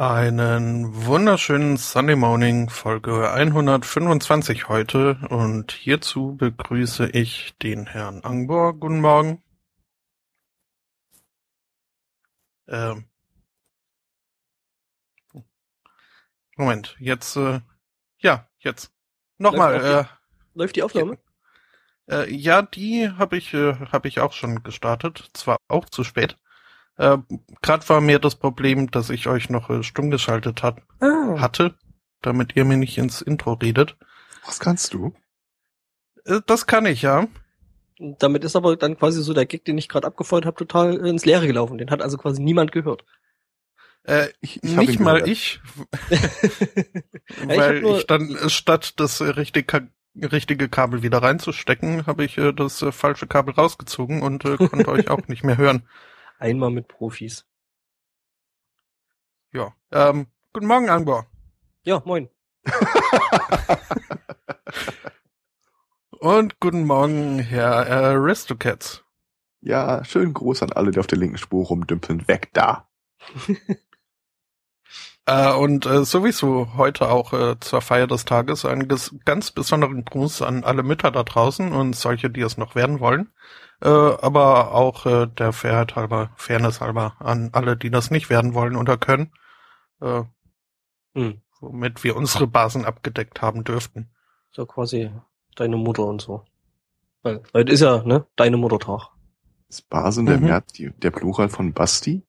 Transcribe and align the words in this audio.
Einen 0.00 1.04
wunderschönen 1.04 1.76
Sunday 1.76 2.16
Morning, 2.16 2.70
Folge 2.70 3.30
125 3.30 4.66
heute 4.70 5.18
und 5.28 5.72
hierzu 5.72 6.36
begrüße 6.38 7.10
ich 7.10 7.54
den 7.58 7.86
Herrn 7.86 8.24
Angbor. 8.24 8.72
Guten 8.72 9.02
Morgen. 9.02 9.42
Ähm. 12.66 13.10
Moment, 16.56 16.96
jetzt, 16.98 17.36
äh, 17.36 17.60
ja, 18.20 18.48
jetzt. 18.60 18.90
Nochmal. 19.36 19.74
Läuft, 19.74 19.84
äh, 19.84 20.04
läuft 20.54 20.76
die 20.76 20.82
Aufnahme? 20.82 21.18
Äh, 22.08 22.34
ja, 22.34 22.62
die 22.62 23.10
habe 23.10 23.36
ich, 23.36 23.52
äh, 23.52 23.74
hab 23.74 24.06
ich 24.06 24.20
auch 24.20 24.32
schon 24.32 24.62
gestartet, 24.62 25.28
zwar 25.34 25.58
auch 25.68 25.90
zu 25.90 26.04
spät. 26.04 26.38
Äh, 27.00 27.18
Gerade 27.62 27.88
war 27.88 28.00
mir 28.02 28.18
das 28.18 28.34
Problem, 28.36 28.90
dass 28.90 29.08
ich 29.10 29.26
euch 29.26 29.48
noch 29.48 29.70
äh, 29.70 29.82
stumm 29.82 30.10
geschaltet 30.10 30.62
hat, 30.62 30.82
Ah. 31.00 31.40
hatte, 31.40 31.74
damit 32.20 32.56
ihr 32.56 32.64
mir 32.66 32.76
nicht 32.76 32.98
ins 32.98 33.22
Intro 33.22 33.54
redet. 33.54 33.96
Was 34.44 34.60
kannst 34.60 34.92
du? 34.92 35.14
Äh, 36.26 36.40
das 36.46 36.66
kann 36.66 36.84
ich, 36.84 37.00
ja. 37.02 37.26
Damit 38.18 38.44
ist 38.44 38.56
aber 38.56 38.76
dann 38.76 38.98
quasi 38.98 39.22
so 39.22 39.32
der 39.34 39.46
Gig, 39.46 39.64
den 39.64 39.78
ich 39.78 39.88
gerade 39.88 40.06
abgefeuert 40.06 40.44
habe, 40.46 40.56
total 40.56 40.94
ins 41.06 41.24
Leere 41.24 41.46
gelaufen. 41.46 41.78
Den 41.78 41.90
hat 41.90 42.02
also 42.02 42.16
quasi 42.18 42.42
niemand 42.42 42.72
gehört. 42.72 43.04
Äh, 44.04 44.28
Ich, 44.40 44.62
ich 44.62 44.76
nicht 44.76 45.00
mal 45.00 45.20
gehört. 45.22 45.28
ich, 45.28 45.60
Ja, 46.10 46.16
ich 47.42 47.48
weil 47.48 47.76
hab 47.76 47.82
nur- 47.82 47.98
ich 47.98 48.06
dann 48.06 48.34
äh, 48.36 48.48
statt 48.50 48.94
das 49.00 49.20
äh, 49.20 49.24
richtige, 49.24 49.88
richtige 50.16 50.68
Kabel 50.68 51.02
wieder 51.02 51.22
reinzustecken, 51.22 52.06
habe 52.06 52.24
ich 52.24 52.36
äh, 52.38 52.52
das 52.52 52.82
äh, 52.82 52.92
falsche 52.92 53.26
Kabel 53.26 53.54
rausgezogen 53.54 54.22
und 54.22 54.44
äh, 54.44 54.56
konnte 54.56 54.88
euch 54.88 55.08
auch 55.10 55.28
nicht 55.28 55.44
mehr 55.44 55.56
hören. 55.58 55.82
Einmal 56.40 56.70
mit 56.70 56.88
Profis. 56.88 57.46
Ja. 59.52 59.74
Ähm, 59.92 60.26
guten 60.54 60.66
Morgen, 60.66 60.88
Angbor. 60.88 61.26
Ja, 61.82 62.02
moin. 62.06 62.30
Und 66.18 66.58
guten 66.58 66.86
Morgen, 66.86 67.40
Herr 67.40 67.86
Aristocats. 67.86 69.04
Ja, 69.60 70.02
schönen 70.02 70.32
Gruß 70.32 70.62
an 70.62 70.72
alle, 70.72 70.92
die 70.92 70.98
auf 70.98 71.06
der 71.06 71.18
linken 71.18 71.36
Spur 71.36 71.66
rumdümpeln. 71.66 72.26
Weg 72.26 72.48
da. 72.54 72.88
Äh, 75.26 75.52
und 75.52 75.86
äh, 75.86 76.04
sowieso 76.04 76.74
heute 76.76 77.08
auch 77.10 77.32
äh, 77.32 77.58
zur 77.60 77.80
Feier 77.82 78.06
des 78.06 78.24
Tages 78.24 78.64
einen 78.64 78.88
ges- 78.88 79.14
ganz 79.24 79.50
besonderen 79.50 80.04
Gruß 80.04 80.42
an 80.42 80.64
alle 80.64 80.82
Mütter 80.82 81.10
da 81.10 81.22
draußen 81.22 81.72
und 81.72 81.94
solche, 81.94 82.30
die 82.30 82.40
es 82.40 82.56
noch 82.56 82.74
werden 82.74 83.00
wollen. 83.00 83.32
Äh, 83.82 83.88
aber 83.88 84.74
auch 84.74 85.06
äh, 85.06 85.26
der 85.26 85.52
Fairheit 85.52 85.96
halber, 85.96 86.30
Fairness 86.36 86.80
halber 86.80 87.16
an 87.20 87.50
alle, 87.52 87.76
die 87.76 87.90
das 87.90 88.10
nicht 88.10 88.28
werden 88.30 88.54
wollen 88.54 88.76
oder 88.76 88.96
können. 88.96 89.32
Äh, 90.00 90.22
Hm. 91.14 91.40
womit 91.60 92.04
wir 92.04 92.16
unsere 92.16 92.46
Basen 92.46 92.84
abgedeckt 92.84 93.42
haben 93.42 93.64
dürften. 93.64 94.10
So 94.52 94.64
quasi 94.66 95.10
deine 95.56 95.76
Mutter 95.76 96.04
und 96.04 96.22
so. 96.22 96.44
Weil 97.22 97.42
heute 97.52 97.72
ist 97.72 97.80
ja, 97.80 98.02
ne, 98.04 98.26
deine 98.36 98.56
Muttertag. 98.56 99.08
Ist 99.68 99.88
Basen 99.88 100.26
der 100.26 100.38
Mhm. 100.38 100.44
März 100.46 100.72
die, 100.72 100.90
der 100.90 101.10
Plural 101.10 101.48
von 101.48 101.72
Basti? 101.72 102.22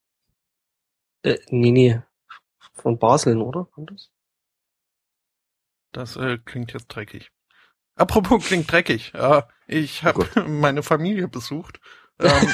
Äh, 1.24 1.38
nee, 1.50 1.72
nee. 1.72 2.02
Von 2.82 2.98
Baseln, 2.98 3.42
oder? 3.42 3.68
Das? 3.78 4.10
Das 5.92 6.16
äh, 6.16 6.38
klingt 6.44 6.74
jetzt 6.74 6.88
dreckig. 6.88 7.32
Apropos 7.96 8.46
klingt 8.46 8.72
dreckig. 8.72 9.14
Äh, 9.14 9.44
ich 9.68 10.04
habe 10.04 10.28
Oh 10.36 10.42
meine 10.48 10.84
Familie 10.84 11.28
besucht. 11.28 11.80
Ähm, 12.24 12.48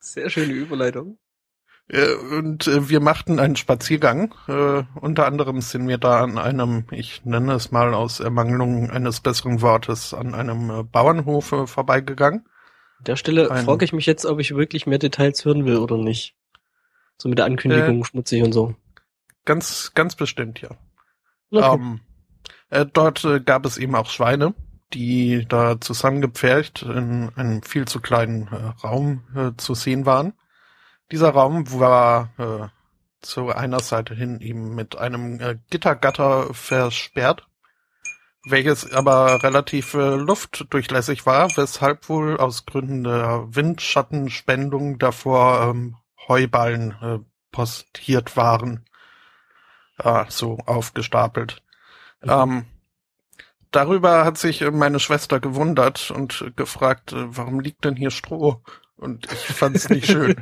Sehr 0.00 0.28
schöne 0.28 0.52
Überleitung. 0.52 1.18
Äh, 1.86 2.14
Und 2.14 2.66
äh, 2.66 2.88
wir 2.88 2.98
machten 2.98 3.38
einen 3.38 3.54
Spaziergang. 3.54 4.34
Äh, 4.48 4.82
unter 5.00 5.26
anderem 5.26 5.60
sind 5.60 5.86
wir 5.86 5.98
da 5.98 6.20
an 6.24 6.36
einem, 6.36 6.86
ich 6.90 7.24
nenne 7.24 7.52
es 7.52 7.70
mal 7.70 7.94
aus 7.94 8.18
Ermangelung 8.18 8.90
eines 8.90 9.20
besseren 9.20 9.62
Wortes, 9.62 10.14
an 10.14 10.34
einem 10.34 10.70
äh, 10.70 10.82
Bauernhof 10.82 11.52
äh, 11.52 11.66
vorbeigegangen. 11.68 12.40
An 12.98 13.04
der 13.04 13.14
Stelle 13.14 13.46
frage 13.46 13.84
ich 13.84 13.92
mich 13.92 14.06
jetzt, 14.06 14.26
ob 14.26 14.40
ich 14.40 14.56
wirklich 14.56 14.88
mehr 14.88 14.98
Details 14.98 15.44
hören 15.44 15.64
will 15.64 15.76
oder 15.76 15.96
nicht. 15.96 16.34
So 17.20 17.28
mit 17.28 17.38
der 17.38 17.46
Ankündigung 17.46 18.04
schmutzig 18.04 18.42
und 18.42 18.52
so. 18.52 18.74
Ganz, 19.44 19.92
ganz 19.94 20.14
bestimmt, 20.14 20.60
ja. 20.60 20.70
Okay. 21.50 21.74
Ähm, 21.74 22.00
äh, 22.70 22.86
dort 22.86 23.24
äh, 23.24 23.40
gab 23.40 23.66
es 23.66 23.78
eben 23.78 23.94
auch 23.94 24.10
Schweine, 24.10 24.54
die 24.92 25.46
da 25.48 25.80
zusammengepfercht 25.80 26.82
in 26.82 27.30
einem 27.34 27.62
viel 27.62 27.86
zu 27.86 28.00
kleinen 28.00 28.48
äh, 28.48 28.86
Raum 28.86 29.22
äh, 29.34 29.50
zu 29.56 29.74
sehen 29.74 30.06
waren. 30.06 30.34
Dieser 31.10 31.30
Raum 31.30 31.72
war 31.72 32.30
äh, 32.38 32.68
zu 33.20 33.48
einer 33.48 33.80
Seite 33.80 34.14
hin 34.14 34.40
eben 34.40 34.74
mit 34.74 34.96
einem 34.96 35.40
äh, 35.40 35.58
Gittergatter 35.70 36.52
versperrt, 36.54 37.46
welches 38.46 38.92
aber 38.92 39.42
relativ 39.42 39.94
äh, 39.94 40.14
luftdurchlässig 40.14 41.26
war, 41.26 41.48
weshalb 41.56 42.08
wohl 42.08 42.36
aus 42.36 42.66
Gründen 42.66 43.04
der 43.04 43.46
Windschattenspendung 43.48 44.98
davor 44.98 45.70
ähm, 45.70 45.96
Heuballen 46.28 46.92
äh, 47.02 47.18
postiert 47.50 48.36
waren, 48.36 48.84
äh, 49.98 50.24
so 50.28 50.58
aufgestapelt. 50.66 51.62
Ähm, 52.22 52.66
darüber 53.70 54.24
hat 54.24 54.38
sich 54.38 54.62
äh, 54.62 54.70
meine 54.70 55.00
Schwester 55.00 55.40
gewundert 55.40 56.10
und 56.10 56.52
gefragt, 56.56 57.12
äh, 57.12 57.36
warum 57.36 57.60
liegt 57.60 57.84
denn 57.84 57.96
hier 57.96 58.10
Stroh? 58.10 58.62
Und 58.96 59.30
ich 59.32 59.38
fand's 59.38 59.88
nicht 59.88 60.06
schön. 60.06 60.36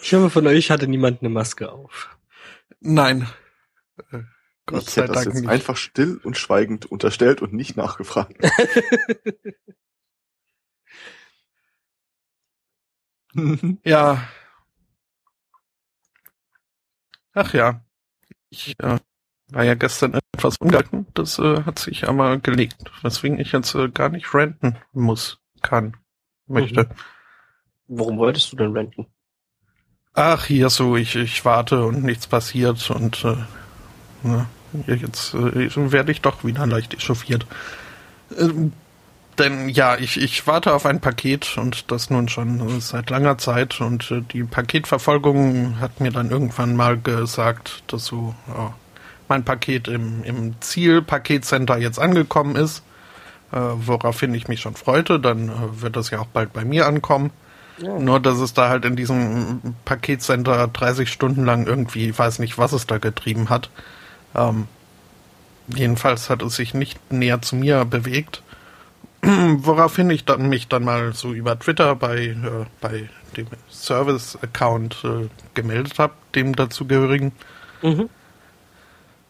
Ich 0.00 0.14
hoffe, 0.14 0.30
von 0.30 0.46
euch 0.46 0.70
hatte 0.70 0.86
niemand 0.86 1.22
eine 1.22 1.30
Maske 1.30 1.72
auf. 1.72 2.16
Nein. 2.80 3.26
Äh, 4.12 4.20
Gott 4.66 4.82
ich 4.82 4.90
sei 4.90 5.02
hätte 5.02 5.12
das 5.12 5.24
Dank 5.24 5.34
jetzt 5.34 5.42
nicht. 5.42 5.50
einfach 5.50 5.76
still 5.76 6.20
und 6.22 6.38
schweigend 6.38 6.86
unterstellt 6.86 7.42
und 7.42 7.52
nicht 7.52 7.76
nachgefragt. 7.76 8.36
Ja. 13.84 14.22
Ach 17.32 17.52
ja. 17.52 17.80
Ich 18.50 18.78
äh, 18.78 18.98
war 19.48 19.64
ja 19.64 19.74
gestern 19.74 20.14
etwas 20.32 20.56
ungehalten. 20.58 21.06
Das 21.14 21.38
äh, 21.38 21.62
hat 21.64 21.78
sich 21.78 22.08
aber 22.08 22.38
gelegt. 22.38 22.90
Weswegen 23.02 23.38
ich 23.38 23.52
jetzt 23.52 23.74
äh, 23.74 23.88
gar 23.88 24.08
nicht 24.08 24.32
renten 24.34 24.76
muss, 24.92 25.38
kann, 25.62 25.96
möchte. 26.46 26.88
Warum 27.88 28.18
wolltest 28.18 28.52
du 28.52 28.56
denn 28.56 28.72
renten? 28.72 29.06
Ach, 30.14 30.44
hier 30.44 30.70
so, 30.70 30.96
ich, 30.96 31.16
ich 31.16 31.44
warte 31.44 31.84
und 31.84 32.04
nichts 32.04 32.28
passiert 32.28 32.88
und 32.90 33.24
äh, 33.24 33.36
na, 34.22 34.48
jetzt 34.86 35.34
äh, 35.34 35.92
werde 35.92 36.12
ich 36.12 36.20
doch 36.20 36.44
wieder 36.44 36.66
leicht 36.66 36.94
echauffiert. 36.94 37.46
Ähm, 38.38 38.72
denn 39.38 39.68
ja, 39.68 39.96
ich, 39.96 40.20
ich 40.20 40.46
warte 40.46 40.72
auf 40.72 40.86
ein 40.86 41.00
Paket 41.00 41.56
und 41.56 41.90
das 41.90 42.10
nun 42.10 42.28
schon 42.28 42.80
seit 42.80 43.10
langer 43.10 43.38
Zeit 43.38 43.80
und 43.80 44.10
äh, 44.10 44.20
die 44.20 44.44
Paketverfolgung 44.44 45.80
hat 45.80 46.00
mir 46.00 46.10
dann 46.10 46.30
irgendwann 46.30 46.76
mal 46.76 46.98
gesagt, 46.98 47.82
dass 47.86 48.04
so 48.06 48.34
ja, 48.48 48.74
mein 49.28 49.44
Paket 49.44 49.88
im, 49.88 50.22
im 50.24 50.60
Ziel-Paketcenter 50.60 51.78
jetzt 51.78 51.98
angekommen 51.98 52.56
ist, 52.56 52.82
äh, 53.52 53.58
woraufhin 53.58 54.34
ich 54.34 54.48
mich 54.48 54.60
schon 54.60 54.76
freute. 54.76 55.18
Dann 55.18 55.48
äh, 55.48 55.82
wird 55.82 55.96
das 55.96 56.10
ja 56.10 56.20
auch 56.20 56.26
bald 56.26 56.52
bei 56.52 56.64
mir 56.64 56.86
ankommen. 56.86 57.30
Ja. 57.78 57.98
Nur, 57.98 58.20
dass 58.20 58.38
es 58.38 58.54
da 58.54 58.68
halt 58.68 58.84
in 58.84 58.94
diesem 58.94 59.74
Paketcenter 59.84 60.68
30 60.68 61.10
Stunden 61.10 61.44
lang 61.44 61.66
irgendwie, 61.66 62.10
ich 62.10 62.18
weiß 62.18 62.38
nicht, 62.38 62.56
was 62.56 62.72
es 62.72 62.86
da 62.86 62.98
getrieben 62.98 63.50
hat. 63.50 63.68
Ähm, 64.34 64.68
jedenfalls 65.66 66.30
hat 66.30 66.42
es 66.42 66.54
sich 66.54 66.74
nicht 66.74 67.12
näher 67.12 67.42
zu 67.42 67.56
mir 67.56 67.84
bewegt. 67.84 68.43
Woraufhin 69.58 70.10
ich 70.10 70.24
dann 70.24 70.48
mich 70.48 70.68
dann 70.68 70.84
mal 70.84 71.12
so 71.14 71.32
über 71.32 71.58
Twitter 71.58 71.94
bei, 71.96 72.26
äh, 72.26 72.66
bei 72.80 73.08
dem 73.36 73.46
Service-Account 73.70 75.04
äh, 75.04 75.28
gemeldet 75.54 75.98
habe, 75.98 76.14
dem 76.34 76.54
dazugehörigen. 76.54 77.32
Mhm. 77.82 78.08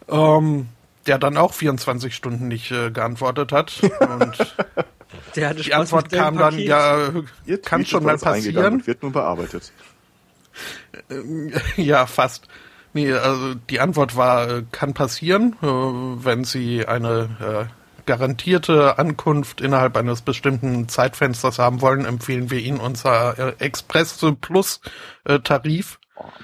Ähm, 0.08 0.68
der 1.06 1.18
dann 1.18 1.36
auch 1.36 1.52
24 1.52 2.14
Stunden 2.14 2.48
nicht 2.48 2.70
äh, 2.70 2.90
geantwortet 2.90 3.52
hat. 3.52 3.80
Und 4.00 4.54
Der 5.36 5.48
hatte 5.48 5.62
die 5.62 5.64
Spaß 5.64 5.80
Antwort 5.80 6.12
kam 6.12 6.36
dann, 6.36 6.58
ja, 6.58 7.10
Ihr 7.46 7.60
kann 7.60 7.80
Tweet 7.80 7.88
schon 7.88 8.00
ist 8.00 8.06
mal 8.06 8.18
passieren. 8.18 8.86
Wird 8.86 9.02
nun 9.02 9.12
bearbeitet. 9.12 9.72
Ja, 11.76 12.06
fast. 12.06 12.46
Nee, 12.92 13.12
also 13.12 13.54
die 13.54 13.80
Antwort 13.80 14.16
war, 14.16 14.48
äh, 14.48 14.62
kann 14.70 14.94
passieren, 14.94 15.56
äh, 15.60 15.66
wenn 15.66 16.44
Sie 16.44 16.86
eine 16.86 17.68
äh, 17.68 17.83
garantierte 18.06 18.98
Ankunft 18.98 19.60
innerhalb 19.60 19.96
eines 19.96 20.22
bestimmten 20.22 20.88
Zeitfensters 20.88 21.58
haben 21.58 21.80
wollen, 21.80 22.04
empfehlen 22.04 22.50
wir 22.50 22.58
Ihnen 22.58 22.80
unser 22.80 23.38
äh, 23.38 23.64
Express 23.64 24.24
Plus 24.40 24.80
äh, 25.24 25.40
Tarif, 25.40 25.98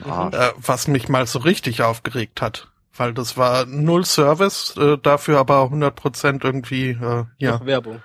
Oh, 0.04 0.28
äh, 0.32 0.50
was 0.56 0.88
mich 0.88 1.08
mal 1.08 1.26
so 1.26 1.38
richtig 1.38 1.82
aufgeregt 1.82 2.42
hat. 2.42 2.68
Weil 2.96 3.14
das 3.14 3.36
war 3.36 3.66
null 3.66 4.04
Service, 4.04 4.74
dafür 5.02 5.38
aber 5.38 5.62
100% 5.62 6.44
irgendwie, 6.44 6.98
ja. 7.38 7.64
Werbung. 7.64 8.02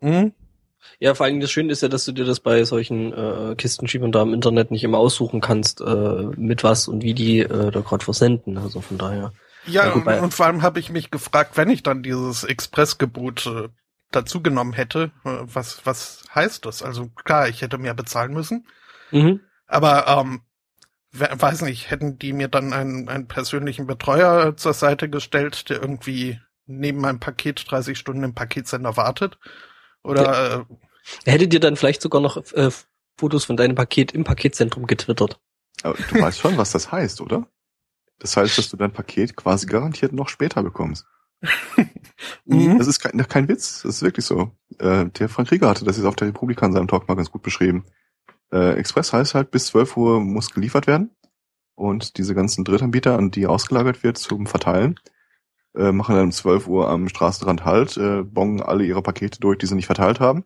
Hm? 0.00 0.32
Ja, 0.98 1.14
vor 1.14 1.26
allem 1.26 1.40
das 1.40 1.50
Schöne 1.50 1.72
ist 1.72 1.82
ja, 1.82 1.88
dass 1.88 2.04
du 2.04 2.12
dir 2.12 2.24
das 2.24 2.40
bei 2.40 2.64
solchen 2.64 3.12
äh, 3.12 3.54
Kistenschiebern 3.56 4.12
da 4.12 4.22
im 4.22 4.34
Internet 4.34 4.70
nicht 4.70 4.84
immer 4.84 4.98
aussuchen 4.98 5.40
kannst, 5.40 5.80
äh, 5.80 5.84
mit 6.36 6.62
was 6.64 6.88
und 6.88 7.02
wie 7.02 7.14
die 7.14 7.40
äh, 7.40 7.70
da 7.70 7.80
gerade 7.80 8.04
versenden. 8.04 8.58
Also 8.58 8.80
von 8.80 8.98
daher. 8.98 9.32
Ja, 9.66 9.86
Ja, 9.86 9.94
gut, 9.94 10.06
und, 10.06 10.12
und 10.20 10.34
vor 10.34 10.46
allem 10.46 10.62
habe 10.62 10.80
ich 10.80 10.90
mich 10.90 11.10
gefragt, 11.10 11.56
wenn 11.56 11.70
ich 11.70 11.82
dann 11.82 12.02
dieses 12.02 12.44
Expressgebot 12.44 13.46
äh, 13.46 13.68
dazu 14.10 14.42
genommen 14.42 14.72
hätte, 14.72 15.10
äh, 15.24 15.38
was, 15.42 15.84
was 15.86 16.24
heißt 16.34 16.66
das? 16.66 16.82
Also 16.82 17.08
klar, 17.08 17.48
ich 17.48 17.62
hätte 17.62 17.78
mehr 17.78 17.94
bezahlen 17.94 18.32
müssen, 18.32 18.66
Mhm. 19.10 19.40
aber 19.66 20.06
ähm, 20.08 20.42
we- 21.12 21.28
weiß 21.32 21.62
nicht, 21.62 21.90
hätten 21.90 22.18
die 22.18 22.32
mir 22.32 22.48
dann 22.48 22.72
einen, 22.72 23.08
einen 23.08 23.28
persönlichen 23.28 23.86
Betreuer 23.86 24.56
zur 24.56 24.72
Seite 24.74 25.08
gestellt, 25.10 25.68
der 25.68 25.80
irgendwie 25.80 26.40
neben 26.66 27.00
meinem 27.00 27.20
Paket 27.20 27.70
30 27.70 27.98
Stunden 27.98 28.22
im 28.24 28.34
Paketsender 28.34 28.96
wartet? 28.96 29.38
Oder 30.02 30.60
äh, 30.60 30.74
Er 31.24 31.32
hätte 31.34 31.48
dir 31.48 31.60
dann 31.60 31.76
vielleicht 31.76 32.02
sogar 32.02 32.20
noch 32.20 32.36
äh, 32.54 32.70
Fotos 33.16 33.44
von 33.44 33.56
deinem 33.56 33.74
Paket 33.74 34.12
im 34.12 34.24
Paketzentrum 34.24 34.86
getwittert. 34.86 35.38
Aber 35.82 35.96
du 36.08 36.20
weißt 36.20 36.38
schon, 36.38 36.56
was 36.56 36.72
das 36.72 36.90
heißt, 36.92 37.20
oder? 37.20 37.46
Das 38.18 38.36
heißt, 38.36 38.56
dass 38.58 38.68
du 38.70 38.76
dein 38.76 38.92
Paket 38.92 39.36
quasi 39.36 39.66
garantiert 39.66 40.12
noch 40.12 40.28
später 40.28 40.62
bekommst. 40.62 41.06
Mhm. 42.44 42.78
Das 42.78 42.86
ist 42.86 43.00
kein, 43.00 43.16
kein 43.28 43.48
Witz, 43.48 43.82
das 43.82 43.96
ist 43.96 44.02
wirklich 44.02 44.24
so. 44.24 44.52
Äh, 44.78 45.06
der 45.06 45.28
Frank 45.28 45.50
Rieger 45.50 45.68
hatte 45.68 45.84
das 45.84 45.96
jetzt 45.96 46.06
auf 46.06 46.14
der 46.14 46.28
Republika 46.28 46.64
in 46.66 46.72
seinem 46.72 46.86
Talk 46.86 47.08
mal 47.08 47.14
ganz 47.16 47.32
gut 47.32 47.42
beschrieben. 47.42 47.84
Äh, 48.52 48.74
Express 48.74 49.12
heißt 49.12 49.34
halt, 49.34 49.50
bis 49.50 49.66
12 49.66 49.96
Uhr 49.96 50.20
muss 50.20 50.50
geliefert 50.50 50.86
werden. 50.86 51.10
Und 51.74 52.18
diese 52.18 52.34
ganzen 52.34 52.64
Drittanbieter, 52.64 53.16
an 53.18 53.30
die 53.32 53.46
ausgelagert 53.46 54.04
wird 54.04 54.18
zum 54.18 54.46
Verteilen, 54.46 55.00
äh, 55.74 55.90
machen 55.90 56.14
dann 56.14 56.26
um 56.26 56.32
12 56.32 56.68
Uhr 56.68 56.88
am 56.88 57.08
Straßenrand 57.08 57.64
halt, 57.64 57.96
äh, 57.96 58.22
bongen 58.22 58.62
alle 58.62 58.84
ihre 58.84 59.02
Pakete 59.02 59.40
durch, 59.40 59.58
die 59.58 59.66
sie 59.66 59.74
nicht 59.74 59.86
verteilt 59.86 60.20
haben, 60.20 60.44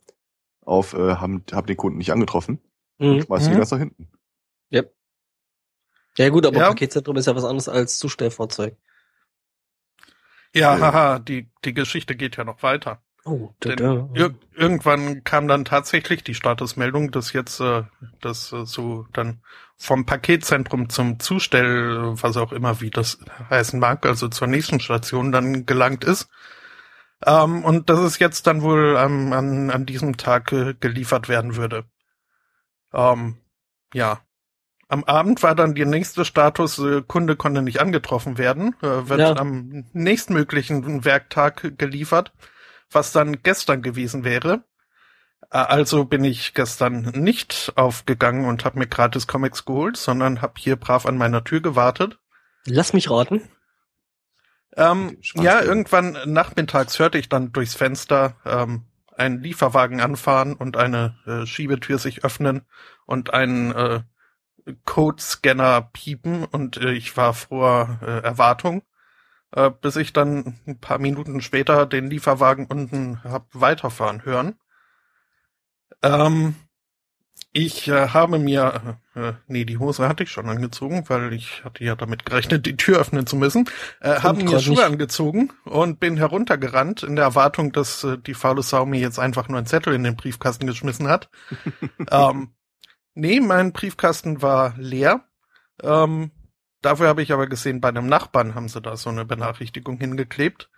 auf, 0.64 0.94
äh, 0.94 1.16
haben, 1.16 1.42
haben 1.52 1.66
den 1.66 1.76
Kunden 1.76 1.98
nicht 1.98 2.12
angetroffen, 2.12 2.58
Mhm. 2.98 3.22
schmeißen 3.22 3.48
die 3.50 3.54
Mhm. 3.54 3.58
ganz 3.58 3.70
nach 3.70 3.78
hinten. 3.80 4.08
Ja 6.18 6.28
gut, 6.30 6.46
aber 6.46 6.58
Ja. 6.58 6.68
Paketzentrum 6.68 7.16
ist 7.16 7.26
ja 7.26 7.36
was 7.36 7.44
anderes 7.44 7.68
als 7.68 7.98
Zustellfahrzeug. 7.98 8.76
ja, 10.54 10.76
Ja. 10.76 10.80
haha, 10.80 11.18
die, 11.18 11.50
die 11.64 11.74
Geschichte 11.74 12.16
geht 12.16 12.36
ja 12.36 12.44
noch 12.44 12.62
weiter. 12.62 13.02
Oh, 13.24 13.50
da, 13.58 13.74
Denn 13.74 13.78
da. 13.78 14.08
ir 14.14 14.34
irgendwann 14.54 15.24
kam 15.24 15.48
dann 15.48 15.64
tatsächlich 15.64 16.22
die 16.22 16.34
Statusmeldung, 16.34 17.10
dass 17.10 17.32
jetzt 17.32 17.60
äh, 17.60 17.82
das 18.20 18.52
äh, 18.52 18.64
so 18.64 19.06
dann 19.12 19.42
vom 19.76 20.06
Paketzentrum 20.06 20.88
zum 20.88 21.18
Zustell, 21.18 22.12
was 22.22 22.36
auch 22.36 22.52
immer 22.52 22.80
wie 22.80 22.90
das 22.90 23.18
heißen 23.50 23.80
mag, 23.80 24.06
also 24.06 24.28
zur 24.28 24.46
nächsten 24.46 24.78
Station 24.80 25.32
dann 25.32 25.66
gelangt 25.66 26.04
ist. 26.04 26.28
Ähm, 27.26 27.64
und 27.64 27.90
dass 27.90 27.98
es 28.00 28.18
jetzt 28.20 28.46
dann 28.46 28.62
wohl 28.62 28.96
ähm, 28.96 29.32
an, 29.32 29.70
an 29.70 29.86
diesem 29.86 30.16
Tag 30.16 30.52
äh, 30.52 30.74
geliefert 30.78 31.28
werden 31.28 31.56
würde. 31.56 31.84
Ähm, 32.92 33.38
ja. 33.92 34.20
Am 34.88 35.04
Abend 35.04 35.42
war 35.42 35.54
dann 35.54 35.74
der 35.74 35.86
nächste 35.86 36.24
Status, 36.24 36.78
äh, 36.78 37.02
Kunde 37.02 37.36
konnte 37.36 37.62
nicht 37.62 37.80
angetroffen 37.80 38.38
werden, 38.38 38.74
äh, 38.82 39.08
wird 39.08 39.20
Ja. 39.20 39.36
am 39.36 39.84
nächstmöglichen 39.92 41.04
Werktag 41.04 41.76
geliefert 41.78 42.32
was 42.90 43.12
dann 43.12 43.42
gestern 43.42 43.82
gewesen 43.82 44.24
wäre. 44.24 44.64
Äh, 45.50 45.58
Also 45.58 46.04
bin 46.04 46.24
ich 46.24 46.54
gestern 46.54 47.02
nicht 47.14 47.72
aufgegangen 47.76 48.46
und 48.46 48.64
habe 48.64 48.78
mir 48.78 48.86
gratis 48.86 49.26
Comics 49.26 49.64
geholt, 49.64 49.96
sondern 49.96 50.42
habe 50.42 50.54
hier 50.58 50.76
brav 50.76 51.06
an 51.06 51.16
meiner 51.16 51.44
Tür 51.44 51.60
gewartet. 51.60 52.18
Lass 52.64 52.92
mich 52.92 53.10
raten. 53.10 53.42
Ähm, 54.76 55.18
ja, 55.34 55.62
irgendwann 55.62 56.18
nachmittags 56.26 56.98
hörte 56.98 57.16
ich 57.16 57.28
dann 57.28 57.52
durchs 57.52 57.74
Fenster 57.74 58.36
ähm, 58.44 58.84
einen 59.16 59.42
Lieferwagen 59.42 60.00
anfahren 60.00 60.52
und 60.54 60.76
eine 60.76 61.16
äh, 61.26 61.46
Schiebetür 61.46 61.98
sich 61.98 62.24
öffnen 62.24 62.62
und 63.06 63.32
einen 63.32 63.72
äh, 63.72 64.00
Codescanner 64.84 65.82
piepen 65.92 66.44
und 66.44 66.76
äh, 66.76 66.92
ich 66.92 67.16
war 67.16 67.34
froher 67.34 67.98
äh, 68.02 68.24
Erwartung, 68.24 68.82
äh, 69.52 69.70
bis 69.70 69.96
ich 69.96 70.12
dann 70.12 70.58
ein 70.66 70.80
paar 70.80 70.98
Minuten 70.98 71.40
später 71.40 71.86
den 71.86 72.10
Lieferwagen 72.10 72.66
unten 72.66 73.22
hab 73.22 73.48
weiterfahren 73.52 74.24
hören. 74.24 74.56
Ähm, 76.02 76.56
ich 77.52 77.88
äh, 77.88 78.08
habe 78.08 78.38
mir, 78.38 78.98
äh, 79.14 79.32
nee, 79.46 79.64
die 79.64 79.78
Hose 79.78 80.08
hatte 80.08 80.24
ich 80.24 80.30
schon 80.30 80.48
angezogen, 80.48 81.04
weil 81.08 81.32
ich 81.32 81.64
hatte 81.64 81.84
ja 81.84 81.94
damit 81.94 82.26
gerechnet, 82.26 82.66
die 82.66 82.76
Tür 82.76 82.98
öffnen 82.98 83.26
zu 83.26 83.36
müssen. 83.36 83.70
Äh, 84.00 84.20
habe 84.20 84.42
mir 84.42 84.60
Schuhe 84.60 84.74
nicht. 84.74 84.84
angezogen 84.84 85.52
und 85.64 85.98
bin 85.98 86.18
heruntergerannt 86.18 87.02
in 87.02 87.16
der 87.16 87.24
Erwartung, 87.24 87.72
dass 87.72 88.04
äh, 88.04 88.18
die 88.18 88.34
faule 88.34 88.62
Sau 88.62 88.84
mir 88.84 89.00
jetzt 89.00 89.18
einfach 89.18 89.48
nur 89.48 89.56
einen 89.56 89.66
Zettel 89.66 89.94
in 89.94 90.04
den 90.04 90.16
Briefkasten 90.16 90.66
geschmissen 90.66 91.08
hat. 91.08 91.30
ähm, 92.10 92.50
nee, 93.16 93.40
mein 93.40 93.72
Briefkasten 93.72 94.42
war 94.42 94.74
leer. 94.78 95.24
Ähm, 95.82 96.30
dafür 96.82 97.08
habe 97.08 97.22
ich 97.22 97.32
aber 97.32 97.48
gesehen, 97.48 97.80
bei 97.80 97.88
einem 97.88 98.06
Nachbarn 98.08 98.54
haben 98.54 98.68
sie 98.68 98.80
da 98.80 98.96
so 98.96 99.10
eine 99.10 99.24
Benachrichtigung 99.24 99.98
hingeklebt. 99.98 100.70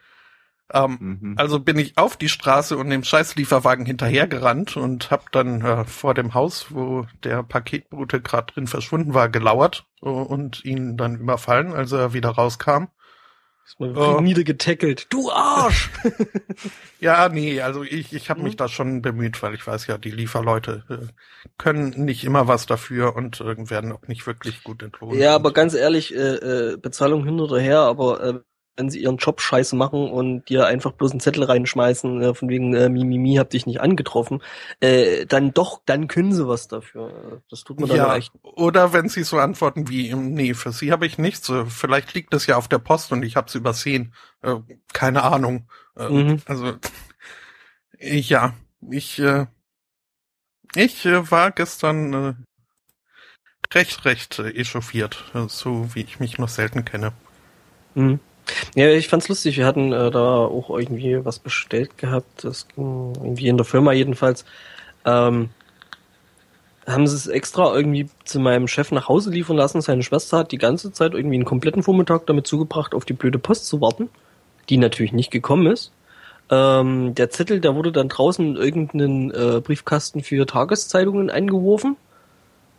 Ähm, 0.73 0.99
Mhm. 1.01 1.35
also 1.39 1.61
bin 1.61 1.79
ich 1.79 1.97
auf 1.99 2.17
die 2.17 2.29
Straße 2.29 2.77
und 2.77 2.91
dem 2.91 3.05
Scheißlieferwagen 3.05 3.87
hinterhergerannt 3.87 4.77
und 4.77 5.11
hab 5.11 5.33
dann 5.33 5.63
äh, 5.63 5.85
vor 5.85 6.15
dem 6.15 6.35
Haus, 6.35 6.67
wo 6.75 7.07
der 7.25 7.43
Paketbote 7.43 8.21
gerade 8.21 8.53
drin 8.53 8.67
verschwunden 8.67 9.15
war, 9.15 9.31
gelauert 9.31 9.87
äh, 10.03 10.09
und 10.09 10.65
ihn 10.65 10.97
dann 10.99 11.17
überfallen, 11.17 11.73
als 11.73 11.93
er 11.93 12.13
wieder 12.13 12.31
rauskam. 12.31 12.89
Ist 13.69 13.79
mal 13.81 13.95
Oh. 13.95 14.21
niedergetackelt. 14.23 15.13
Du 15.13 15.31
Arsch! 15.31 15.91
Ja, 17.01 17.29
nee, 17.29 17.61
also 17.61 17.85
ich, 17.85 18.13
ich 18.13 18.29
habe 18.31 18.41
Mhm. 18.41 18.45
mich 18.45 18.57
da 18.57 18.67
schon 18.69 19.03
bemüht, 19.03 19.41
weil 19.43 19.55
ich 19.55 19.65
weiß 19.67 19.87
ja, 19.87 19.99
die 19.99 20.11
Lieferleute 20.11 20.85
äh, 20.89 21.53
können 21.57 21.91
nicht 22.05 22.25
immer 22.25 22.49
was 22.49 22.67
dafür 22.67 23.15
und 23.15 23.41
äh, 23.41 23.71
werden 23.71 23.93
auch 23.93 24.03
nicht 24.09 24.27
wirklich 24.27 24.65
gut 24.65 24.83
entlohnt. 24.83 25.21
ja, 25.21 25.35
aber 25.35 25.53
ganz 25.53 25.75
ehrlich, 25.75 26.15
äh, 26.15 26.73
äh, 26.73 26.77
Bezahlung 26.77 27.25
hin 27.25 27.41
oder 27.41 27.59
her, 27.61 27.81
aber 27.81 28.23
äh, 28.23 28.41
wenn 28.79 28.89
sie 28.89 29.03
ihren 29.03 29.17
Job 29.17 29.41
scheiße 29.41 29.77
machen 29.77 30.11
und 30.11 30.49
dir 30.49 30.67
einfach 30.67 30.93
bloß 30.93 31.11
einen 31.11 31.21
Zettel 31.21 31.43
reinschmeißen, 31.43 32.23
äh, 32.23 32.35
von 32.35 32.49
wegen 32.49 32.75
äh, 32.75 32.89
Mimimi, 32.89 33.35
hab 33.35 33.51
dich 33.51 33.67
nicht 33.67 33.81
angetroffen, 33.81 34.43
äh, 34.81 35.27
dann 35.27 35.53
doch, 35.53 35.83
dann 35.85 36.07
können 36.09 36.33
sie 36.33 36.47
was 36.47 36.69
dafür. 36.69 37.43
Das 37.51 37.65
tut 37.65 37.81
mir 37.81 37.89
dann 37.89 37.97
ja, 37.97 38.17
echt. 38.17 38.33
oder 38.43 38.93
wenn 38.93 39.09
sie 39.09 39.25
so 39.25 39.39
antworten 39.39 39.89
wie, 39.89 40.15
nee, 40.15 40.55
für 40.55 40.73
sie 40.73 40.93
habe 40.93 41.07
ich 41.07 41.19
nichts, 41.19 41.49
äh, 41.49 41.67
vielleicht 41.67 42.15
liegt 42.15 42.33
es 42.33 42.47
ja 42.47 42.57
auf 42.57 42.69
der 42.69 42.79
Post 42.79 43.13
und 43.13 43.23
ich 43.25 43.37
habe 43.37 43.49
es 43.49 43.55
übersehen. 43.55 44.15
Äh, 44.43 44.57
keine 44.93 45.25
Ahnung. 45.25 45.69
Äh, 45.97 46.09
Mhm. 46.09 46.41
Also, 46.47 46.75
ja, 47.99 48.55
ich, 48.91 49.19
äh, 49.19 49.47
ich 50.75 51.05
äh, 51.05 51.31
war 51.31 51.51
gestern 51.51 52.13
äh, 52.15 52.35
recht, 53.75 54.05
recht 54.05 54.39
äh, 54.39 54.51
echauffiert, 54.51 55.25
äh, 55.35 55.47
so 55.49 55.95
wie 55.95 56.03
ich 56.03 56.21
mich 56.21 56.39
noch 56.39 56.49
selten 56.49 56.85
kenne. 56.85 57.13
Mhm. 57.95 58.21
Ja, 58.75 58.89
ich 58.91 59.09
fand's 59.09 59.29
lustig. 59.29 59.57
Wir 59.57 59.67
hatten 59.67 59.93
äh, 59.93 60.11
da 60.11 60.37
auch 60.37 60.71
irgendwie 60.71 61.25
was 61.25 61.39
bestellt 61.39 61.99
gehabt. 61.99 62.45
Das 62.45 62.69
ging 62.69 63.13
irgendwie 63.17 63.49
in 63.49 63.57
der 63.57 63.67
Firma 63.67 63.93
jedenfalls. 63.93 64.45
Ähm, 65.05 65.51
haben 66.87 67.07
sie 67.07 67.17
es 67.17 67.27
extra 67.27 67.75
irgendwie 67.75 68.09
zu 68.25 68.41
meinem 68.41 68.67
Chef 68.67 68.93
nach 68.93 69.09
Hause 69.09 69.31
liefern 69.31 69.57
lassen. 69.57 69.81
Seine 69.81 70.03
Schwester 70.03 70.39
hat 70.39 70.53
die 70.53 70.59
ganze 70.59 70.93
Zeit 70.93 71.13
irgendwie 71.13 71.37
einen 71.37 71.45
kompletten 71.45 71.83
Vormittag 71.83 72.27
damit 72.27 72.47
zugebracht, 72.47 72.95
auf 72.95 73.05
die 73.05 73.13
blöde 73.13 73.39
Post 73.39 73.67
zu 73.67 73.81
warten, 73.81 74.09
die 74.71 74.79
natürlich 74.79 75.13
nicht 75.13 75.31
gekommen 75.31 75.67
ist. 75.67 75.93
Ähm, 76.51 77.15
der 77.15 77.29
Zettel, 77.29 77.61
der 77.61 77.75
wurde 77.75 77.93
dann 77.93 78.09
draußen 78.09 78.45
in 78.45 78.57
irgendeinen 78.57 79.31
äh, 79.33 79.61
Briefkasten 79.61 80.23
für 80.23 80.47
Tageszeitungen 80.47 81.29
eingeworfen. 81.29 81.97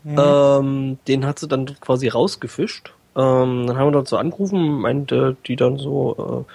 Ähm, 0.05 0.97
den 1.07 1.25
hat 1.25 1.39
sie 1.39 1.47
dann 1.47 1.65
quasi 1.79 2.07
rausgefischt. 2.07 2.93
Ähm, 3.15 3.67
dann 3.67 3.77
haben 3.77 3.87
wir 3.87 3.91
dort 3.91 4.07
so 4.07 4.17
angerufen, 4.17 4.79
meinte 4.81 5.35
die 5.45 5.55
dann 5.55 5.77
so, 5.77 6.45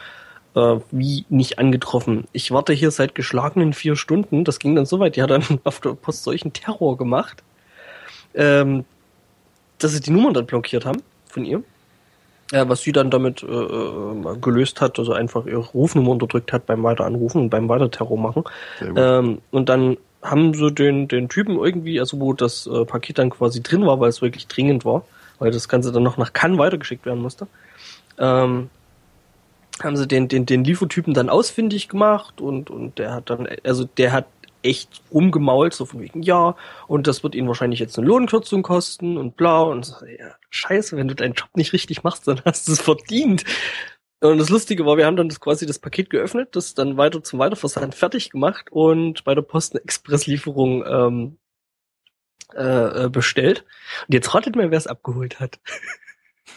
äh, 0.55 0.61
äh, 0.61 0.81
wie 0.91 1.25
nicht 1.29 1.59
angetroffen. 1.59 2.25
Ich 2.33 2.51
warte 2.51 2.73
hier 2.73 2.91
seit 2.91 3.15
geschlagenen 3.15 3.73
vier 3.73 3.97
Stunden. 3.97 4.45
Das 4.45 4.59
ging 4.59 4.75
dann 4.77 4.87
so 4.87 5.01
weit, 5.01 5.17
die 5.17 5.23
hat 5.23 5.31
dann 5.31 5.45
auf 5.65 5.81
der 5.81 5.95
Post 5.95 6.25
solchen 6.25 6.53
Terror 6.53 6.97
gemacht, 6.97 7.43
ähm, 8.35 8.85
dass 9.79 9.93
sie 9.93 10.01
die 10.01 10.11
Nummern 10.11 10.35
dann 10.35 10.47
blockiert 10.47 10.87
haben 10.87 11.03
von 11.27 11.45
ihr. 11.45 11.63
Äh, 12.53 12.69
was 12.69 12.83
sie 12.83 12.93
dann 12.93 13.11
damit 13.11 13.43
äh, 13.43 13.47
äh, 13.47 14.37
gelöst 14.41 14.81
hat, 14.81 14.99
also 14.99 15.13
einfach 15.13 15.47
ihre 15.47 15.61
Rufnummer 15.61 16.11
unterdrückt 16.11 16.53
hat 16.53 16.67
beim 16.67 16.83
Weiteranrufen 16.83 17.43
und 17.43 17.51
beim 17.51 17.69
Weiterterror 17.69 18.19
machen. 18.19 18.45
Ähm, 18.97 19.39
und 19.51 19.69
dann 19.69 19.97
haben 20.23 20.55
sie 20.55 20.71
den, 20.71 21.09
den 21.09 21.29
Typen 21.29 21.57
irgendwie, 21.57 22.01
also 22.01 22.21
wo 22.21 22.33
das 22.33 22.67
äh, 22.67 22.85
Paket 22.85 23.19
dann 23.19 23.31
quasi 23.31 23.63
drin 23.63 23.87
war, 23.87 23.99
weil 23.99 24.09
es 24.09 24.23
wirklich 24.23 24.47
dringend 24.47 24.85
war, 24.85 25.05
weil 25.39 25.51
das 25.51 25.69
Ganze 25.69 25.93
dann 25.93 26.03
noch 26.03 26.17
nach 26.17 26.33
Cannes 26.33 26.59
weitergeschickt 26.59 27.07
werden 27.07 27.23
musste, 27.23 27.47
ähm, 28.19 28.71
haben 29.83 29.97
sie 29.97 30.07
den, 30.07 30.29
den, 30.29 30.47
den 30.47 30.65
Liefertypen 30.65 31.15
dann 31.15 31.29
ausfindig 31.29 31.89
gemacht 31.89 32.41
und, 32.41 32.71
und 32.71 32.99
der 32.99 33.13
hat 33.13 33.31
dann, 33.31 33.49
also 33.65 33.85
der 33.85 34.13
hat 34.13 34.27
echt 34.63 35.03
rumgemault, 35.13 35.75
so 35.75 35.85
von 35.85 36.01
wegen, 36.01 36.23
ja, 36.23 36.57
und 36.87 37.07
das 37.07 37.23
wird 37.23 37.35
ihnen 37.35 37.49
wahrscheinlich 37.49 37.81
jetzt 37.81 37.99
eine 37.99 38.07
Lohnkürzung 38.07 38.63
kosten 38.63 39.19
und 39.19 39.37
bla 39.37 39.63
und 39.63 39.85
so, 39.85 40.07
ja, 40.07 40.35
scheiße, 40.51 40.97
wenn 40.97 41.09
du 41.09 41.15
deinen 41.15 41.35
Job 41.35 41.51
nicht 41.55 41.73
richtig 41.73 42.03
machst, 42.03 42.27
dann 42.27 42.41
hast 42.45 42.67
du 42.69 42.73
es 42.73 42.81
verdient. 42.81 43.45
Und 44.21 44.39
das 44.39 44.49
Lustige 44.49 44.87
war, 44.87 44.97
wir 44.97 45.05
haben 45.05 45.17
dann 45.17 45.29
das 45.29 45.39
quasi 45.39 45.67
das 45.67 45.79
Paket 45.79 46.09
geöffnet, 46.09 46.57
das 46.57 46.73
dann 46.73 46.97
weiter 46.97 47.23
zum 47.23 47.39
Weiterversand 47.41 47.95
fertig 47.95 48.31
gemacht 48.31 48.69
und 48.71 49.23
bei 49.25 49.35
der 49.35 49.43
Post 49.43 49.75
eine 49.75 49.85
Expresslieferung 49.85 50.83
ähm, 50.87 51.39
äh, 52.55 53.05
äh 53.05 53.09
bestellt. 53.09 53.65
Und 54.07 54.15
jetzt 54.15 54.35
ratet 54.35 54.57
mal, 54.57 54.71
wer 54.71 54.79
es 54.79 54.87
abgeholt 54.87 55.41
hat. 55.41 55.61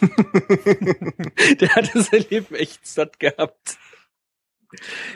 Der 0.00 1.74
hatte 1.74 2.02
sein 2.02 2.24
Leben 2.30 2.54
echt 2.54 2.86
satt 2.86 3.18
gehabt. 3.18 3.78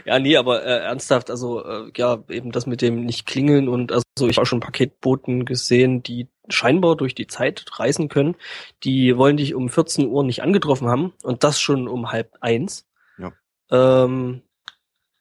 Ja, 0.04 0.18
nee, 0.18 0.36
aber 0.36 0.64
äh, 0.64 0.84
ernsthaft, 0.84 1.30
also 1.30 1.64
äh, 1.64 1.92
ja, 1.96 2.24
eben 2.28 2.52
das 2.52 2.66
mit 2.66 2.80
dem 2.80 3.04
nicht 3.04 3.26
klingeln 3.26 3.68
und 3.68 3.92
also 3.92 4.02
ich 4.20 4.36
habe 4.36 4.42
auch 4.42 4.46
schon 4.46 4.60
Paketboten 4.60 5.44
gesehen, 5.44 6.02
die 6.02 6.28
scheinbar 6.48 6.96
durch 6.96 7.14
die 7.14 7.26
Zeit 7.26 7.64
reisen 7.78 8.08
können. 8.08 8.36
Die 8.82 9.16
wollen 9.16 9.36
dich 9.36 9.54
um 9.54 9.68
14 9.68 10.08
Uhr 10.08 10.24
nicht 10.24 10.42
angetroffen 10.42 10.88
haben 10.88 11.12
und 11.22 11.44
das 11.44 11.60
schon 11.60 11.86
um 11.86 12.10
halb 12.10 12.36
eins. 12.40 12.88
Ja. 13.18 13.32
Ähm, 13.70 14.42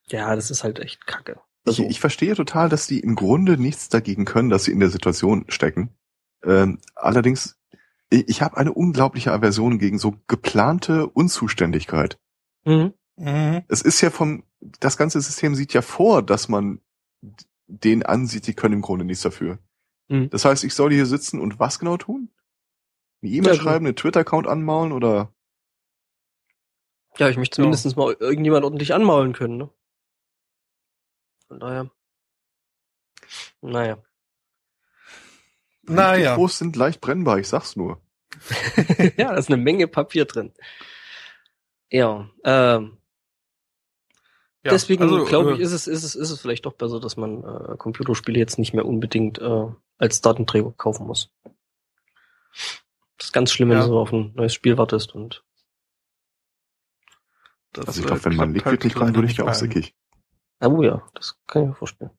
ja, 0.07 0.35
das 0.35 0.49
ist 0.49 0.63
halt 0.63 0.79
echt 0.79 1.05
kacke. 1.05 1.39
Also, 1.65 1.83
ich, 1.83 1.91
ich 1.91 1.99
verstehe 1.99 2.35
total, 2.35 2.69
dass 2.69 2.87
die 2.87 2.99
im 2.99 3.15
Grunde 3.15 3.57
nichts 3.57 3.89
dagegen 3.89 4.25
können, 4.25 4.49
dass 4.49 4.63
sie 4.63 4.71
in 4.71 4.79
der 4.79 4.89
Situation 4.89 5.45
stecken. 5.49 5.89
Ähm, 6.43 6.79
allerdings, 6.95 7.59
ich, 8.09 8.27
ich 8.29 8.41
habe 8.41 8.57
eine 8.57 8.73
unglaubliche 8.73 9.31
Aversion 9.31 9.77
gegen 9.77 9.99
so 9.99 10.15
geplante 10.27 11.07
Unzuständigkeit. 11.07 12.19
Mhm. 12.65 12.93
Mhm. 13.17 13.63
Es 13.67 13.81
ist 13.81 14.01
ja 14.01 14.09
vom, 14.09 14.43
das 14.79 14.97
ganze 14.97 15.21
System 15.21 15.55
sieht 15.55 15.73
ja 15.73 15.81
vor, 15.81 16.23
dass 16.23 16.49
man 16.49 16.81
den 17.67 18.03
ansieht, 18.03 18.47
die 18.47 18.53
können 18.53 18.75
im 18.75 18.81
Grunde 18.81 19.05
nichts 19.05 19.23
dafür. 19.23 19.59
Mhm. 20.07 20.29
Das 20.29 20.45
heißt, 20.45 20.63
ich 20.63 20.73
soll 20.73 20.91
hier 20.91 21.05
sitzen 21.05 21.39
und 21.39 21.59
was 21.59 21.79
genau 21.79 21.97
tun? 21.97 22.29
Eine 23.21 23.31
E-Mail 23.31 23.55
Ja, 23.55 23.61
schreiben, 23.61 23.85
einen 23.85 23.95
Twitter-Account 23.95 24.47
anmaulen 24.47 24.91
oder? 24.91 25.33
Ja, 27.17 27.29
ich 27.29 27.37
möchte 27.37 27.55
zumindest 27.55 27.95
mal 27.95 28.15
irgendjemand 28.19 28.65
ordentlich 28.65 28.93
anmaulen 28.93 29.33
können, 29.33 29.57
ne? 29.57 29.69
Von 31.51 31.59
daher. 31.59 31.91
Naja. 33.59 34.01
Naja. 35.81 36.35
Groß 36.35 36.59
sind 36.59 36.77
leicht 36.77 37.01
brennbar, 37.01 37.39
ich 37.39 37.49
sag's 37.49 37.75
nur. 37.75 38.01
ja, 39.17 39.31
da 39.31 39.35
ist 39.35 39.49
eine 39.49 39.57
Menge 39.57 39.89
Papier 39.89 40.23
drin. 40.23 40.53
Ja, 41.89 42.29
ähm, 42.45 42.99
Ja, 44.63 44.71
deswegen 44.71 45.03
also, 45.03 45.25
glaube 45.25 45.55
ich, 45.55 45.59
äh, 45.59 45.63
ist 45.63 45.73
es, 45.73 45.87
ist 45.87 46.03
es, 46.05 46.15
ist 46.15 46.29
es 46.29 46.39
vielleicht 46.39 46.65
doch 46.65 46.71
besser, 46.71 47.01
dass 47.01 47.17
man 47.17 47.43
äh, 47.43 47.75
Computerspiele 47.75 48.39
jetzt 48.39 48.57
nicht 48.57 48.73
mehr 48.73 48.85
unbedingt 48.85 49.39
äh, 49.39 49.67
als 49.97 50.21
Datenträger 50.21 50.71
kaufen 50.71 51.05
muss. 51.05 51.31
Das 53.17 53.25
ist 53.27 53.33
ganz 53.33 53.51
schlimm, 53.51 53.71
wenn 53.71 53.77
Ja. 53.79 53.83
du 53.83 53.89
so 53.89 53.99
auf 53.99 54.13
ein 54.13 54.31
neues 54.35 54.53
Spiel 54.53 54.77
wartest 54.77 55.13
und 55.15 55.43
das, 57.73 57.87
Also 57.87 57.99
ich 57.99 58.07
glaube, 58.07 58.23
wenn 58.23 58.37
man 58.37 58.53
klappt 58.53 58.55
Liquid 58.55 58.69
halt 58.69 58.83
nicht 58.85 59.01
rein, 59.01 59.15
würde 59.15 59.27
ich 59.27 59.35
ja 59.35 59.45
auch 59.45 59.53
sickig. 59.53 59.93
Ah, 60.61 60.67
oh 60.67 60.81
ja, 60.83 61.01
das 61.15 61.35
kann 61.47 61.63
ich 61.63 61.67
mir 61.69 61.75
vorstellen. 61.75 62.11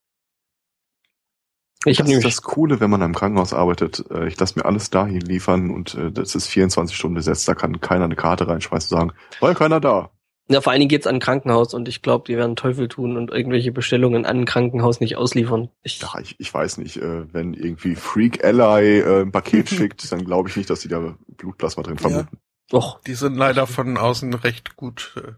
Ich 1.85 1.99
habe 1.99 2.05
das 2.09 2.11
ist 2.17 2.23
nämlich 2.23 2.35
das 2.37 2.43
Coole, 2.43 2.79
wenn 2.81 2.91
man 2.91 3.03
im 3.03 3.15
Krankenhaus 3.15 3.53
arbeitet. 3.53 4.05
Äh, 4.11 4.29
Ich 4.29 4.39
lasse 4.39 4.59
mir 4.59 4.65
alles 4.67 4.91
dahin 4.91 5.21
liefern 5.21 5.71
und 5.71 5.95
äh, 5.95 6.13
das 6.13 6.35
ist 6.37 6.47
24 6.49 6.97
Stunden 6.97 7.17
besetzt. 7.17 7.49
Da 7.49 7.55
kann 7.55 7.81
keiner 7.81 8.05
eine 8.05 8.15
Karte 8.15 8.47
reinschmeißen 8.47 8.95
und 8.97 9.01
sagen, 9.09 9.19
war 9.41 9.55
keiner 9.55 9.81
da. 9.81 10.11
Ja, 10.49 10.61
vor 10.61 10.73
allen 10.73 10.81
Dingen 10.81 10.89
geht's 10.91 11.07
an 11.07 11.17
ein 11.17 11.21
Krankenhaus 11.21 11.73
und 11.75 11.89
ich 11.89 12.03
glaube, 12.03 12.25
die 12.27 12.37
werden 12.37 12.57
Teufel 12.57 12.89
tun 12.89 13.17
und 13.17 13.31
irgendwelche 13.31 13.73
Bestellungen 13.73 14.27
an 14.27 14.41
ein 14.41 14.45
Krankenhaus 14.45 15.01
nicht 15.01 15.17
ausliefern. 15.17 15.71
Ich, 15.83 16.01
Ja, 16.01 16.13
ich, 16.21 16.39
ich 16.39 16.53
weiß 16.53 16.79
nicht, 16.79 16.99
äh, 16.99 17.33
wenn 17.33 17.55
irgendwie 17.55 17.95
Freak 17.97 18.45
Ally 18.45 19.01
äh, 19.01 19.23
ein 19.23 19.33
Paket 19.33 19.69
schickt, 19.71 20.11
dann 20.13 20.25
glaube 20.25 20.49
ich 20.51 20.57
nicht, 20.57 20.69
dass 20.71 20.81
die 20.81 20.89
da 20.89 21.17
Blutplasma 21.37 21.83
drin 21.83 21.95
Ja. 21.97 22.01
vermuten. 22.03 22.39
doch, 22.71 23.01
Die 23.03 23.15
sind 23.15 23.35
leider 23.37 23.67
von 23.67 23.97
außen 23.97 24.35
recht 24.35 24.77
gut 24.77 25.15
äh, 25.17 25.33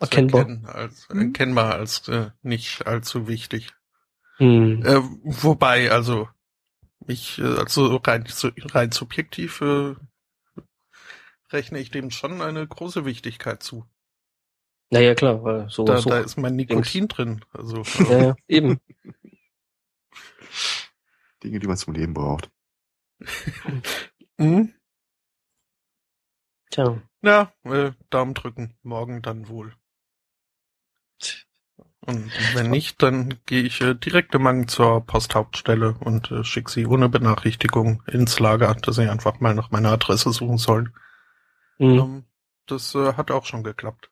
Erkennbar. 0.00 0.40
erkennen, 0.40 0.66
als, 0.66 1.08
Mhm. 1.10 1.20
erkennbar 1.20 1.74
als 1.74 2.08
äh, 2.08 2.30
nicht 2.42 2.86
allzu 2.86 3.28
wichtig. 3.28 3.72
hm, 4.38 4.82
Äh, 4.84 5.00
wobei, 5.24 5.90
also 5.90 6.28
ich, 7.06 7.38
äh, 7.38 7.44
also 7.44 7.96
rein, 7.96 8.26
rein 8.74 8.92
subjektiv 8.92 9.60
äh, 9.60 9.94
rechne 11.52 11.78
ich 11.78 11.90
dem 11.90 12.10
schon 12.10 12.42
eine 12.42 12.66
große 12.66 13.04
Wichtigkeit 13.04 13.62
zu. 13.62 13.86
naja, 14.90 15.14
klar, 15.14 15.42
weil 15.44 15.68
so, 15.70 15.84
Da, 15.84 15.98
so 15.98 16.10
da 16.10 16.18
ist 16.18 16.36
mein 16.36 16.56
Nikotin 16.56 17.08
drin. 17.08 17.44
Also 17.52 17.82
ja, 18.08 18.18
ja, 18.28 18.36
eben. 18.48 18.80
Dinge, 21.42 21.58
die 21.60 21.66
man 21.66 21.76
zum 21.76 21.94
Leben 21.94 22.14
braucht. 22.14 22.50
mhm. 24.38 24.72
Tja. 26.70 27.00
ja, 27.22 27.52
äh, 27.64 27.92
Daumen 28.10 28.34
drücken. 28.34 28.74
Morgen 28.82 29.22
dann 29.22 29.48
wohl. 29.48 29.74
Und 32.06 32.30
wenn 32.54 32.70
nicht, 32.70 33.02
dann 33.02 33.34
gehe 33.46 33.62
ich 33.62 33.80
äh, 33.80 33.94
direkt 33.94 34.34
im 34.34 34.42
Mang 34.42 34.68
zur 34.68 35.00
Posthauptstelle 35.06 35.96
und 36.00 36.30
äh, 36.30 36.44
schicke 36.44 36.70
sie 36.70 36.86
ohne 36.86 37.08
Benachrichtigung 37.08 38.02
ins 38.06 38.38
Lager, 38.38 38.74
dass 38.74 38.96
sie 38.96 39.10
einfach 39.10 39.40
mal 39.40 39.54
nach 39.54 39.70
meiner 39.70 39.92
Adresse 39.92 40.32
suchen 40.32 40.58
sollen. 40.58 40.92
Hm. 41.78 41.98
Ähm, 41.98 42.24
das 42.66 42.94
äh, 42.94 43.14
hat 43.14 43.30
auch 43.30 43.46
schon 43.46 43.62
geklappt. 43.62 44.10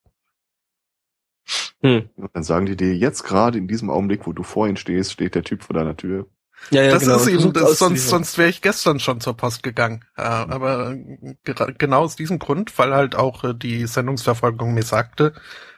Hm. 1.83 2.09
Und 2.17 2.31
dann 2.35 2.45
sagen 2.45 2.67
die 2.67 2.77
dir, 2.77 2.97
jetzt 2.97 3.25
gerade 3.25 3.59
in 3.59 3.69
diesem 3.69 3.91
Augenblick, 3.91 4.27
wo 4.27 4.33
du 4.33 4.43
vor 4.43 4.67
ihnen 4.67 4.77
stehst, 4.77 5.13
steht 5.13 5.35
der 5.35 5.43
Typ 5.43 5.63
vor 5.63 5.75
deiner 5.75 5.97
Tür. 5.97 6.27
Ja, 6.71 6.83
ja, 6.83 6.91
das 6.93 7.03
genau. 7.03 7.17
ist 7.17 7.27
eben, 7.27 7.53
das, 7.53 7.79
sonst, 7.79 8.09
sonst 8.09 8.39
wäre 8.39 8.49
ich 8.49 8.63
gestern 8.63 9.01
schon 9.01 9.21
zur 9.21 9.37
Post 9.37 9.63
gegangen. 9.63 10.05
Äh, 10.17 10.23
aber 10.23 10.93
äh, 10.93 11.73
genau 11.77 12.03
aus 12.03 12.17
diesem 12.17 12.39
Grund, 12.39 12.79
weil 12.79 12.95
halt 12.95 13.17
auch 13.17 13.45
äh, 13.45 13.55
die 13.55 13.87
Sendungsverfolgung 13.87 14.73
mir 14.73 14.85
sagte, 14.85 15.35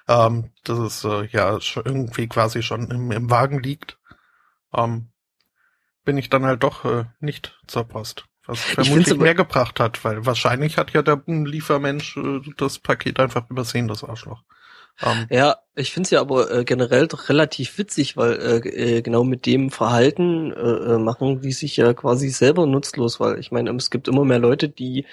ähm, 0.08 0.50
dass 0.64 0.78
es 0.78 1.04
äh, 1.04 1.26
ja 1.30 1.58
irgendwie 1.84 2.28
quasi 2.28 2.62
schon 2.62 2.90
im, 2.90 3.10
im 3.10 3.30
Wagen 3.30 3.62
liegt, 3.62 3.98
ähm, 4.74 5.08
bin 6.04 6.18
ich 6.18 6.28
dann 6.28 6.44
halt 6.44 6.62
doch 6.62 6.84
äh, 6.84 7.04
nicht 7.20 7.58
zur 7.66 7.84
Post. 7.84 8.26
Was 8.46 8.60
vermutlich 8.60 9.16
mehr 9.16 9.34
gebracht 9.34 9.80
hat, 9.80 10.04
weil 10.04 10.26
wahrscheinlich 10.26 10.76
hat 10.76 10.92
ja 10.92 11.00
der 11.00 11.22
Liefermensch 11.26 12.18
äh, 12.18 12.40
das 12.58 12.78
Paket 12.78 13.18
einfach 13.18 13.48
übersehen, 13.48 13.88
das 13.88 14.04
Arschloch. 14.04 14.42
Ähm, 15.00 15.26
Ja, 15.30 15.56
ich 15.74 15.92
find's 15.92 16.10
ja 16.10 16.20
aber 16.20 16.50
äh, 16.50 16.64
generell 16.64 17.08
doch 17.08 17.30
relativ 17.30 17.78
witzig, 17.78 18.18
weil 18.18 18.34
äh, 18.34 18.68
äh, 18.68 19.02
genau 19.02 19.24
mit 19.24 19.46
dem 19.46 19.70
Verhalten 19.70 20.52
äh, 20.52 20.56
äh, 20.56 20.98
machen 20.98 21.40
die 21.40 21.52
sich 21.52 21.76
ja 21.78 21.94
quasi 21.94 22.28
selber 22.28 22.66
nutzlos, 22.66 23.18
weil 23.18 23.38
ich 23.38 23.50
meine, 23.50 23.74
es 23.76 23.90
gibt 23.90 24.08
immer 24.08 24.24
mehr 24.26 24.38
Leute, 24.38 24.68
die 24.68 25.06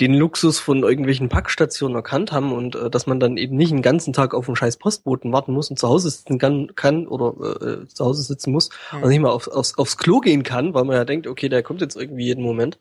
den 0.00 0.12
Luxus 0.12 0.58
von 0.58 0.82
irgendwelchen 0.82 1.28
Packstationen 1.28 1.94
erkannt 1.96 2.32
haben 2.32 2.52
und 2.52 2.74
äh, 2.74 2.90
dass 2.90 3.06
man 3.06 3.20
dann 3.20 3.36
eben 3.36 3.56
nicht 3.56 3.72
einen 3.72 3.82
ganzen 3.82 4.12
Tag 4.12 4.34
auf 4.34 4.48
einen 4.48 4.56
scheiß 4.56 4.76
Postboten 4.76 5.32
warten 5.32 5.52
muss 5.52 5.70
und 5.70 5.78
zu 5.78 5.88
Hause 5.88 6.10
sitzen 6.10 6.38
kann, 6.38 6.74
kann 6.74 7.06
oder 7.06 7.82
äh, 7.82 7.86
zu 7.86 8.04
Hause 8.04 8.22
sitzen 8.22 8.52
muss 8.52 8.70
hm. 8.90 9.02
und 9.02 9.08
nicht 9.10 9.20
mal 9.20 9.30
aufs, 9.30 9.48
aufs, 9.48 9.78
aufs 9.78 9.96
Klo 9.96 10.18
gehen 10.18 10.42
kann, 10.42 10.74
weil 10.74 10.84
man 10.84 10.96
ja 10.96 11.04
denkt, 11.04 11.26
okay, 11.26 11.48
der 11.48 11.62
kommt 11.62 11.80
jetzt 11.80 11.96
irgendwie 11.96 12.24
jeden 12.24 12.42
Moment. 12.42 12.78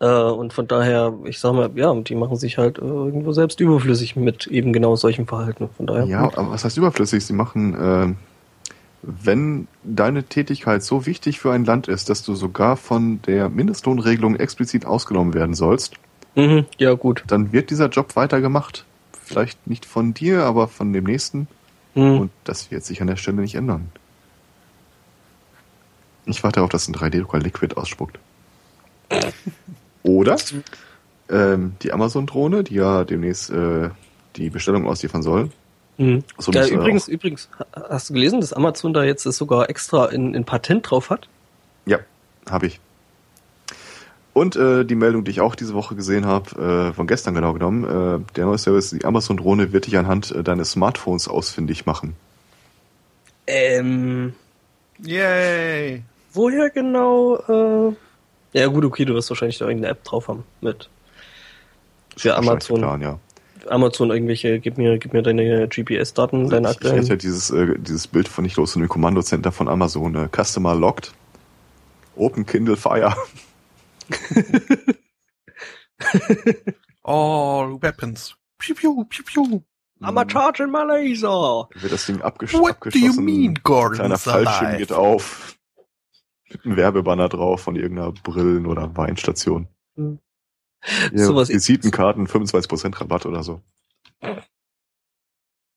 Äh, 0.00 0.06
und 0.06 0.52
von 0.52 0.66
daher, 0.66 1.14
ich 1.24 1.38
sag 1.38 1.54
mal, 1.54 1.70
ja, 1.76 1.94
die 1.94 2.14
machen 2.14 2.36
sich 2.36 2.58
halt 2.58 2.78
äh, 2.78 2.82
irgendwo 2.82 3.32
selbst 3.32 3.60
überflüssig 3.60 4.16
mit 4.16 4.46
eben 4.46 4.72
genau 4.74 4.96
solchen 4.96 5.26
Verhalten. 5.26 5.70
Von 5.76 5.86
daher. 5.86 6.04
Ja, 6.04 6.26
gut. 6.26 6.36
aber 6.36 6.50
was 6.50 6.64
heißt 6.64 6.76
überflüssig? 6.76 7.24
Sie 7.24 7.32
machen, 7.32 7.74
äh, 7.74 8.14
wenn 9.02 9.68
deine 9.82 10.24
Tätigkeit 10.24 10.82
so 10.82 11.06
wichtig 11.06 11.40
für 11.40 11.52
ein 11.52 11.64
Land 11.64 11.88
ist, 11.88 12.10
dass 12.10 12.22
du 12.22 12.34
sogar 12.34 12.76
von 12.76 13.22
der 13.22 13.48
Mindestlohnregelung 13.48 14.36
explizit 14.36 14.84
ausgenommen 14.84 15.32
werden 15.32 15.54
sollst, 15.54 15.94
Mhm, 16.36 16.66
ja, 16.78 16.94
gut. 16.94 17.22
dann 17.28 17.52
wird 17.52 17.70
dieser 17.70 17.88
Job 17.88 18.16
weitergemacht. 18.16 18.84
Vielleicht 19.22 19.66
nicht 19.66 19.86
von 19.86 20.12
dir, 20.14 20.42
aber 20.44 20.68
von 20.68 20.92
dem 20.92 21.04
nächsten. 21.04 21.46
Mhm. 21.94 22.18
Und 22.20 22.30
das 22.44 22.70
wird 22.70 22.84
sich 22.84 23.00
an 23.00 23.06
der 23.06 23.16
Stelle 23.16 23.40
nicht 23.40 23.54
ändern. 23.54 23.90
Ich 26.26 26.42
warte 26.42 26.56
darauf, 26.56 26.70
dass 26.70 26.88
ein 26.88 26.94
3D-Drucker 26.94 27.38
Liquid 27.38 27.74
ausspuckt. 27.76 28.18
Oder 30.02 30.36
ähm, 31.30 31.76
die 31.82 31.92
Amazon-Drohne, 31.92 32.64
die 32.64 32.74
ja 32.74 33.04
demnächst 33.04 33.50
äh, 33.50 33.90
die 34.36 34.50
Bestellung 34.50 34.86
ausliefern 34.86 35.22
soll. 35.22 35.50
Mhm. 35.96 36.24
So 36.38 36.50
ja, 36.52 36.66
übrigens, 36.66 37.08
übrigens, 37.08 37.48
ha- 37.58 37.66
hast 37.90 38.10
du 38.10 38.14
gelesen, 38.14 38.40
dass 38.40 38.52
Amazon 38.52 38.92
da 38.92 39.04
jetzt 39.04 39.24
das 39.26 39.36
sogar 39.36 39.70
extra 39.70 40.06
in, 40.06 40.34
in 40.34 40.44
Patent 40.44 40.90
drauf 40.90 41.10
hat? 41.10 41.28
Ja, 41.86 41.98
habe 42.50 42.66
ich. 42.66 42.80
Und 44.34 44.56
äh, 44.56 44.84
die 44.84 44.96
Meldung, 44.96 45.24
die 45.24 45.30
ich 45.30 45.40
auch 45.40 45.54
diese 45.54 45.74
Woche 45.74 45.94
gesehen 45.94 46.26
habe, 46.26 46.90
äh, 46.90 46.92
von 46.92 47.06
gestern 47.06 47.34
genau 47.34 47.52
genommen, 47.52 47.84
äh, 47.84 48.34
der 48.34 48.46
neue 48.46 48.58
Service, 48.58 48.90
die 48.90 49.04
Amazon-Drohne 49.04 49.72
wird 49.72 49.86
dich 49.86 49.96
anhand 49.96 50.32
äh, 50.32 50.42
deines 50.42 50.72
Smartphones 50.72 51.28
ausfindig 51.28 51.86
machen. 51.86 52.14
Ähm, 53.46 54.34
Yay! 54.98 56.02
woher 56.32 56.70
genau? 56.70 57.36
Äh, 57.36 57.94
ja, 58.58 58.66
gut, 58.66 58.84
okay, 58.84 59.04
du 59.04 59.14
wirst 59.14 59.30
wahrscheinlich 59.30 59.58
da 59.58 59.66
irgendeine 59.66 59.92
App 59.92 60.04
drauf 60.04 60.28
haben 60.28 60.44
mit 60.60 60.90
für 62.16 62.36
Amazon. 62.36 62.80
Plan, 62.80 63.00
ja. 63.00 63.18
Amazon 63.68 64.10
irgendwelche, 64.10 64.60
gib 64.60 64.76
mir, 64.78 64.98
gib 64.98 65.12
mir 65.12 65.22
deine 65.22 65.68
GPS-Daten, 65.68 66.50
deine 66.50 66.70
ich, 66.70 66.76
ich 66.76 66.82
hätte 66.82 66.88
ja 66.88 67.00
aktuellen. 67.00 67.18
dieses, 67.18 67.50
äh, 67.50 67.78
dieses 67.78 68.06
Bild 68.06 68.28
von 68.28 68.44
nicht 68.44 68.56
los 68.56 68.76
in 68.76 68.82
dem 68.82 68.88
Kommandocenter 68.88 69.52
von 69.52 69.68
Amazon. 69.68 70.14
Äh, 70.14 70.28
Customer 70.28 70.74
locked. 70.74 71.12
Open 72.16 72.46
Kindle 72.46 72.76
Fire. 72.76 73.14
All 77.02 77.80
weapons. 77.82 78.34
Piu, 78.58 78.74
piu, 78.74 79.04
piu, 79.04 79.24
piu. 79.24 79.62
I'm 80.02 80.18
a 80.18 80.24
charging 80.26 80.70
my 80.70 80.82
laser. 80.84 81.68
Dann 81.72 81.82
wird 81.82 81.92
das 81.92 82.06
Ding 82.06 82.20
abgesch 82.20 82.52
What 82.54 82.60
do 82.60 82.64
you 82.98 83.06
abgeschossen. 83.10 83.24
mean, 83.24 83.54
Gordon? 83.62 83.96
Kleiner 83.98 84.18
Fallschirm 84.18 84.76
geht 84.78 84.92
auf. 84.92 85.56
Mit 86.50 86.64
einem 86.64 86.76
Werbebanner 86.76 87.28
drauf 87.28 87.62
von 87.62 87.76
irgendeiner 87.76 88.12
Brillen- 88.12 88.66
oder 88.66 88.96
Weinstation. 88.96 89.68
Hm. 89.96 90.18
Ja, 91.12 91.24
Sowas- 91.26 91.48
Visitenkarten, 91.48 92.26
25% 92.26 93.00
Rabatt 93.00 93.24
oder 93.26 93.42
so. 93.42 93.62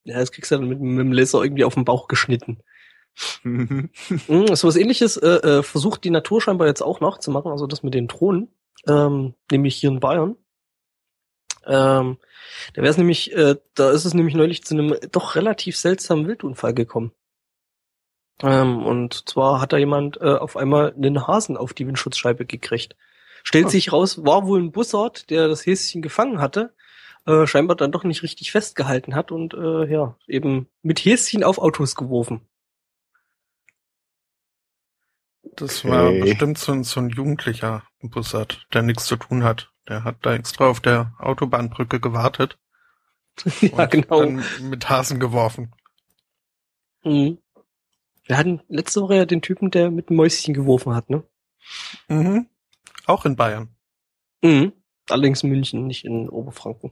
Ja, 0.03 0.19
das 0.19 0.31
kriegst 0.31 0.51
du 0.51 0.57
dann 0.57 0.67
mit, 0.67 0.79
mit 0.81 1.00
dem 1.00 1.12
Laser 1.13 1.41
irgendwie 1.43 1.63
auf 1.63 1.75
den 1.75 1.86
Bauch 1.86 2.07
geschnitten. 2.07 2.60
So 4.28 4.68
was 4.68 4.76
ähnliches 4.76 5.18
äh, 5.18 5.28
äh, 5.28 5.64
versucht 5.64 6.04
die 6.04 6.12
Natur 6.12 6.42
scheinbar 6.42 6.68
jetzt 6.68 6.82
auch 6.82 7.00
nachzumachen, 7.00 7.52
also 7.52 7.66
das 7.68 7.84
mit 7.84 7.94
den 7.94 8.08
Drohnen, 8.08 8.50
ähm, 8.88 9.34
nämlich 9.52 9.76
hier 9.78 9.90
in 9.90 10.00
Bayern. 10.00 10.36
Ähm, 11.66 12.18
da 12.74 12.82
wäre 12.82 12.92
es 12.92 12.98
nämlich, 12.98 13.34
äh, 13.34 13.56
da 13.74 13.92
ist 13.92 14.06
es 14.06 14.14
nämlich 14.14 14.36
neulich 14.36 14.64
zu 14.64 14.76
einem 14.76 14.96
doch 15.12 15.36
relativ 15.36 15.78
seltsamen 15.78 16.28
Wildunfall 16.28 16.74
gekommen. 16.74 17.12
Ähm, 18.42 18.86
und 18.86 19.28
zwar 19.28 19.62
hat 19.62 19.74
da 19.74 19.78
jemand 19.78 20.18
äh, 20.22 20.36
auf 20.36 20.56
einmal 20.56 20.94
einen 20.94 21.28
Hasen 21.28 21.58
auf 21.58 21.74
die 21.74 21.88
Windschutzscheibe 21.88 22.46
gekriegt. 22.46 22.96
Stellt 23.44 23.66
Ah. 23.68 23.70
sich 23.70 23.92
raus, 23.92 24.24
war 24.26 24.46
wohl 24.46 24.62
ein 24.62 24.72
Bussard, 24.72 25.30
der 25.30 25.48
das 25.48 25.66
Häschen 25.66 26.02
gefangen 26.02 26.40
hatte, 26.40 26.74
äh, 27.26 27.48
scheinbar 27.48 27.76
dann 27.76 27.92
doch 27.92 28.04
nicht 28.04 28.24
richtig 28.24 28.52
festgehalten 28.52 29.16
hat 29.16 29.32
und 29.32 29.53
äh, 29.53 29.92
ja, 29.92 30.16
eben 30.27 30.68
mit 30.84 31.00
Häschen 31.00 31.44
auf 31.44 31.58
Autos 31.58 31.96
geworfen. 31.96 32.42
Das 35.55 35.86
war 35.86 36.07
Okay. 36.10 36.22
bestimmt 36.22 36.57
so 36.57 36.72
ein, 36.72 36.83
so 36.83 37.00
ein 37.00 37.10
jugendlicher 37.10 37.83
Bussard, 38.01 38.66
der 38.74 38.81
nichts 38.83 39.05
zu 39.05 39.16
tun 39.16 39.44
hat. 39.44 39.72
Der 39.88 40.03
hat 40.03 40.18
da 40.24 40.33
extra 40.33 40.68
auf 40.68 40.79
der 40.81 41.14
Autobahnbrücke 41.20 42.00
gewartet 42.00 42.57
ja, 43.62 43.70
und 43.83 43.92
genau. 43.92 44.20
dann 44.24 44.44
mit 44.62 44.90
Hasen 44.90 45.20
geworfen. 45.20 45.74
Mhm. 47.03 47.38
Wir 48.25 48.38
hatten 48.38 48.62
letzte 48.68 49.01
Woche 49.01 49.16
ja 49.16 49.25
den 49.25 49.42
Typen, 49.42 49.72
der 49.72 49.90
mit 49.90 50.10
einem 50.10 50.18
Mäuschen 50.18 50.53
geworfen 50.53 50.94
hat, 50.94 51.10
ne? 51.10 51.24
Mhm. 52.10 52.50
Auch 53.05 53.25
in 53.25 53.36
Bayern. 53.38 53.70
Mhm. 54.42 54.74
Allerdings 55.10 55.44
in 55.44 55.50
München, 55.50 55.88
nicht 55.88 56.03
in 56.03 56.27
Oberfranken. 56.29 56.92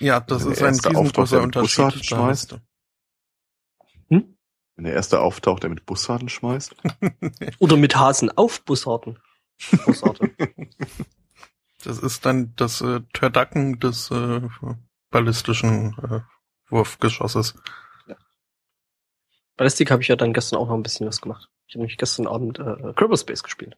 Ja, 0.00 0.20
das 0.20 0.42
Der 0.42 0.52
ist 0.52 0.62
ein 0.62 0.74
riesengroßer 0.96 1.40
Unterschied. 1.40 2.04
schmeißt. 2.04 2.58
Hm? 4.10 4.36
Wenn 4.76 4.84
der 4.84 4.94
erste 4.94 5.20
auftaucht, 5.20 5.62
der 5.62 5.70
mit 5.70 5.86
Bussarden 5.86 6.28
schmeißt. 6.28 6.74
Oder 7.58 7.76
mit 7.76 7.96
Hasen 7.96 8.30
auf 8.36 8.62
Bussarden. 8.62 9.18
Bussarde. 9.84 10.30
Das 11.84 11.98
ist 11.98 12.24
dann 12.24 12.54
das 12.56 12.80
äh, 12.80 13.00
Turdacken 13.12 13.78
des 13.78 14.10
äh, 14.10 14.40
ballistischen 15.10 15.94
äh, 15.98 16.20
Wurfgeschosses. 16.70 17.54
Ballistik 19.56 19.90
habe 19.90 20.02
ich 20.02 20.08
ja 20.08 20.16
dann 20.16 20.32
gestern 20.32 20.58
auch 20.58 20.68
noch 20.68 20.74
ein 20.74 20.82
bisschen 20.82 21.06
was 21.06 21.20
gemacht. 21.20 21.50
Ich 21.66 21.74
habe 21.74 21.80
nämlich 21.80 21.98
gestern 21.98 22.26
Abend 22.26 22.58
äh, 22.58 22.94
Kerbal 22.94 23.18
Space 23.18 23.42
gespielt. 23.42 23.76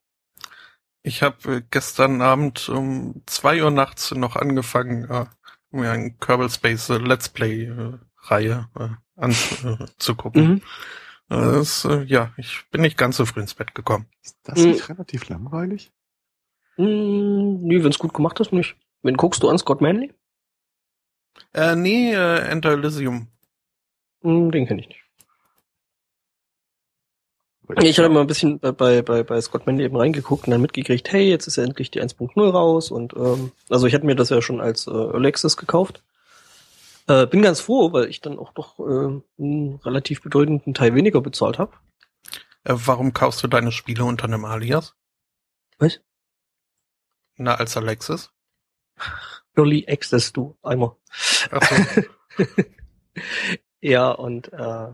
Ich 1.03 1.23
habe 1.23 1.57
äh, 1.57 1.63
gestern 1.71 2.23
Abend 2.23 2.69
um 2.69 3.23
zwei 3.27 3.63
Uhr 3.63 3.71
nachts 3.71 4.13
noch 4.13 4.37
angefangen, 4.37 5.11
äh, 5.11 5.27
mir 5.71 5.91
ein 5.91 6.19
Kerbal 6.19 6.49
Space 6.49 6.89
äh, 6.91 6.99
Let's 6.99 7.29
Play 7.29 7.65
äh, 7.65 7.99
Reihe 8.31 8.69
äh, 8.79 8.89
anzugucken. 9.17 10.43
Mhm. 10.49 10.63
Äh, 11.29 11.53
das, 11.53 11.85
äh, 11.85 12.03
ja, 12.05 12.33
ich 12.37 12.65
bin 12.71 12.83
nicht 12.83 12.97
ganz 12.99 13.17
so 13.17 13.27
früh 13.27 13.41
ins 13.41 13.55
Bett 13.55 13.75
gekommen. 13.75 14.07
Ist 14.23 14.39
das 14.45 14.59
Mhm. 14.59 14.71
nicht 14.71 14.89
relativ 14.89 15.29
langweilig? 15.29 15.93
Mm, 16.77 17.63
nee, 17.67 17.83
wenn's 17.83 17.99
gut 17.99 18.15
gemacht 18.15 18.39
ist, 18.41 18.53
nicht. 18.53 18.77
Wen 19.03 19.17
guckst 19.17 19.43
du 19.43 19.49
an, 19.49 19.59
Scott 19.59 19.81
Manley? 19.81 20.13
Äh, 21.55 21.75
nee, 21.77 22.13
äh, 22.13 22.39
Enter 22.49 22.73
Elysium. 22.73 23.29
Mm, 24.23 24.51
den 24.51 24.67
kenne 24.67 24.81
ich 24.83 24.89
nicht. 24.89 25.01
Ich 27.83 27.99
habe 27.99 28.11
mal 28.11 28.21
ein 28.21 28.29
bisschen 28.29 28.61
bei, 28.61 29.03
bei, 29.03 29.25
bei, 29.25 29.41
Scott 29.41 29.67
Manley 29.67 29.87
eben 29.87 29.97
reingeguckt 29.97 30.47
und 30.47 30.53
dann 30.53 30.61
mitgekriegt, 30.61 31.11
hey, 31.13 31.29
jetzt 31.29 31.49
ist 31.49 31.57
ja 31.57 31.65
endlich 31.65 31.91
die 31.91 32.01
1.0 32.01 32.49
raus 32.49 32.93
und 32.93 33.13
ähm, 33.17 33.51
also 33.69 33.89
ich 33.89 33.95
hatte 33.95 34.07
mir 34.07 34.15
das 34.15 34.31
ja 34.31 34.41
schon 34.41 34.61
als 34.61 34.87
äh, 34.87 35.27
Access 35.27 35.57
gekauft. 35.57 36.03
Äh, 37.09 37.27
bin 37.27 37.43
ganz 37.43 37.61
froh, 37.61 37.93
weil 37.93 38.09
ich 38.09 38.21
dann 38.21 38.39
auch 38.39 38.53
doch 38.53 38.79
äh, 38.81 39.23
einen 39.39 39.77
relativ 39.85 40.23
bedeutenden 40.23 40.75
Teil 40.75 40.95
weniger 40.95 41.21
bezahlt 41.21 41.59
habe. 41.59 41.73
Äh, 42.65 42.75
warum 42.75 43.13
kaufst 43.13 43.43
du 43.43 43.49
deine 43.49 43.73
Spiele 43.73 44.05
unter 44.05 44.25
einem 44.25 44.45
Alias? 44.45 44.95
Was? 45.79 46.01
Na, 47.37 47.55
als 47.55 47.77
Alexis? 47.77 48.31
Early 49.57 49.87
Access, 49.89 50.33
du 50.33 50.57
Eimer. 50.63 50.97
Ach 51.51 51.63
so. 51.63 52.03
Ja, 53.81 54.11
und 54.11 54.53
äh, 54.53 54.89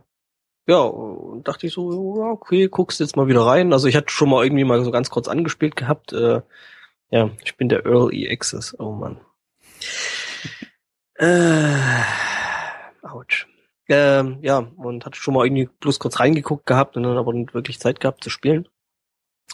ja, 0.66 0.79
und 0.79 1.48
dachte 1.48 1.66
ich 1.66 1.72
so, 1.72 2.22
okay, 2.22 2.68
guckst 2.68 3.01
jetzt 3.01 3.16
mal 3.16 3.27
wieder 3.27 3.40
rein. 3.46 3.72
Also 3.72 3.88
ich 3.88 3.96
hatte 3.96 4.11
schon 4.11 4.29
mal 4.29 4.44
irgendwie 4.44 4.64
mal 4.64 4.85
so 4.85 4.90
ganz 4.90 5.09
kurz 5.11 5.29
angespielt 5.29 5.77
gehabt. 5.77 6.12
Äh, 6.12 6.42
ja, 7.11 7.31
ich 7.44 7.57
bin 7.57 7.68
der 7.68 7.87
Early 7.87 8.31
Access. 8.31 8.79
Oh 8.79 8.92
Mann. 8.92 9.20
Äh, 11.23 12.03
ouch. 13.03 13.47
Ähm, 13.89 14.39
ja, 14.43 14.59
und 14.59 15.07
hatte 15.07 15.21
schon 15.21 15.35
mal 15.35 15.47
irgendwie 15.47 15.69
bloß 15.79 16.01
kurz 16.01 16.19
reingeguckt 16.19 16.67
gehabt 16.67 16.97
und 16.97 17.05
dann 17.05 17.17
aber 17.17 17.33
nicht 17.33 17.55
wirklich 17.55 17.79
Zeit 17.79 18.01
gehabt 18.01 18.25
zu 18.25 18.31
spielen. 18.31 18.69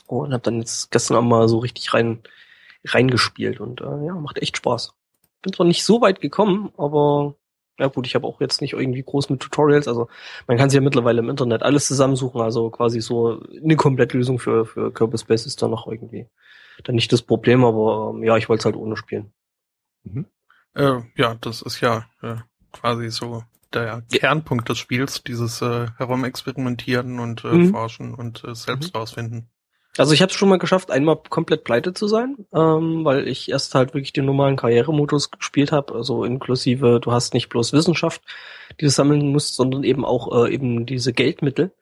Und 0.07 0.33
habe 0.33 0.42
dann 0.42 0.61
jetzt 0.61 0.90
gestern 0.90 1.18
auch 1.18 1.22
mal 1.22 1.48
so 1.48 1.59
richtig 1.59 1.92
rein 1.92 2.22
reingespielt 2.87 3.61
und 3.61 3.83
äh, 3.83 4.07
ja, 4.07 4.14
macht 4.14 4.38
echt 4.38 4.57
Spaß. 4.57 4.94
Bin 5.42 5.52
zwar 5.52 5.66
nicht 5.66 5.85
so 5.85 6.00
weit 6.00 6.20
gekommen, 6.22 6.72
aber 6.78 7.35
ja 7.78 7.88
gut, 7.88 8.07
ich 8.07 8.14
habe 8.14 8.26
auch 8.26 8.40
jetzt 8.40 8.62
nicht 8.62 8.72
irgendwie 8.72 9.02
groß 9.02 9.28
mit 9.31 9.40
Tutorials, 9.40 9.88
also 9.88 10.09
man 10.46 10.57
kann 10.57 10.70
sich 10.70 10.76
ja 10.76 10.83
mittlerweile 10.83 11.20
im 11.20 11.28
Internet 11.28 11.62
alles 11.62 11.87
zusammensuchen, 11.87 12.40
also 12.40 12.70
quasi 12.70 13.00
so 13.00 13.42
eine 13.62 13.76
Komplettlösung 13.76 14.38
für, 14.38 14.64
für 14.66 14.92
Kerbal 14.92 15.18
Space 15.18 15.46
ist 15.46 15.62
da 15.62 15.68
noch 15.68 15.87
irgendwie 15.87 16.28
dann 16.85 16.94
nicht 16.94 17.12
das 17.12 17.22
Problem, 17.22 17.64
aber 17.64 18.12
ähm, 18.14 18.24
ja, 18.24 18.37
ich 18.37 18.48
wollte 18.48 18.61
es 18.61 18.64
halt 18.66 18.76
ohne 18.76 18.96
spielen. 18.96 19.33
Äh, 20.74 21.00
ja, 21.16 21.37
das 21.40 21.62
ist 21.62 21.81
ja 21.81 22.07
äh, 22.22 22.37
quasi 22.72 23.11
so 23.11 23.44
der 23.72 24.02
Kernpunkt 24.11 24.68
des 24.68 24.78
Spiels, 24.78 25.22
dieses 25.22 25.61
äh, 25.61 25.88
Herumexperimentieren 25.98 27.20
und 27.20 27.44
äh, 27.44 27.48
Mhm. 27.48 27.70
Forschen 27.70 28.14
und 28.14 28.44
äh, 28.44 28.54
selbst 28.54 28.94
rausfinden. 28.94 29.48
Also 29.98 30.14
ich 30.14 30.22
habe 30.22 30.31
es 30.31 30.37
schon 30.37 30.48
mal 30.48 30.59
geschafft, 30.59 30.92
einmal 30.92 31.18
komplett 31.28 31.64
pleite 31.64 31.92
zu 31.92 32.07
sein, 32.07 32.37
ähm, 32.54 33.04
weil 33.04 33.26
ich 33.26 33.50
erst 33.50 33.74
halt 33.74 33.94
wirklich 33.94 34.12
den 34.12 34.26
normalen 34.26 34.57
Karrieremodus 34.57 35.33
gespielt 35.33 35.72
habe, 35.72 35.94
also 35.94 36.24
inklusive, 36.24 37.00
du 37.00 37.11
hast 37.11 37.35
nicht 37.35 37.48
bloß 37.48 37.72
Wissenschaft, 37.72 38.22
die 38.81 38.85
du 38.85 38.90
sammeln 38.90 39.33
musst, 39.33 39.57
sondern 39.57 39.83
eben 39.83 40.04
auch 40.04 40.46
äh, 40.46 40.54
eben 40.54 40.87
diese 40.87 41.12
Geldmittel. 41.12 41.72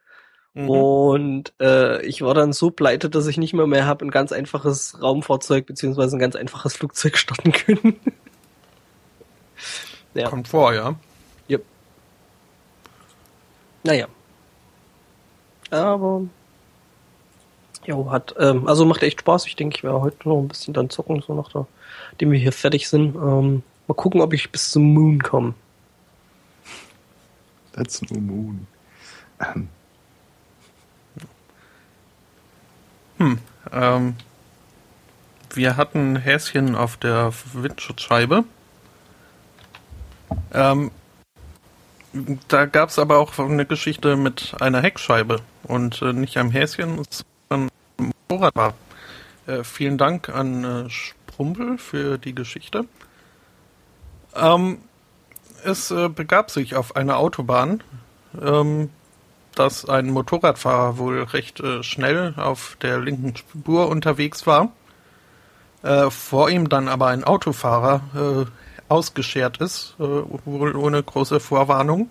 Mhm. 0.55 0.71
Und 0.71 1.53
äh, 1.61 2.05
ich 2.07 2.23
war 2.23 2.33
dann 2.33 2.55
so 2.55 2.71
pleite, 2.71 3.11
dass 3.11 3.27
ich 3.27 3.37
nicht 3.37 3.53
mehr 3.53 3.67
mehr 3.67 3.87
habe 3.87 4.07
ein 4.07 4.11
ganz 4.11 4.33
einfaches 4.33 5.01
Raumfahrzeug 5.03 5.67
beziehungsweise 5.67 6.17
ein 6.17 6.21
ganz 6.21 6.37
einfaches 6.37 6.75
Flugzeug 6.75 7.19
starten 7.19 7.53
können. 7.53 8.01
Ja, 10.17 10.29
Kommt 10.29 10.49
vor, 10.49 10.73
ja. 10.73 10.95
naja. 13.85 14.09
Aber 15.71 16.23
jo, 17.85 18.11
hat, 18.11 18.35
ähm, 18.39 18.67
also 18.67 18.85
macht 18.85 19.03
echt 19.03 19.21
Spaß. 19.21 19.47
Ich 19.47 19.57
denke, 19.57 19.77
ich 19.77 19.85
werde 19.85 20.01
heute 20.01 20.29
noch 20.29 20.41
ein 20.41 20.49
bisschen 20.49 20.75
dann 20.75 20.91
zocken, 20.91 21.23
so 21.23 21.35
nachdem 21.35 22.33
wir 22.33 22.39
hier 22.39 22.53
fertig 22.53 22.89
sind. 22.89 23.15
Ähm, 23.15 23.63
mal 23.87 23.95
gucken, 23.95 24.21
ob 24.21 24.33
ich 24.33 24.51
bis 24.51 24.71
zum 24.71 24.93
Moon 24.93 25.23
komme. 25.23 25.55
That's 27.73 28.03
no 28.03 28.19
moon. 28.19 28.67
Ähm, 29.41 29.69
Hm, 33.19 33.39
ähm, 33.73 34.15
wir 35.55 35.77
hatten 35.77 36.17
Häschen 36.17 36.75
auf 36.75 36.97
der 36.97 37.33
Windschutzscheibe. 37.55 38.45
Ähm, 40.53 40.91
da 42.49 42.67
gab 42.67 42.89
es 42.89 42.99
aber 42.99 43.19
auch 43.19 43.39
eine 43.39 43.67
Geschichte 43.67 44.17
mit 44.17 44.55
einer 44.61 44.81
Heckscheibe 44.81 45.41
und 45.65 46.01
äh, 46.03 46.13
nicht 46.13 46.37
einem 46.39 46.51
Häschen, 46.51 47.03
sondern 47.51 47.71
einem 47.99 48.13
Motorrad. 48.29 48.75
Äh, 49.47 49.65
vielen 49.65 49.99
Dank 49.99 50.29
an 50.29 50.65
äh, 50.65 50.91
Sprumpel 50.91 51.79
für 51.79 52.19
die 52.19 52.35
Geschichte. 52.35 52.87
Ähm, 54.35 54.79
es 55.65 55.91
äh, 55.91 56.09
begab 56.09 56.51
sich 56.51 56.75
auf 56.75 56.97
einer 56.97 57.19
Autobahn, 57.19 57.83
ähm, 58.41 58.91
dass 59.55 59.89
ein 59.89 60.11
Motorradfahrer 60.11 60.99
wohl 60.99 61.23
recht 61.23 61.61
äh, 61.61 61.83
schnell 61.83 62.35
auf 62.37 62.77
der 62.83 62.99
linken 62.99 63.35
Spur 63.37 63.89
unterwegs 63.89 64.47
war. 64.47 64.73
Äh, 65.83 66.11
vor 66.11 66.51
ihm 66.51 66.69
dann 66.69 66.89
aber 66.89 67.09
ein 67.09 67.25
Autofahrer 67.25 68.01
äh, 68.15 68.66
ausgeschert 68.89 69.59
ist, 69.59 69.97
äh, 69.99 70.03
wohl 70.03 70.77
ohne 70.77 71.03
große 71.03 71.41
Vorwarnung. 71.41 72.11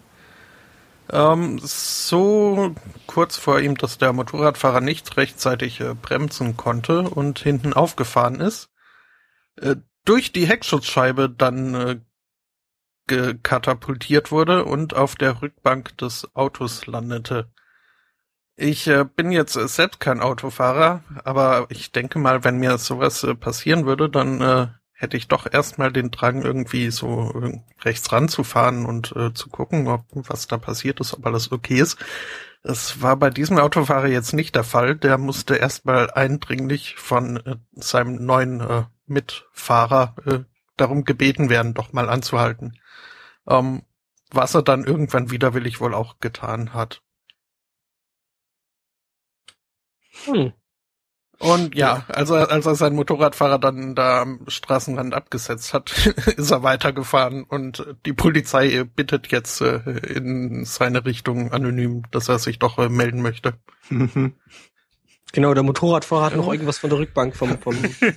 Ähm, 1.12 1.60
so 1.62 2.76
kurz 3.06 3.38
vor 3.38 3.60
ihm, 3.60 3.78
dass 3.78 3.98
der 3.98 4.14
Motorradfahrer 4.14 4.82
nicht 4.82 5.18
rechtzeitig 5.18 5.80
äh, 5.82 5.94
bremsen 5.94 6.58
konnte 6.58 7.02
und 7.02 7.40
hinten 7.40 7.74
aufgefahren 7.74 8.42
ist. 8.42 8.70
Äh, 9.58 9.76
durch 10.04 10.32
die 10.32 10.48
Heckschutzscheibe 10.48 11.30
dann 11.30 12.02
äh, 13.08 13.36
katapultiert 13.44 14.32
wurde 14.32 14.66
und 14.66 14.96
auf 14.96 15.16
der 15.16 15.42
Rückbank 15.42 15.98
des 15.98 16.28
Autos 16.36 16.88
landete. 16.88 17.52
Ich 18.58 18.88
äh, 18.88 19.04
bin 19.04 19.32
jetzt 19.32 19.58
äh, 19.58 19.68
selbst 19.68 20.00
kein 20.00 20.22
Autofahrer, 20.22 21.04
aber 21.24 21.68
ich 21.70 21.92
denke 21.92 22.20
mal, 22.20 22.44
wenn 22.44 22.58
mir 22.58 22.78
sowas 22.78 23.24
äh, 23.24 23.36
passieren 23.36 23.86
würde, 23.86 24.10
dann 24.10 24.42
äh, 24.42 24.68
hätte 24.96 25.18
ich 25.18 25.28
doch 25.28 25.46
erstmal 25.52 25.92
den 25.92 26.10
Drang, 26.10 26.42
irgendwie 26.42 26.90
so 26.90 27.54
rechts 27.82 28.12
ranzufahren 28.12 28.86
und 28.86 29.14
äh, 29.16 29.34
zu 29.34 29.50
gucken, 29.50 29.88
ob 29.88 30.06
was 30.14 30.48
da 30.48 30.58
passiert 30.58 31.00
ist, 31.02 31.14
ob 31.14 31.26
alles 31.26 31.52
okay 31.52 31.80
ist. 31.80 31.98
Das 32.64 33.02
war 33.02 33.18
bei 33.18 33.30
diesem 33.30 33.60
Autofahrer 33.60 34.08
jetzt 34.08 34.34
nicht 34.34 34.56
der 34.56 34.64
Fall. 34.64 34.96
Der 34.96 35.18
musste 35.18 35.56
erstmal 35.56 36.10
eindringlich 36.10 36.96
von 36.96 37.38
äh, 37.38 37.58
seinem 37.74 38.26
neuen 38.26 38.62
äh, 38.62 38.86
Mitfahrer 39.06 40.16
äh, 40.26 40.40
darum 40.78 41.04
gebeten 41.04 41.50
werden, 41.50 41.74
doch 41.74 41.94
mal 41.94 42.10
anzuhalten. 42.10 42.80
Ähm, 43.48 43.84
was 44.32 44.56
er 44.56 44.64
dann 44.64 44.84
irgendwann 44.84 45.30
widerwillig 45.30 45.80
wohl 45.80 45.94
auch 45.94 46.20
getan 46.20 46.74
hat. 46.74 47.02
Hm. 50.26 50.54
Und 51.39 51.76
ja, 51.76 52.06
also 52.08 52.36
als 52.36 52.65
er 52.65 52.76
seinen 52.76 52.95
Motorradfahrer 52.95 53.60
dann 53.60 53.93
da 53.93 54.21
am 54.21 54.41
Straßenrand 54.48 55.13
abgesetzt 55.13 55.74
hat, 55.74 55.91
ist 56.38 56.52
er 56.52 56.63
weitergefahren 56.63 57.43
und 57.43 57.86
die 58.06 58.13
Polizei 58.13 58.84
bittet 58.84 59.28
jetzt 59.28 59.62
äh, 59.62 59.80
in 60.08 60.65
seine 60.65 61.06
Richtung 61.06 61.52
anonym, 61.52 62.04
dass 62.12 62.30
er 62.30 62.39
sich 62.39 62.60
doch 62.60 62.78
äh, 62.78 62.89
melden 62.89 63.21
möchte. 63.21 63.54
Genau, 65.34 65.54
der 65.54 65.63
Motorradfahrer 65.63 66.28
hat 66.28 66.36
noch 66.38 66.50
irgendwas 66.50 66.78
von 66.78 66.89
der 66.89 67.00
Rückbank 67.00 67.36
vom, 67.36 67.60
vom 67.60 67.76
ja, 68.04 68.13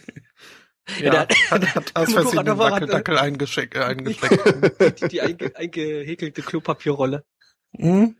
ja, 1.01 1.11
der, 1.11 1.29
hat, 1.51 1.75
hat 1.75 1.97
aus 1.97 2.13
Versehen 2.13 2.45
den 2.45 2.59
Wackeldackel 2.59 3.17
äh, 3.17 3.19
eingesteckt. 3.19 3.77
eingesteckt. 3.77 5.03
die, 5.03 5.09
die 5.09 5.21
einge, 5.23 5.57
eingehäkelte 5.57 6.43
Klopapierrolle. 6.43 7.25
Hm? 7.77 8.15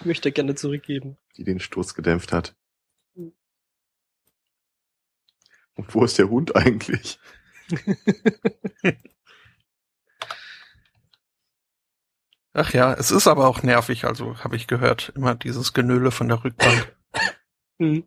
Ich 0.00 0.04
möchte 0.04 0.32
gerne 0.32 0.56
zurückgeben. 0.56 1.16
Die 1.36 1.44
den 1.44 1.60
Stoß 1.60 1.94
gedämpft 1.94 2.32
hat. 2.32 2.56
Und 5.80 5.94
wo 5.94 6.04
ist 6.04 6.18
der 6.18 6.28
Hund 6.28 6.54
eigentlich? 6.56 7.18
Ach 12.52 12.74
ja, 12.74 12.92
es 12.92 13.10
ist 13.10 13.26
aber 13.26 13.48
auch 13.48 13.62
nervig, 13.62 14.04
also 14.04 14.36
habe 14.44 14.56
ich 14.56 14.66
gehört, 14.66 15.10
immer 15.16 15.34
dieses 15.34 15.72
Genöle 15.72 16.10
von 16.10 16.28
der 16.28 16.44
Rückbank. 16.44 16.94
Mhm. 17.78 18.04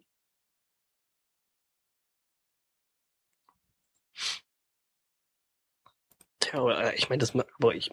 Ja, 6.51 6.91
ich 6.91 7.09
meine, 7.09 7.21
das, 7.21 7.33
aber 7.35 7.73
ich, 7.73 7.89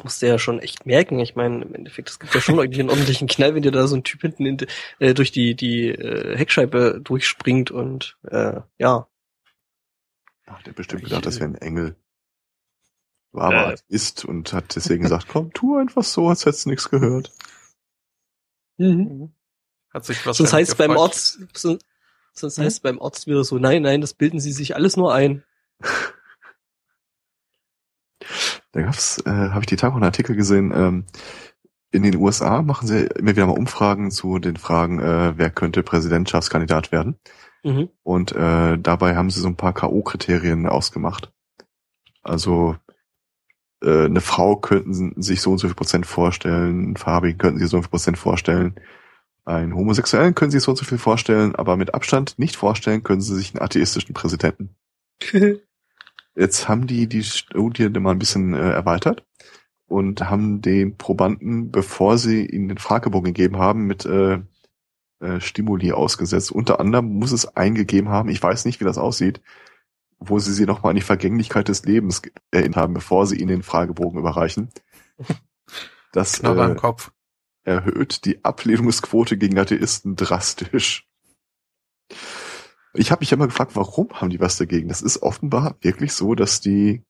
das 0.00 0.04
musst 0.04 0.22
du 0.22 0.28
ja 0.28 0.38
schon 0.38 0.60
echt 0.60 0.86
merken. 0.86 1.18
Ich 1.18 1.36
meine, 1.36 1.62
im 1.62 1.74
Endeffekt, 1.74 2.08
es 2.08 2.18
gibt 2.18 2.34
ja 2.34 2.40
schon 2.40 2.56
irgendwie 2.56 2.80
einen 2.80 2.88
ordentlichen 2.88 3.28
Knall, 3.28 3.54
wenn 3.54 3.62
dir 3.62 3.70
da 3.70 3.86
so 3.86 3.96
ein 3.96 4.02
Typ 4.02 4.22
hinten 4.22 4.46
in, 4.46 4.56
äh, 4.98 5.12
durch 5.12 5.30
die, 5.30 5.54
die 5.54 5.88
äh, 5.88 6.38
Heckscheibe 6.38 7.02
durchspringt 7.04 7.70
und 7.70 8.16
äh, 8.22 8.60
ja. 8.78 9.06
Ach, 10.46 10.62
der 10.62 10.72
bestimmt 10.72 11.04
gedacht, 11.04 11.26
das 11.26 11.38
wäre 11.38 11.50
ein 11.50 11.56
Engel. 11.56 11.96
War 13.32 13.52
aber 13.52 13.74
äh, 13.74 13.76
ist 13.88 14.24
und 14.24 14.54
hat 14.54 14.74
deswegen 14.74 15.02
gesagt, 15.02 15.28
komm, 15.28 15.52
tu 15.52 15.76
einfach 15.76 16.02
so, 16.02 16.28
als 16.28 16.46
hättest 16.46 16.64
du 16.64 16.70
nichts 16.70 16.88
gehört. 16.88 17.30
Mhm. 18.78 19.34
Hat 19.92 20.06
sich 20.06 20.24
was 20.24 20.38
Sonst 20.38 20.54
heißt 20.54 20.78
beim 20.78 20.96
Orts, 20.96 21.40
sonst, 21.52 21.84
sonst 22.32 22.58
mhm. 22.58 22.62
heißt 22.62 22.82
beim 22.82 22.98
Orts 22.98 23.26
wieder 23.26 23.44
so, 23.44 23.58
nein, 23.58 23.82
nein, 23.82 24.00
das 24.00 24.14
bilden 24.14 24.40
sie 24.40 24.52
sich 24.52 24.74
alles 24.74 24.96
nur 24.96 25.12
ein. 25.12 25.44
Da 28.72 28.82
gab's, 28.82 29.18
äh, 29.26 29.30
habe 29.30 29.60
ich 29.60 29.66
die 29.66 29.76
Tage 29.76 29.94
einen 29.94 30.04
Artikel 30.04 30.36
gesehen, 30.36 30.72
ähm, 30.74 31.04
in 31.92 32.02
den 32.04 32.16
USA 32.16 32.62
machen 32.62 32.86
sie 32.86 33.06
immer 33.06 33.32
wieder 33.32 33.46
mal 33.46 33.58
Umfragen 33.58 34.10
zu 34.10 34.38
den 34.38 34.56
Fragen, 34.56 35.00
äh, 35.00 35.36
wer 35.36 35.50
könnte 35.50 35.82
Präsidentschaftskandidat 35.82 36.92
werden. 36.92 37.16
Mhm. 37.64 37.88
Und 38.02 38.32
äh, 38.32 38.78
dabei 38.78 39.16
haben 39.16 39.30
sie 39.30 39.40
so 39.40 39.48
ein 39.48 39.56
paar 39.56 39.74
K.O.-Kriterien 39.74 40.66
ausgemacht. 40.66 41.32
Also 42.22 42.76
äh, 43.82 44.04
eine 44.04 44.20
Frau 44.20 44.56
könnten 44.56 45.20
sich 45.20 45.40
so 45.40 45.50
und 45.50 45.58
so 45.58 45.66
viel 45.66 45.74
Prozent 45.74 46.06
vorstellen, 46.06 46.84
einen 46.84 46.96
Farbigen 46.96 47.38
könnten 47.38 47.58
sie 47.58 47.66
so 47.66 47.76
und 47.76 47.82
so 47.82 47.86
viel 47.86 47.90
Prozent 47.90 48.18
vorstellen, 48.18 48.74
einen 49.44 49.74
Homosexuellen 49.74 50.34
können 50.34 50.50
sie 50.50 50.58
sich 50.58 50.64
so 50.64 50.72
und 50.72 50.76
so 50.76 50.84
viel 50.84 50.98
vorstellen, 50.98 51.54
aber 51.56 51.76
mit 51.76 51.94
Abstand 51.94 52.38
nicht 52.38 52.56
vorstellen 52.56 53.02
können 53.02 53.20
sie 53.20 53.34
sich 53.34 53.54
einen 53.54 53.62
atheistischen 53.62 54.14
Präsidenten. 54.14 54.76
Jetzt 56.40 56.68
haben 56.68 56.86
die 56.86 57.06
die 57.06 57.22
Studie 57.22 57.90
mal 57.90 58.12
ein 58.12 58.18
bisschen 58.18 58.54
äh, 58.54 58.70
erweitert 58.70 59.26
und 59.88 60.30
haben 60.30 60.62
den 60.62 60.96
Probanden, 60.96 61.70
bevor 61.70 62.16
sie 62.16 62.46
ihnen 62.46 62.68
den 62.68 62.78
Fragebogen 62.78 63.34
gegeben 63.34 63.58
haben, 63.58 63.86
mit 63.86 64.06
äh, 64.06 64.38
äh, 65.20 65.40
Stimuli 65.40 65.92
ausgesetzt. 65.92 66.50
Unter 66.50 66.80
anderem 66.80 67.12
muss 67.18 67.32
es 67.32 67.56
eingegeben 67.58 68.08
haben, 68.08 68.30
ich 68.30 68.42
weiß 68.42 68.64
nicht, 68.64 68.80
wie 68.80 68.86
das 68.86 68.96
aussieht, 68.96 69.42
wo 70.18 70.38
sie 70.38 70.54
sie 70.54 70.64
nochmal 70.64 70.90
an 70.90 70.96
die 70.96 71.02
Vergänglichkeit 71.02 71.68
des 71.68 71.84
Lebens 71.84 72.22
erinnert 72.50 72.76
haben, 72.76 72.94
bevor 72.94 73.26
sie 73.26 73.36
ihnen 73.36 73.48
den 73.48 73.62
Fragebogen 73.62 74.18
überreichen. 74.18 74.70
Das 76.12 76.40
äh, 76.40 76.74
erhöht 77.62 78.24
die 78.24 78.44
Ablehnungsquote 78.44 79.36
gegen 79.36 79.56
Atheisten 79.60 80.16
drastisch. 80.16 81.08
Ich 82.94 83.10
habe 83.10 83.20
mich 83.20 83.32
immer 83.32 83.46
gefragt, 83.46 83.76
warum 83.76 84.08
haben 84.12 84.30
die 84.30 84.40
was 84.40 84.56
dagegen? 84.56 84.88
Das 84.88 85.02
ist 85.02 85.22
offenbar 85.22 85.76
wirklich 85.80 86.12
so, 86.12 86.34
dass 86.34 86.60
die 86.60 87.04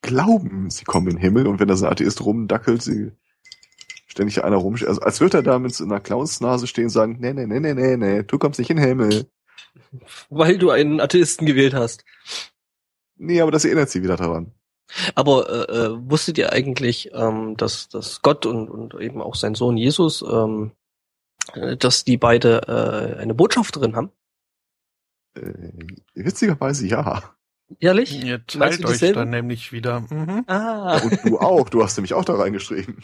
glauben, 0.00 0.70
sie 0.70 0.84
kommen 0.84 1.08
in 1.08 1.16
den 1.16 1.22
Himmel 1.22 1.46
und 1.46 1.60
wenn 1.60 1.68
da 1.68 1.76
so 1.76 1.86
ein 1.86 1.92
Atheist 1.92 2.24
rumdackelt, 2.24 2.82
sie 2.82 3.12
ständig 4.06 4.44
einer 4.44 4.56
rum, 4.56 4.74
also 4.74 5.00
als 5.00 5.20
würde 5.20 5.38
er 5.38 5.42
da 5.42 5.58
mit 5.58 5.74
so 5.74 5.84
einer 5.84 6.00
Clownsnase 6.00 6.66
stehen 6.66 6.84
und 6.84 6.90
sagen, 6.90 7.16
nee, 7.20 7.32
nee, 7.32 7.46
nee, 7.46 7.60
nee, 7.60 7.74
nee, 7.74 7.96
nee, 7.96 8.22
du 8.22 8.38
kommst 8.38 8.58
nicht 8.58 8.70
in 8.70 8.76
den 8.76 8.86
Himmel. 8.86 9.26
Weil 10.28 10.58
du 10.58 10.70
einen 10.70 11.00
Atheisten 11.00 11.46
gewählt 11.46 11.74
hast. 11.74 12.04
Nee, 13.16 13.40
aber 13.40 13.50
das 13.50 13.64
erinnert 13.64 13.90
sie 13.90 14.02
wieder 14.02 14.16
daran. 14.16 14.52
Aber 15.14 15.48
äh, 15.48 15.72
äh, 15.72 16.10
wusstet 16.10 16.36
ihr 16.38 16.52
eigentlich, 16.52 17.10
ähm, 17.14 17.56
dass, 17.56 17.88
dass 17.88 18.20
Gott 18.20 18.44
und, 18.44 18.68
und 18.68 18.94
eben 19.00 19.22
auch 19.22 19.34
sein 19.34 19.54
Sohn 19.54 19.76
Jesus, 19.76 20.22
ähm, 20.22 20.72
äh, 21.54 21.76
dass 21.76 22.04
die 22.04 22.18
beide 22.18 22.62
äh, 22.68 23.20
eine 23.20 23.34
Botschaft 23.34 23.76
drin 23.76 23.96
haben? 23.96 24.10
Äh, 25.34 25.72
witzigerweise 26.14 26.86
ja. 26.86 27.22
Ehrlich? 27.80 28.22
Ihr 28.22 28.44
teilt 28.46 28.84
euch 28.84 29.00
dann 29.00 29.30
nämlich 29.30 29.72
wieder. 29.72 30.00
Mhm. 30.00 30.44
Ah. 30.46 30.98
Und 30.98 31.24
du 31.24 31.38
auch, 31.38 31.68
du 31.68 31.82
hast 31.82 31.96
nämlich 31.96 32.14
auch 32.14 32.24
da 32.24 32.34
reingeschrieben. 32.34 33.02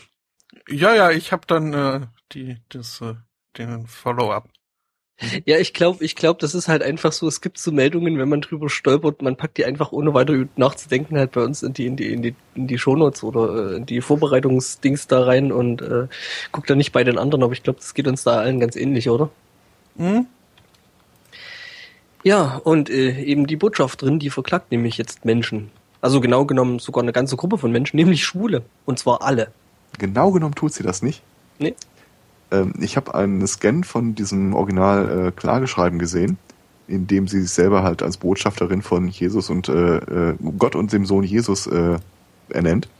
Ja, 0.68 0.94
ja, 0.94 1.10
ich 1.10 1.32
habe 1.32 1.46
dann 1.46 1.72
äh, 1.72 2.06
die, 2.32 2.58
das, 2.68 3.00
äh, 3.00 3.14
den 3.56 3.86
Follow-up. 3.86 4.48
Ja, 5.46 5.58
ich 5.58 5.74
glaube, 5.74 6.04
ich 6.04 6.14
glaube, 6.14 6.38
das 6.40 6.54
ist 6.54 6.68
halt 6.68 6.80
einfach 6.80 7.10
so, 7.10 7.26
es 7.26 7.40
gibt 7.40 7.58
so 7.58 7.72
Meldungen, 7.72 8.18
wenn 8.18 8.28
man 8.28 8.40
drüber 8.40 8.68
stolpert, 8.68 9.20
man 9.20 9.36
packt 9.36 9.58
die 9.58 9.64
einfach 9.64 9.90
ohne 9.90 10.14
weiter 10.14 10.46
nachzudenken 10.54 11.18
halt 11.18 11.32
bei 11.32 11.42
uns 11.42 11.64
in 11.64 11.72
die, 11.72 11.86
in 11.86 11.96
die, 11.96 12.12
in 12.12 12.22
die, 12.22 12.34
in 12.54 12.68
die 12.68 12.78
Shownotes 12.78 13.24
oder 13.24 13.72
äh, 13.72 13.76
in 13.78 13.86
die 13.86 14.00
Vorbereitungsdings 14.00 15.08
da 15.08 15.24
rein 15.24 15.50
und 15.50 15.82
äh, 15.82 16.06
guckt 16.52 16.70
dann 16.70 16.78
nicht 16.78 16.92
bei 16.92 17.02
den 17.02 17.18
anderen, 17.18 17.42
aber 17.42 17.52
ich 17.52 17.64
glaube, 17.64 17.80
das 17.80 17.94
geht 17.94 18.06
uns 18.06 18.22
da 18.22 18.38
allen 18.38 18.60
ganz 18.60 18.76
ähnlich, 18.76 19.10
oder? 19.10 19.28
Mhm. 19.96 20.26
Ja, 22.28 22.60
und 22.62 22.90
äh, 22.90 23.22
eben 23.22 23.46
die 23.46 23.56
Botschaft 23.56 24.02
drin, 24.02 24.18
die 24.18 24.28
verklagt 24.28 24.70
nämlich 24.70 24.98
jetzt 24.98 25.24
Menschen. 25.24 25.70
Also 26.02 26.20
genau 26.20 26.44
genommen 26.44 26.78
sogar 26.78 27.02
eine 27.02 27.14
ganze 27.14 27.36
Gruppe 27.36 27.56
von 27.56 27.72
Menschen, 27.72 27.96
nämlich 28.02 28.22
Schwule. 28.22 28.64
Und 28.84 28.98
zwar 28.98 29.22
alle. 29.22 29.50
Genau 29.98 30.30
genommen 30.30 30.54
tut 30.54 30.74
sie 30.74 30.82
das 30.82 31.00
nicht. 31.00 31.22
Nee. 31.58 31.74
Ähm, 32.50 32.74
ich 32.80 32.98
habe 32.98 33.14
einen 33.14 33.46
Scan 33.46 33.82
von 33.82 34.14
diesem 34.14 34.52
Original 34.52 35.28
äh, 35.28 35.30
Klageschreiben 35.30 35.98
gesehen, 35.98 36.36
in 36.86 37.06
dem 37.06 37.28
sie 37.28 37.40
sich 37.40 37.50
selber 37.50 37.82
halt 37.82 38.02
als 38.02 38.18
Botschafterin 38.18 38.82
von 38.82 39.08
Jesus 39.08 39.48
und 39.48 39.70
äh, 39.70 39.96
äh, 39.96 40.34
Gott 40.58 40.76
und 40.76 40.92
dem 40.92 41.06
Sohn 41.06 41.24
Jesus 41.24 41.66
äh, 41.66 41.96
ernennt. 42.50 42.90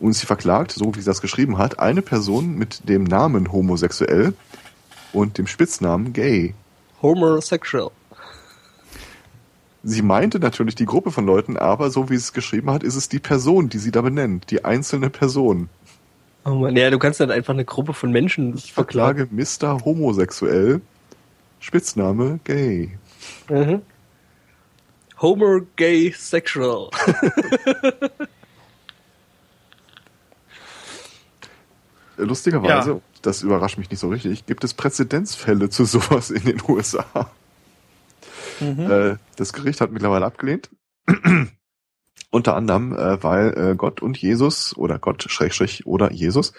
Und 0.00 0.14
sie 0.14 0.26
verklagt, 0.26 0.72
so 0.72 0.92
wie 0.96 0.98
sie 0.98 1.06
das 1.06 1.20
geschrieben 1.20 1.56
hat, 1.56 1.78
eine 1.78 2.02
Person 2.02 2.56
mit 2.58 2.88
dem 2.88 3.04
Namen 3.04 3.52
homosexuell 3.52 4.34
und 5.12 5.38
dem 5.38 5.46
Spitznamen 5.46 6.12
gay. 6.12 6.52
Homosexual. 7.00 7.92
Sie 9.88 10.02
meinte 10.02 10.40
natürlich 10.40 10.74
die 10.74 10.84
Gruppe 10.84 11.12
von 11.12 11.24
Leuten, 11.26 11.56
aber 11.56 11.90
so 11.90 12.10
wie 12.10 12.16
sie 12.16 12.22
es 12.22 12.32
geschrieben 12.32 12.72
hat, 12.72 12.82
ist 12.82 12.96
es 12.96 13.08
die 13.08 13.20
Person, 13.20 13.68
die 13.68 13.78
sie 13.78 13.92
da 13.92 14.00
benennt, 14.00 14.50
die 14.50 14.64
einzelne 14.64 15.10
Person. 15.10 15.68
Oh 16.44 16.56
man, 16.56 16.74
ja, 16.74 16.90
du 16.90 16.98
kannst 16.98 17.20
dann 17.20 17.30
einfach 17.30 17.54
eine 17.54 17.64
Gruppe 17.64 17.92
von 17.94 18.10
Menschen 18.10 18.56
Ich 18.56 18.72
verklage 18.72 19.28
Mr. 19.30 19.84
Homosexuell, 19.84 20.80
Spitzname 21.60 22.40
gay. 22.42 22.98
Mhm. 23.48 23.80
Homer 25.20 25.60
Gay 25.76 26.12
Sexual. 26.12 26.90
Lustigerweise, 32.16 32.90
ja. 32.90 33.00
das 33.22 33.42
überrascht 33.42 33.78
mich 33.78 33.88
nicht 33.88 34.00
so 34.00 34.08
richtig, 34.08 34.46
gibt 34.46 34.64
es 34.64 34.74
Präzedenzfälle 34.74 35.70
zu 35.70 35.84
sowas 35.84 36.32
in 36.32 36.44
den 36.44 36.60
USA. 36.68 37.30
Mhm. 38.60 38.90
Äh, 38.90 39.16
das 39.36 39.52
Gericht 39.52 39.80
hat 39.80 39.92
mittlerweile 39.92 40.26
abgelehnt. 40.26 40.70
Unter 42.30 42.56
anderem, 42.56 42.92
äh, 42.92 43.22
weil 43.22 43.56
äh, 43.56 43.74
Gott 43.76 44.02
und 44.02 44.18
Jesus 44.18 44.76
oder 44.76 44.98
Gott 44.98 45.24
Schrägstrich 45.28 45.86
oder 45.86 46.12
Jesus 46.12 46.52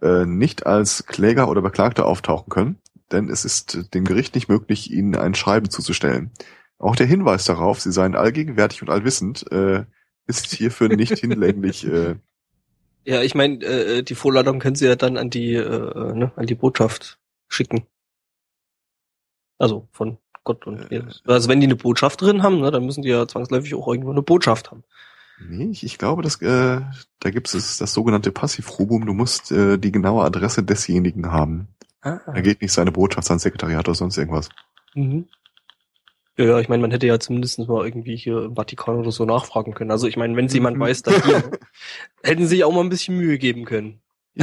äh, 0.00 0.24
nicht 0.24 0.66
als 0.66 1.06
Kläger 1.06 1.48
oder 1.48 1.62
Beklagter 1.62 2.06
auftauchen 2.06 2.48
können, 2.48 2.78
denn 3.12 3.28
es 3.28 3.44
ist 3.44 3.94
dem 3.94 4.04
Gericht 4.04 4.34
nicht 4.34 4.48
möglich, 4.48 4.90
ihnen 4.90 5.14
ein 5.16 5.34
Schreiben 5.34 5.68
zuzustellen. 5.68 6.30
Auch 6.78 6.96
der 6.96 7.06
Hinweis 7.06 7.44
darauf, 7.44 7.80
sie 7.80 7.92
seien 7.92 8.14
allgegenwärtig 8.14 8.80
und 8.82 8.88
allwissend, 8.90 9.50
äh, 9.52 9.84
ist 10.26 10.46
hierfür 10.46 10.88
nicht 10.88 11.18
hinlänglich. 11.18 11.86
Äh, 11.86 12.16
Ja, 13.04 13.22
ich 13.22 13.34
meine, 13.34 13.62
äh, 13.64 14.02
die 14.02 14.14
Vorladung 14.14 14.60
können 14.60 14.76
sie 14.76 14.86
ja 14.86 14.96
dann 14.96 15.16
an 15.16 15.28
die, 15.28 15.54
äh, 15.54 16.14
ne, 16.14 16.32
an 16.36 16.46
die 16.46 16.54
Botschaft 16.54 17.18
schicken. 17.48 17.84
Also 19.58 19.88
von 19.92 20.16
Gott 20.50 20.66
und 20.66 20.90
Äh. 20.90 21.02
Also 21.26 21.48
wenn 21.48 21.60
die 21.60 21.66
eine 21.66 21.76
Botschaft 21.76 22.20
drin 22.20 22.42
haben, 22.42 22.60
ne, 22.60 22.70
dann 22.70 22.84
müssen 22.84 23.02
die 23.02 23.08
ja 23.08 23.26
zwangsläufig 23.28 23.74
auch 23.74 23.88
irgendwo 23.88 24.10
eine 24.10 24.22
Botschaft 24.22 24.70
haben. 24.70 24.84
nee, 25.38 25.70
ich, 25.70 25.84
ich 25.84 25.98
glaube, 25.98 26.22
dass, 26.22 26.40
äh, 26.42 26.80
da 27.20 27.30
gibt 27.30 27.52
es 27.54 27.78
das 27.78 27.92
sogenannte 27.92 28.32
Passivrubum. 28.32 29.06
Du 29.06 29.14
musst 29.14 29.52
äh, 29.52 29.78
die 29.78 29.92
genaue 29.92 30.24
Adresse 30.24 30.62
desjenigen 30.62 31.30
haben. 31.30 31.68
Ah. 32.02 32.18
Da 32.26 32.40
geht 32.40 32.62
nicht 32.62 32.72
seine 32.72 32.92
Botschaft, 32.92 33.26
sein 33.28 33.38
Sekretariat 33.38 33.86
oder 33.88 33.94
sonst 33.94 34.16
irgendwas. 34.16 34.48
Mhm. 34.94 35.28
Ja, 36.38 36.44
ja, 36.46 36.58
ich 36.60 36.68
meine, 36.70 36.80
man 36.80 36.90
hätte 36.90 37.06
ja 37.06 37.20
zumindest 37.20 37.58
mal 37.58 37.84
irgendwie 37.84 38.16
hier 38.16 38.44
im 38.44 38.54
Vatikan 38.56 38.96
oder 38.96 39.12
so 39.12 39.26
nachfragen 39.26 39.74
können. 39.74 39.90
Also 39.90 40.06
ich 40.06 40.16
meine, 40.16 40.34
wenn 40.36 40.46
es 40.46 40.54
jemand 40.54 40.76
Mhm. 40.78 40.80
weiß, 40.80 41.02
dann 41.02 41.22
hier, 41.22 41.50
hätten 42.22 42.42
sie 42.42 42.48
sich 42.48 42.64
auch 42.64 42.72
mal 42.72 42.80
ein 42.80 42.88
bisschen 42.88 43.16
Mühe 43.16 43.38
geben 43.38 43.64
können. 43.64 44.00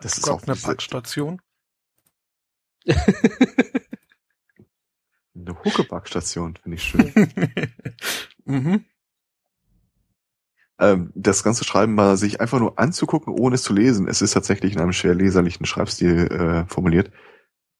Das 0.00 0.16
ist 0.16 0.28
auch 0.30 0.42
eine 0.44 0.52
eine, 0.52 0.60
Packstation. 0.62 1.40
eine 5.48 5.64
Huckepackstation, 5.64 6.56
finde 6.56 6.76
ich 6.76 6.82
schön. 6.82 7.12
mhm. 8.44 8.84
ähm, 10.78 11.12
das 11.14 11.42
ganze 11.42 11.64
Schreiben 11.64 11.94
mal 11.94 12.16
sich 12.16 12.40
einfach 12.40 12.58
nur 12.60 12.78
anzugucken, 12.78 13.32
ohne 13.32 13.56
es 13.56 13.62
zu 13.62 13.72
lesen. 13.72 14.08
Es 14.08 14.22
ist 14.22 14.32
tatsächlich 14.32 14.74
in 14.74 14.80
einem 14.80 14.92
schwer 14.92 15.14
leserlichen 15.14 15.66
Schreibstil 15.66 16.26
äh, 16.30 16.66
formuliert. 16.66 17.10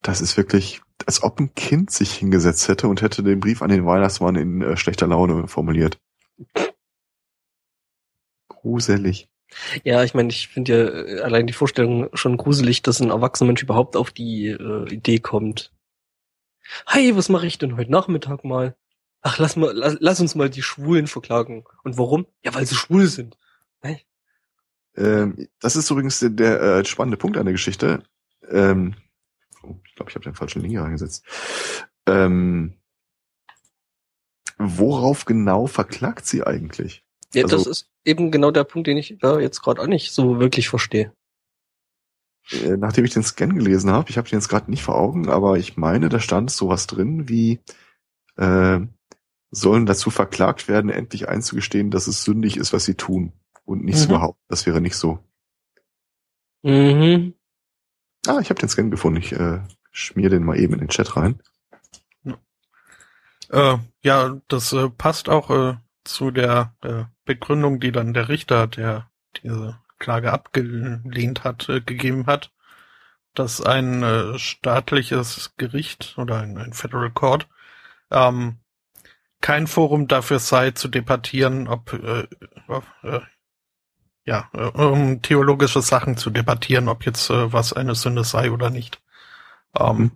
Das 0.03 0.21
ist 0.21 0.37
wirklich, 0.37 0.81
als 1.07 1.23
ob 1.23 1.41
ein 1.41 1.55
Kind 1.55 1.91
sich 1.91 2.13
hingesetzt 2.15 2.69
hätte 2.69 2.89
und 2.89 3.03
hätte 3.03 3.23
den 3.23 3.41
Brief 3.41 3.63
an 3.63 3.71
den 3.71 3.85
Weihnachtsmann 3.85 4.37
in 4.37 4.63
äh, 4.63 4.77
schlechter 4.77 5.07
Laune 5.07 5.49
formuliert. 5.49 5.99
Gruselig. 8.49 9.29
Ja, 9.83 10.05
ich 10.05 10.15
meine, 10.15 10.29
ich 10.29 10.49
finde 10.49 10.73
ja 10.73 10.89
äh, 10.89 11.21
allein 11.21 11.47
die 11.47 11.53
Vorstellung 11.53 12.09
schon 12.15 12.37
gruselig, 12.37 12.83
dass 12.83 13.01
ein 13.01 13.11
erwachsener 13.11 13.49
Mensch 13.49 13.63
überhaupt 13.63 13.97
auf 13.97 14.11
die 14.11 14.49
äh, 14.49 14.93
Idee 14.93 15.19
kommt. 15.19 15.73
Hey, 16.87 17.17
was 17.17 17.29
mache 17.29 17.47
ich 17.47 17.59
denn 17.59 17.77
heute 17.77 17.91
Nachmittag 17.91 18.45
mal? 18.45 18.77
Ach, 19.21 19.39
lass 19.39 19.57
mal, 19.57 19.73
lass, 19.73 19.97
lass 20.01 20.21
uns 20.21 20.35
mal 20.35 20.49
die 20.51 20.63
Schwulen 20.63 21.07
verklagen. 21.07 21.65
Und 21.83 21.99
warum? 21.99 22.27
Ja, 22.45 22.55
weil 22.55 22.67
sie 22.67 22.75
schwul 22.75 23.07
sind. 23.07 23.37
Ähm, 24.97 25.49
das 25.61 25.77
ist 25.77 25.91
übrigens 25.91 26.19
der, 26.19 26.31
der 26.31 26.61
äh, 26.61 26.85
spannende 26.85 27.17
Punkt 27.17 27.37
an 27.37 27.45
der 27.47 27.53
Geschichte. 27.53 28.03
Ähm, 28.51 28.97
oh, 29.63 29.77
ich 29.87 29.95
glaube, 29.95 30.11
ich 30.11 30.17
habe 30.17 30.25
den 30.25 30.35
falschen 30.35 30.61
Link 30.61 30.73
hier 30.73 30.83
reingesetzt. 30.83 31.25
Ähm, 32.07 32.75
worauf 34.59 35.25
genau 35.25 35.67
verklagt 35.69 36.27
sie 36.27 36.45
eigentlich? 36.45 37.05
Ja, 37.33 37.45
Also- 37.45 37.59
das 37.59 37.67
ist 37.67 37.91
eben 38.05 38.31
genau 38.31 38.51
der 38.51 38.65
Punkt, 38.65 38.89
den 38.89 38.97
ich 38.97 39.17
da 39.21 39.39
jetzt 39.39 39.63
gerade 39.63 39.81
auch 39.81 39.87
nicht 39.87 40.13
so 40.13 40.41
wirklich 40.41 40.69
verstehe. 40.69 41.13
Äh, 42.51 42.77
nachdem 42.77 43.05
ich 43.05 43.13
den 43.13 43.23
Scan 43.23 43.55
gelesen 43.55 43.91
habe, 43.91 44.11
ich 44.11 44.19
habe 44.19 44.29
den 44.29 44.39
jetzt 44.39 44.49
gerade 44.49 44.71
nicht 44.71 44.83
vor 44.83 44.97
Augen, 44.97 45.29
aber 45.29 45.59
ich 45.59 45.77
meine, 45.77 46.09
da 46.09 46.21
stand 46.21 46.51
sowas 46.51 46.87
drin 46.87 47.29
wie 47.29 47.61
äh, 48.37 48.81
sollen 49.51 49.87
dazu 49.87 50.11
verklagt 50.11 50.69
werden, 50.69 50.91
endlich 50.91 51.29
einzugestehen, 51.29 51.91
dass 51.91 52.07
es 52.07 52.25
sündig 52.25 52.57
ist, 52.57 52.73
was 52.73 52.85
sie 52.85 52.95
tun 52.95 53.33
und 53.65 53.85
nicht 53.85 53.99
zu 53.99 54.07
Mhm. 54.07 54.13
behaupten. 54.13 54.45
Das 54.49 54.67
wäre 54.67 54.81
nicht 54.81 54.97
so. 54.97 55.19
Mhm. 56.63 57.35
Ah, 58.27 58.39
ich 58.41 58.51
habe 58.51 58.61
den 58.61 58.69
Scan 58.69 58.91
gefunden. 58.91 59.21
Ich 59.21 59.33
äh, 59.33 59.61
schmier 59.91 60.29
den 60.31 60.45
mal 60.45 60.59
eben 60.59 60.75
in 60.75 60.81
den 60.81 60.89
Chat 60.89 61.17
rein. 61.17 61.41
Äh, 63.51 63.79
ja, 64.03 64.41
das 64.49 64.73
äh, 64.75 64.91
passt 64.91 65.29
auch 65.31 65.51
äh, 65.51 65.77
zu 66.05 66.31
der 66.31 66.75
äh, 66.83 67.05
Begründung, 67.25 67.81
die 67.81 67.93
dann 67.93 68.13
der 68.13 68.29
Richter, 68.29 68.67
der 68.67 69.11
diese 69.43 69.79
Klage 69.99 70.33
abgelehnt 70.33 71.45
hat, 71.45 71.69
äh, 71.69 71.81
gegeben 71.81 72.27
hat, 72.27 72.53
dass 73.35 73.61
ein 73.61 74.03
äh, 74.03 74.39
staatliches 74.39 75.55
Gericht 75.57 76.17
oder 76.19 76.41
ein, 76.41 76.59
ein 76.59 76.73
Federal 76.73 77.11
Court 77.11 77.49
ähm, 78.11 78.59
kein 79.41 79.67
Forum 79.67 80.09
dafür 80.09 80.39
sei, 80.41 80.73
zu 80.73 80.89
debattieren, 80.89 81.69
ob 81.69 81.93
äh, 81.93 82.27
äh, 83.03 83.21
ja, 84.25 84.49
äh, 84.53 84.65
um 84.65 85.23
theologische 85.23 85.81
Sachen 85.81 86.17
zu 86.17 86.31
debattieren, 86.31 86.89
ob 86.89 87.07
jetzt 87.07 87.31
äh, 87.31 87.53
was 87.53 87.73
eine 87.73 87.95
Sünde 87.95 88.25
sei 88.25 88.51
oder 88.51 88.71
nicht. 88.71 89.01
Ähm, 89.79 89.97
Mhm. 89.99 90.11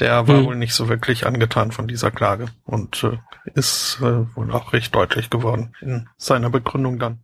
Der 0.00 0.26
war 0.26 0.38
Hm. 0.38 0.44
wohl 0.46 0.56
nicht 0.56 0.72
so 0.72 0.88
wirklich 0.88 1.26
angetan 1.26 1.72
von 1.72 1.86
dieser 1.86 2.10
Klage 2.10 2.46
und 2.64 3.04
äh, 3.04 3.18
ist 3.54 3.98
äh, 4.00 4.34
wohl 4.34 4.50
auch 4.50 4.72
recht 4.72 4.94
deutlich 4.94 5.28
geworden 5.28 5.74
in 5.82 6.08
seiner 6.16 6.48
Begründung 6.48 6.98
dann. 6.98 7.20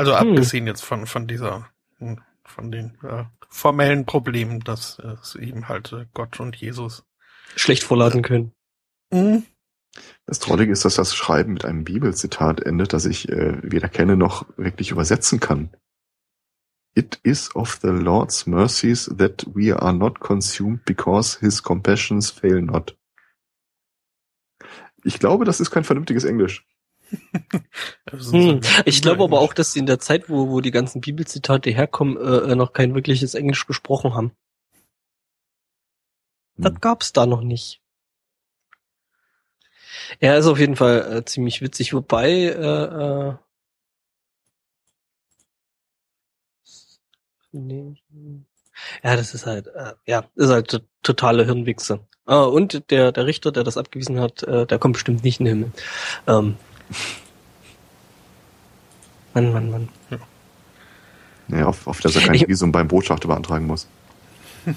Also 0.00 0.18
Hm. 0.18 0.30
abgesehen 0.30 0.66
jetzt 0.66 0.82
von 0.82 1.06
von 1.06 1.26
dieser 1.26 1.68
hm, 1.98 2.22
von 2.42 2.72
den 2.72 2.96
äh, 3.02 3.24
formellen 3.50 4.06
Problemen, 4.06 4.60
dass 4.60 4.98
äh, 4.98 5.16
es 5.20 5.34
eben 5.34 5.68
halt 5.68 5.92
äh, 5.92 6.06
Gott 6.14 6.40
und 6.40 6.56
Jesus. 6.56 7.04
Schlecht 7.54 7.82
vorladen 7.82 8.22
können. 8.22 8.52
Mhm. 9.12 9.44
Das 10.24 10.38
Trollige 10.38 10.72
ist, 10.72 10.86
dass 10.86 10.94
das 10.94 11.14
Schreiben 11.14 11.52
mit 11.52 11.66
einem 11.66 11.84
Bibelzitat 11.84 12.60
endet, 12.60 12.94
das 12.94 13.04
ich 13.04 13.28
äh, 13.28 13.58
weder 13.62 13.90
kenne 13.90 14.16
noch 14.16 14.46
wirklich 14.56 14.90
übersetzen 14.90 15.38
kann. 15.38 15.76
It 16.94 17.20
is 17.22 17.54
of 17.54 17.78
the 17.82 17.88
Lord's 17.88 18.46
mercies 18.46 19.12
that 19.18 19.44
we 19.54 19.76
are 19.76 19.92
not 19.92 20.18
consumed 20.20 20.86
because 20.86 21.38
his 21.40 21.62
compassions 21.62 22.30
fail 22.30 22.62
not. 22.62 22.96
Ich 25.04 25.18
glaube, 25.18 25.44
das 25.44 25.60
ist 25.60 25.70
kein 25.70 25.84
vernünftiges 25.84 26.24
Englisch. 26.24 26.64
Hm. 28.10 28.60
Ich 28.84 29.02
glaube 29.02 29.24
aber 29.24 29.40
auch, 29.40 29.54
dass 29.54 29.72
sie 29.72 29.80
in 29.80 29.86
der 29.86 29.98
Zeit, 29.98 30.28
wo, 30.28 30.48
wo 30.48 30.60
die 30.60 30.70
ganzen 30.70 31.00
Bibelzitate 31.00 31.70
herkommen, 31.70 32.16
äh, 32.16 32.52
äh, 32.52 32.54
noch 32.54 32.72
kein 32.72 32.94
wirkliches 32.94 33.34
Englisch 33.34 33.66
gesprochen 33.66 34.14
haben. 34.14 34.32
Das 36.56 36.72
Hm. 36.72 36.80
gab's 36.80 37.12
da 37.12 37.26
noch 37.26 37.42
nicht. 37.42 37.80
Er 40.18 40.38
ist 40.38 40.46
auf 40.46 40.58
jeden 40.58 40.76
Fall 40.76 41.18
äh, 41.18 41.24
ziemlich 41.24 41.62
witzig, 41.62 41.94
wobei 41.94 42.30
äh, 42.30 43.34
äh, 47.52 47.94
ja, 49.02 49.16
das 49.16 49.34
ist 49.34 49.46
halt 49.46 49.66
äh, 49.68 49.94
ja, 50.06 50.24
ist 50.36 50.50
halt 50.50 50.68
to- 50.68 50.80
totale 51.02 51.44
Hirnwichse. 51.44 52.06
Ah, 52.26 52.44
und 52.44 52.90
der 52.90 53.12
der 53.12 53.26
Richter, 53.26 53.50
der 53.50 53.64
das 53.64 53.76
abgewiesen 53.76 54.20
hat, 54.20 54.42
äh, 54.44 54.66
der 54.66 54.78
kommt 54.78 54.94
bestimmt 54.94 55.24
nicht 55.24 55.40
in 55.40 55.46
den 55.46 55.58
Himmel. 55.58 55.72
Ähm, 56.26 56.56
Mann, 59.34 59.52
Mann, 59.52 59.70
Mann. 59.70 59.88
Ja, 61.48 61.66
auf, 61.66 61.86
auf 61.86 62.00
das 62.00 62.16
er 62.16 62.22
kein 62.22 62.34
Ich- 62.34 62.48
Visum 62.48 62.72
beim 62.72 62.88
Botschafter 62.88 63.28
beantragen 63.28 63.66
muss. 63.66 63.86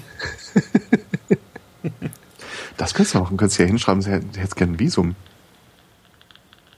das 2.76 2.94
könntest 2.94 3.14
du 3.14 3.20
machen. 3.20 3.36
Könntest 3.36 3.58
du 3.58 3.62
ja 3.64 3.68
hinschreiben, 3.68 4.02
sie 4.02 4.10
hätten 4.10 4.30
jetzt 4.36 4.56
gerne 4.56 4.72
ein 4.74 4.78
Visum. 4.78 5.14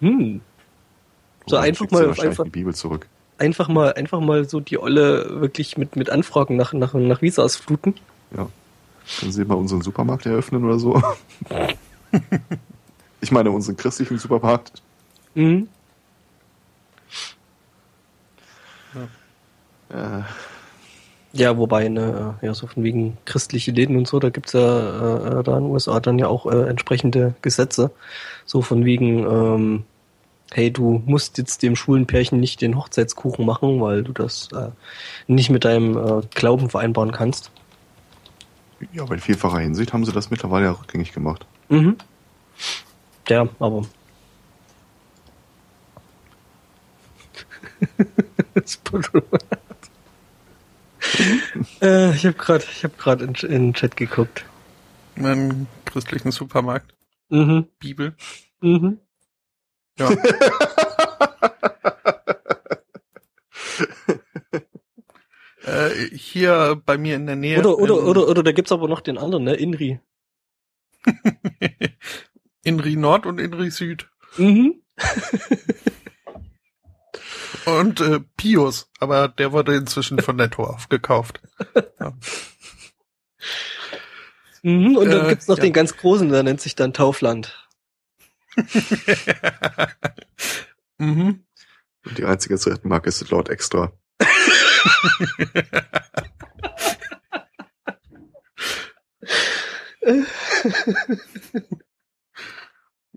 Hm. 0.01 0.40
So 1.46 1.57
Oder 1.57 1.64
einfach 1.64 1.90
mal- 1.90 2.11
einfach- 2.20 2.44
die 2.44 2.51
Bibel 2.51 2.75
zurück. 2.75 3.07
einfach 3.38 3.68
mal, 3.68 3.92
einfach 3.94 4.20
mal 4.20 4.49
so 4.49 4.61
die 4.61 4.79
Olle 4.79 5.40
wirklich 5.40 5.77
mit, 5.79 5.96
mit 5.96 6.11
Anfragen 6.11 6.57
nach, 6.57 6.72
nach, 6.72 6.94
nach 6.94 7.22
Visas 7.22 7.57
fluten. 7.57 7.94
Ja. 8.37 8.49
Können 9.20 9.31
Sie 9.33 9.44
mal 9.44 9.55
unseren 9.55 9.83
Supermarkt 9.83 10.27
eröffnen 10.27 10.64
oder 10.64 10.79
so? 10.81 11.01
ich 13.20 13.31
meine, 13.31 13.51
unseren 13.53 13.77
christlichen 13.77 14.18
Supermarkt. 14.18 14.83
Mhm. 15.37 15.68
Äh, 19.90 20.22
Ja, 21.33 21.59
wobei, 21.59 21.88
ne, 21.88 22.38
ja, 22.40 22.55
so 22.55 22.66
von 22.66 22.83
wegen 22.83 23.18
christliche 23.27 23.70
Läden 23.70 23.96
und 23.96 24.09
so, 24.09 24.18
da 24.18 24.31
gibt's 24.31 24.55
ja 24.55 24.61
äh, 25.40 25.42
da 25.44 25.59
in 25.59 25.64
den 25.64 25.70
USA 25.72 26.01
dann 26.01 26.18
ja 26.18 26.29
auch 26.29 26.46
äh, 26.46 26.66
entsprechende 26.68 27.35
Gesetze. 27.42 27.90
So 28.46 28.62
von 28.62 28.87
wegen, 28.87 29.18
ähm, 29.27 29.85
hey, 30.53 30.70
du 30.70 31.03
musst 31.05 31.37
jetzt 31.37 31.62
dem 31.62 31.77
schwulen 31.77 32.07
Pärchen 32.07 32.40
nicht 32.40 32.62
den 32.62 32.77
Hochzeitskuchen 32.79 33.44
machen, 33.44 33.81
weil 33.83 34.03
du 34.03 34.12
das 34.12 34.49
äh, 34.55 34.70
nicht 35.27 35.51
mit 35.51 35.66
deinem 35.66 35.96
äh, 35.99 36.22
Glauben 36.35 36.70
vereinbaren 36.70 37.12
kannst. 37.12 37.51
ja, 38.94 39.03
aber 39.03 39.14
in 39.14 39.20
vielfacher 39.20 39.59
Hinsicht 39.59 39.92
haben 39.92 40.07
sie 40.07 40.12
das 40.12 40.31
mittlerweile 40.31 40.66
ja 40.66 40.72
rückgängig 40.72 41.12
gemacht. 41.12 41.44
Mhm. 41.68 41.96
Ja, 43.29 43.46
aber. 43.59 43.85
äh, 51.83 52.15
ich 52.15 52.27
habe 52.27 52.37
gerade, 52.37 52.65
ich 52.71 52.85
habe 52.85 52.95
gerade 52.97 53.25
in, 53.25 53.35
in 53.35 53.51
den 53.51 53.75
Chat 53.75 53.97
geguckt. 53.97 54.45
Einen 55.17 55.67
christlichen 55.85 56.31
Supermarkt, 56.31 56.95
Mhm. 57.29 57.67
Bibel. 57.79 58.15
Mhm. 58.61 58.99
Ja. 59.99 60.11
Äh, 65.65 66.17
hier 66.17 66.81
bei 66.87 66.97
mir 66.97 67.17
in 67.17 67.27
der 67.27 67.35
Nähe. 67.35 67.59
Oder, 67.59 67.77
oder, 67.79 68.05
oder, 68.05 68.29
oder 68.29 68.43
da 68.45 68.53
gibt's 68.53 68.71
aber 68.71 68.87
noch 68.87 69.01
den 69.01 69.19
anderen, 69.19 69.45
ne? 69.45 69.55
Inri. 69.55 69.99
Inri 72.62 72.97
Nord 72.97 73.27
und 73.27 73.41
Inri 73.41 73.71
Süd. 73.71 74.09
Mhm. 74.37 74.83
Und 77.65 78.01
äh, 78.01 78.21
Pius, 78.37 78.91
aber 79.01 79.29
der 79.29 79.53
wurde 79.53 79.75
inzwischen 79.75 80.19
von 80.21 80.37
Netto 80.37 80.65
aufgekauft. 80.65 81.41
Mhm. 84.63 84.97
Und 84.97 85.11
dann 85.11 85.27
Äh, 85.27 85.29
gibt's 85.31 85.49
noch 85.49 85.59
ja. 85.59 85.65
den 85.65 85.73
ganz 85.73 85.97
großen, 85.97 86.29
der 86.29 86.43
nennt 86.43 86.61
sich 86.61 86.75
dann 86.75 86.93
Taufland. 86.93 87.69
mhm. 90.99 91.45
Und 92.05 92.19
die 92.19 92.25
einzige 92.25 92.59
Zigarettenmarke 92.59 93.09
ist 93.09 93.31
Lord 93.31 93.49
Extra. 93.49 93.93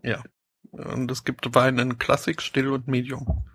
Ja. 0.04 0.24
Und 0.72 1.12
es 1.12 1.24
gibt 1.24 1.54
Wein 1.56 1.78
in 1.80 1.98
Klassik, 1.98 2.42
Still 2.42 2.70
und 2.70 2.88
Medium. 2.88 3.46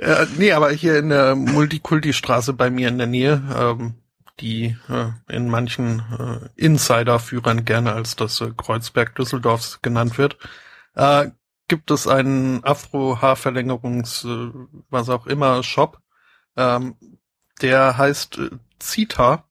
Äh, 0.00 0.26
nee, 0.38 0.52
aber 0.52 0.70
hier 0.70 0.98
in 0.98 1.10
der 1.10 1.34
Multikulti-Straße 1.36 2.54
bei 2.54 2.70
mir 2.70 2.88
in 2.88 2.96
der 2.96 3.06
Nähe, 3.06 3.42
ähm, 3.54 3.96
die 4.40 4.76
äh, 4.88 5.10
in 5.28 5.50
manchen 5.50 6.00
äh, 6.18 6.48
Insider-Führern 6.56 7.66
gerne 7.66 7.92
als 7.92 8.16
das 8.16 8.40
äh, 8.40 8.50
Kreuzberg 8.56 9.14
Düsseldorfs 9.14 9.82
genannt 9.82 10.16
wird, 10.16 10.38
äh, 10.94 11.30
gibt 11.68 11.90
es 11.90 12.06
einen 12.06 12.64
Afro-Haarverlängerungs, 12.64 14.24
äh, 14.24 14.50
was 14.88 15.10
auch 15.10 15.26
immer, 15.26 15.62
Shop, 15.62 16.00
ähm, 16.56 16.96
der 17.60 17.98
heißt 17.98 18.38
äh, 18.38 18.50
Zita 18.78 19.49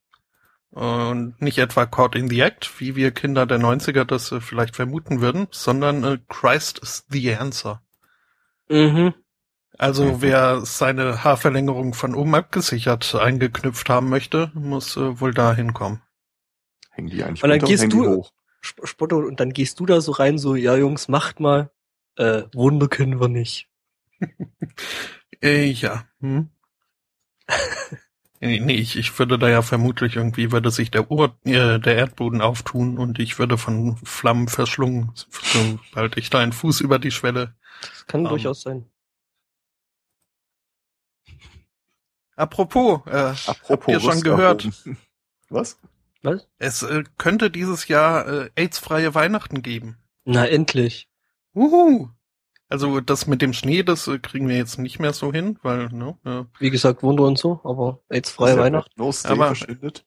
und 0.70 1.40
nicht 1.42 1.58
etwa 1.58 1.86
Caught 1.86 2.14
in 2.14 2.28
the 2.28 2.40
Act, 2.40 2.78
wie 2.80 2.94
wir 2.96 3.10
Kinder 3.10 3.46
der 3.46 3.58
90er 3.58 4.04
das 4.04 4.30
äh, 4.32 4.40
vielleicht 4.40 4.76
vermuten 4.76 5.20
würden, 5.20 5.48
sondern 5.50 6.04
äh, 6.04 6.18
Christ 6.28 6.78
is 6.80 7.04
the 7.10 7.34
answer. 7.34 7.82
Mhm. 8.68 9.14
Also 9.78 10.04
Mhm. 10.04 10.22
wer 10.22 10.60
seine 10.66 11.24
Haarverlängerung 11.24 11.94
von 11.94 12.14
oben 12.14 12.34
abgesichert 12.34 13.14
eingeknüpft 13.14 13.88
haben 13.88 14.08
möchte, 14.10 14.50
muss 14.54 14.96
äh, 14.96 15.20
wohl 15.20 15.32
da 15.34 15.54
hinkommen. 15.54 16.02
Hängen 16.90 17.08
die 17.08 17.24
eigentlich 17.24 17.42
Und 17.42 17.50
dann 17.50 17.58
gehst 17.60 17.84
die 17.84 17.88
du- 17.88 18.06
hoch? 18.16 18.32
Sp- 18.62 18.84
Spotto, 18.84 19.16
und 19.18 19.40
dann 19.40 19.52
gehst 19.54 19.80
du 19.80 19.86
da 19.86 20.00
so 20.02 20.12
rein, 20.12 20.36
so, 20.36 20.54
ja 20.54 20.76
Jungs, 20.76 21.08
macht 21.08 21.40
mal. 21.40 21.70
Äh, 22.16 22.42
Wunder 22.52 22.88
können 22.88 23.20
wir 23.20 23.28
nicht. 23.28 23.68
Äh, 25.42 25.70
ja. 25.70 26.04
Hm? 26.20 26.50
nee, 28.40 28.60
nee, 28.60 28.74
ich, 28.74 28.96
ich 28.96 29.18
würde 29.18 29.38
da 29.38 29.48
ja 29.48 29.62
vermutlich 29.62 30.16
irgendwie, 30.16 30.52
würde 30.52 30.70
sich 30.70 30.90
der, 30.90 31.10
Ur 31.10 31.36
äh, 31.44 31.78
der 31.78 31.96
Erdboden 31.96 32.40
auftun 32.40 32.98
und 32.98 33.18
ich 33.18 33.38
würde 33.38 33.58
von 33.58 33.96
Flammen 34.02 34.48
verschlungen, 34.48 35.12
sobald 35.14 36.16
ich 36.16 36.30
da 36.30 36.40
einen 36.40 36.52
Fuß 36.52 36.80
über 36.80 36.98
die 36.98 37.10
Schwelle. 37.10 37.54
Das 37.82 38.06
kann 38.06 38.22
Ähm. 38.22 38.28
durchaus 38.30 38.62
sein. 38.62 38.86
Apropos, 42.36 43.06
äh, 43.06 43.34
Apropos 43.46 43.92
ihr 43.92 44.00
schon 44.00 44.22
gehört? 44.22 44.68
Was? 45.50 45.78
Was? 46.22 46.46
es 46.58 46.82
äh, 46.82 47.04
könnte 47.18 47.50
dieses 47.50 47.88
Jahr 47.88 48.26
äh, 48.26 48.50
AIDS-freie 48.54 49.14
Weihnachten 49.14 49.62
geben. 49.62 49.98
Na, 50.24 50.46
endlich. 50.46 51.08
Uhu. 51.54 52.10
Also 52.70 53.00
das 53.00 53.26
mit 53.26 53.42
dem 53.42 53.52
Schnee, 53.52 53.82
das 53.82 54.06
äh, 54.08 54.18
kriegen 54.20 54.48
wir 54.48 54.56
jetzt 54.56 54.78
nicht 54.78 54.98
mehr 55.00 55.12
so 55.12 55.32
hin, 55.32 55.58
weil, 55.62 55.88
ne, 55.88 56.16
äh, 56.24 56.44
Wie 56.60 56.70
gesagt, 56.70 57.02
Wunder 57.02 57.24
und 57.24 57.36
so, 57.36 57.60
aber 57.64 58.00
jetzt 58.10 58.30
freie 58.30 58.50
Dass 58.50 58.56
der 58.56 58.64
Weihnachten. 58.64 58.90
Red 58.92 58.98
Nose 58.98 59.22
Day 59.24 59.32
Aber- 59.32 59.46
verschwindet. 59.48 60.06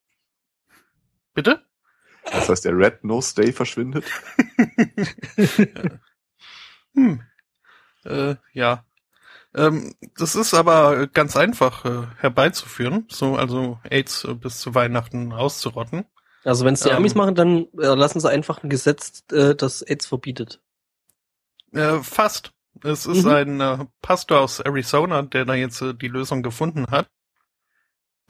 bitte? 1.34 1.62
Das 2.32 2.48
heißt, 2.48 2.64
der 2.64 2.76
Red 2.76 3.04
Nose 3.04 3.34
Day 3.34 3.52
verschwindet. 3.52 4.04
Hm. 6.94 7.20
Äh, 8.04 8.36
ja. 8.52 8.84
Ähm, 9.54 9.94
das 10.16 10.34
ist 10.36 10.54
aber 10.54 11.06
ganz 11.08 11.36
einfach 11.36 11.84
äh, 11.84 12.06
herbeizuführen, 12.18 13.06
so 13.10 13.36
also 13.36 13.78
AIDS 13.90 14.24
äh, 14.24 14.34
bis 14.34 14.60
zu 14.60 14.74
Weihnachten 14.74 15.32
auszurotten. 15.32 16.04
Also 16.44 16.64
wenn 16.64 16.74
es 16.74 16.80
die 16.80 16.90
Ähm. 16.90 16.96
Amis 16.96 17.14
machen, 17.14 17.34
dann 17.34 17.66
äh, 17.78 17.94
lassen 17.94 18.20
sie 18.20 18.30
einfach 18.30 18.62
ein 18.62 18.70
Gesetz, 18.70 19.24
äh, 19.32 19.54
das 19.54 19.82
AIDS 19.82 20.06
verbietet. 20.06 20.60
Äh, 21.74 22.02
fast. 22.02 22.52
Es 22.82 23.06
ist 23.06 23.24
Mhm. 23.24 23.30
ein 23.30 23.60
äh, 23.60 23.78
Pastor 24.02 24.40
aus 24.40 24.60
Arizona, 24.60 25.22
der 25.22 25.44
da 25.44 25.54
jetzt 25.54 25.80
äh, 25.80 25.94
die 25.94 26.08
Lösung 26.08 26.42
gefunden 26.42 26.86
hat. 26.90 27.08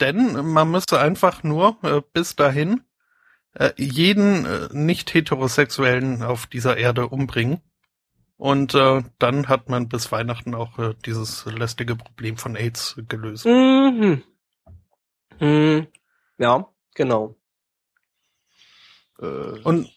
Denn 0.00 0.52
man 0.52 0.70
müsste 0.70 0.98
einfach 1.00 1.42
nur 1.42 1.78
äh, 1.82 2.02
bis 2.12 2.36
dahin 2.36 2.82
äh, 3.54 3.70
jeden 3.76 4.44
äh, 4.44 4.68
nicht 4.72 5.14
heterosexuellen 5.14 6.22
auf 6.22 6.46
dieser 6.46 6.76
Erde 6.76 7.08
umbringen. 7.08 7.60
Und 8.36 8.74
äh, 8.74 9.02
dann 9.18 9.48
hat 9.48 9.68
man 9.68 9.88
bis 9.88 10.10
Weihnachten 10.10 10.54
auch 10.54 10.78
äh, 10.78 10.94
dieses 11.06 11.46
lästige 11.46 11.94
Problem 11.96 12.36
von 12.36 12.56
AIDS 12.56 12.96
gelöst. 13.08 13.46
Mhm. 13.46 14.22
Mhm. 15.40 15.86
Ja, 16.38 16.68
genau. 16.94 17.36
Äh, 19.20 19.24
Und 19.62 19.88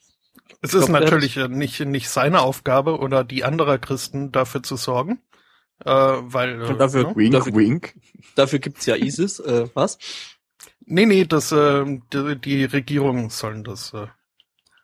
es 0.62 0.72
glaub, 0.72 0.84
ist 0.84 0.91
der 0.91 1.00
natürlich 1.02 1.36
nicht, 1.36 1.80
nicht 1.82 2.10
seine 2.10 2.41
Aufgabe 2.41 3.00
oder 3.00 3.24
die 3.24 3.43
anderer 3.43 3.78
Christen 3.78 4.32
dafür 4.32 4.64
zu 4.64 4.76
sorgen, 4.76 5.22
äh, 5.86 5.91
weil 5.91 6.62
äh, 6.64 6.76
dafür- 6.76 7.10
ne? 7.10 7.16
wink, 7.16 7.34
dafür- 7.34 7.56
wink. 7.56 7.95
Dafür 8.36 8.60
gibt's 8.60 8.86
ja 8.86 8.95
ISIS. 8.95 9.39
Äh, 9.39 9.70
was? 9.74 9.98
Nee, 10.86 11.06
nee, 11.06 11.26
das, 11.26 11.52
äh, 11.52 11.86
die, 12.14 12.36
die 12.39 12.66
Regierungen 12.66 13.30
sollen 13.30 13.64
das, 13.64 13.93
äh, 13.93 14.08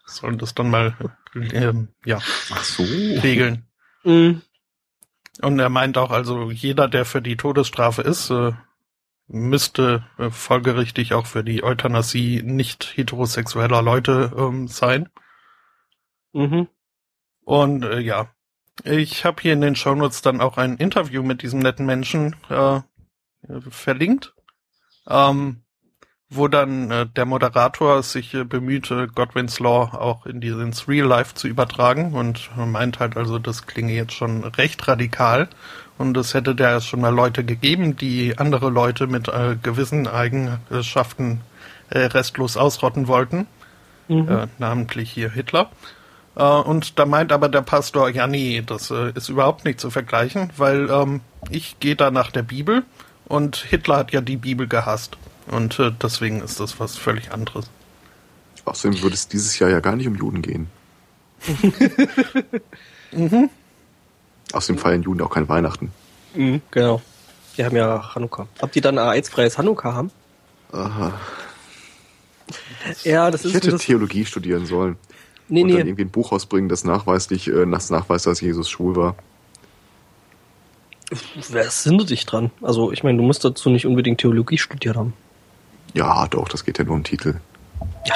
sollen 0.06 0.38
das 0.38 0.54
dann 0.54 0.70
mal, 0.70 0.96
äh, 1.36 1.40
ähm, 1.58 1.90
ja, 2.06 2.20
Ach 2.52 2.64
so. 2.64 2.84
regeln. 2.84 3.66
Mhm. 4.04 4.42
Und 5.42 5.60
er 5.60 5.70
meint 5.70 5.98
auch, 5.98 6.12
also 6.12 6.52
jeder, 6.52 6.88
der 6.88 7.06
für 7.06 7.22
die 7.22 7.38
Todesstrafe 7.38 8.02
ist, 8.04 8.30
äh, 8.30 8.52
müsste 9.28 10.06
äh, 10.20 10.30
folgerichtig 10.30 11.14
auch 11.14 11.26
für 11.26 11.44
die 11.44 11.64
Euthanasie 11.64 12.42
nicht 12.44 12.92
heterosexueller 12.98 13.82
Leute 13.82 14.32
ähm, 14.38 14.68
sein. 14.68 15.10
Mhm. 16.34 16.68
Und 17.46 17.84
äh, 17.84 18.00
ja, 18.00 18.30
ich 18.84 19.26
habe 19.26 19.42
hier 19.42 19.54
in 19.54 19.62
den 19.62 19.76
Shownotes 19.76 20.22
dann 20.22 20.42
auch 20.42 20.58
ein 20.58 20.78
Interview 20.78 21.24
mit 21.24 21.42
diesem 21.44 21.60
netten 21.60 21.86
Menschen 21.86 22.36
äh, 22.50 22.82
verlinkt, 23.70 24.34
ähm, 25.08 25.64
wo 26.30 26.48
dann 26.48 26.90
äh, 26.90 27.06
der 27.06 27.26
Moderator 27.26 28.02
sich 28.02 28.34
äh, 28.34 28.44
bemühte, 28.46 29.08
Godwin's 29.08 29.60
Law 29.60 29.94
auch 29.94 30.26
in 30.26 30.42
die, 30.42 30.48
ins 30.48 30.88
Real 30.88 31.08
Life 31.08 31.36
zu 31.36 31.48
übertragen 31.48 32.14
und 32.14 32.50
meint 32.56 33.00
halt 33.00 33.16
also, 33.18 33.38
das 33.38 33.68
klinge 33.68 33.94
jetzt 33.94 34.14
schon 34.14 34.44
recht 34.44 34.88
radikal 34.88 35.50
und 35.98 36.18
es 36.18 36.34
hätte 36.34 36.56
da 36.56 36.82
schon 36.82 37.02
mal 37.02 37.14
Leute 37.14 37.44
gegeben, 37.44 37.96
die 37.96 38.38
andere 38.38 38.70
Leute 38.70 39.06
mit 39.06 39.28
äh, 39.28 39.56
gewissen 39.62 40.08
Eigenschaften 40.08 41.42
äh, 41.90 42.00
restlos 42.00 42.58
ausrotten 42.58 43.08
wollten 43.08 43.48
Mhm. 44.08 44.30
äh, 44.30 44.48
namentlich 44.58 45.12
hier 45.12 45.30
Hitler. 45.32 45.70
Äh, 46.36 46.44
und 46.44 47.00
da 47.00 47.06
meint 47.06 47.32
aber 47.32 47.50
der 47.50 47.62
Pastor, 47.62 48.10
ja 48.10 48.28
nee, 48.28 48.64
das 48.66 48.92
äh, 48.92 49.12
ist 49.16 49.30
überhaupt 49.30 49.66
nicht 49.66 49.80
zu 49.80 49.90
vergleichen, 49.90 50.52
weil 50.58 50.90
ähm, 50.90 51.22
ich 51.50 51.80
gehe 51.80 51.96
da 51.96 52.12
nach 52.12 52.32
der 52.32 52.44
Bibel 52.44 52.84
und 53.26 53.58
Hitler 53.58 53.98
hat 53.98 54.12
ja 54.12 54.22
die 54.22 54.38
Bibel 54.38 54.68
gehasst. 54.68 55.18
Und 55.48 55.78
äh, 55.80 55.92
deswegen 56.02 56.42
ist 56.42 56.60
das 56.60 56.80
was 56.80 56.98
völlig 56.98 57.32
anderes. 57.32 57.70
Außerdem 58.66 59.02
würde 59.02 59.16
es 59.16 59.28
dieses 59.28 59.60
Jahr 59.60 59.70
ja 59.70 59.82
gar 59.82 59.96
nicht 59.96 60.08
um 60.08 60.16
Juden 60.16 60.42
gehen. 60.42 60.68
Mhm. 63.16 63.50
Außerdem 64.54 64.80
feiern 64.80 65.04
Juden 65.04 65.22
auch 65.22 65.30
kein 65.30 65.48
Weihnachten. 65.48 65.92
Mhm. 66.34 66.62
Genau. 66.72 67.00
Die 67.56 67.64
haben 67.64 67.76
ja 67.76 68.16
Hanukkah. 68.16 68.48
Ob 68.60 68.72
die 68.72 68.82
dann 68.82 68.98
ein 68.98 69.08
AIDS-freies 69.08 69.60
Hanukkah 69.60 69.94
haben? 69.94 70.12
Aha. 70.72 71.14
Ja, 73.04 73.30
das 73.30 73.42
Ich 73.42 73.50
ist 73.50 73.56
hätte 73.56 73.70
das, 73.70 73.82
Theologie 73.84 74.26
studieren 74.26 74.66
sollen. 74.66 74.98
Nee, 75.50 75.64
und 75.64 75.70
dann 75.70 75.76
nee. 75.78 75.84
irgendwie 75.84 76.04
ein 76.04 76.10
Buch 76.10 76.32
rausbringen, 76.32 76.70
das 76.70 76.84
nachweislich, 76.84 77.48
äh, 77.48 77.66
das 77.70 77.90
nachweist, 77.90 78.26
dass 78.26 78.42
Jesus 78.42 78.70
schwul 78.70 78.96
war. 78.96 79.16
Wer 81.50 81.70
hindert 81.70 82.10
dich 82.10 82.26
dran? 82.26 82.52
Also, 82.62 82.92
ich 82.92 83.04
meine, 83.04 83.18
du 83.18 83.24
musst 83.24 83.44
dazu 83.46 83.70
nicht 83.70 83.86
unbedingt 83.86 84.22
Theologie 84.22 84.58
studiert 84.58 84.96
haben. 84.96 85.14
Ja, 85.94 86.28
doch, 86.28 86.50
das 86.50 86.66
geht 86.66 86.80
ja 86.80 86.86
nur 86.86 86.96
um 86.96 87.04
Titel. 87.04 87.36
Ja. 88.06 88.16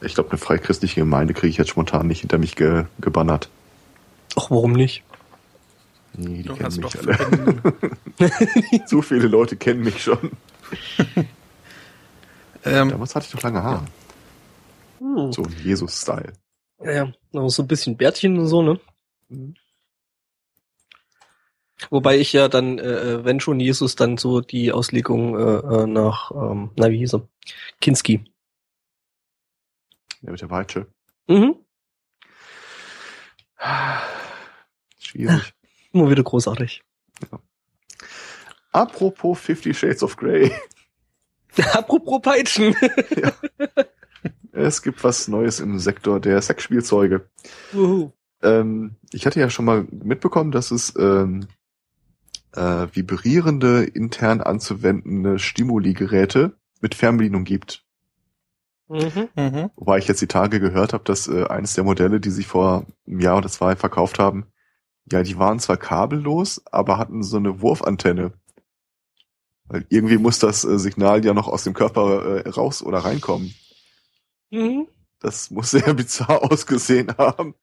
Ich 0.00 0.14
glaube, 0.14 0.30
eine 0.30 0.38
freichristliche 0.38 1.00
Gemeinde 1.00 1.34
kriege 1.34 1.48
ich 1.48 1.56
jetzt 1.56 1.70
spontan 1.70 2.06
nicht 2.06 2.20
hinter 2.20 2.38
mich 2.38 2.56
ge 2.56 2.84
gebannert. 3.00 3.50
Ach, 4.36 4.50
warum 4.50 4.72
nicht? 4.72 5.02
Nee, 6.16 6.42
die 6.42 6.42
Du 6.44 6.54
kennen 6.54 6.76
mich 6.76 6.80
doch 6.80 6.94
alle. 6.94 8.86
Zu 8.86 9.02
viele 9.02 9.26
Leute 9.28 9.56
kennen 9.56 9.82
mich 9.82 10.02
schon. 10.02 10.30
ähm, 12.64 12.90
Damals 12.90 13.14
hatte 13.14 13.26
ich 13.28 13.34
noch 13.34 13.42
lange 13.42 13.62
Haare. 13.62 13.84
Hm. 14.98 15.32
So 15.32 15.42
ein 15.42 15.54
Jesus-Style. 15.62 16.32
Ja, 16.82 16.92
ja, 16.92 17.12
noch 17.32 17.48
so 17.50 17.62
ein 17.62 17.68
bisschen 17.68 17.96
Bärtchen 17.96 18.38
und 18.38 18.46
so, 18.46 18.62
ne? 18.62 18.80
Mhm. 19.28 19.54
Wobei 21.88 22.18
ich 22.18 22.32
ja 22.32 22.48
dann, 22.48 22.78
äh, 22.78 23.24
wenn 23.24 23.40
schon 23.40 23.58
Jesus, 23.58 23.96
dann 23.96 24.18
so 24.18 24.40
die 24.40 24.70
Auslegung 24.72 25.38
äh, 25.38 25.82
äh, 25.82 25.86
nach, 25.86 26.30
ähm, 26.30 26.70
na 26.76 26.90
wie 26.90 26.98
hieß 26.98 27.14
er? 27.14 27.28
Kinski. 27.80 28.24
Ja, 30.20 30.30
mit 30.32 30.40
der 30.40 30.48
Peitsche. 30.48 30.86
Mhm. 31.26 31.56
Schwierig. 34.98 35.54
Immer 35.92 36.10
wieder 36.10 36.22
großartig. 36.22 36.82
Apropos 38.72 39.38
Fifty 39.40 39.74
Shades 39.74 40.02
of 40.02 40.16
Grey. 40.16 40.52
Apropos 41.72 42.20
Peitschen. 42.22 42.76
Es 44.60 44.82
gibt 44.82 45.04
was 45.04 45.28
Neues 45.28 45.60
im 45.60 45.78
Sektor 45.78 46.20
der 46.20 46.40
Sexspielzeuge. 46.40 47.28
Ähm, 48.42 48.96
ich 49.12 49.26
hatte 49.26 49.40
ja 49.40 49.50
schon 49.50 49.64
mal 49.64 49.86
mitbekommen, 49.90 50.50
dass 50.50 50.70
es 50.70 50.94
ähm, 50.98 51.46
äh, 52.52 52.86
vibrierende, 52.92 53.84
intern 53.84 54.40
anzuwendende 54.40 55.38
Stimuli-Geräte 55.38 56.56
mit 56.80 56.94
Fernbedienung 56.94 57.44
gibt. 57.44 57.84
Mhm. 58.88 59.28
Mhm. 59.36 59.70
Wobei 59.76 59.98
ich 59.98 60.08
jetzt 60.08 60.20
die 60.20 60.26
Tage 60.26 60.58
gehört 60.58 60.92
habe, 60.92 61.04
dass 61.04 61.28
äh, 61.28 61.44
eines 61.44 61.74
der 61.74 61.84
Modelle, 61.84 62.18
die 62.18 62.30
sich 62.30 62.46
vor 62.46 62.86
einem 63.06 63.20
Jahr 63.20 63.38
oder 63.38 63.48
zwei 63.48 63.76
verkauft 63.76 64.18
haben, 64.18 64.46
ja, 65.10 65.22
die 65.22 65.38
waren 65.38 65.60
zwar 65.60 65.76
kabellos, 65.76 66.62
aber 66.70 66.98
hatten 66.98 67.22
so 67.22 67.36
eine 67.36 67.60
Wurfantenne. 67.60 68.32
Weil 69.64 69.86
irgendwie 69.88 70.18
muss 70.18 70.40
das 70.40 70.64
äh, 70.64 70.78
Signal 70.78 71.24
ja 71.24 71.34
noch 71.34 71.46
aus 71.46 71.64
dem 71.64 71.74
Körper 71.74 72.44
äh, 72.44 72.48
raus 72.48 72.82
oder 72.82 72.98
reinkommen. 72.98 73.54
Mhm. 74.50 74.88
Das 75.20 75.50
muss 75.50 75.70
sehr 75.70 75.94
bizarr 75.94 76.42
ausgesehen 76.50 77.12
haben. 77.18 77.54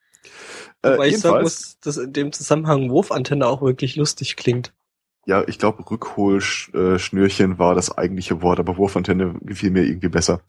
Äh, 0.82 0.94
Wobei 0.94 1.08
ich 1.08 1.20
sagen 1.20 1.36
jedenfalls- 1.36 1.44
muss, 1.44 1.80
dass 1.80 1.98
in 1.98 2.14
dem 2.14 2.32
Zusammenhang 2.32 2.90
Wurfantenne 2.90 3.48
auch 3.48 3.62
wirklich 3.62 3.96
lustig 3.96 4.36
klingt. 4.36 4.74
Ja, 5.26 5.44
ich 5.46 5.60
glaube, 5.60 5.84
Rückholschnürchen 5.90 7.60
war 7.60 7.76
das 7.76 7.98
eigentliche 7.98 8.42
Wort, 8.42 8.60
aber 8.60 8.78
Wurfantenne 8.78 9.36
gefiel 9.42 9.72
mir 9.72 9.84
irgendwie 9.84 10.08
besser. 10.08 10.42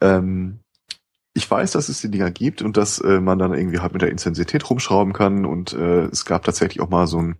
Ähm, 0.00 0.60
ich 1.34 1.50
weiß, 1.50 1.72
dass 1.72 1.88
es 1.88 2.00
die 2.00 2.10
Dinger 2.10 2.30
gibt 2.30 2.62
und 2.62 2.76
dass 2.76 2.98
äh, 3.00 3.20
man 3.20 3.38
dann 3.38 3.52
irgendwie 3.52 3.80
halt 3.80 3.92
mit 3.92 4.00
der 4.02 4.10
Intensität 4.10 4.70
rumschrauben 4.70 5.12
kann 5.12 5.44
und 5.44 5.72
äh, 5.74 6.04
es 6.04 6.24
gab 6.24 6.44
tatsächlich 6.44 6.80
auch 6.80 6.88
mal 6.88 7.06
so 7.06 7.20
ein 7.20 7.36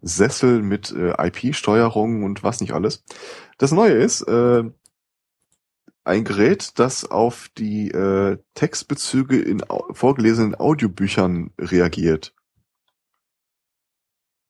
Sessel 0.00 0.62
mit 0.62 0.92
äh, 0.92 1.12
IP-Steuerung 1.18 2.22
und 2.22 2.42
was 2.42 2.60
nicht 2.60 2.72
alles. 2.72 3.04
Das 3.58 3.72
Neue 3.72 3.92
ist 3.92 4.22
äh, 4.22 4.64
ein 6.04 6.24
Gerät, 6.24 6.78
das 6.78 7.10
auf 7.10 7.48
die 7.56 7.90
äh, 7.90 8.38
Textbezüge 8.54 9.40
in 9.40 9.68
au 9.68 9.92
vorgelesenen 9.92 10.54
Audiobüchern 10.54 11.50
reagiert. 11.58 12.34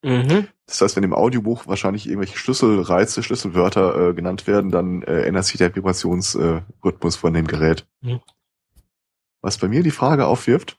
Mhm. 0.02 0.48
Das 0.66 0.80
heißt, 0.80 0.96
wenn 0.96 1.04
im 1.04 1.14
Audiobuch 1.14 1.66
wahrscheinlich 1.66 2.06
irgendwelche 2.06 2.36
Schlüsselreize, 2.36 3.22
Schlüsselwörter 3.22 4.10
äh, 4.10 4.14
genannt 4.14 4.46
werden, 4.46 4.70
dann 4.70 5.02
äh, 5.02 5.22
ändert 5.22 5.46
sich 5.46 5.56
der 5.56 5.74
Vibrationsrhythmus 5.74 7.16
äh, 7.16 7.18
von 7.18 7.32
dem 7.32 7.46
Gerät. 7.46 7.86
Mhm. 8.02 8.20
Was 9.40 9.58
bei 9.58 9.68
mir 9.68 9.82
die 9.82 9.90
Frage 9.90 10.26
aufwirft, 10.26 10.78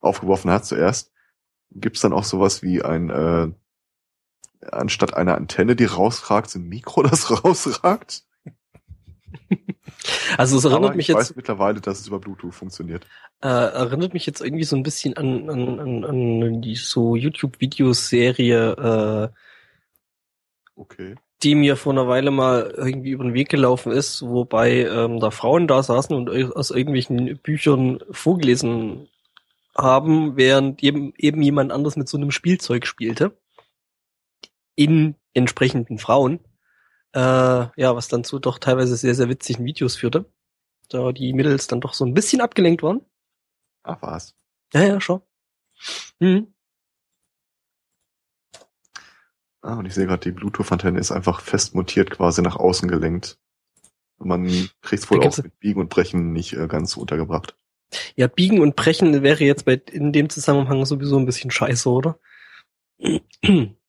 aufgeworfen 0.00 0.50
hat 0.50 0.64
zuerst, 0.66 1.12
gibt 1.70 1.96
es 1.96 2.02
dann 2.02 2.12
auch 2.12 2.24
sowas 2.24 2.62
wie 2.62 2.82
ein, 2.82 3.10
äh, 3.10 3.48
anstatt 4.70 5.14
einer 5.14 5.36
Antenne, 5.36 5.74
die 5.74 5.84
rausragt, 5.84 6.54
ein 6.54 6.68
Mikro, 6.68 7.02
das 7.04 7.44
rausragt? 7.44 8.24
Also 10.36 10.58
es 10.58 10.64
erinnert 10.64 10.84
Aber 10.84 10.94
mich 10.94 11.04
ich 11.04 11.08
jetzt 11.08 11.16
weiß 11.18 11.36
mittlerweile, 11.36 11.80
dass 11.80 12.00
es 12.00 12.06
über 12.08 12.18
Bluetooth 12.20 12.54
funktioniert. 12.54 13.06
äh, 13.42 13.48
erinnert 13.48 14.12
mich 14.14 14.26
jetzt 14.26 14.40
irgendwie 14.40 14.64
so 14.64 14.76
ein 14.76 14.82
bisschen 14.82 15.16
an, 15.16 15.48
an, 15.50 15.80
an, 15.80 16.04
an 16.04 16.62
die 16.62 16.74
so 16.76 17.16
YouTube-Videoserie, 17.16 18.72
äh, 18.72 19.28
Okay. 20.76 21.14
die 21.42 21.54
mir 21.54 21.76
vor 21.76 21.92
einer 21.92 22.06
Weile 22.08 22.30
mal 22.30 22.72
irgendwie 22.76 23.10
über 23.10 23.24
den 23.24 23.34
Weg 23.34 23.48
gelaufen 23.48 23.92
ist, 23.92 24.22
wobei 24.22 24.84
ähm, 24.86 25.20
da 25.20 25.30
Frauen 25.30 25.66
da 25.66 25.82
saßen 25.82 26.14
und 26.14 26.28
aus 26.54 26.70
irgendwelchen 26.70 27.38
Büchern 27.38 28.00
vorgelesen 28.10 29.08
haben, 29.76 30.36
während 30.36 30.82
eben, 30.82 31.12
eben 31.16 31.42
jemand 31.42 31.72
anders 31.72 31.96
mit 31.96 32.08
so 32.08 32.16
einem 32.16 32.30
Spielzeug 32.30 32.86
spielte. 32.86 33.36
In 34.74 35.14
entsprechenden 35.32 35.98
Frauen. 35.98 36.40
Äh, 37.16 37.70
ja, 37.80 37.96
was 37.96 38.08
dann 38.08 38.24
zu 38.24 38.38
doch 38.38 38.58
teilweise 38.58 38.94
sehr, 38.94 39.14
sehr 39.14 39.30
witzigen 39.30 39.64
Videos 39.64 39.96
führte. 39.96 40.26
Da 40.90 41.12
die 41.12 41.32
Mädels 41.32 41.66
dann 41.66 41.80
doch 41.80 41.94
so 41.94 42.04
ein 42.04 42.12
bisschen 42.12 42.42
abgelenkt 42.42 42.82
waren. 42.82 43.00
Ach 43.84 43.96
was. 44.02 44.34
Ja, 44.74 44.82
ja, 44.82 45.00
schon. 45.00 45.22
Mhm. 46.20 46.52
Ah, 49.62 49.78
und 49.78 49.86
ich 49.86 49.94
sehe 49.94 50.06
gerade, 50.06 50.20
die 50.20 50.32
Bluetooth-Antenne 50.32 51.00
ist 51.00 51.10
einfach 51.10 51.40
fest 51.40 51.74
montiert 51.74 52.10
quasi 52.10 52.42
nach 52.42 52.56
außen 52.56 52.86
gelenkt. 52.86 53.38
Man 54.18 54.46
kriegt 54.82 55.02
es 55.02 55.10
wohl 55.10 55.26
auch 55.26 55.38
mit 55.38 55.58
Biegen 55.58 55.80
und 55.80 55.88
Brechen 55.88 56.34
nicht 56.34 56.52
äh, 56.52 56.68
ganz 56.68 56.98
untergebracht. 56.98 57.56
Ja, 58.14 58.26
biegen 58.26 58.60
und 58.60 58.76
brechen 58.76 59.22
wäre 59.22 59.42
jetzt 59.42 59.64
bei 59.64 59.80
in 59.90 60.12
dem 60.12 60.28
Zusammenhang 60.28 60.84
sowieso 60.84 61.18
ein 61.18 61.24
bisschen 61.26 61.50
scheiße, 61.50 61.88
oder? 61.88 62.18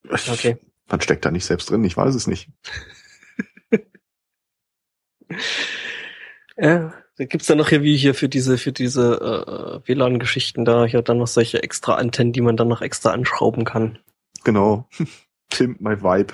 Okay. 0.09 0.57
Man 0.89 1.01
steckt 1.01 1.25
da 1.25 1.31
nicht 1.31 1.43
selbst 1.43 1.69
drin, 1.69 1.83
ich 1.83 1.97
weiß 1.97 2.15
es 2.15 2.27
nicht. 2.27 2.49
Ja, 6.59 6.91
da 7.17 7.25
gibt's 7.25 7.45
dann 7.45 7.59
noch 7.59 7.69
hier 7.69 7.83
wie 7.83 7.95
hier 7.95 8.15
für 8.15 8.29
diese 8.29 8.57
für 8.57 8.71
diese 8.71 9.81
äh, 9.83 9.87
WLAN-Geschichten 9.87 10.65
da 10.65 10.85
hier 10.85 11.03
dann 11.03 11.19
noch 11.19 11.27
solche 11.27 11.61
extra 11.61 11.93
Antennen, 11.95 12.33
die 12.33 12.41
man 12.41 12.57
dann 12.57 12.67
noch 12.67 12.81
extra 12.81 13.11
anschrauben 13.11 13.63
kann. 13.63 13.99
Genau. 14.43 14.89
Tim, 15.49 15.77
my 15.79 16.01
vibe. 16.01 16.33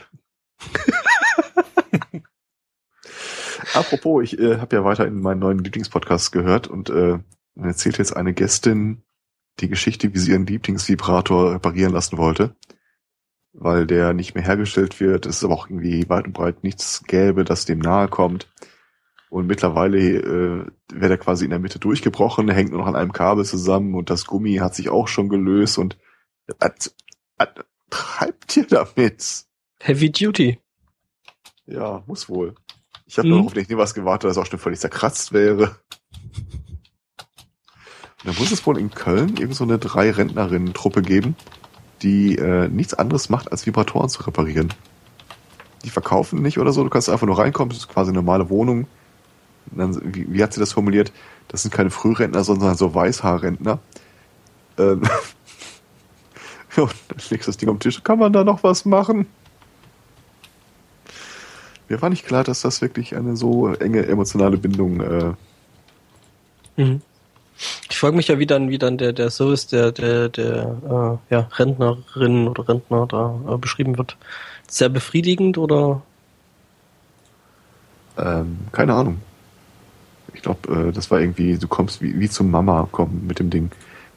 Apropos, 3.74 4.24
ich 4.24 4.40
äh, 4.40 4.58
habe 4.60 4.76
ja 4.76 4.86
weiter 4.86 5.06
in 5.06 5.20
meinen 5.20 5.40
neuen 5.40 5.60
Lieblingspodcast 5.60 6.32
gehört 6.32 6.68
und 6.68 6.90
äh, 6.90 7.20
erzählt 7.56 7.98
jetzt 7.98 8.16
eine 8.16 8.34
Gästin 8.34 9.04
die 9.60 9.70
Geschichte, 9.70 10.14
wie 10.14 10.20
sie 10.20 10.32
ihren 10.32 10.46
Lieblingsvibrator 10.46 11.54
reparieren 11.54 11.94
lassen 11.94 12.18
wollte, 12.18 12.56
weil 13.52 13.86
der 13.86 14.14
nicht 14.14 14.36
mehr 14.36 14.44
hergestellt 14.44 15.00
wird. 15.00 15.26
Es 15.26 15.38
ist 15.38 15.44
aber 15.44 15.54
auch 15.54 15.70
irgendwie 15.70 16.10
weit 16.10 16.26
und 16.26 16.34
breit 16.34 16.64
nichts 16.64 17.04
gäbe, 17.06 17.44
das 17.44 17.66
dem 17.66 17.80
nahe 17.80 18.08
kommt. 18.08 18.48
Und 19.34 19.48
mittlerweile 19.48 19.98
äh, 19.98 20.66
wäre 20.94 21.08
der 21.10 21.18
quasi 21.18 21.44
in 21.44 21.50
der 21.50 21.58
Mitte 21.58 21.80
durchgebrochen, 21.80 22.48
hängt 22.50 22.70
nur 22.70 22.82
noch 22.82 22.88
an 22.88 22.96
einem 22.96 23.14
Kabel 23.14 23.44
zusammen 23.44 23.96
und 23.96 24.12
das 24.12 24.28
Gummi 24.28 24.58
hat 24.58 24.76
sich 24.76 24.90
auch 24.90 25.08
schon 25.08 25.28
gelöst 25.28 25.80
und 25.80 25.98
was, 26.60 26.94
was 27.38 27.48
treibt 27.90 28.56
ihr 28.58 28.68
damit? 28.68 29.46
Heavy 29.80 30.12
Duty. 30.12 30.60
Ja, 31.66 32.04
muss 32.06 32.30
wohl. 32.30 32.54
Ich 33.08 33.18
habe 33.18 33.28
Mhm. 33.28 33.32
nur 33.32 33.40
noch 33.40 33.48
auf 33.48 33.54
den 33.56 33.66
Hinweis 33.66 33.96
gewartet, 33.96 34.30
dass 34.30 34.38
es 34.38 34.44
auch 34.44 34.46
schon 34.46 34.60
völlig 34.60 34.80
zerkratzt 34.80 35.34
wäre. 35.34 35.78
Und 38.24 38.26
da 38.26 38.34
muss 38.40 38.52
es 38.52 38.64
wohl 38.68 38.78
in 38.78 38.92
Köln 38.92 39.36
irgend 39.38 39.56
so 39.56 39.64
eine 39.64 39.80
drei 39.80 40.12
Rentnerinnen-Truppe 40.12 41.02
geben, 41.02 41.36
die 42.04 42.38
äh, 42.38 42.68
nichts 42.68 42.94
anderes 42.94 43.30
macht, 43.30 43.52
als 43.52 43.66
Vibratoren 43.66 44.10
zu 44.10 44.22
reparieren. 44.28 44.72
Die 45.84 45.90
verkaufen 45.90 46.44
nicht 46.44 46.60
oder 46.60 46.72
so, 46.72 46.84
du 46.84 46.92
kannst 46.92 47.10
einfach 47.10 47.26
nur 47.26 47.40
reinkommen, 47.40 47.70
das 47.70 47.80
ist 47.80 47.88
quasi 47.90 48.12
eine 48.12 48.20
normale 48.20 48.52
Wohnung. 48.52 48.86
Dann, 49.72 50.00
wie, 50.14 50.32
wie 50.34 50.44
hat 50.44 50.54
sie 50.54 50.60
das 50.60 50.74
formuliert? 50.74 51.12
Das 51.48 51.62
sind 51.64 51.74
keine 51.74 51.90
Frührentner, 51.90 52.44
sondern 52.44 52.76
so 52.76 52.94
Weißhaarrentner. 52.94 53.80
Ähm, 54.78 55.02
und 56.78 56.94
dann 57.08 57.20
legst 57.30 57.48
du 57.48 57.52
das 57.52 57.58
Ding 57.58 57.70
am 57.70 57.80
Tisch. 57.80 58.04
Kann 58.04 58.20
man 58.20 58.34
da 58.34 58.44
noch 58.44 58.64
was 58.64 58.86
machen? 58.86 59.28
Mir 61.90 62.02
war 62.02 62.10
nicht 62.10 62.26
klar, 62.26 62.44
dass 62.44 62.62
das 62.62 62.82
wirklich 62.82 63.16
eine 63.16 63.36
so 63.36 63.74
enge 63.74 64.06
emotionale 64.06 64.58
Bindung 64.58 65.02
äh, 65.02 65.34
Mhm. 66.78 67.02
Ich 67.90 68.00
frage 68.00 68.16
mich 68.16 68.28
ja, 68.28 68.40
wie 68.40 68.48
dann, 68.48 68.70
wie 68.70 68.80
dann 68.80 68.98
der, 68.98 69.14
der 69.14 69.30
Service 69.30 69.68
der, 69.68 69.92
der, 69.92 70.30
der 70.30 71.20
äh, 71.30 71.34
ja, 71.34 71.48
Rentnerin 71.54 72.48
oder 72.48 72.68
Rentner 72.68 73.06
da 73.08 73.40
äh, 73.48 73.58
beschrieben 73.58 73.98
wird. 73.98 74.18
Sehr 74.68 74.90
befriedigend 74.90 75.58
oder? 75.58 76.02
ähm, 78.18 78.58
keine 78.72 78.94
Ahnung. 78.94 79.22
Ich 80.34 80.42
glaube, 80.42 80.90
äh, 80.90 80.92
das 80.92 81.12
war 81.12 81.20
irgendwie, 81.20 81.58
du 81.58 81.68
kommst 81.68 82.02
wie, 82.02 82.20
wie 82.20 82.30
zum 82.30 82.52
Mama 82.52 82.88
kommen 82.92 83.26
mit 83.28 83.40
dem 83.40 83.50
Ding. 83.50 83.72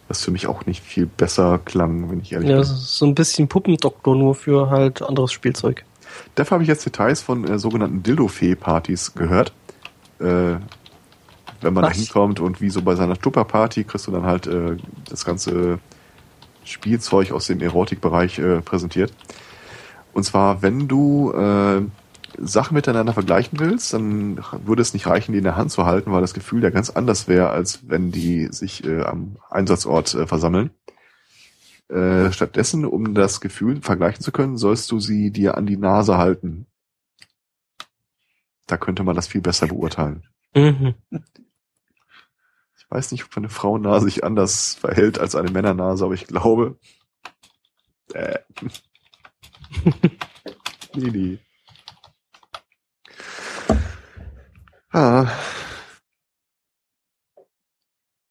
Was 0.08 0.22
für 0.22 0.30
mich 0.30 0.46
auch 0.46 0.66
nicht 0.66 0.84
viel 0.84 1.06
besser 1.06 1.58
klang, 1.64 2.10
wenn 2.10 2.20
ich 2.20 2.32
ehrlich 2.32 2.48
Ja, 2.48 2.56
bin. 2.56 2.62
ist 2.62 2.96
so 2.96 3.06
ein 3.06 3.14
bisschen 3.14 3.48
Puppendoktor 3.48 4.14
nur 4.14 4.34
für 4.36 4.70
halt 4.70 5.02
anderes 5.02 5.32
Spielzeug. 5.32 5.84
Dafür 6.36 6.56
habe 6.56 6.62
ich 6.62 6.68
jetzt 6.68 6.86
Details 6.86 7.22
von 7.22 7.46
äh, 7.46 7.58
sogenannten 7.58 8.02
Dildo-Fee-Partys 8.02 9.14
gehört. 9.14 9.52
Äh, 10.20 10.56
wenn 11.62 11.74
man 11.74 11.84
da 11.84 11.90
hinkommt 11.90 12.38
und 12.38 12.60
wie 12.60 12.70
so 12.70 12.82
bei 12.82 12.94
seiner 12.94 13.16
Tupper-Party 13.16 13.84
kriegst 13.84 14.06
du 14.06 14.12
dann 14.12 14.24
halt 14.24 14.46
äh, 14.46 14.76
das 15.08 15.24
ganze 15.24 15.78
Spielzeug 16.64 17.32
aus 17.32 17.46
dem 17.46 17.60
Erotikbereich 17.60 18.38
äh, 18.38 18.60
präsentiert. 18.60 19.12
Und 20.12 20.24
zwar, 20.24 20.62
wenn 20.62 20.88
du 20.88 21.32
äh, 21.32 21.82
Sachen 22.38 22.74
miteinander 22.74 23.12
vergleichen 23.12 23.58
willst, 23.58 23.92
dann 23.92 24.38
würde 24.64 24.82
es 24.82 24.94
nicht 24.94 25.06
reichen, 25.06 25.32
die 25.32 25.38
in 25.38 25.44
der 25.44 25.56
Hand 25.56 25.70
zu 25.70 25.86
halten, 25.86 26.12
weil 26.12 26.20
das 26.20 26.34
Gefühl 26.34 26.62
ja 26.62 26.70
ganz 26.70 26.90
anders 26.90 27.28
wäre, 27.28 27.50
als 27.50 27.88
wenn 27.88 28.10
die 28.10 28.48
sich 28.50 28.84
äh, 28.84 29.02
am 29.02 29.36
Einsatzort 29.50 30.14
äh, 30.14 30.26
versammeln. 30.26 30.70
Äh, 31.88 32.32
stattdessen, 32.32 32.84
um 32.84 33.14
das 33.14 33.40
Gefühl 33.40 33.80
vergleichen 33.80 34.22
zu 34.22 34.32
können, 34.32 34.56
sollst 34.56 34.90
du 34.90 34.98
sie 34.98 35.30
dir 35.30 35.56
an 35.56 35.66
die 35.66 35.76
Nase 35.76 36.18
halten. 36.18 36.66
Da 38.66 38.76
könnte 38.76 39.04
man 39.04 39.14
das 39.14 39.28
viel 39.28 39.40
besser 39.40 39.68
beurteilen. 39.68 40.24
Mhm. 40.54 40.94
Ich 42.76 42.90
weiß 42.90 43.12
nicht, 43.12 43.24
ob 43.24 43.36
eine 43.36 43.48
Frauennase 43.48 44.06
sich 44.06 44.24
anders 44.24 44.74
verhält 44.74 45.18
als 45.18 45.36
eine 45.36 45.50
Männernase, 45.50 46.04
aber 46.04 46.14
ich 46.14 46.26
glaube. 46.26 46.78
Äh. 48.12 48.38
nee, 50.94 51.10
nee. 51.10 51.38
Ah. 54.96 55.30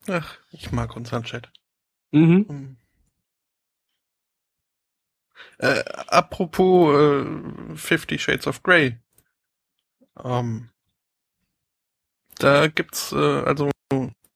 Ach, 0.08 0.38
ich 0.52 0.72
mag 0.72 0.96
unseren 0.96 1.24
Chat. 1.24 1.52
Mhm. 2.10 2.46
Hm. 2.50 2.78
Äh, 5.60 5.84
apropos 6.08 6.96
äh, 6.98 7.76
Fifty 7.76 8.18
Shades 8.18 8.48
of 8.48 8.64
Grey. 8.64 8.98
Ähm, 10.24 10.72
da 12.40 12.66
gibt's, 12.66 13.12
äh, 13.12 13.44
also, 13.46 13.70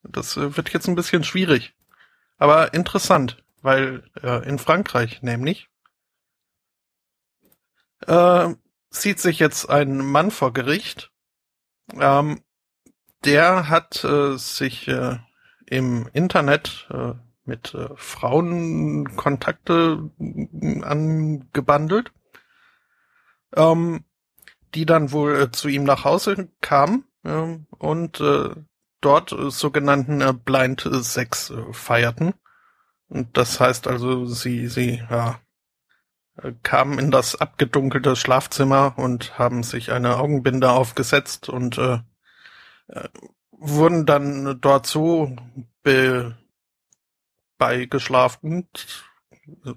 das 0.04 0.38
äh, 0.38 0.56
wird 0.56 0.72
jetzt 0.72 0.88
ein 0.88 0.94
bisschen 0.96 1.24
schwierig. 1.24 1.74
Aber 2.38 2.76
interessant, 2.76 3.44
weil 3.64 4.04
äh, 4.22 4.48
in 4.48 4.60
Frankreich 4.60 5.24
nämlich 5.24 5.68
äh, 8.06 8.54
sieht 8.92 9.20
sich 9.20 9.40
jetzt 9.40 9.68
ein 9.68 9.98
Mann 9.98 10.30
vor 10.30 10.54
Gericht, 10.54 11.12
ähm, 12.00 12.42
der 13.26 13.70
hat 13.70 14.04
äh, 14.04 14.38
sich 14.38 14.88
äh, 14.88 15.18
im 15.66 16.10
Internet 16.14 16.88
äh, 16.92 17.14
mit 17.46 17.74
äh, 17.74 17.90
Frauen 17.96 19.16
Kontakte 19.16 20.12
äh, 20.20 20.82
angebandelt, 20.82 22.12
ähm, 23.56 24.06
die 24.74 24.86
dann 24.86 25.12
wohl 25.12 25.36
äh, 25.36 25.52
zu 25.52 25.68
ihm 25.68 25.84
nach 25.84 26.06
Hause 26.06 26.50
kamen 26.62 27.06
äh, 27.24 27.58
und 27.70 28.22
äh, 28.22 28.50
dort 29.02 29.32
äh, 29.32 29.50
sogenannten 29.50 30.22
äh, 30.22 30.34
Blind 30.34 30.88
Sex 31.02 31.50
äh, 31.50 31.74
feierten. 31.74 32.34
Und 33.08 33.36
das 33.38 33.60
heißt 33.60 33.88
also, 33.88 34.26
sie, 34.26 34.68
sie 34.68 35.02
ja, 35.10 35.40
kamen 36.64 37.00
in 37.00 37.12
das 37.12 37.40
abgedunkelte 37.40 38.16
Schlafzimmer 38.16 38.94
und 38.98 39.38
haben 39.38 39.64
sich 39.64 39.92
eine 39.92 40.18
Augenbinde 40.18 40.72
aufgesetzt 40.72 41.50
und 41.50 41.78
äh, 41.78 42.00
äh, 42.88 43.10
wurden 43.52 44.06
dann 44.06 44.60
dort 44.62 44.86
so 44.88 45.36
be 45.84 46.38
beigeschlafen, 47.58 48.70
äh, 49.66 49.74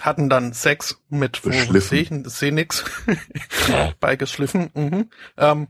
hatten 0.00 0.28
dann 0.28 0.52
Sex 0.52 1.00
mit 1.08 1.44
wo 1.44 1.50
seh, 1.78 2.08
seh 2.24 2.50
nix 2.50 2.84
beigeschliffen. 4.00 4.70
Mhm. 4.74 5.10
Ähm, 5.36 5.68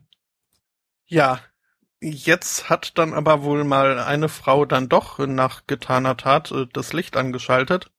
ja, 1.07 1.40
jetzt 2.00 2.70
hat 2.70 2.96
dann 2.96 3.12
aber 3.12 3.42
wohl 3.42 3.64
mal 3.64 3.98
eine 3.98 4.30
Frau 4.30 4.64
dann 4.64 4.88
doch 4.88 5.18
nach 5.18 5.66
getaner 5.66 6.16
Tat 6.16 6.50
äh, 6.53 6.66
das 6.72 6.94
Licht 6.94 7.16
angeschaltet 7.16 7.90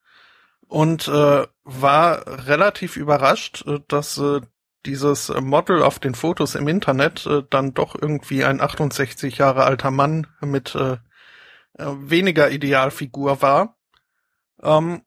und 0.68 1.08
äh, 1.08 1.48
war 1.64 2.48
relativ 2.48 2.98
überrascht, 2.98 3.66
äh, 3.68 3.80
dass 3.88 4.18
äh, 4.18 4.42
dieses 4.86 5.30
Model 5.30 5.82
auf 5.82 6.00
den 6.00 6.16
Fotos 6.16 6.56
im 6.56 6.68
Internet 6.68 7.26
äh, 7.26 7.44
dann 7.50 7.74
doch 7.74 7.96
irgendwie 8.00 8.44
ein 8.44 8.62
68 8.62 9.38
Jahre 9.38 9.64
alter 9.64 9.92
Mann 9.92 10.28
mit 10.42 10.76
äh, 10.76 10.98
äh, 11.78 11.86
weniger 12.00 12.52
Idealfigur 12.52 13.42
war. 13.42 13.78
Ähm, 14.62 15.04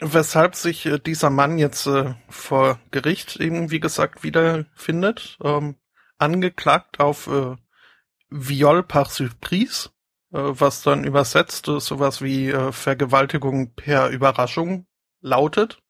weshalb 0.00 0.54
sich 0.54 0.86
äh, 0.86 0.98
dieser 0.98 1.30
Mann 1.30 1.58
jetzt 1.58 1.86
äh, 1.86 2.14
vor 2.28 2.80
Gericht 2.90 3.36
eben, 3.36 3.70
wie 3.70 3.80
gesagt, 3.80 4.22
wiederfindet, 4.22 5.38
ähm, 5.42 5.76
angeklagt 6.18 7.00
auf 7.00 7.26
äh, 7.26 7.56
Viol 8.30 8.82
par 8.82 9.06
surprise, 9.06 9.90
äh, 10.32 10.38
was 10.40 10.82
dann 10.82 11.04
übersetzt 11.04 11.68
äh, 11.68 11.80
sowas 11.80 12.22
wie 12.22 12.50
äh, 12.50 12.72
Vergewaltigung 12.72 13.74
per 13.74 14.10
Überraschung 14.10 14.86
lautet. 15.24 15.82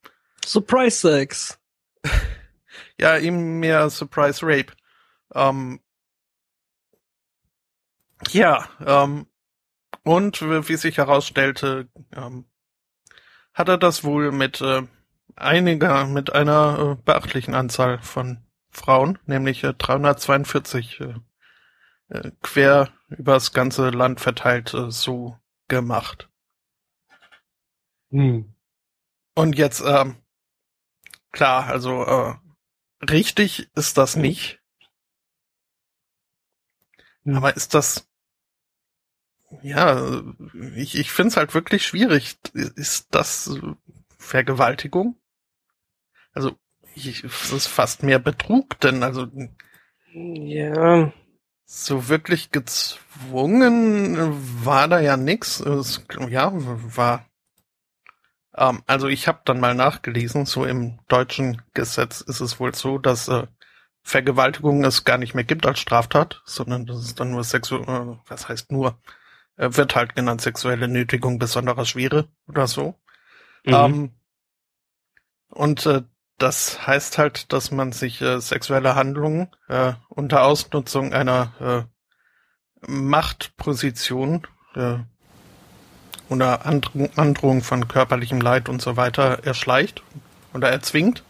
Surprise 0.45 0.97
Sex. 0.97 1.59
ja, 3.01 3.19
eben 3.19 3.61
mehr 3.61 3.91
Surprise 3.91 4.41
Rape. 4.43 4.73
Ähm, 5.35 5.81
ja, 8.31 8.69
ähm, 8.85 9.27
und 10.05 10.41
wie 10.43 10.77
sich 10.77 10.99
herausstellte, 10.99 11.89
ähm, 12.15 12.47
hat 13.53 13.69
er 13.69 13.79
das 13.79 14.05
wohl 14.05 14.33
mit 14.33 14.61
äh, 14.61 14.83
einiger, 15.37 16.07
mit 16.07 16.33
einer 16.33 16.97
äh, 16.99 17.03
beachtlichen 17.05 17.55
Anzahl 17.55 18.01
von 18.01 18.45
Frauen, 18.71 19.19
nämlich 19.27 19.65
äh, 19.65 19.75
342 19.75 21.01
äh, 21.01 21.15
äh, 22.09 22.31
quer 22.43 22.93
übers 23.09 23.53
ganze 23.53 23.91
Land 23.91 24.21
verteilt 24.21 24.75
äh, 24.75 24.91
so 24.91 25.39
gemacht. 25.69 26.29
Hm. 28.11 28.54
Und 29.35 29.57
jetzt, 29.57 29.83
ähm, 29.85 30.17
klar, 31.33 31.67
also 31.67 32.05
äh, 32.05 32.35
richtig 33.05 33.69
ist 33.75 33.99
das 33.99 34.17
nicht. 34.17 34.61
Hm. 37.25 37.37
Aber 37.37 37.57
ist 37.57 37.75
das, 37.75 38.09
ja, 39.63 40.23
ich, 40.77 40.97
ich 40.99 41.11
finde 41.11 41.29
es 41.29 41.37
halt 41.37 41.55
wirklich 41.55 41.87
schwierig. 41.87 42.37
Ist 42.55 43.09
das 43.11 43.59
Vergewaltigung? 44.19 45.17
Also, 46.33 46.57
ich, 46.95 47.25
es 47.25 47.53
ist 47.53 47.67
fast 47.67 48.03
mehr 48.03 48.19
Betrug, 48.19 48.81
denn 48.81 49.03
also. 49.03 49.29
Ja. 50.13 51.13
So 51.67 52.09
wirklich 52.09 52.51
gezwungen 52.51 54.17
war 54.65 54.87
da 54.87 55.01
ja 55.01 55.17
nix. 55.17 55.61
Es, 55.61 56.05
ja, 56.29 56.53
war 56.53 57.27
ähm, 58.57 58.83
also 58.87 59.09
ich 59.09 59.29
habe 59.29 59.41
dann 59.45 59.61
mal 59.61 59.75
nachgelesen, 59.75 60.47
so 60.47 60.65
im 60.65 60.99
deutschen 61.09 61.63
Gesetz 61.75 62.21
ist 62.21 62.41
es 62.41 62.61
wohl 62.61 62.75
so, 62.75 62.99
dass 62.99 63.29
äh, 63.29 63.47
Vergewaltigung 64.03 64.85
es 64.85 65.05
gar 65.05 65.19
nicht 65.19 65.35
mehr 65.35 65.45
gibt 65.45 65.67
als 65.67 65.81
Straftat, 65.81 66.43
sondern 66.45 66.87
das 66.87 67.05
ist 67.05 67.21
dann 67.21 67.31
nur 67.31 67.43
sexuell, 67.43 67.83
äh, 67.83 68.17
was 68.29 68.49
heißt 68.49 68.71
nur, 68.71 68.99
äh, 69.57 69.71
wird 69.73 69.97
halt 69.97 70.15
genannt 70.15 70.43
sexuelle 70.43 70.89
Nötigung 70.89 71.39
besonderer 71.39 71.87
Schwere 71.87 72.29
oder 72.47 72.67
so. 72.67 72.95
Mhm. 73.65 73.75
Ähm, 73.75 74.11
und 75.49 75.87
äh, 75.87 76.03
das 76.39 76.87
heißt 76.87 77.19
halt, 77.19 77.53
dass 77.53 77.71
man 77.71 77.93
sich 77.93 78.21
äh, 78.21 78.41
sexuelle 78.41 78.95
Handlungen 78.95 79.49
äh, 79.69 79.95
unter 80.09 80.43
Ausnutzung 80.43 81.13
einer 81.13 81.89
äh, 82.87 82.91
Machtposition 82.91 84.47
äh, 84.75 84.99
oder 86.29 86.67
Andro 86.67 87.09
Androhung 87.17 87.63
von 87.63 87.89
körperlichem 87.89 88.41
Leid 88.41 88.69
und 88.69 88.81
so 88.81 88.97
weiter 88.97 89.45
erschleicht 89.45 90.03
oder 90.53 90.71
erzwingt. 90.71 91.23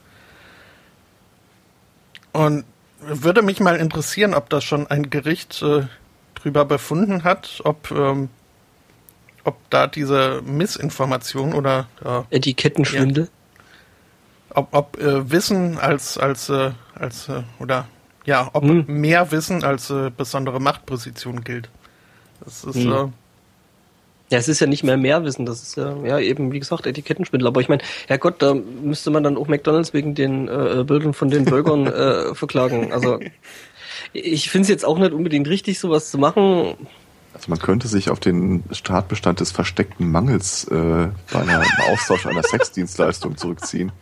Und 2.32 2.64
würde 3.00 3.42
mich 3.42 3.60
mal 3.60 3.76
interessieren, 3.76 4.34
ob 4.34 4.50
das 4.50 4.64
schon 4.64 4.86
ein 4.86 5.10
Gericht 5.10 5.62
äh, 5.62 5.86
drüber 6.34 6.64
befunden 6.64 7.24
hat, 7.24 7.60
ob 7.64 7.90
ähm, 7.90 8.28
ob 9.44 9.58
da 9.70 9.86
diese 9.86 10.42
Missinformation 10.42 11.52
oder 11.52 11.86
äh, 12.02 12.36
Etikettenschwindel, 12.36 13.24
ja, 13.24 14.56
ob, 14.56 14.68
ob 14.72 14.98
äh, 14.98 15.30
Wissen 15.30 15.78
als 15.78 16.16
als 16.16 16.48
äh, 16.48 16.70
als 16.94 17.28
äh, 17.28 17.42
oder 17.58 17.86
ja, 18.24 18.48
ob 18.52 18.64
hm. 18.64 18.84
mehr 18.88 19.30
Wissen 19.30 19.64
als 19.64 19.90
äh, 19.90 20.10
besondere 20.10 20.60
Machtposition 20.60 21.44
gilt. 21.44 21.68
Das 22.40 22.64
ist 22.64 22.76
hm. 22.76 23.12
Äh, 24.30 24.34
ja, 24.34 24.38
es 24.38 24.48
ist 24.48 24.60
ja 24.60 24.66
nicht 24.66 24.84
mehr 24.84 24.96
Mehrwissen, 24.96 25.46
das 25.46 25.62
ist 25.62 25.76
ja, 25.76 25.96
ja 26.04 26.18
eben, 26.18 26.52
wie 26.52 26.60
gesagt, 26.60 26.86
Etikettenschwindel. 26.86 27.46
Aber 27.46 27.60
ich 27.60 27.68
meine, 27.68 27.82
Herrgott, 28.06 28.40
da 28.40 28.54
müsste 28.54 29.10
man 29.10 29.22
dann 29.22 29.36
auch 29.36 29.48
McDonalds 29.48 29.92
wegen 29.92 30.14
den 30.14 30.48
äh, 30.48 30.84
Bildern 30.86 31.14
von 31.14 31.30
den 31.30 31.44
Bürgern 31.44 31.86
äh, 31.88 32.34
verklagen. 32.34 32.92
Also 32.92 33.20
ich 34.12 34.50
finde 34.50 34.62
es 34.62 34.68
jetzt 34.68 34.84
auch 34.84 34.98
nicht 34.98 35.12
unbedingt 35.12 35.48
richtig, 35.48 35.78
sowas 35.78 36.10
zu 36.10 36.18
machen. 36.18 36.74
Also 37.34 37.46
man 37.48 37.58
könnte 37.58 37.88
sich 37.88 38.10
auf 38.10 38.20
den 38.20 38.62
Startbestand 38.70 39.40
des 39.40 39.50
versteckten 39.50 40.10
Mangels 40.10 40.64
äh, 40.64 41.08
bei 41.32 41.40
einem 41.40 41.62
Austausch 41.90 42.26
einer 42.26 42.42
Sexdienstleistung 42.44 43.36
zurückziehen. 43.36 43.92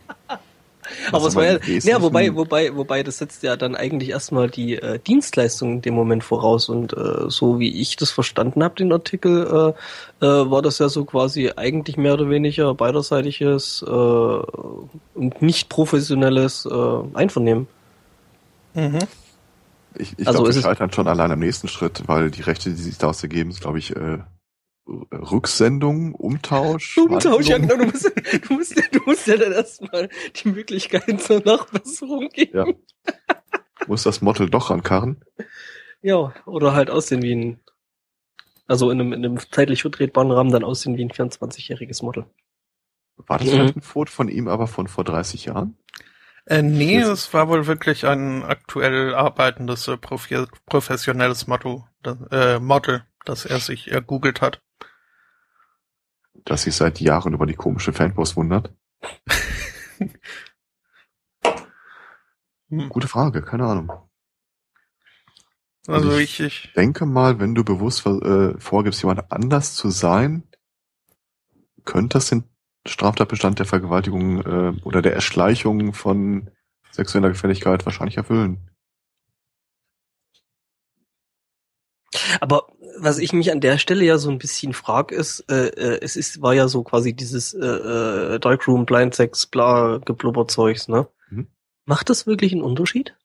Aber 1.11 1.27
es 1.27 1.35
war 1.35 1.45
ja, 1.45 1.59
ja, 1.83 2.01
wobei, 2.01 2.35
wobei, 2.35 2.75
wobei, 2.75 3.03
das 3.03 3.17
setzt 3.19 3.43
ja 3.43 3.55
dann 3.55 3.75
eigentlich 3.75 4.09
erstmal 4.09 4.49
die 4.49 4.75
äh, 4.75 4.99
Dienstleistung 4.99 5.73
in 5.73 5.81
dem 5.81 5.93
Moment 5.93 6.23
voraus 6.23 6.69
und 6.69 6.93
äh, 6.93 7.29
so 7.29 7.59
wie 7.59 7.79
ich 7.81 7.95
das 7.95 8.11
verstanden 8.11 8.63
habe, 8.63 8.75
den 8.75 8.91
Artikel, 8.91 9.73
äh, 10.21 10.25
äh, 10.25 10.49
war 10.51 10.61
das 10.61 10.79
ja 10.79 10.89
so 10.89 11.05
quasi 11.05 11.51
eigentlich 11.55 11.97
mehr 11.97 12.13
oder 12.15 12.29
weniger 12.29 12.73
beiderseitiges 12.75 13.83
äh, 13.87 13.89
und 13.89 15.41
nicht 15.41 15.69
professionelles 15.69 16.65
äh, 16.65 16.71
Einvernehmen. 17.13 17.67
Mhm. 18.73 18.99
Ich, 19.95 20.13
ich 20.17 20.27
Also 20.27 20.39
glaube, 20.39 20.49
es- 20.49 20.61
scheitern 20.61 20.91
schon 20.91 21.07
allein 21.07 21.31
am 21.31 21.39
nächsten 21.39 21.67
Schritt, 21.67 22.03
weil 22.07 22.31
die 22.31 22.41
Rechte, 22.41 22.69
die 22.71 22.81
sich 22.81 22.97
daraus 22.97 23.21
ergeben, 23.21 23.51
ist, 23.51 23.61
glaube 23.61 23.77
ich, 23.79 23.95
äh, 23.95 24.19
Rücksendung, 24.87 26.13
Umtausch. 26.15 26.97
Umtausch, 26.97 27.47
ja 27.47 27.57
genau, 27.57 27.77
du 27.77 27.85
musst, 27.85 28.05
du 28.47 28.53
musst, 28.53 28.75
ja- 28.77 28.83
du 28.91 28.99
musst 29.05 29.27
ja 29.27 29.37
dann 29.37 29.53
erstmal 29.53 30.09
die 30.43 30.49
Möglichkeit 30.49 31.21
zur 31.21 31.41
Nachbesserung 31.43 32.29
geben. 32.29 32.57
Ja. 32.57 32.65
Muss 33.87 34.03
das 34.03 34.21
Model 34.21 34.49
doch 34.49 34.69
rankarren? 34.69 35.23
Ja, 36.01 36.33
oder 36.45 36.73
halt 36.73 36.89
aussehen 36.89 37.21
wie 37.21 37.33
ein, 37.35 37.59
also 38.67 38.91
in 38.91 38.99
einem, 38.99 39.13
in 39.13 39.25
einem 39.25 39.39
zeitlich 39.51 39.81
vertretbaren 39.81 40.31
Rahmen 40.31 40.51
dann 40.51 40.63
aussehen 40.63 40.97
wie 40.97 41.03
ein 41.03 41.11
24-jähriges 41.11 42.03
Model. 42.03 42.25
War 43.17 43.37
das 43.37 43.47
Mhm. 43.47 43.51
vielleicht 43.51 43.75
ein 43.77 43.81
Foto 43.81 44.11
von 44.11 44.27
ihm, 44.29 44.47
aber 44.47 44.67
von 44.67 44.87
vor 44.87 45.03
30 45.03 45.45
Jahren? 45.45 45.77
Äh, 46.45 46.61
nee, 46.61 46.97
es 46.97 47.33
war 47.33 47.47
wohl 47.47 47.67
wirklich 47.67 48.05
ein 48.05 48.43
aktuell 48.43 49.13
arbeitendes 49.15 49.87
äh, 49.87 49.97
professionelles 49.97 51.47
Motto, 51.47 51.87
äh, 52.31 52.59
Model, 52.59 53.05
das 53.23 53.45
er 53.45 53.59
sich 53.59 53.89
ergoogelt 53.91 54.41
hat. 54.41 54.61
Dass 56.45 56.63
sich 56.63 56.75
seit 56.75 56.99
Jahren 56.99 57.33
über 57.33 57.45
die 57.45 57.55
komische 57.55 57.93
Fanpost 57.93 58.35
wundert? 58.35 58.73
Hm. 62.69 62.89
Gute 62.89 63.07
Frage, 63.07 63.43
keine 63.43 63.65
Ahnung. 63.65 63.91
Also 65.87 66.09
Also 66.09 66.17
ich, 66.17 66.39
ich, 66.39 66.73
Denke 66.75 67.05
mal, 67.05 67.39
wenn 67.39 67.53
du 67.53 67.63
bewusst 67.63 68.05
äh, 68.05 68.57
vorgibst, 68.59 69.03
jemand 69.03 69.31
anders 69.31 69.75
zu 69.75 69.89
sein, 69.89 70.43
könnte 71.83 72.17
das 72.17 72.29
den 72.29 72.45
Straftatbestand 72.87 73.59
der 73.59 73.65
Vergewaltigung 73.65 74.41
äh, 74.41 74.81
oder 74.83 75.01
der 75.01 75.13
Erschleichung 75.13 75.93
von 75.93 76.49
sexueller 76.91 77.29
Gefälligkeit 77.29 77.85
wahrscheinlich 77.85 78.17
erfüllen. 78.17 78.69
Aber 82.41 82.67
was 82.97 83.17
ich 83.17 83.33
mich 83.33 83.51
an 83.51 83.61
der 83.61 83.77
Stelle 83.77 84.05
ja 84.05 84.17
so 84.17 84.29
ein 84.29 84.37
bisschen 84.37 84.73
frag 84.73 85.11
ist, 85.11 85.41
äh, 85.49 85.67
äh, 85.67 85.99
es 86.01 86.15
ist, 86.15 86.41
war 86.41 86.53
ja 86.53 86.67
so 86.67 86.83
quasi 86.83 87.13
dieses 87.13 87.53
äh, 87.53 87.65
äh, 87.65 88.39
Darkroom, 88.39 88.85
Blind 88.85 89.15
Sex, 89.15 89.45
bla, 89.47 89.99
geblubberzeugs, 90.03 90.87
ne? 90.87 91.07
Mhm. 91.29 91.47
Macht 91.85 92.09
das 92.09 92.27
wirklich 92.27 92.53
einen 92.53 92.61
Unterschied? 92.61 93.15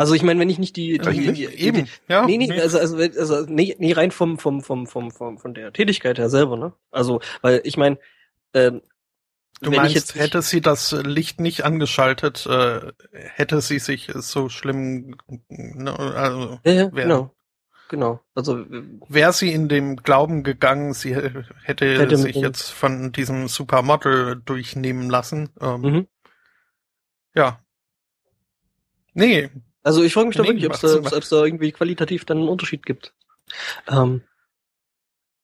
Also 0.00 0.14
ich 0.14 0.22
meine, 0.22 0.38
wenn 0.38 0.48
ich 0.48 0.60
nicht 0.60 0.76
die, 0.76 0.98
die, 0.98 1.10
die, 1.10 1.32
die 1.32 1.44
eben, 1.46 1.88
ja. 2.08 2.24
Nee, 2.24 2.38
nee, 2.38 2.52
also, 2.52 2.78
also, 2.78 2.96
also 2.96 3.44
nee, 3.48 3.74
nee, 3.80 3.92
rein 3.92 4.12
vom, 4.12 4.38
vom, 4.38 4.62
vom, 4.62 4.86
vom, 4.86 5.10
vom, 5.10 5.38
von 5.38 5.54
der 5.54 5.72
Tätigkeit 5.72 6.18
her 6.18 6.30
selber, 6.30 6.56
ne? 6.56 6.72
Also, 6.92 7.20
weil 7.42 7.60
ich 7.64 7.76
meine, 7.76 7.98
ähm, 8.54 8.80
Du 9.60 9.70
wenn 9.70 9.78
meinst, 9.78 10.14
hätte 10.14 10.42
sie 10.42 10.60
das 10.60 10.92
Licht 10.92 11.40
nicht 11.40 11.64
angeschaltet, 11.64 12.46
äh, 12.46 12.92
hätte 13.12 13.60
sie 13.60 13.78
sich 13.78 14.10
so 14.14 14.48
schlimm, 14.48 15.16
ne, 15.48 15.98
also 15.98 16.60
ja, 16.64 16.90
wer- 16.92 17.04
genau, 17.04 17.34
genau. 17.88 18.20
Also 18.34 18.58
äh, 18.58 18.84
wäre 19.08 19.32
sie 19.32 19.52
in 19.52 19.68
dem 19.68 19.96
Glauben 19.96 20.44
gegangen, 20.44 20.94
sie 20.94 21.14
hätte, 21.14 21.44
Hätte 21.64 22.16
sich 22.16 22.36
jetzt 22.36 22.70
von 22.70 23.12
diesem 23.12 23.48
Supermodel 23.48 24.40
durchnehmen 24.44 25.10
lassen. 25.10 25.50
Ähm, 25.60 25.80
mhm. 25.80 26.06
Ja. 27.34 27.60
Nee, 29.14 29.50
also 29.82 30.02
ich 30.02 30.12
frage 30.12 30.28
mich 30.28 30.36
da 30.36 30.42
Nee, 30.42 30.50
wirklich, 30.60 30.84
ob 30.84 31.22
es 31.22 31.28
da 31.30 31.44
irgendwie 31.44 31.72
qualitativ 31.72 32.24
dann 32.24 32.38
einen 32.38 32.48
Unterschied 32.48 32.84
gibt. 32.84 33.14
Ähm, 33.88 34.22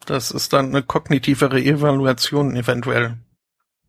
das 0.06 0.30
ist 0.30 0.52
dann 0.52 0.66
eine 0.68 0.82
kognitivere 0.82 1.60
Evaluation 1.60 2.54
eventuell. 2.56 3.16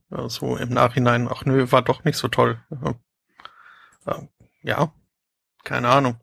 So 0.10 0.56
im 0.58 0.70
Nachhinein, 0.70 1.28
ach 1.30 1.46
nö, 1.46 1.72
war 1.72 1.82
doch 1.82 2.04
nicht 2.04 2.18
so 2.18 2.28
toll. 2.28 2.64
Ja, 4.06 4.28
ja 4.62 4.94
keine 5.66 5.90
Ahnung. 5.90 6.20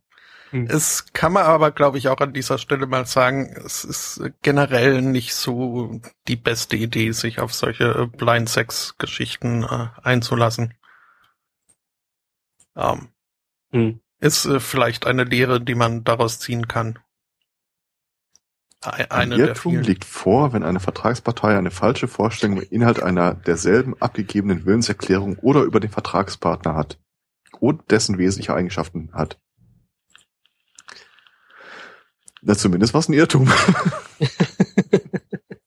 Hm. 0.51 0.66
Es 0.66 1.12
kann 1.12 1.33
man 1.33 1.45
aber, 1.45 1.70
glaube 1.70 1.99
ich, 1.99 2.09
auch 2.09 2.20
an 2.20 2.33
dieser 2.33 2.59
Stelle 2.59 2.87
mal 2.87 3.07
sagen, 3.07 3.55
es 3.64 3.85
ist 3.85 4.22
generell 4.43 5.03
nicht 5.03 5.35
so 5.35 6.01
die 6.28 6.37
beste 6.37 6.76
Idee, 6.76 7.12
sich 7.12 7.41
auf 7.41 7.53
solche 7.53 8.07
Blind 8.07 8.49
Sex 8.49 8.97
Geschichten 8.99 9.64
äh, 9.64 9.89
einzulassen. 10.03 10.74
Ähm, 12.76 13.09
hm. 13.70 14.01
ist 14.20 14.47
äh, 14.47 14.61
vielleicht 14.61 15.07
eine 15.07 15.24
Lehre, 15.24 15.61
die 15.61 15.74
man 15.74 16.05
daraus 16.05 16.39
ziehen 16.39 16.68
kann. 16.68 16.99
Ei- 18.83 19.11
Ein 19.11 19.33
Irrtum 19.33 19.78
liegt 19.80 20.05
vor, 20.05 20.53
wenn 20.53 20.62
eine 20.64 20.80
Vertragspartei 20.80 21.57
eine 21.57 21.70
falsche 21.70 22.09
Vorstellung 22.09 22.57
über 22.59 22.72
Inhalt 22.72 23.03
einer 23.03 23.35
derselben 23.35 23.95
abgegebenen 24.01 24.66
Willenserklärung 24.66 25.39
oder 25.39 25.62
über 25.62 25.78
den 25.80 25.91
Vertragspartner 25.91 26.74
hat 26.74 26.99
und 27.61 27.91
dessen 27.91 28.18
wesentliche 28.18 28.55
Eigenschaften 28.55 29.11
hat. 29.12 29.39
Na, 32.43 32.57
zumindest 32.57 32.93
war 32.93 33.01
es 33.01 33.09
ein 33.09 33.14
Irrtum. 33.14 33.51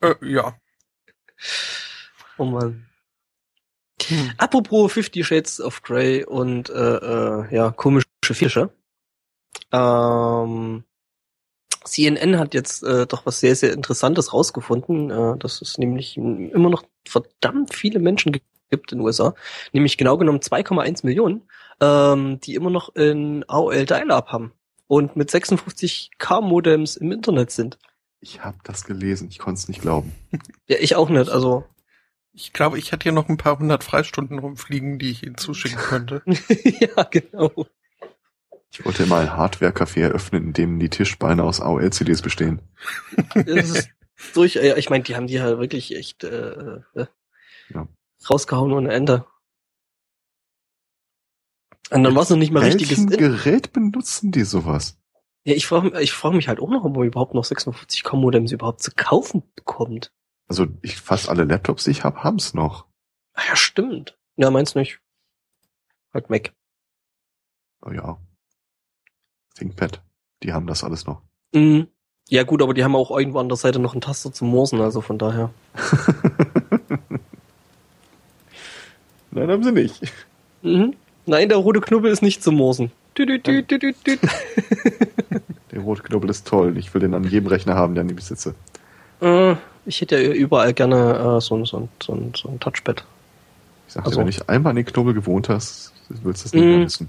Äh, 0.01 0.13
ja. 0.21 0.55
Oh 2.37 2.45
Mann. 2.45 2.85
Hm. 4.05 4.31
Apropos 4.37 4.91
Fifty 4.91 5.23
Shades 5.23 5.59
of 5.61 5.81
Grey 5.81 6.23
und 6.23 6.69
äh, 6.69 6.73
äh, 6.97 7.55
ja, 7.55 7.71
komische 7.71 8.05
Fische. 8.23 8.69
Ähm, 9.71 10.83
CNN 11.87 12.37
hat 12.39 12.53
jetzt 12.53 12.83
äh, 12.83 13.05
doch 13.07 13.25
was 13.25 13.39
sehr, 13.39 13.55
sehr 13.55 13.73
Interessantes 13.73 14.33
rausgefunden, 14.33 15.09
äh, 15.11 15.37
dass 15.37 15.61
es 15.61 15.77
nämlich 15.77 16.17
immer 16.17 16.69
noch 16.69 16.83
verdammt 17.07 17.73
viele 17.73 17.99
Menschen 17.99 18.31
gi- 18.31 18.41
gibt 18.69 18.91
in 18.91 18.97
den 18.97 19.05
USA, 19.05 19.33
nämlich 19.73 19.97
genau 19.97 20.17
genommen 20.17 20.39
2,1 20.39 21.05
Millionen, 21.05 21.43
ähm, 21.81 22.39
die 22.41 22.55
immer 22.55 22.69
noch 22.71 22.95
in 22.95 23.45
AOL 23.47 23.85
Dial-Up 23.85 24.29
haben 24.29 24.51
und 24.87 25.15
mit 25.15 25.29
56k 25.31 26.41
Modems 26.41 26.95
im 26.97 27.11
Internet 27.11 27.51
sind. 27.51 27.77
Ich 28.21 28.43
habe 28.43 28.57
das 28.63 28.85
gelesen, 28.85 29.27
ich 29.29 29.37
konnte 29.39 29.59
es 29.59 29.67
nicht 29.67 29.81
glauben. 29.81 30.13
Ja, 30.67 30.77
ich 30.79 30.95
auch 30.95 31.09
nicht, 31.09 31.29
also 31.29 31.63
Ich 32.33 32.53
glaube, 32.53 32.79
ich 32.79 32.91
hätte 32.91 33.03
hier 33.03 33.11
noch 33.11 33.29
ein 33.29 33.37
paar 33.37 33.59
hundert 33.59 33.83
Freistunden 33.83 34.39
rumfliegen, 34.39 34.97
die 34.97 35.11
ich 35.11 35.23
Ihnen 35.23 35.37
zuschicken 35.37 35.77
könnte. 35.77 36.23
ja, 36.79 37.03
genau. 37.03 37.67
Ich 38.77 38.83
wollte 38.83 39.03
immer 39.03 39.19
ein 39.19 39.31
Hardware-Café 39.31 40.01
eröffnen, 40.01 40.47
in 40.47 40.53
dem 40.53 40.79
die 40.79 40.89
Tischbeine 40.89 41.43
aus 41.45 41.61
AOL-CDs 41.61 42.21
bestehen. 42.21 42.61
Das 43.33 43.69
ist 43.69 43.89
durch, 44.33 44.57
ich 44.57 44.89
meine, 44.89 45.05
die 45.05 45.15
haben 45.15 45.27
die 45.27 45.39
halt 45.41 45.59
wirklich 45.59 45.95
echt 45.95 46.25
äh, 46.25 46.81
äh, 46.93 47.05
Ja. 47.69 47.87
rausgehauen 48.29 48.73
ohne 48.73 48.91
Ende. 48.93 49.25
Und 51.89 52.03
dann 52.03 52.13
war 52.15 52.23
es 52.23 52.29
noch 52.29 52.35
nicht 52.37 52.51
mal 52.51 52.63
richtiges. 52.63 52.97
In 52.97 53.07
Gerät 53.07 53.71
benutzen 53.71 54.33
die 54.33 54.43
sowas? 54.43 54.97
ja, 55.45 55.53
ich 55.53 55.67
frage 55.67 56.01
ich 56.01 56.11
frag 56.11 56.33
mich 56.33 56.49
halt 56.49 56.59
auch 56.59 56.69
noch, 56.69 56.83
ob 56.83 56.97
man 56.97 57.07
überhaupt 57.07 57.33
noch 57.33 57.45
56k 57.45 58.17
Modems 58.17 58.51
überhaupt 58.51 58.81
zu 58.81 58.91
kaufen 58.93 59.43
bekommt. 59.55 60.11
Also 60.49 60.67
ich 60.81 60.97
fast 60.97 61.29
alle 61.29 61.45
Laptops, 61.45 61.85
die 61.85 61.91
ich 61.91 62.03
habe, 62.03 62.23
haben's 62.25 62.53
noch. 62.53 62.87
Ah 63.35 63.43
ja, 63.47 63.55
stimmt. 63.55 64.17
Ja, 64.35 64.51
meins 64.51 64.75
nicht. 64.75 64.99
Halt 66.13 66.29
Mac. 66.29 66.51
Oh 67.85 67.91
ja. 67.91 68.19
ThinkPad, 69.55 70.01
die 70.43 70.53
haben 70.53 70.67
das 70.67 70.83
alles 70.83 71.05
noch. 71.05 71.21
Mhm. 71.53 71.87
Ja 72.29 72.43
gut, 72.43 72.61
aber 72.61 72.73
die 72.73 72.83
haben 72.83 72.95
auch 72.95 73.11
irgendwo 73.17 73.39
an 73.39 73.49
der 73.49 73.55
Seite 73.57 73.79
noch 73.79 73.93
einen 73.93 74.01
Taster 74.01 74.33
zum 74.33 74.49
Morsen, 74.49 74.81
also 74.81 75.01
von 75.01 75.17
daher. 75.17 75.51
Nein, 79.31 79.49
haben 79.49 79.63
sie 79.63 79.71
nicht. 79.71 80.01
Mhm. 80.61 80.93
Nein, 81.25 81.49
der 81.49 81.57
rote 81.57 81.81
Knubbel 81.81 82.11
ist 82.11 82.21
nicht 82.21 82.43
zum 82.43 82.55
Morsen. 82.55 82.91
Dü, 83.17 83.25
dü, 83.25 83.39
dü. 83.39 83.63
Der 85.71 85.79
rote 85.81 86.03
Knubbel 86.03 86.29
ist 86.29 86.47
toll. 86.47 86.77
Ich 86.77 86.93
will 86.93 87.01
den 87.01 87.13
an 87.13 87.23
jedem 87.23 87.47
Rechner 87.47 87.75
haben, 87.75 87.95
der 87.95 88.03
an 88.03 88.09
ich 88.17 88.23
sitze. 88.23 88.55
Äh, 89.21 89.55
ich 89.85 90.01
hätte 90.01 90.19
ja 90.21 90.31
überall 90.33 90.73
gerne 90.73 91.37
äh, 91.37 91.41
so, 91.41 91.55
ein- 91.55 91.65
so, 91.65 91.87
so, 92.01 92.31
so 92.35 92.49
ein 92.49 92.59
Touchpad. 92.59 93.03
Ich 93.87 93.93
sagte, 93.93 94.07
Also- 94.09 94.19
wenn 94.21 94.27
ich 94.27 94.47
einmal 94.49 94.71
an 94.71 94.75
den 94.77 94.85
Knubbel 94.85 95.13
gewohnt 95.13 95.49
hast, 95.49 95.93
willst 96.09 96.43
du 96.43 96.47
es 96.47 96.53
nicht 96.53 96.63
Mhm. 96.63 96.69
mehr 96.71 96.85
wissen. 96.85 97.07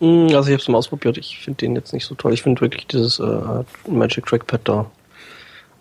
Mm, 0.00 0.26
Also 0.34 0.48
ich 0.48 0.52
habe 0.54 0.62
es 0.62 0.68
mal 0.68 0.78
ausprobiert. 0.78 1.18
Ich 1.18 1.38
finde 1.38 1.58
den 1.58 1.76
jetzt 1.76 1.92
nicht 1.92 2.04
so 2.06 2.14
toll. 2.14 2.32
Ich 2.34 2.42
finde 2.42 2.60
wirklich 2.60 2.86
dieses 2.86 3.18
äh, 3.20 3.64
Magic 3.88 4.26
Trackpad 4.26 4.60
da 4.68 4.90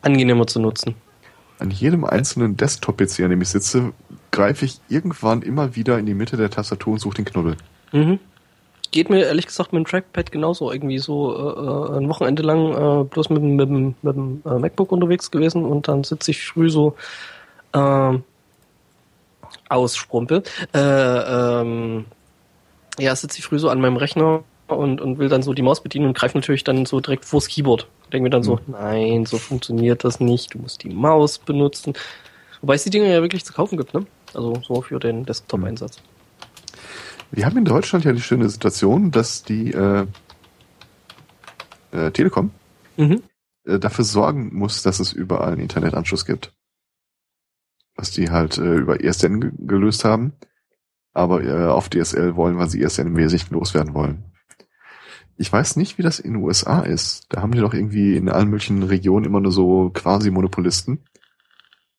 angenehmer 0.02 0.48
zu 0.48 0.60
nutzen. 0.60 0.96
An 1.60 1.72
jedem 1.72 2.04
einzelnen 2.06 2.58
Desktop-PC, 2.58 3.22
an 3.22 3.30
dem 3.30 3.42
ich 3.42 3.50
sitze, 3.50 3.94
greife 4.32 4.66
ich 4.66 4.80
irgendwann 4.90 5.42
immer 5.42 5.76
wieder 5.76 5.98
in 6.00 6.06
die 6.06 6.14
Mitte 6.14 6.36
der 6.36 6.50
Tastatur 6.50 6.94
und 6.94 7.00
suche 7.00 7.16
den 7.16 7.26
Knubbel. 7.26 7.56
Mhm. 7.92 8.20
Geht 8.92 9.10
mir 9.10 9.26
ehrlich 9.26 9.48
gesagt 9.48 9.74
mit 9.74 9.80
dem 9.84 9.88
Trackpad 9.90 10.32
genauso. 10.32 10.72
Irgendwie 10.72 11.00
so 11.00 11.34
äh, 11.36 11.96
äh, 11.96 11.98
ein 12.00 12.10
Wochenende 12.10 12.44
lang 12.44 12.74
äh, 12.74 13.04
bloß 13.06 13.30
mit, 13.30 13.42
dem- 13.42 13.56
mit, 13.56 13.70
dem- 13.70 13.96
mit 14.02 14.16
dem 14.16 14.42
äh, 14.46 14.60
MacBook 14.60 14.92
unterwegs 14.92 15.32
gewesen 15.32 15.64
und 15.66 15.88
dann 15.88 16.04
sitze 16.04 16.32
ich 16.32 16.46
früh 16.46 16.70
so 16.70 16.96
ähm, 17.74 18.24
aus 19.70 19.96
Sprumpel. 19.96 20.44
Äh, 20.74 20.80
ähm, 20.80 22.06
ja, 23.00 23.16
sitze 23.16 23.40
ich 23.40 23.46
früh 23.46 23.60
so 23.60 23.70
an 23.70 23.82
meinem 23.82 23.98
Rechner 23.98 24.44
und, 24.68 25.02
und 25.02 25.18
will 25.18 25.30
dann 25.30 25.44
so 25.44 25.54
die 25.54 25.62
Maus 25.62 25.82
bedienen 25.82 26.06
und 26.08 26.18
greife 26.18 26.38
natürlich 26.38 26.64
dann 26.64 26.86
so 26.86 27.00
direkt 27.00 27.26
vors 27.26 27.48
Keyboard. 27.48 27.88
Denke 28.12 28.24
mir 28.24 28.30
dann 28.30 28.44
so, 28.44 28.60
nein, 28.68 29.26
so 29.26 29.38
funktioniert 29.38 30.04
das 30.04 30.20
nicht. 30.20 30.54
Du 30.54 30.60
musst 30.60 30.84
die 30.84 30.90
Maus 30.90 31.40
benutzen. 31.40 31.94
Wobei 32.62 32.76
es 32.76 32.84
die 32.84 32.90
Dinge 32.92 33.12
ja 33.12 33.22
wirklich 33.22 33.44
zu 33.44 33.54
kaufen 33.54 33.78
gibt, 33.78 33.94
ne? 33.94 34.06
Also 34.34 34.62
so 34.66 34.82
für 34.82 35.00
den 35.00 35.26
Desktop-Einsatz. 35.26 35.98
Wir 37.32 37.46
haben 37.46 37.58
in 37.58 37.66
Deutschland 37.66 38.06
ja 38.06 38.14
die 38.14 38.22
schöne 38.22 38.48
Situation, 38.50 39.12
dass 39.12 39.44
die 39.44 39.72
äh, 39.72 40.06
äh, 41.92 42.12
Telekom 42.12 42.52
Mhm. 42.96 43.24
äh, 43.66 43.80
dafür 43.80 44.06
sorgen 44.06 44.56
muss, 44.56 44.84
dass 44.84 45.00
es 45.00 45.14
überall 45.14 45.54
einen 45.54 45.62
Internetanschluss 45.62 46.26
gibt. 46.26 46.54
Was 47.96 48.12
die 48.12 48.30
halt 48.30 48.58
äh, 48.60 48.76
über 48.76 49.04
ESN 49.04 49.42
ge 49.42 49.52
gelöst 49.58 50.06
haben. 50.06 50.34
Aber 51.14 51.44
äh, 51.44 51.68
auf 51.68 51.90
DSL 51.90 52.36
wollen, 52.36 52.58
weil 52.58 52.70
sie 52.70 52.82
ESN 52.82 53.08
im 53.08 53.18
Wesentlichen 53.18 53.54
loswerden 53.54 53.94
wollen. 53.94 54.26
Ich 55.38 55.52
weiß 55.52 55.76
nicht, 55.78 55.98
wie 55.98 56.04
das 56.04 56.20
in 56.20 56.34
den 56.34 56.44
USA 56.44 56.82
ist. 56.82 57.26
Da 57.30 57.42
haben 57.42 57.52
die 57.52 57.60
doch 57.60 57.74
irgendwie 57.74 58.16
in 58.16 58.30
allen 58.30 58.50
möglichen 58.50 58.84
Regionen 58.84 59.26
immer 59.26 59.40
nur 59.40 59.52
so 59.52 59.90
quasi 59.94 60.30
Monopolisten. 60.32 61.04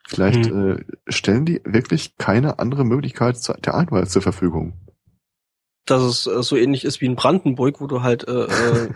Vielleicht 0.07 0.47
äh, 0.47 0.85
stellen 1.09 1.47
die 1.47 1.61
wirklich 1.65 2.17
keine 2.19 2.59
andere 2.59 2.85
Möglichkeit 2.85 3.39
der 3.65 3.75
Einwahl 3.75 4.07
zur 4.07 4.23
Verfügung. 4.23 4.75
Dass 5.87 6.03
es 6.03 6.27
äh, 6.27 6.43
so 6.43 6.57
ähnlich 6.57 6.85
ist 6.85 7.01
wie 7.01 7.07
in 7.07 7.17
Brandenburg, 7.17 7.81
wo 7.81 7.87
du 7.87 8.03
halt 8.03 8.29
äh, 8.29 8.45
äh, 8.45 8.91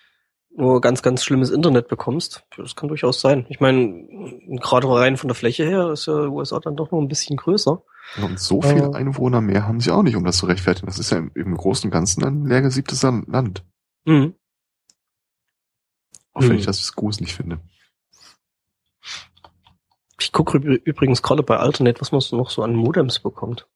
nur 0.56 0.80
ganz, 0.80 1.02
ganz 1.02 1.24
schlimmes 1.24 1.50
Internet 1.50 1.88
bekommst. 1.88 2.44
Das 2.56 2.76
kann 2.76 2.88
durchaus 2.88 3.20
sein. 3.20 3.46
Ich 3.48 3.60
meine, 3.60 4.06
gerade 4.60 4.88
rein 4.88 5.16
von 5.16 5.28
der 5.28 5.34
Fläche 5.34 5.64
her 5.64 5.90
ist 5.90 6.06
ja 6.06 6.26
USA 6.26 6.60
dann 6.60 6.76
doch 6.76 6.90
noch 6.90 7.00
ein 7.00 7.08
bisschen 7.08 7.36
größer. 7.36 7.82
Und 8.16 8.40
so 8.40 8.60
viele 8.62 8.90
Äh. 8.90 8.94
Einwohner 8.94 9.40
mehr 9.40 9.66
haben 9.66 9.80
sie 9.80 9.90
auch 9.92 10.02
nicht, 10.02 10.16
um 10.16 10.24
das 10.24 10.38
zu 10.38 10.46
rechtfertigen. 10.46 10.86
Das 10.86 10.98
ist 10.98 11.10
ja 11.10 11.18
im, 11.18 11.30
im 11.34 11.56
Großen 11.56 11.86
und 11.88 11.92
Ganzen 11.92 12.24
ein 12.24 12.44
leer 12.46 12.60
gesiebtes 12.62 13.02
Lan- 13.02 13.24
Land. 13.28 13.64
Mhm. 14.04 14.34
Auch 16.32 16.42
wenn 16.42 16.50
Hm. 16.50 16.58
ich 16.58 16.66
das 16.66 16.92
gruselig 16.94 17.34
finde. 17.34 17.60
Ich 20.18 20.32
gucke 20.32 20.58
übrigens 20.58 21.22
gerade 21.22 21.42
bei 21.42 21.56
Alternate, 21.56 22.00
was 22.00 22.12
man 22.12 22.20
so 22.20 22.36
noch 22.36 22.50
so 22.50 22.62
an 22.62 22.74
Modems 22.74 23.20
bekommt. 23.20 23.66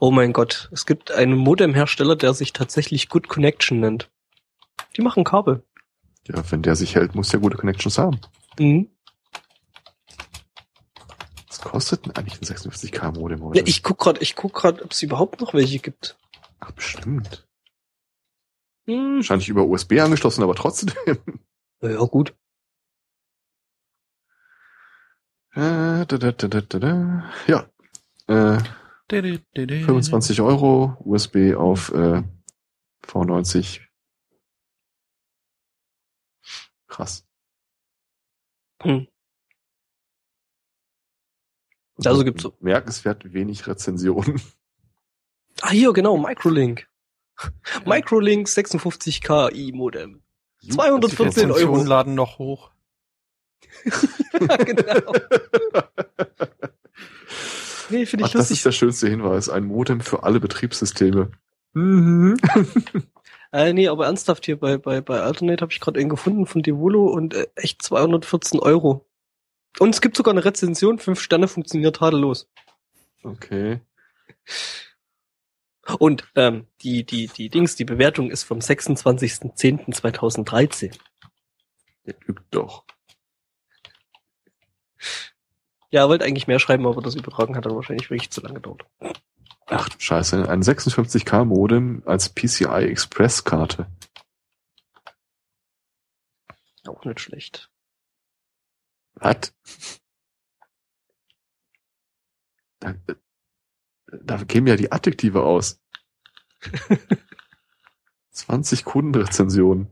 Oh 0.00 0.10
mein 0.10 0.32
Gott, 0.32 0.68
es 0.72 0.86
gibt 0.86 1.10
einen 1.10 1.36
Modemhersteller, 1.36 2.16
der 2.16 2.34
sich 2.34 2.52
tatsächlich 2.52 3.08
Good 3.08 3.28
Connection 3.28 3.80
nennt. 3.80 4.10
Die 4.96 5.02
machen 5.02 5.24
Kabel. 5.24 5.62
Ja, 6.26 6.42
wenn 6.50 6.62
der 6.62 6.76
sich 6.76 6.94
hält, 6.94 7.14
muss 7.14 7.28
der 7.30 7.40
gute 7.40 7.56
Connections 7.56 7.98
haben. 7.98 8.20
Mhm. 8.58 8.90
Was 11.58 11.70
kostet 11.70 12.06
denn 12.06 12.16
eigentlich 12.16 12.40
ein 12.40 12.56
56k 12.56 13.18
Modem 13.18 13.42
heute? 13.42 13.58
Ja, 13.58 13.66
ich 13.66 13.82
guck 13.82 13.98
gerade, 13.98 14.20
ich 14.20 14.36
guck 14.36 14.54
gerade, 14.54 14.84
ob 14.84 14.92
es 14.92 15.02
überhaupt 15.02 15.40
noch 15.40 15.54
welche 15.54 15.80
gibt. 15.80 16.16
Ach, 16.60 16.70
bestimmt. 16.70 17.48
Hm. 18.86 19.16
Wahrscheinlich 19.16 19.48
über 19.48 19.64
USB 19.64 19.98
angeschlossen, 20.00 20.42
aber 20.42 20.54
trotzdem. 20.54 20.94
Ja, 21.80 22.00
gut. 22.06 22.34
Äh, 25.52 26.06
da, 26.06 26.18
da, 26.18 26.32
da. 26.32 27.32
Ja. 27.46 27.70
Äh, 28.26 28.58
25 29.08 30.40
Euro 30.40 30.96
USB 31.04 31.54
auf 31.56 31.92
äh, 31.92 32.24
V90. 33.06 33.80
Krass. 36.88 37.24
Hm. 38.82 39.06
Also 42.04 42.24
gibt's 42.24 42.42
so- 42.42 42.54
Merkenswert 42.60 43.32
wenig 43.32 43.66
Rezensionen. 43.66 44.40
Ah, 45.60 45.70
hier, 45.70 45.92
genau, 45.92 46.16
Microlink. 46.16 46.86
Microlink 47.84 48.46
56K 48.48 49.52
i-Modem. 49.54 50.22
214 50.70 51.26
Rezensionen 51.26 51.76
Euro. 51.76 51.84
laden 51.84 52.14
noch 52.14 52.38
hoch. 52.38 52.70
ja, 53.84 54.56
genau. 54.64 55.12
Nee, 57.90 58.06
finde 58.06 58.24
Ach, 58.24 58.28
ich 58.28 58.32
das 58.32 58.40
lustig. 58.42 58.56
ist 58.58 58.66
der 58.66 58.72
schönste 58.72 59.08
Hinweis. 59.08 59.48
Ein 59.48 59.64
Modem 59.64 60.00
für 60.00 60.22
alle 60.22 60.40
Betriebssysteme. 60.40 61.30
Mhm. 61.74 62.36
Äh, 63.50 63.72
nee, 63.72 63.88
aber 63.88 64.04
ernsthaft 64.04 64.44
hier 64.44 64.60
bei, 64.60 64.76
bei, 64.76 65.00
bei 65.00 65.20
Alternate 65.22 65.62
habe 65.62 65.72
ich 65.72 65.80
gerade 65.80 65.98
einen 65.98 66.10
gefunden 66.10 66.44
von 66.44 66.60
Devolo 66.62 67.06
und 67.06 67.32
äh, 67.32 67.46
echt 67.54 67.80
214 67.80 68.60
Euro. 68.60 69.06
Und 69.78 69.94
es 69.94 70.00
gibt 70.00 70.16
sogar 70.16 70.32
eine 70.32 70.44
Rezension, 70.44 70.98
5 70.98 71.20
Sterne 71.20 71.46
funktioniert 71.48 71.96
tadellos. 71.96 72.48
Okay. 73.22 73.80
Und 75.98 76.24
ähm, 76.34 76.66
die, 76.82 77.04
die, 77.04 77.28
die 77.28 77.48
Dings, 77.48 77.76
die 77.76 77.84
Bewertung 77.84 78.30
ist 78.30 78.44
vom 78.44 78.58
26.10.2013. 78.58 80.94
Der 82.06 82.14
lügt 82.26 82.44
doch. 82.50 82.84
Ja, 85.90 86.02
er 86.02 86.08
wollte 86.08 86.26
eigentlich 86.26 86.46
mehr 86.46 86.58
schreiben, 86.58 86.86
aber 86.86 87.00
das 87.00 87.14
Übertragen 87.14 87.56
hat 87.56 87.64
dann 87.64 87.74
wahrscheinlich 87.74 88.10
wirklich 88.10 88.30
zu 88.30 88.42
lange 88.42 88.56
gedauert. 88.56 88.84
Ach 89.66 89.88
du 89.88 89.98
Scheiße, 89.98 90.46
ein 90.48 90.62
56k 90.62 91.44
Modem 91.44 92.02
als 92.04 92.28
PCI 92.28 92.90
Express 92.90 93.44
Karte. 93.44 93.86
Auch 96.86 97.04
nicht 97.04 97.20
schlecht. 97.20 97.70
Was? 99.20 99.52
Da, 102.80 102.94
da 104.06 104.44
kämen 104.44 104.68
ja 104.68 104.76
die 104.76 104.92
Adjektive 104.92 105.42
aus. 105.42 105.80
20 108.30 108.84
Kundenrezensionen. 108.84 109.88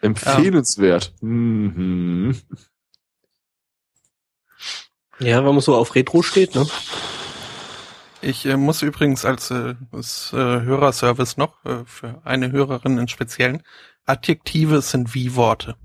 Empfehlenswert. 0.00 1.12
Mhm. 1.20 2.40
Ja, 5.18 5.38
wenn 5.38 5.54
man 5.54 5.60
so 5.60 5.74
auf 5.74 5.94
Retro 5.94 6.22
steht, 6.22 6.54
ne? 6.54 6.66
Ich 8.20 8.46
äh, 8.46 8.56
muss 8.56 8.82
übrigens 8.82 9.24
als 9.24 9.50
äh, 9.50 9.74
als, 9.92 10.32
äh, 10.32 10.36
Hörerservice 10.36 11.36
noch 11.36 11.64
äh, 11.64 11.84
für 11.84 12.20
eine 12.24 12.50
Hörerin 12.50 12.98
in 12.98 13.08
Speziellen, 13.08 13.62
Adjektive 14.06 14.82
sind 14.82 15.14
wie 15.14 15.36
Worte. 15.36 15.76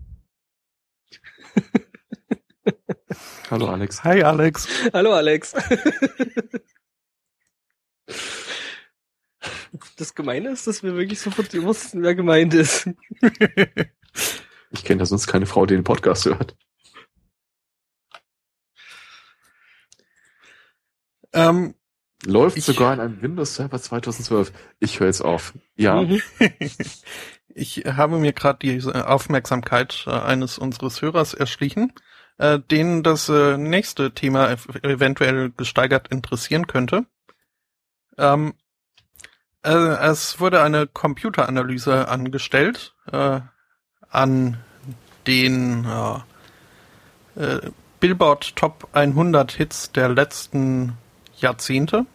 Hallo 3.53 3.67
Alex. 3.67 4.03
Hi 4.03 4.23
Alex. 4.23 4.67
Hallo 4.93 5.13
Alex. 5.13 5.53
Das 9.95 10.15
Gemeine 10.15 10.49
ist, 10.49 10.65
dass 10.65 10.81
wir 10.81 10.95
wirklich 10.95 11.19
sofort 11.19 11.53
wussten, 11.61 12.01
wer 12.01 12.15
gemeint 12.15 12.55
ist. 12.55 12.89
Ich 14.71 14.83
kenne 14.83 14.97
da 15.01 15.05
sonst 15.05 15.27
keine 15.27 15.45
Frau, 15.45 15.67
die 15.67 15.75
den 15.75 15.83
Podcast 15.83 16.25
hört. 16.25 16.57
ähm, 21.33 21.75
Läuft 22.25 22.57
Ich- 22.57 22.65
sogar 22.65 22.93
in 22.95 23.01
einem 23.01 23.21
Windows 23.21 23.53
Server 23.53 23.79
2012. 23.79 24.51
Ich 24.79 24.99
höre 24.99 25.07
jetzt 25.07 25.21
auf. 25.21 25.53
Ja. 25.75 26.01
Mhm. 26.01 26.21
Ich 27.55 27.83
habe 27.85 28.17
mir 28.17 28.33
gerade 28.33 28.57
die 28.67 28.83
Aufmerksamkeit 28.83 30.05
äh, 30.07 30.09
eines 30.09 30.57
unseres 30.57 31.03
Hörers 31.03 31.35
erschlichen, 31.35 31.93
äh, 32.37 32.59
den 32.59 33.03
das 33.03 33.29
äh, 33.29 33.57
nächste 33.57 34.11
Thema 34.13 34.49
ev- 34.49 34.83
eventuell 34.83 35.51
gesteigert 35.51 36.07
interessieren 36.09 36.67
könnte. 36.67 37.05
Ähm, 38.17 38.53
äh, 39.63 39.69
es 39.71 40.39
wurde 40.39 40.61
eine 40.61 40.87
Computeranalyse 40.87 42.07
angestellt 42.07 42.95
äh, 43.11 43.39
an 44.09 44.57
den 45.25 45.85
äh, 45.85 47.41
äh, 47.41 47.71
Billboard 47.99 48.55
Top 48.55 48.89
100 48.91 49.51
Hits 49.53 49.91
der 49.91 50.09
letzten 50.09 50.97
Jahrzehnte, 51.37 52.05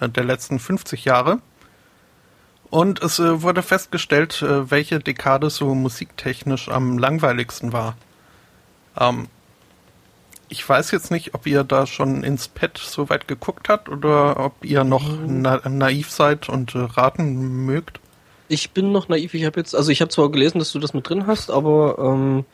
äh, 0.00 0.08
der 0.08 0.24
letzten 0.24 0.58
50 0.58 1.04
Jahre. 1.04 1.38
Und 2.70 3.02
es 3.02 3.18
äh, 3.18 3.42
wurde 3.42 3.62
festgestellt, 3.62 4.42
äh, 4.42 4.70
welche 4.70 4.98
Dekade 4.98 5.50
so 5.50 5.74
musiktechnisch 5.74 6.68
am 6.68 6.98
langweiligsten 6.98 7.72
war. 7.72 7.96
Ähm, 8.98 9.28
ich 10.52 10.68
weiß 10.68 10.90
jetzt 10.90 11.10
nicht, 11.10 11.34
ob 11.34 11.46
ihr 11.46 11.64
da 11.64 11.86
schon 11.86 12.22
ins 12.22 12.46
Pad 12.46 12.76
so 12.76 13.08
weit 13.08 13.26
geguckt 13.26 13.70
habt 13.70 13.88
oder 13.88 14.38
ob 14.38 14.62
ihr 14.62 14.84
noch 14.84 15.02
na 15.26 15.66
naiv 15.66 16.10
seid 16.10 16.50
und 16.50 16.74
äh, 16.74 16.80
raten 16.80 17.64
mögt. 17.64 18.00
Ich 18.48 18.72
bin 18.72 18.92
noch 18.92 19.08
naiv. 19.08 19.32
Ich 19.32 19.46
habe 19.46 19.58
jetzt, 19.58 19.74
also 19.74 19.90
ich 19.90 20.02
habe 20.02 20.10
zwar 20.10 20.30
gelesen, 20.30 20.58
dass 20.58 20.70
du 20.70 20.78
das 20.78 20.92
mit 20.92 21.08
drin 21.08 21.26
hast, 21.26 21.50
aber 21.50 21.98
ähm, 21.98 22.44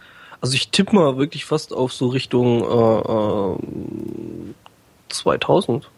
also 0.41 0.55
ich 0.55 0.69
tippe 0.69 0.95
mal 0.95 1.17
wirklich 1.17 1.45
fast 1.45 1.73
auf 1.73 1.93
so 1.93 2.07
Richtung 2.07 2.63
äh, 2.63 3.57
ähm, 3.59 4.55
2000. 5.09 5.91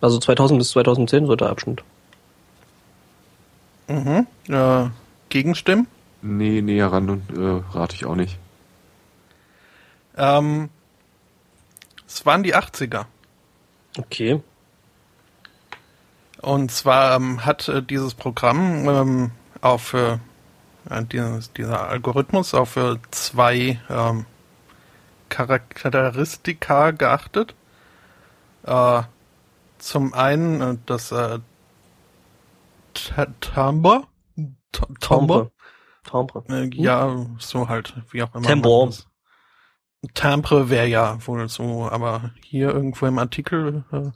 Also 0.00 0.18
2000 0.18 0.60
bis 0.60 0.68
2010 0.70 1.26
so 1.26 1.34
der 1.34 1.50
Abschnitt. 1.50 1.82
Mhm. 3.88 4.28
Äh, 4.48 4.90
Gegenstimmen? 5.30 5.88
Nee, 6.22 6.62
näher 6.62 6.92
ran 6.92 7.10
und 7.10 7.36
äh, 7.36 7.60
rate 7.76 7.96
ich 7.96 8.06
auch 8.06 8.14
nicht. 8.14 8.38
Ähm, 10.18 10.70
es 12.06 12.26
waren 12.26 12.42
die 12.42 12.54
80er. 12.54 13.06
Okay. 13.96 14.42
Und 16.40 16.70
zwar 16.70 17.16
ähm, 17.16 17.44
hat 17.44 17.68
äh, 17.68 17.82
dieses 17.82 18.14
Programm 18.14 18.88
ähm, 18.88 19.30
auf 19.60 19.94
äh, 19.94 20.18
dieses, 21.12 21.52
dieser 21.52 21.88
Algorithmus 21.88 22.54
auf 22.54 22.76
äh, 22.76 22.96
zwei 23.10 23.80
ähm, 23.90 24.24
Charakteristika 25.28 26.92
geachtet. 26.92 27.54
Äh, 28.64 29.02
zum 29.78 30.14
einen 30.14 30.60
äh, 30.60 30.76
das 30.86 31.12
äh, 31.12 31.40
Timbre. 32.94 34.04
Timbre. 35.00 35.50
Timbre. 36.04 36.44
Äh, 36.48 36.70
ja, 36.74 37.26
so 37.38 37.68
halt, 37.68 37.94
wie 38.10 38.22
auch 38.22 38.34
immer. 38.34 38.46
Timbre. 38.46 38.90
Timbre 40.14 40.70
wäre 40.70 40.86
ja 40.86 41.26
wohl 41.26 41.48
so, 41.48 41.88
aber 41.88 42.32
hier 42.44 42.70
irgendwo 42.70 43.06
im 43.06 43.18
Artikel 43.18 43.84
äh, 43.90 44.10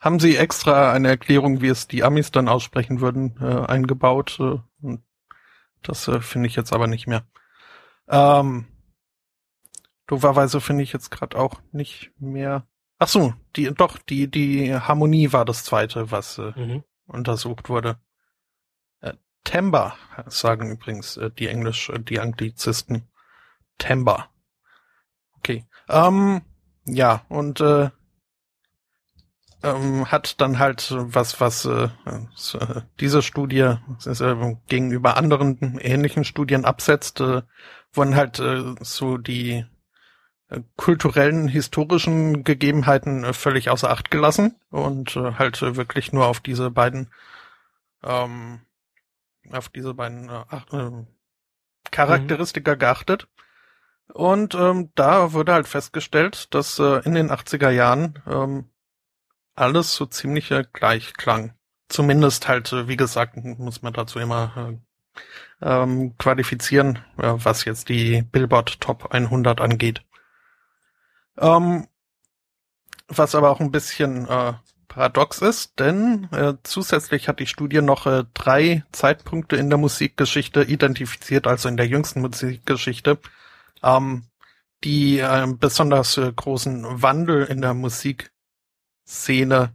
haben 0.00 0.20
sie 0.20 0.36
extra 0.36 0.92
eine 0.92 1.08
Erklärung, 1.08 1.60
wie 1.60 1.68
es 1.68 1.86
die 1.86 2.02
Amis 2.02 2.30
dann 2.30 2.48
aussprechen 2.48 3.00
würden, 3.00 3.36
äh, 3.40 3.66
eingebaut. 3.66 4.38
Äh, 4.40 4.96
das 5.82 6.08
äh, 6.08 6.20
finde 6.20 6.48
ich 6.48 6.56
jetzt 6.56 6.72
aber 6.72 6.86
nicht 6.86 7.06
mehr. 7.06 7.26
Ähm, 8.08 8.66
dooferweise 10.06 10.60
finde 10.60 10.82
ich 10.82 10.92
jetzt 10.92 11.10
gerade 11.10 11.38
auch 11.38 11.60
nicht 11.72 12.10
mehr. 12.18 12.66
Ach 12.98 13.08
so, 13.08 13.34
die 13.54 13.72
doch 13.72 13.98
die 13.98 14.30
die 14.30 14.74
Harmonie 14.74 15.32
war 15.32 15.44
das 15.44 15.64
zweite, 15.64 16.10
was 16.10 16.38
äh, 16.38 16.52
mhm. 16.56 16.84
untersucht 17.06 17.68
wurde. 17.68 17.98
Äh, 19.00 19.12
Temba 19.44 19.94
sagen 20.26 20.70
übrigens 20.70 21.20
die 21.38 21.48
Englisch, 21.48 21.92
die 22.08 22.18
Anglizisten. 22.18 23.08
Temba. 23.76 24.30
Okay. 25.38 25.64
Ähm, 25.88 26.42
ja 26.84 27.22
und 27.28 27.60
äh, 27.60 27.90
ähm, 29.62 30.10
hat 30.10 30.40
dann 30.40 30.58
halt 30.58 30.94
was, 30.96 31.40
was 31.40 31.64
äh, 31.64 31.88
diese 33.00 33.22
Studie 33.22 33.74
äh, 34.06 34.56
gegenüber 34.68 35.16
anderen 35.16 35.78
ähnlichen 35.80 36.24
Studien 36.24 36.64
absetzt, 36.64 37.20
äh, 37.20 37.42
wurden 37.92 38.14
halt 38.14 38.38
äh, 38.38 38.74
so 38.80 39.18
die 39.18 39.64
äh, 40.48 40.60
kulturellen, 40.76 41.48
historischen 41.48 42.44
Gegebenheiten 42.44 43.24
äh, 43.24 43.32
völlig 43.32 43.70
außer 43.70 43.90
Acht 43.90 44.10
gelassen 44.10 44.54
und 44.70 45.16
äh, 45.16 45.32
halt 45.34 45.60
äh, 45.62 45.76
wirklich 45.76 46.12
nur 46.12 46.26
auf 46.26 46.40
diese 46.40 46.70
beiden 46.70 47.10
ähm, 48.04 48.60
auf 49.50 49.68
diese 49.70 49.94
beiden 49.94 50.28
äh, 50.28 50.76
äh, 50.76 51.04
Charakteristika 51.90 52.74
mhm. 52.74 52.78
geachtet. 52.78 53.28
Und 54.12 54.54
ähm, 54.54 54.90
da 54.94 55.32
wurde 55.32 55.52
halt 55.52 55.68
festgestellt, 55.68 56.52
dass 56.54 56.78
äh, 56.78 57.00
in 57.04 57.14
den 57.14 57.30
80er 57.30 57.70
Jahren 57.70 58.22
ähm, 58.26 58.70
alles 59.54 59.94
so 59.94 60.06
ziemlich 60.06 60.50
äh, 60.50 60.64
gleich 60.72 61.14
klang. 61.14 61.54
Zumindest 61.88 62.48
halt, 62.48 62.72
äh, 62.72 62.88
wie 62.88 62.96
gesagt, 62.96 63.36
muss 63.36 63.82
man 63.82 63.92
dazu 63.92 64.18
immer 64.18 64.52
äh, 64.56 64.78
ähm, 65.60 66.16
qualifizieren, 66.18 67.00
was 67.16 67.64
jetzt 67.64 67.88
die 67.88 68.22
Billboard 68.22 68.80
Top 68.80 69.12
100 69.12 69.60
angeht. 69.60 70.02
Ähm, 71.36 71.88
was 73.08 73.34
aber 73.34 73.50
auch 73.50 73.60
ein 73.60 73.72
bisschen 73.72 74.28
äh, 74.28 74.52
paradox 74.88 75.40
ist, 75.42 75.78
denn 75.78 76.28
äh, 76.32 76.54
zusätzlich 76.62 77.28
hat 77.28 77.40
die 77.40 77.46
Studie 77.46 77.80
noch 77.80 78.06
äh, 78.06 78.24
drei 78.34 78.84
Zeitpunkte 78.92 79.56
in 79.56 79.70
der 79.70 79.78
Musikgeschichte 79.78 80.62
identifiziert, 80.62 81.46
also 81.46 81.68
in 81.68 81.76
der 81.76 81.86
jüngsten 81.86 82.20
Musikgeschichte, 82.20 83.18
ähm, 83.82 84.24
die 84.84 85.22
einen 85.22 85.58
besonders 85.58 86.16
äh, 86.16 86.32
großen 86.32 87.02
Wandel 87.02 87.44
in 87.44 87.60
der 87.60 87.74
Musik 87.74 88.32
Szene 89.06 89.74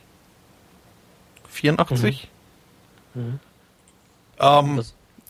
84. 1.49 2.29
Mhm. 3.15 3.23
Mhm. 3.23 3.41
Ähm, 4.41 4.83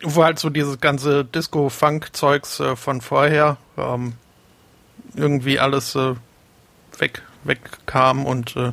wo 0.03 0.25
halt 0.25 0.39
so 0.39 0.51
dieses 0.51 0.81
ganze 0.81 1.25
Disco-Funk-Zeugs 1.25 2.61
äh, 2.61 2.77
von 2.77 3.01
vorher 3.01 3.57
ähm, 3.77 4.15
irgendwie 5.15 5.59
alles 5.59 5.95
äh, 5.95 6.15
weg, 6.99 7.23
wegkam 7.45 8.27
und 8.27 8.57
äh, 8.57 8.73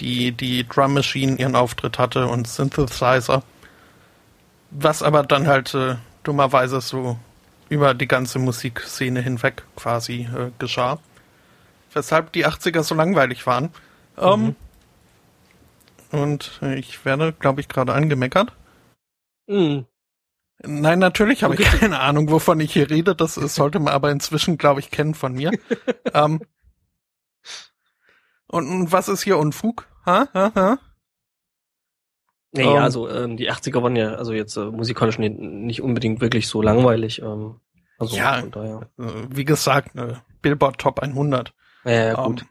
die, 0.00 0.32
die 0.32 0.66
Drum 0.66 0.94
Machine 0.94 1.36
ihren 1.36 1.54
Auftritt 1.54 1.98
hatte 1.98 2.26
und 2.26 2.48
Synthesizer. 2.48 3.42
Was 4.70 5.02
aber 5.02 5.22
dann 5.22 5.46
halt 5.46 5.74
äh, 5.74 5.96
dummerweise 6.22 6.80
so 6.80 7.18
über 7.68 7.94
die 7.94 8.08
ganze 8.08 8.38
Musikszene 8.38 9.20
hinweg 9.20 9.64
quasi 9.76 10.28
äh, 10.34 10.50
geschah. 10.58 10.98
Weshalb 11.92 12.32
die 12.32 12.46
80er 12.46 12.82
so 12.82 12.94
langweilig 12.94 13.46
waren. 13.46 13.70
Ähm, 14.18 14.54
mhm. 16.12 16.18
und 16.18 16.60
ich 16.76 17.04
werde, 17.04 17.32
glaube 17.32 17.60
ich, 17.60 17.68
gerade 17.68 17.94
angemeckert. 17.94 18.52
Mhm. 19.46 19.86
Nein, 20.64 20.98
natürlich 20.98 21.42
habe 21.42 21.54
okay. 21.54 21.64
ich 21.64 21.80
keine 21.80 22.00
Ahnung, 22.00 22.30
wovon 22.30 22.60
ich 22.60 22.72
hier 22.72 22.88
rede. 22.88 23.14
Das 23.14 23.34
sollte 23.34 23.78
man 23.78 23.92
aber 23.92 24.10
inzwischen, 24.10 24.58
glaube 24.58 24.80
ich, 24.80 24.90
kennen 24.90 25.14
von 25.14 25.34
mir. 25.34 25.50
ähm, 26.14 26.40
und 28.46 28.92
was 28.92 29.08
ist 29.08 29.22
hier 29.22 29.38
Unfug? 29.38 29.88
Ha, 30.06 30.28
ha, 30.34 30.52
ha? 30.54 30.78
Naja, 32.52 32.68
um, 32.68 32.76
ähm. 32.76 32.82
also 32.82 33.08
ähm, 33.08 33.36
die 33.36 33.50
80er 33.50 33.82
waren 33.82 33.96
ja 33.96 34.14
also 34.14 34.32
jetzt 34.32 34.56
äh, 34.56 34.66
musikalisch 34.66 35.18
nicht 35.18 35.80
unbedingt 35.80 36.20
wirklich 36.20 36.48
so 36.48 36.60
langweilig. 36.60 37.22
Ähm, 37.22 37.60
also 37.98 38.16
ja. 38.16 38.40
Äh, 38.40 38.80
wie 39.30 39.44
gesagt, 39.44 39.96
äh, 39.96 40.14
Billboard 40.42 40.78
Top 40.78 41.00
100. 41.00 41.54
Ja, 41.84 41.92
ja 41.92 42.14
gut. 42.14 42.44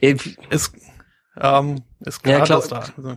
Ähm, 0.00 0.18
ist, 0.48 0.74
ähm, 1.36 1.82
ist 2.00 2.22
klar, 2.22 2.38
ja, 2.38 2.44
glaub, 2.44 2.60
dass 2.60 2.68
da, 2.68 2.92
also, 2.96 3.16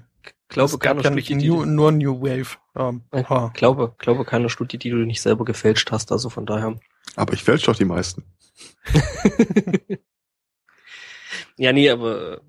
glaube, 0.54 0.78
keine 0.78 1.01
ja 1.01 1.12
Studie, 1.12 1.36
New, 1.36 1.66
nur 1.66 1.91
New 1.91 2.22
Wave. 2.22 2.58
Ähm, 2.76 3.04
ich 3.12 3.26
glaube, 3.54 3.93
glaube 3.97 4.26
keine 4.26 4.49
Studie, 4.49 4.78
die 4.78 4.89
du 4.89 4.97
nicht 4.97 5.22
selber 5.22 5.45
gefälscht 5.45 5.91
hast, 5.91 6.12
also 6.12 6.30
von 6.30 6.45
daher. 6.45 6.76
Aber 7.16 7.34
ich 7.34 7.43
fälsche 7.43 7.68
doch 7.68 7.76
die 7.76 7.86
meisten. 7.86 8.24
Ja, 11.58 11.72
nee, 11.72 11.89
aber 11.89 12.41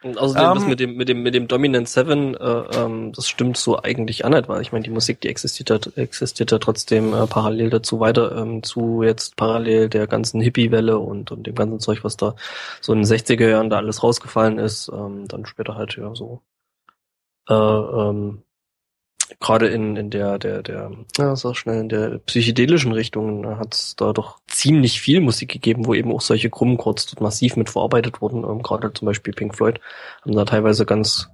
und 0.00 0.16
außerdem 0.16 0.48
um, 0.48 0.54
das 0.54 0.62
ähm. 0.62 0.68
mit 0.68 0.80
dem 0.80 0.96
mit 0.96 1.08
dem 1.08 1.22
mit 1.24 1.34
dem 1.34 1.48
Dominant 1.48 1.88
Seven, 1.88 2.34
äh, 2.36 2.62
ähm, 2.76 3.12
das 3.12 3.28
stimmt 3.28 3.56
so 3.56 3.82
eigentlich 3.82 4.22
nicht, 4.22 4.48
weil 4.48 4.62
ich 4.62 4.70
meine 4.70 4.84
die 4.84 4.90
Musik, 4.90 5.20
die 5.20 5.28
existiert 5.28 5.96
existiert 5.96 6.52
ja 6.52 6.58
trotzdem 6.58 7.12
äh, 7.12 7.26
parallel 7.26 7.70
dazu 7.70 7.98
weiter 7.98 8.36
ähm, 8.36 8.62
zu 8.62 9.02
jetzt 9.02 9.34
parallel 9.34 9.88
der 9.88 10.06
ganzen 10.06 10.40
Hippie-Welle 10.40 10.98
und 10.98 11.32
und 11.32 11.48
dem 11.48 11.56
ganzen 11.56 11.80
Zeug, 11.80 12.04
was 12.04 12.16
da 12.16 12.36
so 12.80 12.92
in 12.92 13.00
den 13.02 13.06
60er 13.06 13.48
Jahren 13.48 13.70
da 13.70 13.78
alles 13.78 14.04
rausgefallen 14.04 14.58
ist, 14.60 14.88
ähm, 14.88 15.26
dann 15.26 15.46
später 15.46 15.74
halt 15.74 15.96
ja 15.96 16.14
so 16.14 16.42
äh, 17.48 17.54
ähm, 17.54 18.42
gerade 19.40 19.68
in, 19.68 19.96
in 19.96 20.10
der, 20.10 20.38
der, 20.38 20.62
der, 20.62 20.92
ja, 21.16 21.36
sag 21.36 21.56
schnell, 21.56 21.80
in 21.80 21.88
der 21.88 22.18
psychedelischen 22.18 22.92
Richtung 22.92 23.44
äh, 23.44 23.56
hat 23.56 23.74
es 23.74 23.96
da 23.96 24.12
doch 24.12 24.40
ziemlich 24.46 25.00
viel 25.00 25.20
Musik 25.20 25.50
gegeben, 25.50 25.86
wo 25.86 25.94
eben 25.94 26.12
auch 26.12 26.20
solche 26.20 26.50
krummen 26.50 26.78
Chords 26.78 27.18
massiv 27.20 27.56
mit 27.56 27.70
verarbeitet 27.70 28.20
wurden. 28.20 28.44
Ähm, 28.44 28.62
gerade 28.62 28.92
zum 28.92 29.06
Beispiel 29.06 29.32
Pink 29.32 29.54
Floyd 29.54 29.80
haben 30.22 30.34
da 30.34 30.44
teilweise 30.44 30.86
ganz 30.86 31.28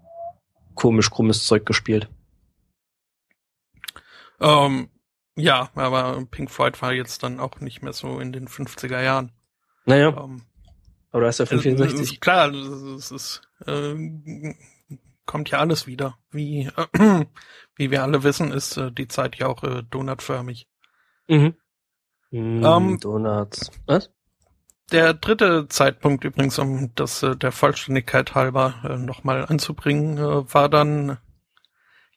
komisch 0.75 1.11
krummes 1.11 1.47
Zeug 1.47 1.65
gespielt. 1.67 2.09
Ähm, 4.41 4.89
ja, 5.37 5.71
aber 5.75 6.25
Pink 6.31 6.51
Floyd 6.51 6.81
war 6.83 6.93
jetzt 6.93 7.23
dann 7.23 7.41
auch 7.41 7.61
nicht 7.61 7.83
mehr 7.83 7.93
so 7.93 8.19
in 8.21 8.33
den 8.33 8.49
50er 8.49 9.03
Jahren. 9.03 9.33
Naja. 9.87 10.09
Ähm, 10.09 10.43
aber 11.11 11.23
du 11.23 11.27
hast 11.29 11.39
ja 11.39 11.47
65. 11.47 12.13
Äh, 12.13 12.17
klar, 12.19 12.53
es 12.53 13.13
ist, 13.13 13.43
äh, 13.67 13.95
kommt 15.27 15.51
ja 15.51 15.59
alles 15.59 15.87
wieder. 15.87 16.19
Wie, 16.31 16.71
äh, 16.93 17.25
wie 17.77 17.91
wir 17.91 18.03
alle 18.03 18.23
wissen, 18.25 18.53
ist 18.53 18.77
äh, 18.77 18.93
die 18.93 19.09
Zeit 19.09 19.37
ja 19.37 19.47
auch 19.49 19.63
äh, 19.65 19.83
donutförmig. 19.91 20.69
Mhm. 21.29 21.55
Mm, 22.31 22.65
ähm, 22.65 23.01
Donuts. 23.01 23.71
Was? 23.87 24.11
Der 24.93 25.15
dritte 25.15 25.69
Zeitpunkt 25.69 26.25
übrigens, 26.25 26.59
um 26.59 26.95
das 26.95 27.23
äh, 27.23 27.37
der 27.37 27.53
Vollständigkeit 27.53 28.35
halber 28.35 28.75
äh, 28.85 28.97
nochmal 28.99 29.45
anzubringen, 29.47 30.19
äh, 30.19 30.55
war 30.55 30.69
dann, 30.69 31.19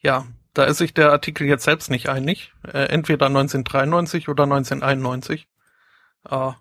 ja, 0.02 0.26
da 0.54 0.66
ist 0.66 0.78
sich 0.80 0.94
der 0.94 1.12
Artikel 1.12 1.48
jetzt 1.48 1.64
selbst 1.66 1.90
nicht 1.90 2.10
einig. 2.10 2.54
Äh, 2.64 2.86
entweder 2.90 3.28
1993 3.28 4.30
oder 4.30 4.44
1991. 4.44 5.48
Äh, 6.30 6.52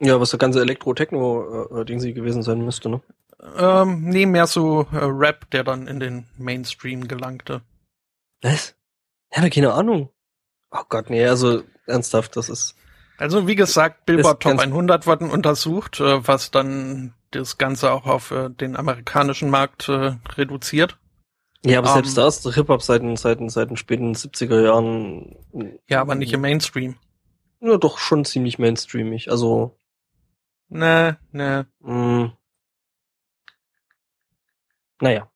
Ja, 0.00 0.20
was 0.20 0.30
der 0.30 0.38
ganze 0.38 0.60
Elektro-Techno-Ding 0.60 2.00
sie 2.00 2.12
gewesen 2.14 2.42
sein 2.42 2.60
müsste, 2.64 2.88
ne? 2.90 3.00
Ähm, 3.56 4.04
nee, 4.08 4.26
mehr 4.26 4.46
so 4.46 4.82
äh, 4.92 4.96
Rap, 5.04 5.50
der 5.50 5.64
dann 5.64 5.86
in 5.86 6.00
den 6.00 6.26
Mainstream 6.38 7.08
gelangte. 7.08 7.62
Was? 8.42 8.74
Ja, 9.32 9.38
aber 9.38 9.50
keine 9.50 9.72
Ahnung. 9.72 10.10
Oh 10.70 10.82
Gott, 10.88 11.10
nee, 11.10 11.24
also 11.26 11.62
ernsthaft, 11.86 12.36
das 12.36 12.48
ist. 12.48 12.74
Also 13.18 13.46
wie 13.46 13.54
gesagt, 13.54 14.06
Billboard 14.06 14.42
Top 14.42 14.52
ganz- 14.58 14.62
100 14.62 15.06
wurden 15.06 15.30
untersucht, 15.30 16.00
äh, 16.00 16.26
was 16.26 16.50
dann 16.50 17.14
das 17.30 17.58
Ganze 17.58 17.92
auch 17.92 18.06
auf 18.06 18.30
äh, 18.30 18.48
den 18.50 18.76
amerikanischen 18.76 19.50
Markt 19.50 19.88
äh, 19.88 20.16
reduziert. 20.36 20.98
Ja, 21.64 21.78
aber 21.78 21.88
Ähm, 21.88 21.94
selbst 21.94 22.18
da 22.18 22.26
ist 22.28 22.54
Hip-Hop 22.54 22.82
seit 22.82 23.02
den, 23.02 23.16
seit, 23.16 23.40
den, 23.40 23.48
seit 23.48 23.70
den 23.70 23.76
späten 23.76 24.14
70er 24.14 24.62
Jahren. 24.62 25.36
Ja, 25.88 26.00
aber 26.00 26.14
nicht 26.14 26.32
im 26.32 26.40
Mainstream. 26.42 26.96
Ja, 27.60 27.76
doch 27.78 27.98
schon 27.98 28.24
ziemlich 28.24 28.58
mainstreamig. 28.58 29.30
Also, 29.30 29.78
Ne, 30.68 31.18
ne. 31.32 31.66
mh. 31.80 32.33
Naja. 35.04 35.30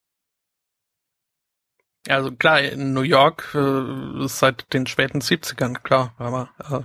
Also 2.09 2.33
klar, 2.33 2.62
in 2.62 2.95
New 2.95 3.03
York 3.03 3.55
äh, 3.55 4.27
seit 4.27 4.73
den 4.73 4.87
späten 4.87 5.21
70ern, 5.21 5.75
klar, 5.83 6.14
aber 6.16 6.49
äh, 6.59 6.85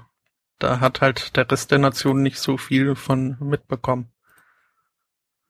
da 0.59 0.81
hat 0.81 0.99
halt 0.99 1.37
der 1.37 1.49
Rest 1.49 1.71
der 1.71 1.79
Nation 1.79 2.21
nicht 2.21 2.39
so 2.39 2.57
viel 2.57 2.95
von 2.95 3.37
mitbekommen. 3.39 4.11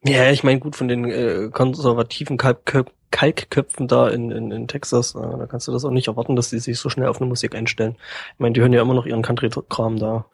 Ja, 0.04 0.30
ich 0.30 0.44
meine, 0.44 0.60
gut, 0.60 0.76
von 0.76 0.88
den 0.88 1.06
äh, 1.06 1.50
konservativen 1.52 2.38
Kalkköp 2.38 2.94
Kalkköpfen 3.10 3.88
da 3.88 4.10
in, 4.10 4.30
in, 4.30 4.52
in 4.52 4.68
Texas, 4.68 5.16
äh, 5.16 5.20
da 5.20 5.48
kannst 5.48 5.68
du 5.68 5.72
das 5.72 5.86
auch 5.86 5.92
nicht 5.92 6.10
erwarten, 6.10 6.36
dass 6.36 6.52
die 6.52 6.60
sich 6.60 6.78
so 6.78 6.90
schnell 6.90 7.08
auf 7.08 7.20
eine 7.20 7.28
Musik 7.30 7.56
einstellen. 7.56 7.96
Ich 8.34 8.40
meine, 8.40 8.54
die 8.54 8.62
hören 8.62 8.74
ja 8.74 8.82
immer 8.82 8.94
noch 8.94 9.08
ihren 9.08 9.24
Country-Kram 9.24 9.98
da. 9.98 10.26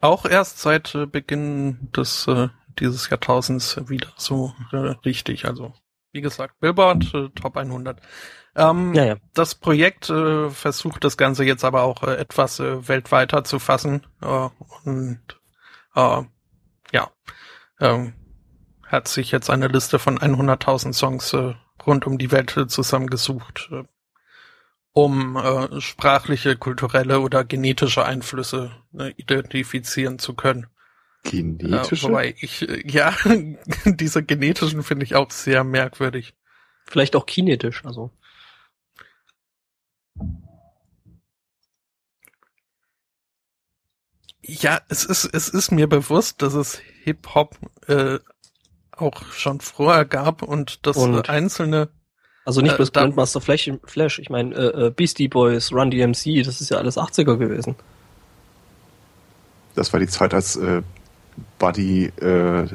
Auch 0.00 0.26
erst 0.26 0.58
seit 0.58 0.94
äh, 0.94 1.06
Beginn 1.06 1.90
des 1.96 2.26
äh, 2.26 2.48
dieses 2.78 3.08
Jahrtausends 3.08 3.88
wieder 3.88 4.08
so 4.16 4.52
äh, 4.72 4.76
richtig. 5.06 5.46
Also 5.46 5.72
wie 6.14 6.20
gesagt, 6.20 6.60
Billboard 6.60 7.12
äh, 7.12 7.28
Top 7.30 7.56
100. 7.56 8.00
Ähm, 8.56 8.94
Ja, 8.94 9.04
ja. 9.04 9.16
Das 9.34 9.56
Projekt 9.56 10.08
äh, 10.08 10.48
versucht 10.48 11.02
das 11.04 11.16
Ganze 11.16 11.44
jetzt 11.44 11.64
aber 11.64 11.82
auch 11.82 12.04
äh, 12.04 12.14
etwas 12.14 12.60
äh, 12.60 12.88
weltweiter 12.88 13.42
zu 13.42 13.58
fassen 13.58 14.06
äh, 14.22 14.48
und 14.84 15.20
äh, 15.96 16.22
ja, 16.92 17.10
ähm, 17.80 18.14
hat 18.86 19.08
sich 19.08 19.32
jetzt 19.32 19.50
eine 19.50 19.66
Liste 19.66 19.98
von 19.98 20.18
100.000 20.18 20.92
Songs 20.92 21.32
äh, 21.32 21.54
rund 21.84 22.06
um 22.06 22.16
die 22.16 22.30
Welt 22.30 22.56
äh, 22.56 22.68
zusammengesucht, 22.68 23.68
äh, 23.72 23.82
um 24.92 25.36
äh, 25.36 25.80
sprachliche, 25.80 26.56
kulturelle 26.56 27.18
oder 27.18 27.44
genetische 27.44 28.04
Einflüsse 28.04 28.70
äh, 28.96 29.12
identifizieren 29.16 30.20
zu 30.20 30.34
können. 30.34 30.68
Äh, 31.26 31.30
Genetische? 31.30 32.08
wobei 32.08 32.34
ich, 32.38 32.68
äh, 32.68 32.82
ja, 32.86 33.14
diese 33.86 34.22
genetischen 34.22 34.82
finde 34.82 35.04
ich 35.04 35.14
auch 35.14 35.30
sehr 35.30 35.64
merkwürdig. 35.64 36.34
Vielleicht 36.86 37.16
auch 37.16 37.26
kinetisch, 37.26 37.84
also. 37.84 38.10
Ja, 44.42 44.80
es 44.88 45.04
ist, 45.04 45.24
es 45.24 45.48
ist 45.48 45.70
mir 45.70 45.88
bewusst, 45.88 46.42
dass 46.42 46.52
es 46.54 46.78
Hip-Hop 47.04 47.56
äh, 47.86 48.18
auch 48.92 49.24
schon 49.32 49.60
vorher 49.60 50.04
gab 50.04 50.42
und 50.42 50.86
dass 50.86 50.96
Und? 50.98 51.28
äh, 51.28 51.30
einzelne, 51.30 51.88
Also 52.44 52.60
nicht 52.60 52.72
Äh, 52.74 52.76
bloß 52.76 52.92
da- 52.92 53.00
Grandmaster 53.02 53.40
Flash, 53.40 53.70
Flash. 53.84 54.18
ich 54.18 54.28
meine, 54.28 54.54
äh, 54.54 54.86
äh, 54.86 54.90
Beastie 54.90 55.28
Boys, 55.28 55.72
Run 55.72 55.90
DMC, 55.90 56.42
das 56.44 56.60
ist 56.60 56.68
ja 56.70 56.76
alles 56.76 56.98
80er 56.98 57.36
gewesen. 57.38 57.74
Das 59.74 59.92
war 59.92 59.98
die 59.98 60.06
Zeit, 60.06 60.34
als 60.34 60.56
äh, 60.56 60.82
Buddy 61.58 62.06
äh, 62.20 62.66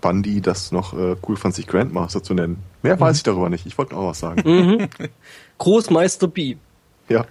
Bundy 0.00 0.40
das 0.40 0.72
noch 0.72 0.92
äh, 0.92 1.16
cool 1.26 1.36
fand, 1.36 1.54
sich 1.54 1.66
Grandmaster 1.66 2.22
zu 2.22 2.34
nennen. 2.34 2.62
Mehr 2.82 2.98
weiß 2.98 3.18
ich 3.18 3.22
darüber 3.22 3.48
nicht. 3.48 3.66
Ich 3.66 3.78
wollte 3.78 3.94
noch 3.94 4.08
was 4.08 4.18
sagen. 4.18 4.42
Mhm. 4.44 4.88
Großmeister 5.58 6.28
B. 6.28 6.56
Ja. 7.08 7.24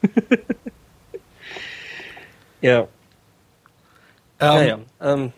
Ja. 2.62 2.86
ähm, 4.38 4.56
ja, 4.56 4.62
ja. 4.62 4.78
Ähm, 5.00 5.32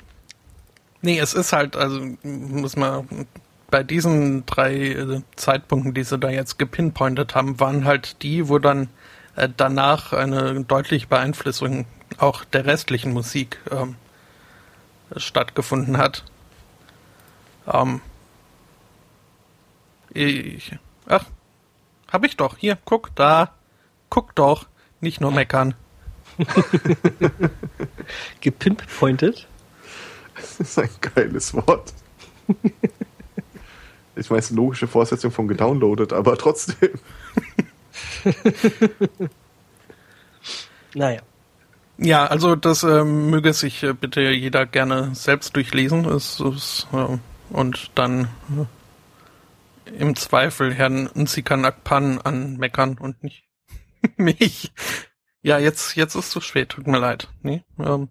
nee, 1.01 1.19
es 1.19 1.33
ist 1.33 1.55
halt, 1.55 1.75
also 1.75 2.01
muss 2.23 2.77
man 2.77 3.27
bei 3.71 3.83
diesen 3.83 4.45
drei 4.45 4.75
äh, 4.75 5.23
Zeitpunkten, 5.35 5.95
die 5.95 6.05
sie 6.05 6.19
da 6.19 6.29
jetzt 6.29 6.59
gepinpointet 6.59 7.35
haben, 7.35 7.59
waren 7.59 7.87
halt 7.87 8.23
die, 8.23 8.49
wo 8.49 8.59
dann 8.59 8.89
äh, 9.37 9.49
danach 9.57 10.13
eine 10.13 10.63
deutliche 10.65 11.07
Beeinflussung 11.07 11.87
auch 12.19 12.45
der 12.45 12.67
restlichen 12.67 13.15
Musik 13.15 13.59
ähm, 13.71 13.97
stattgefunden 15.17 15.99
hat. 15.99 16.25
Ähm, 17.67 18.01
ich, 20.13 20.77
ach, 21.07 21.27
hab 22.11 22.25
ich 22.25 22.37
doch. 22.37 22.57
Hier, 22.59 22.79
guck 22.85 23.15
da. 23.17 23.55
Guck 24.11 24.35
doch. 24.35 24.67
Nicht 25.01 25.21
nur 25.21 25.33
meckern. 25.33 25.75
gepimpointed. 28.41 29.47
Das 30.35 30.61
ist 30.61 30.79
ein 30.79 30.91
geiles 31.01 31.55
Wort. 31.55 31.93
Ich 34.17 34.31
weiß, 34.31 34.51
logische 34.51 34.87
Fortsetzung 34.87 35.31
von 35.31 35.49
gedownloadet, 35.49 36.13
aber 36.13 36.37
trotzdem. 36.37 36.91
Naja. 40.95 41.23
Ja, 41.97 42.27
also 42.27 42.57
das 42.57 42.83
ähm, 42.83 43.31
möge 43.31 43.53
sich 43.53 43.83
äh, 43.83 43.93
bitte 43.93 44.21
jeder 44.21 44.67
gerne 44.67 45.15
selbst 45.15 45.55
durchlesen. 45.55 46.05
Es 46.07 46.41
ist, 46.41 46.89
äh, 46.93 47.19
und 47.51 47.91
dann 47.95 48.29
äh, 49.87 49.97
im 49.97 50.17
Zweifel 50.17 50.75
Herrn 50.75 51.09
Nsikan 51.15 51.65
Akpan 51.65 52.21
anmeckern 52.21 52.99
und 52.99 53.23
nicht 53.23 53.45
mich. 54.17 54.73
Ja, 55.43 55.59
jetzt, 55.59 55.95
jetzt 55.95 56.15
ist 56.17 56.31
zu 56.31 56.41
spät, 56.41 56.71
tut 56.71 56.87
mir 56.87 56.99
leid. 56.99 57.29
Nee, 57.43 57.65
ähm, 57.79 58.09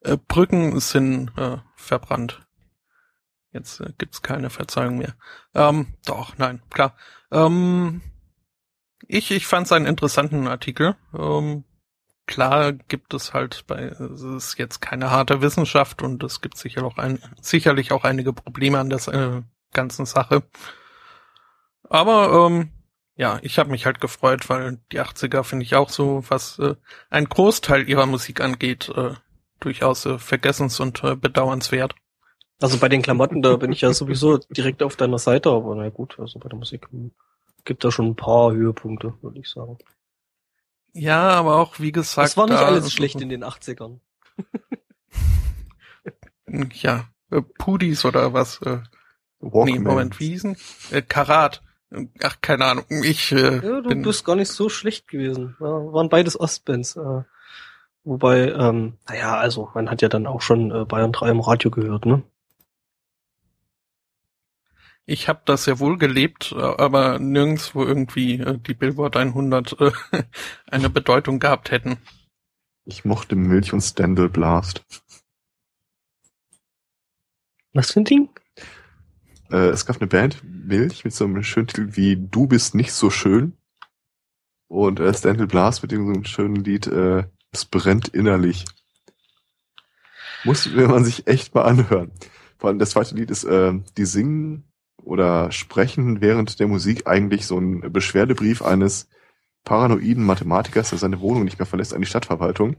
äh, 0.00 0.16
Brücken 0.16 0.80
sind 0.80 1.30
äh, 1.36 1.58
verbrannt. 1.76 2.46
Jetzt 3.52 3.80
äh, 3.80 3.92
gibt's 3.96 4.22
keine 4.22 4.50
Verzeihung 4.50 4.98
mehr. 4.98 5.14
Ähm, 5.54 5.94
doch, 6.04 6.36
nein, 6.38 6.62
klar. 6.70 6.96
Ähm, 7.30 8.02
ich 9.06 9.30
ich 9.30 9.46
fand 9.46 9.66
es 9.66 9.72
einen 9.72 9.86
interessanten 9.86 10.48
Artikel. 10.48 10.96
Ähm, 11.14 11.64
klar 12.28 12.72
gibt 12.72 13.12
es 13.14 13.34
halt 13.34 13.66
bei, 13.66 13.86
es 13.86 14.22
ist 14.22 14.58
jetzt 14.58 14.80
keine 14.80 15.10
harte 15.10 15.42
Wissenschaft 15.42 16.02
und 16.02 16.22
es 16.22 16.40
gibt 16.40 16.56
sicher 16.56 16.84
auch 16.84 16.98
ein, 16.98 17.18
sicherlich 17.40 17.90
auch 17.90 18.04
einige 18.04 18.32
Probleme 18.32 18.78
an 18.78 18.90
der 18.90 19.08
äh, 19.08 19.42
ganzen 19.72 20.06
Sache. 20.06 20.44
Aber 21.88 22.46
ähm, 22.46 22.70
ja, 23.16 23.40
ich 23.42 23.58
habe 23.58 23.70
mich 23.70 23.86
halt 23.86 24.00
gefreut, 24.00 24.48
weil 24.48 24.78
die 24.92 25.00
80er 25.00 25.42
finde 25.42 25.64
ich 25.64 25.74
auch 25.74 25.88
so, 25.88 26.22
was 26.28 26.58
äh, 26.60 26.76
ein 27.10 27.28
Großteil 27.28 27.88
ihrer 27.88 28.06
Musik 28.06 28.40
angeht, 28.40 28.90
äh, 28.94 29.14
durchaus 29.58 30.06
äh, 30.06 30.18
vergessens- 30.18 30.80
und 30.80 31.02
äh, 31.02 31.16
bedauernswert. 31.16 31.96
Also 32.60 32.78
bei 32.78 32.88
den 32.88 33.02
Klamotten, 33.02 33.42
da 33.42 33.56
bin 33.56 33.72
ich 33.72 33.80
ja 33.80 33.92
sowieso 33.92 34.38
direkt 34.38 34.82
auf 34.82 34.96
deiner 34.96 35.18
Seite, 35.18 35.50
aber 35.50 35.74
na 35.74 35.88
gut, 35.88 36.18
also 36.18 36.38
bei 36.38 36.48
der 36.48 36.58
Musik 36.58 36.88
hm, 36.90 37.12
gibt 37.64 37.84
da 37.84 37.90
schon 37.90 38.06
ein 38.06 38.16
paar 38.16 38.52
Höhepunkte, 38.52 39.14
würde 39.22 39.40
ich 39.40 39.48
sagen. 39.48 39.78
Ja, 40.92 41.30
aber 41.30 41.56
auch 41.56 41.78
wie 41.78 41.92
gesagt. 41.92 42.28
Das 42.28 42.36
war 42.36 42.46
nicht 42.46 42.58
alles 42.58 42.92
schlecht 42.92 43.20
in 43.20 43.28
den 43.28 43.44
80ern. 43.44 44.00
Ja, 46.72 47.04
äh, 47.30 47.42
Pudis 47.42 48.04
oder 48.04 48.32
was? 48.32 48.60
Äh, 48.62 48.78
nee, 49.40 49.52
Walkman. 49.52 49.82
Moment, 49.82 50.20
wie 50.20 50.28
hießen? 50.30 50.56
Äh, 50.90 51.02
Karat. 51.02 51.62
Ach, 52.22 52.36
keine 52.40 52.64
Ahnung. 52.66 52.84
Ich 53.02 53.32
äh, 53.32 53.56
Ja, 53.56 53.80
du 53.80 53.88
bin 53.88 54.02
bist 54.02 54.24
gar 54.24 54.36
nicht 54.36 54.50
so 54.50 54.68
schlecht 54.68 55.08
gewesen. 55.08 55.56
Ja, 55.60 55.66
waren 55.66 56.08
beides 56.08 56.38
Ostbands. 56.38 56.96
Äh, 56.96 57.22
wobei, 58.04 58.50
ähm, 58.52 58.94
naja, 59.08 59.36
also 59.38 59.70
man 59.74 59.90
hat 59.90 60.02
ja 60.02 60.08
dann 60.08 60.26
auch 60.26 60.42
schon 60.42 60.70
äh, 60.70 60.84
Bayern 60.84 61.12
3 61.12 61.30
im 61.30 61.40
Radio 61.40 61.70
gehört, 61.70 62.06
ne? 62.06 62.22
Ich 65.10 65.26
habe 65.26 65.40
das 65.46 65.64
ja 65.64 65.78
wohl 65.78 65.96
gelebt, 65.96 66.52
äh, 66.52 66.60
aber 66.60 67.18
nirgendwo 67.18 67.82
irgendwie 67.82 68.40
äh, 68.40 68.58
die 68.58 68.74
Billboard 68.74 69.16
100 69.16 69.80
äh, 69.80 69.92
eine 70.66 70.90
Bedeutung 70.90 71.38
gehabt 71.38 71.70
hätten. 71.70 71.96
Ich 72.84 73.06
mochte 73.06 73.34
Milch 73.34 73.72
und 73.72 73.80
Stendel 73.80 74.28
Blast. 74.28 74.84
Was 77.72 77.92
für 77.92 78.00
ein 78.00 78.04
Ding? 78.04 78.28
Äh, 79.50 79.68
es 79.68 79.86
gab 79.86 79.96
eine 79.96 80.08
Band, 80.08 80.44
Milch, 80.44 81.04
mit 81.04 81.14
so 81.14 81.24
einem 81.24 81.42
schönen 81.42 81.68
Titel 81.68 81.96
wie 81.96 82.16
Du 82.16 82.46
bist 82.46 82.74
nicht 82.74 82.92
so 82.92 83.08
schön. 83.08 83.56
Und 84.66 85.00
äh, 85.00 85.14
Stendel 85.14 85.46
Blast 85.46 85.80
mit 85.80 85.90
irgendeinem 85.90 86.26
schönen 86.26 86.56
Lied, 86.56 86.86
äh, 86.86 87.24
Es 87.50 87.64
brennt 87.64 88.08
innerlich. 88.08 88.66
Muss 90.44 90.70
man 90.70 91.02
sich 91.06 91.26
echt 91.26 91.54
mal 91.54 91.62
anhören. 91.62 92.12
Vor 92.58 92.68
allem 92.68 92.78
das 92.78 92.90
zweite 92.90 93.14
Lied 93.14 93.30
ist, 93.30 93.44
äh, 93.44 93.72
die 93.96 94.04
singen 94.04 94.67
oder 95.08 95.50
sprechen 95.52 96.20
während 96.20 96.60
der 96.60 96.68
Musik 96.68 97.06
eigentlich 97.06 97.46
so 97.46 97.58
ein 97.58 97.92
Beschwerdebrief 97.92 98.62
eines 98.62 99.08
paranoiden 99.64 100.24
Mathematikers, 100.24 100.90
der 100.90 100.98
seine 100.98 101.20
Wohnung 101.20 101.44
nicht 101.44 101.58
mehr 101.58 101.66
verlässt 101.66 101.94
an 101.94 102.00
die 102.00 102.06
Stadtverwaltung. 102.06 102.76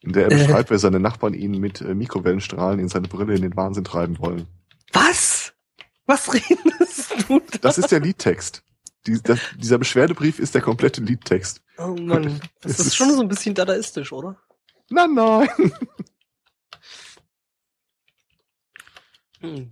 in 0.00 0.12
der 0.12 0.24
er 0.24 0.28
beschreibt, 0.38 0.70
wer 0.70 0.78
seine 0.78 1.00
Nachbarn 1.00 1.34
ihn 1.34 1.58
mit 1.58 1.80
äh, 1.80 1.94
Mikrowellenstrahlen 1.94 2.78
in 2.80 2.88
seine 2.88 3.08
Brille 3.08 3.34
in 3.34 3.42
den 3.42 3.56
Wahnsinn 3.56 3.84
treiben 3.84 4.18
wollen. 4.18 4.46
Was? 4.92 5.52
Was 6.06 6.32
redest 6.34 7.28
du 7.28 7.40
da? 7.40 7.58
Das 7.60 7.78
ist 7.78 7.90
der 7.92 8.00
Liedtext. 8.00 8.62
Die, 9.06 9.20
das, 9.22 9.38
dieser 9.56 9.78
Beschwerdebrief 9.78 10.38
ist 10.38 10.54
der 10.54 10.62
komplette 10.62 11.00
Liedtext. 11.00 11.62
Oh 11.78 11.94
Mann, 12.00 12.40
das 12.60 12.72
ist 12.78 12.86
ist- 12.88 12.96
schon 12.96 13.10
so 13.12 13.20
ein 13.20 13.28
bisschen 13.28 13.54
dadaistisch, 13.54 14.12
oder? 14.12 14.36
Nein, 14.90 15.14
nein. 15.14 15.48
Hm. 19.40 19.70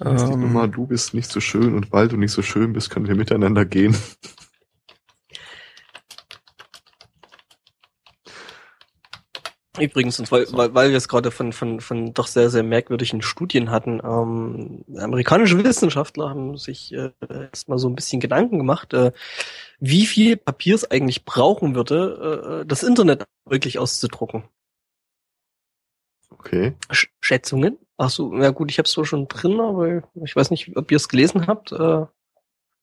Ähm, 0.00 0.40
Nummer, 0.40 0.68
du 0.68 0.86
bist 0.86 1.12
nicht 1.12 1.30
so 1.30 1.40
schön 1.40 1.74
und 1.74 1.90
weil 1.92 2.08
du 2.08 2.16
nicht 2.16 2.30
so 2.32 2.42
schön 2.42 2.72
bist, 2.72 2.90
können 2.90 3.08
wir 3.08 3.16
miteinander 3.16 3.64
gehen. 3.64 3.96
Übrigens, 9.80 10.18
und 10.18 10.30
weil, 10.32 10.46
weil, 10.50 10.74
weil 10.74 10.90
wir 10.90 10.96
es 10.96 11.08
gerade 11.08 11.30
von, 11.30 11.52
von, 11.52 11.80
von 11.80 12.12
doch 12.12 12.26
sehr, 12.26 12.50
sehr 12.50 12.62
merkwürdigen 12.62 13.22
Studien 13.22 13.70
hatten, 13.70 14.00
ähm, 14.02 14.84
amerikanische 14.96 15.62
Wissenschaftler 15.62 16.30
haben 16.30 16.56
sich 16.56 16.92
äh, 16.92 17.10
jetzt 17.30 17.68
mal 17.68 17.78
so 17.78 17.88
ein 17.88 17.94
bisschen 17.94 18.20
Gedanken 18.20 18.58
gemacht, 18.58 18.92
äh, 18.92 19.12
wie 19.78 20.06
viel 20.06 20.36
Papier 20.36 20.74
es 20.74 20.90
eigentlich 20.90 21.24
brauchen 21.24 21.74
würde, 21.74 22.62
äh, 22.62 22.66
das 22.66 22.82
Internet 22.82 23.24
wirklich 23.44 23.78
auszudrucken. 23.78 24.44
Okay. 26.38 26.74
Sch 26.90 27.08
Schätzungen? 27.20 27.78
Ach 27.96 28.10
so, 28.10 28.34
ja 28.36 28.50
gut, 28.50 28.70
ich 28.70 28.78
habe 28.78 28.86
es 28.86 28.92
zwar 28.92 29.04
schon 29.04 29.26
drin, 29.28 29.60
aber 29.60 30.02
ich 30.24 30.36
weiß 30.36 30.50
nicht, 30.50 30.76
ob 30.76 30.90
ihr 30.90 30.96
es 30.96 31.08
gelesen 31.08 31.46
habt. 31.48 31.72
Äh, 31.72 32.06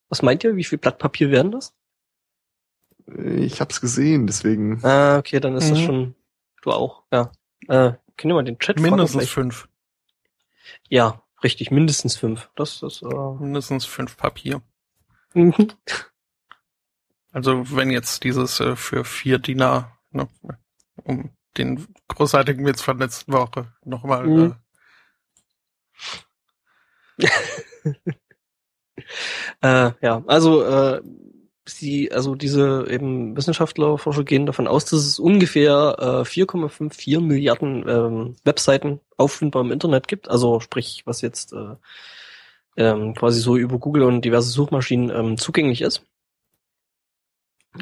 was 0.10 0.22
meint 0.22 0.43
ihr? 0.43 0.56
Wie 0.56 0.64
viel 0.64 0.78
Blatt 0.78 0.99
Papier 0.99 1.32
wären 1.32 1.51
das? 1.51 1.74
Ich 3.08 3.62
hab's 3.62 3.80
gesehen, 3.82 4.28
deswegen. 4.28 4.84
Ah, 4.84 5.18
okay, 5.18 5.39
dann 5.39 5.56
ist 5.56 5.70
das 5.72 5.80
Mhm. 5.80 5.86
schon. 5.86 6.16
Du 6.62 6.72
auch, 6.72 7.03
ja. 7.12 7.32
Äh, 7.68 7.93
können 8.18 8.32
wir 8.32 8.34
mal 8.36 8.43
den 8.43 8.60
Chat 8.60 8.80
mindestens 8.80 9.30
fünf. 9.30 9.68
Ja, 10.89 11.22
richtig, 11.43 11.70
mindestens 11.72 12.18
fünf. 12.18 12.49
Das 12.56 12.82
ist 12.82 13.01
äh, 13.03 13.06
Mindestens 13.39 13.86
fünf 13.86 14.18
Papier. 14.18 14.62
mhm. 15.34 15.53
Also 17.32 17.76
wenn 17.76 17.91
jetzt 17.91 18.24
dieses 18.24 18.60
äh, 18.60 18.76
für 18.76 19.03
vier 19.06 19.39
Dinar, 19.39 19.97
ne, 20.12 20.28
um 21.03 21.30
den 21.58 21.86
großartigen 22.08 22.66
Witz 22.66 22.82
von 22.82 22.97
letzten 22.97 23.34
Woche 23.34 23.72
nochmal. 23.84 24.28
Mhm. 24.28 24.56
Äh, 27.18 27.28
äh, 29.62 29.91
ja, 30.01 30.24
also 30.28 30.64
äh, 30.64 31.01
sie, 31.68 32.12
also 32.12 32.36
diese 32.36 32.86
eben 32.89 33.36
Wissenschaftler, 33.36 33.97
Forscher 33.97 34.24
gehen 34.24 34.45
davon 34.45 34.68
aus, 34.68 34.86
dass 34.86 34.99
es 34.99 35.20
ungefähr 35.20 35.95
äh, 35.99 36.28
4,54 36.28 37.22
Milliarden 37.22 37.88
ähm, 37.88 38.36
Webseiten 38.43 38.99
auffindbar 39.18 39.64
im 39.64 39.72
Internet 39.72 40.08
gibt. 40.08 40.30
Also 40.30 40.60
sprich, 40.60 41.03
was 41.06 41.22
jetzt 41.22 41.53
äh, 41.53 41.76
ähm, 42.78 43.14
quasi 43.16 43.39
so 43.39 43.58
über 43.58 43.80
Google 43.80 44.03
und 44.03 44.24
diverse 44.24 44.49
Suchmaschinen 44.49 45.10
ähm, 45.10 45.38
zugänglich 45.38 45.82
ist. 45.82 46.03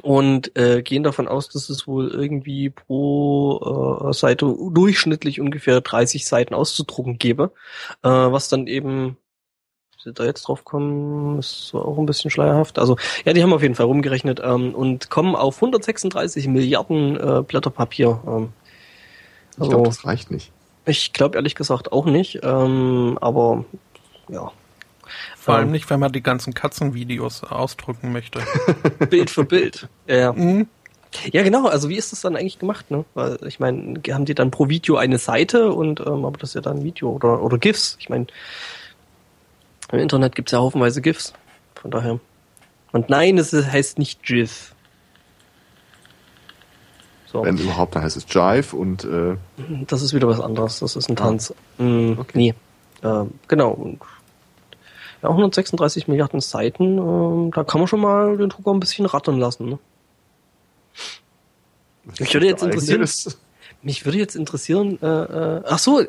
Und 0.02 0.58
äh, 0.58 0.82
gehen 0.82 1.04
davon 1.04 1.28
aus, 1.28 1.50
dass 1.50 1.70
es 1.70 1.88
wohl 1.88 2.10
irgendwie 2.10 2.70
pro 2.70 4.10
äh, 4.10 4.14
Seite 4.14 4.56
durchschnittlich 4.72 5.39
ungefähr 5.39 5.82
30 5.82 6.26
Seiten 6.26 6.54
auszudrucken 6.54 7.20
gäbe, 7.20 7.52
äh, 8.02 8.10
was 8.10 8.50
dann 8.50 8.68
eben 8.68 9.18
Sie 10.04 10.12
da 10.12 10.26
jetzt 10.26 10.44
drauf 10.44 10.66
kommen, 10.66 11.39
ist 11.39 11.70
so 11.70 11.82
auch 11.82 11.98
ein 11.98 12.06
bisschen 12.06 12.30
schleierhaft. 12.30 12.78
Also, 12.78 12.98
ja, 13.24 13.32
die 13.32 13.41
haben 13.41 13.54
auf 13.54 13.62
jeden 13.62 13.76
Fall 13.76 13.86
rumgerechnet 13.86 14.41
ähm, 14.44 14.76
und 14.76 15.10
kommen 15.10 15.34
auf 15.36 15.56
136 15.56 16.48
Milliarden 16.48 17.16
äh, 17.18 17.41
Blätter 17.41 17.70
Papier. 17.70 18.22
Ähm, 18.28 18.50
Ich 19.54 19.60
also, 19.60 19.70
glaube, 19.70 19.88
das 19.88 20.06
reicht 20.06 20.30
nicht. 20.30 20.52
ich 20.86 21.14
glaube 21.14 21.38
ehrlich 21.38 21.56
gesagt 21.56 21.94
auch 21.94 22.06
nicht, 22.06 22.41
ähm, 22.44 23.18
aber 23.22 23.64
ja, 24.28 24.52
vor 25.38 25.55
Ähm. 25.55 25.59
allem 25.61 25.72
nicht, 25.72 25.89
wenn 25.89 25.99
man 25.99 26.11
die 26.11 26.24
ganzen 26.24 26.53
Katzenvideos 26.53 27.44
ausdrucken 27.44 28.11
möchte. 28.11 28.40
Bild 29.10 29.30
für 29.30 29.44
Bild. 29.45 29.88
Ja, 30.07 30.15
ja. 30.15 30.34
Mhm. 30.34 30.68
ja, 31.31 31.44
genau. 31.44 31.68
Also 31.68 31.90
wie 31.90 31.98
ist 31.98 32.11
das 32.11 32.22
dann 32.22 32.35
eigentlich 32.35 32.60
gemacht? 32.60 32.91
Ne? 32.91 33.06
Weil 33.14 33.38
ich 33.48 33.60
meine, 33.60 34.02
haben 34.11 34.26
die 34.26 34.35
dann 34.35 34.52
pro 34.52 34.69
Video 34.69 34.98
eine 34.98 35.18
Seite 35.18 35.72
und 35.73 35.99
ähm, 35.99 36.26
aber 36.26 36.38
das 36.38 36.49
ist 36.52 36.56
ja 36.56 36.61
dann 36.61 36.84
Video 36.84 37.10
oder 37.11 37.41
oder 37.41 37.57
GIFs. 37.57 37.98
Ich 37.99 38.10
meine, 38.10 38.27
im 39.91 39.99
Internet 39.99 40.35
gibt's 40.35 40.52
ja 40.52 40.60
haufenweise 40.60 41.02
GIFs. 41.02 41.34
Von 41.76 41.91
daher. 41.91 42.19
Und 42.91 43.10
nein, 43.10 43.38
es 43.38 43.52
heißt 43.53 43.99
nicht 43.99 44.23
GIF. 44.23 44.73
So. 47.26 47.44
Wenn 47.44 47.57
überhaupt, 47.57 47.95
dann 47.95 48.03
heißt 48.03 48.15
es 48.15 48.26
Jive 48.30 48.76
und 48.76 49.03
äh, 49.06 49.35
Das 49.88 50.03
ist 50.03 50.14
wieder 50.14 50.27
was 50.27 50.40
anderes. 50.40 50.80
Das 50.80 50.95
ist 50.95 51.10
ein 51.10 51.15
Tanz. 51.15 51.53
Mm, 51.80 52.14
Nee. 52.34 52.53
Ähm, 53.03 53.31
genau. 53.48 53.72
Und 53.72 53.99
ja, 55.24 55.30
136 55.30 56.08
Milliarden 56.08 56.41
Seiten. 56.41 56.98
Ähm, 56.98 57.52
da 57.54 57.64
kann 57.64 57.80
man 57.80 57.88
schon 57.88 58.02
mal 58.02 58.38
den 58.38 58.50
Drucker 58.50 58.72
ein 58.72 58.80
bisschen 58.80 59.06
rattern 59.06 59.40
lassen. 59.40 59.70
Ne? 59.70 59.80
Mich 62.20 62.34
würde 62.34 62.48
jetzt 62.48 62.64
interessieren-. 62.64 63.08
Mich 63.86 64.06
würde 64.06 64.18
jetzt 64.18 64.38
interessieren, 64.38 64.98
äh, 65.02 65.06
äh, 65.06 65.62
ach 65.66 65.78
so, 65.78 66.02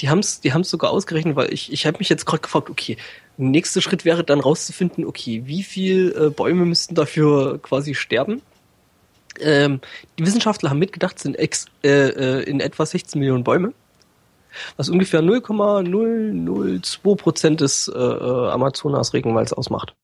die 0.00 0.08
haben's, 0.08 0.40
die 0.40 0.52
haben's 0.52 0.68
sogar 0.68 0.90
ausgerechnet, 0.90 1.36
weil 1.36 1.52
ich, 1.52 1.72
ich 1.72 1.86
habe 1.86 1.98
mich 1.98 2.08
jetzt 2.08 2.26
gerade 2.26 2.42
gefragt, 2.42 2.68
okay, 2.68 2.96
nächster 3.36 3.80
Schritt 3.80 4.04
wäre 4.04 4.24
dann 4.24 4.40
rauszufinden, 4.40 5.04
okay, 5.04 5.42
wie 5.44 5.62
viel 5.62 6.12
äh, 6.18 6.30
Bäume 6.30 6.64
müssten 6.64 6.96
dafür 6.96 7.60
quasi 7.62 7.94
sterben? 7.94 8.42
Ähm, 9.38 9.80
die 10.18 10.26
Wissenschaftler 10.26 10.70
haben 10.70 10.80
mitgedacht, 10.80 11.16
es 11.16 11.22
sind 11.22 11.38
ex, 11.38 11.66
äh, 11.84 11.88
äh, 11.90 12.42
in 12.42 12.58
etwa 12.58 12.84
16 12.84 13.20
Millionen 13.20 13.44
Bäume, 13.44 13.72
was 14.76 14.88
ungefähr 14.88 15.22
0,002 15.22 17.14
Prozent 17.14 17.60
des 17.60 17.88
äh, 17.88 17.98
äh, 17.98 18.50
Amazonas-Regenwalds 18.50 19.52
ausmacht. 19.52 19.94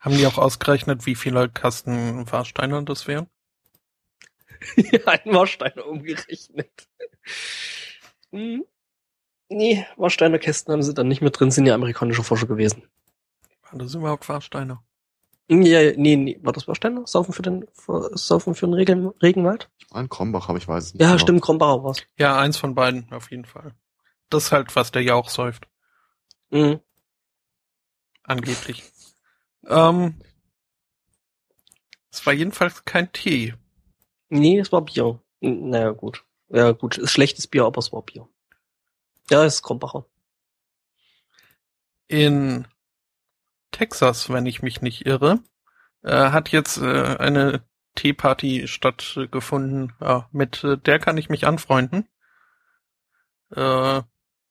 Haben 0.00 0.16
die 0.16 0.26
auch 0.26 0.38
ausgerechnet, 0.38 1.06
wie 1.06 1.14
viele 1.14 1.48
Kasten 1.48 2.30
Warsteine 2.30 2.84
das 2.84 3.06
wären? 3.06 3.28
ja, 4.76 5.00
ein 5.06 5.32
Warsteiner 5.32 5.86
umgerechnet. 5.86 6.88
Hm. 8.30 8.64
Nee, 9.48 9.86
Warsteiner 9.96 10.38
Kästen 10.38 10.72
haben 10.72 10.82
sie 10.82 10.94
dann 10.94 11.08
nicht 11.08 11.22
mit 11.22 11.38
drin, 11.38 11.50
sind 11.50 11.66
ja 11.66 11.74
amerikanische 11.74 12.24
Forscher 12.24 12.46
gewesen. 12.46 12.82
Waren 13.62 13.78
das 13.78 13.94
überhaupt 13.94 14.28
Warsteine? 14.28 14.80
Ja, 15.48 15.92
nee, 15.96 16.16
nee, 16.16 16.38
war 16.42 16.52
das 16.52 16.66
Warsteiner? 16.66 17.06
Saufen 17.06 17.32
für 17.32 17.42
den, 17.42 17.66
für, 17.72 18.10
Saufen 18.16 18.54
für 18.56 18.66
den 18.66 18.74
Regen, 18.74 19.06
Regenwald? 19.22 19.70
Ich 19.78 19.88
meine 19.92 20.08
Krombach, 20.08 20.48
aber 20.48 20.58
ich 20.58 20.66
weiß 20.66 20.84
es 20.86 20.94
nicht. 20.94 21.00
Ja, 21.02 21.08
genau. 21.12 21.18
stimmt, 21.18 21.42
Krombacher 21.42 21.84
war's. 21.84 22.02
Ja, 22.18 22.36
eins 22.38 22.56
von 22.56 22.74
beiden, 22.74 23.12
auf 23.12 23.30
jeden 23.30 23.44
Fall. 23.44 23.74
Das 24.28 24.46
ist 24.46 24.52
halt, 24.52 24.74
was 24.74 24.90
der 24.90 25.02
Jauch 25.02 25.28
säuft, 25.28 25.68
Mhm. 26.50 26.80
angeblich. 28.24 28.82
Ähm, 29.68 30.20
es 32.10 32.26
war 32.26 32.32
jedenfalls 32.32 32.84
kein 32.84 33.12
Tee. 33.12 33.54
Nee, 34.28 34.58
es 34.58 34.72
war 34.72 34.82
Bier. 34.82 35.20
Naja, 35.40 35.90
gut. 35.90 36.24
Ja, 36.48 36.72
gut, 36.72 36.98
ist 36.98 37.10
schlechtes 37.12 37.46
Bier, 37.46 37.64
aber 37.66 37.78
es 37.78 37.92
war 37.92 38.02
Bier. 38.02 38.28
Ja, 39.30 39.44
es 39.44 39.56
ist 39.56 39.62
Krombacher. 39.62 40.06
In 42.08 42.66
Texas, 43.72 44.30
wenn 44.30 44.46
ich 44.46 44.62
mich 44.62 44.80
nicht 44.82 45.06
irre, 45.06 45.40
äh, 46.02 46.30
hat 46.30 46.50
jetzt 46.50 46.78
äh, 46.78 47.16
eine 47.18 47.64
Teeparty 47.94 48.68
stattgefunden. 48.68 49.92
Ja, 50.00 50.28
mit 50.32 50.62
äh, 50.64 50.76
der 50.78 50.98
kann 50.98 51.16
ich 51.18 51.28
mich 51.28 51.46
anfreunden. 51.46 52.08
Äh, 53.54 54.02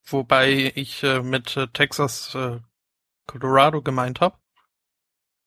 wobei 0.05 0.71
ich 0.75 1.03
äh, 1.03 1.21
mit 1.21 1.55
äh, 1.57 1.67
Texas 1.67 2.33
äh, 2.35 2.59
Colorado 3.27 3.81
gemeint 3.81 4.21
habe. 4.21 4.37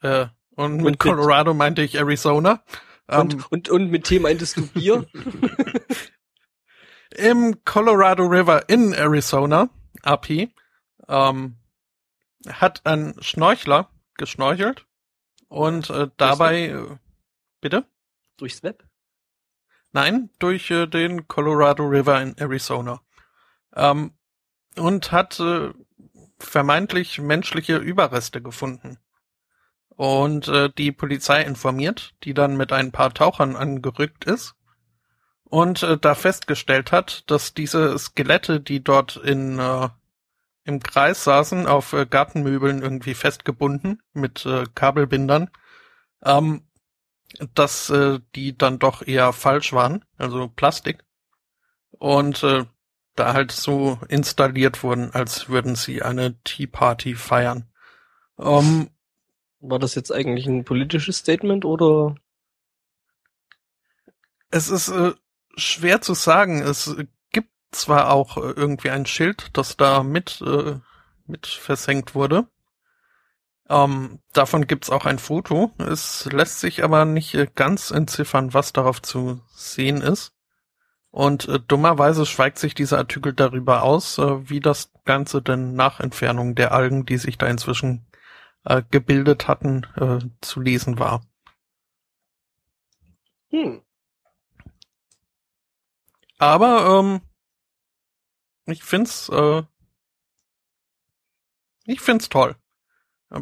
Äh, 0.03 0.27
und 0.57 0.77
mit 0.77 0.85
mit- 0.85 0.99
Colorado 0.99 1.55
meinte 1.55 1.83
ich 1.83 1.97
Arizona. 1.97 2.63
Ähm, 3.09 3.21
Und, 3.21 3.53
und, 3.53 3.69
und 3.71 3.91
mit 3.91 4.05
Tee 4.05 4.19
meintest 4.19 4.57
du 4.57 4.67
Bier? 4.67 5.07
Im 7.17 7.65
Colorado 7.65 8.25
River 8.27 8.69
in 8.69 8.93
Arizona, 8.93 9.71
AP, 10.03 10.51
ähm, 11.09 11.57
hat 12.47 12.85
ein 12.85 13.15
Schnorchler 13.21 13.91
geschnorchelt 14.15 14.87
und 15.49 15.91
äh, 15.91 16.09
dabei, 16.17 16.69
äh, 16.69 16.97
bitte? 17.61 17.85
Durchs 18.37 18.63
Web? 18.63 18.85
Nein, 19.93 20.31
durch 20.39 20.71
äh, 20.71 20.87
den 20.87 21.27
Colorado 21.29 21.85
River 21.85 22.21
in 22.21 22.37
Arizona. 22.37 23.01
Ähm, 23.75 24.13
und 24.77 25.11
hat 25.11 25.41
äh, 25.41 25.73
vermeintlich 26.39 27.19
menschliche 27.19 27.77
Überreste 27.77 28.41
gefunden. 28.43 28.99
Und 29.89 30.47
äh, 30.49 30.71
die 30.77 30.93
Polizei 30.93 31.43
informiert, 31.43 32.15
die 32.23 32.35
dann 32.35 32.57
mit 32.57 32.73
ein 32.73 32.93
paar 32.93 33.13
Tauchern 33.13 33.57
angerückt 33.57 34.25
ist 34.25 34.55
und 35.45 35.83
äh, 35.83 35.99
da 35.99 36.15
festgestellt 36.15 36.93
hat, 36.93 37.29
dass 37.31 37.55
diese 37.55 37.99
Skelette, 37.99 38.61
die 38.61 38.85
dort 38.85 39.17
in 39.17 39.59
äh, 39.59 39.89
im 40.69 40.81
Kreis 40.81 41.25
saßen, 41.25 41.67
auf 41.67 41.93
äh, 41.93 42.07
Gartenmöbeln 42.07 42.83
irgendwie 42.83 43.15
festgebunden 43.15 44.03
mit 44.13 44.47
äh, 44.47 44.65
Kabelbindern, 44.75 45.51
ähm, 46.23 46.63
dass 47.55 47.91
äh, 47.91 48.21
die 48.35 48.57
dann 48.57 48.79
doch 48.79 49.07
eher 49.07 49.33
falsch 49.33 49.73
waren, 49.73 50.05
also 50.17 50.49
Plastik. 50.49 51.05
Und 51.91 52.43
äh, 52.45 52.65
da 53.17 53.33
halt 53.33 53.51
so 53.51 53.99
installiert 54.09 54.83
wurden, 54.83 55.13
als 55.13 55.49
würden 55.49 55.75
sie 55.75 56.03
eine 56.03 56.41
Tea 56.45 56.67
Party 56.67 57.15
feiern. 57.17 57.65
Ähm, 58.39 58.91
War 59.61 59.81
das 59.81 59.97
jetzt 59.97 60.13
eigentlich 60.13 60.47
ein 60.47 60.65
politisches 60.65 61.19
Statement 61.19 61.65
oder? 61.65 62.15
es 64.51 64.69
ist 64.69 64.89
äh, 64.89 65.13
schwer 65.57 66.01
zu 66.01 66.15
sagen. 66.15 66.63
Es 66.63 66.95
zwar 67.71 68.11
auch 68.11 68.37
äh, 68.37 68.51
irgendwie 68.51 68.91
ein 68.91 69.07
Schild, 69.07 69.57
das 69.57 69.77
da 69.77 70.03
mit, 70.03 70.41
äh, 70.41 70.77
mit 71.27 71.47
versenkt 71.47 72.15
wurde. 72.15 72.47
Ähm, 73.69 74.21
davon 74.33 74.67
gibt's 74.67 74.91
auch 74.91 75.05
ein 75.05 75.19
Foto. 75.19 75.73
Es 75.79 76.25
lässt 76.33 76.61
sich 76.61 76.83
aber 76.83 77.05
nicht 77.05 77.35
äh, 77.35 77.47
ganz 77.55 77.91
entziffern, 77.91 78.55
was 78.55 78.73
darauf 78.73 79.03
zu 79.03 79.41
sehen 79.55 80.01
ist. 80.01 80.33
Und 81.11 81.49
äh, 81.49 81.61
dummerweise 81.61 82.27
schweigt 82.27 82.59
sich 82.59 82.75
dieser 82.75 82.99
Artikel 82.99 83.33
darüber 83.33 83.83
aus, 83.83 84.19
äh, 84.19 84.49
wie 84.49 84.61
das 84.61 84.93
Ganze 85.05 85.43
denn 85.43 85.75
nach 85.75 86.01
Entfernung 86.01 86.55
der 86.55 86.73
Algen, 86.73 87.05
die 87.07 87.19
sich 87.19 87.39
da 87.39 87.47
inzwischen 87.47 88.07
äh, 88.65 88.83
gebildet 88.91 89.49
hatten, 89.49 89.87
äh, 89.97 90.19
zu 90.41 90.61
lesen 90.61 90.99
war. 90.99 91.23
Hm. 93.51 93.83
Aber 96.39 97.01
ähm, 97.01 97.21
ich 98.69 98.83
find's, 98.85 99.29
äh, 99.29 99.63
ich 101.85 102.01
find's 102.01 102.29
toll. 102.29 102.57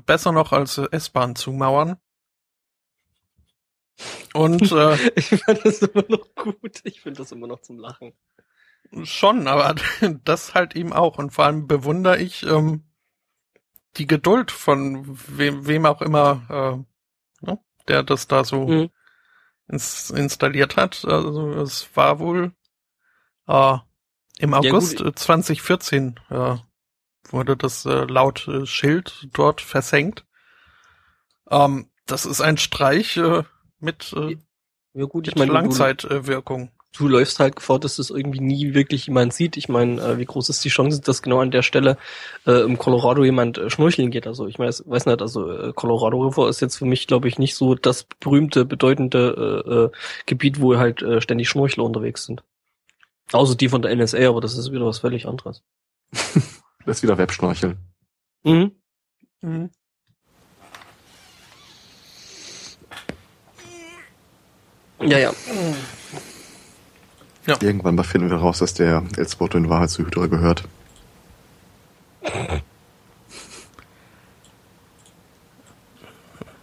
Besser 0.05 0.33
noch 0.33 0.53
als 0.53 0.79
äh, 0.79 0.89
S-Bahn 0.91 1.37
zumauern. 1.37 1.97
Und 4.35 4.63
äh, 4.73 4.97
Ich 5.17 5.29
fand 5.43 5.65
das 5.65 5.83
immer 5.83 6.05
noch 6.09 6.35
gut. 6.35 6.81
Ich 6.85 7.01
finde 7.01 7.19
das 7.19 7.33
immer 7.33 7.47
noch 7.47 7.61
zum 7.61 7.79
Lachen. 7.79 8.13
schon, 9.05 9.49
aber 9.49 9.75
das 10.25 10.55
halt 10.55 10.77
eben 10.77 10.93
auch. 10.93 11.19
Und 11.19 11.31
vor 11.33 11.45
allem 11.47 11.67
bewundere 11.67 12.19
ich 12.19 12.43
ähm, 12.45 12.85
die 13.97 14.07
Geduld 14.07 14.51
von 14.51 15.05
wem, 15.29 15.67
wem 15.67 15.87
auch 15.87 16.03
immer, 16.03 16.85
äh, 17.43 17.47
ne, 17.47 17.59
der 17.89 18.03
das 18.03 18.27
da 18.29 18.45
so 18.45 18.67
Mhm. 18.67 18.91
ins, 19.69 20.11
installiert 20.11 20.77
hat. 20.77 21.05
Also 21.05 21.53
es 21.55 21.95
war 21.97 22.19
wohl 22.19 22.53
äh, 23.47 23.79
im 24.39 24.55
August 24.55 25.01
äh, 25.01 25.15
2014 25.15 26.21
äh, 26.31 26.57
wurde 27.31 27.57
das 27.57 27.85
äh, 27.87 28.05
laut 28.05 28.47
äh, 28.49 28.67
Schild 28.67 29.29
dort 29.33 29.61
versenkt. 29.61 30.25
Ähm, 31.51 31.89
das 32.07 32.27
ist 32.27 32.41
ein 32.41 32.59
Streich 32.59 33.17
äh, 33.17 33.43
mit, 33.81 34.13
äh, 34.17 34.37
Ja 34.95 35.07
gut, 35.07 35.27
mit 35.27 35.39
meine, 35.39 35.53
Langzeitwirkung. 35.53 36.71
du 36.97 37.09
läufst 37.09 37.41
halt 37.41 37.57
Gefahr, 37.57 37.79
dass 37.79 37.97
das 37.97 38.11
irgendwie 38.11 38.41
nie 38.41 38.75
wirklich 38.75 39.07
jemand 39.07 39.33
sieht. 39.33 39.57
Ich 39.57 39.69
meine, 39.69 40.01
äh, 40.01 40.19
wie 40.19 40.25
groß 40.25 40.49
ist 40.49 40.65
die 40.65 40.69
Chance, 40.69 41.01
dass 41.01 41.23
genau 41.23 41.41
an 41.41 41.51
der 41.51 41.63
Stelle 41.63 41.97
äh, 42.47 42.63
im 42.63 42.79
Colorado 42.79 43.25
jemand 43.25 43.59
äh, 43.59 43.71
schnorcheln 43.71 44.11
geht? 44.11 44.27
Also 44.27 44.47
ich 44.47 44.59
weiß, 44.59 44.85
weiß 44.87 45.07
nicht, 45.07 45.23
also 45.23 45.51
äh, 45.51 45.73
Colorado 45.75 46.19
River 46.19 46.49
ist 46.49 46.61
jetzt 46.61 46.77
für 46.77 46.87
mich, 46.87 47.07
glaube 47.07 47.29
ich, 47.29 47.39
nicht 47.39 47.55
so 47.55 47.75
das 47.75 48.05
berühmte, 48.21 48.65
bedeutende 48.65 49.65
äh, 49.67 49.75
äh, 49.75 49.91
Gebiet, 50.27 50.61
wo 50.61 50.77
halt 50.77 51.03
äh, 51.03 51.21
ständig 51.21 51.49
Schnorchler 51.49 51.85
unterwegs 51.85 52.25
sind. 52.25 52.43
Außer 53.33 53.57
die 53.57 53.69
von 53.69 53.83
der 53.83 53.95
NSA, 53.95 54.29
aber 54.29 54.41
das 54.41 54.57
ist 54.57 54.71
wieder 54.73 54.87
was 54.87 54.99
völlig 54.99 55.27
anderes. 55.27 55.63
Das 56.87 56.99
ist 56.99 57.03
wieder 57.03 57.19
Webschnorcheln. 57.19 57.79
Mhm. 58.45 58.71
Mhm. 59.43 59.71
Ja, 65.01 65.19
ja. 65.19 65.33
Irgendwann 67.61 67.97
mal 67.97 68.05
finden 68.05 68.31
wir 68.31 68.37
raus, 68.37 68.61
dass 68.61 68.75
der 68.75 69.03
Elspoto 69.17 69.59
in 69.59 69.69
Wahrheit 69.69 69.91
zu 69.91 70.07
Hydra 70.07 70.27
gehört. 70.27 70.63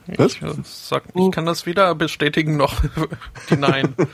Was? 0.08 0.34
Ich, 0.36 0.42
äh, 0.42 0.54
sag, 0.64 1.04
ich 1.14 1.32
kann 1.32 1.46
das 1.46 1.66
weder 1.66 1.96
bestätigen 1.96 2.58
noch 2.58 2.82
hinein. 3.48 3.96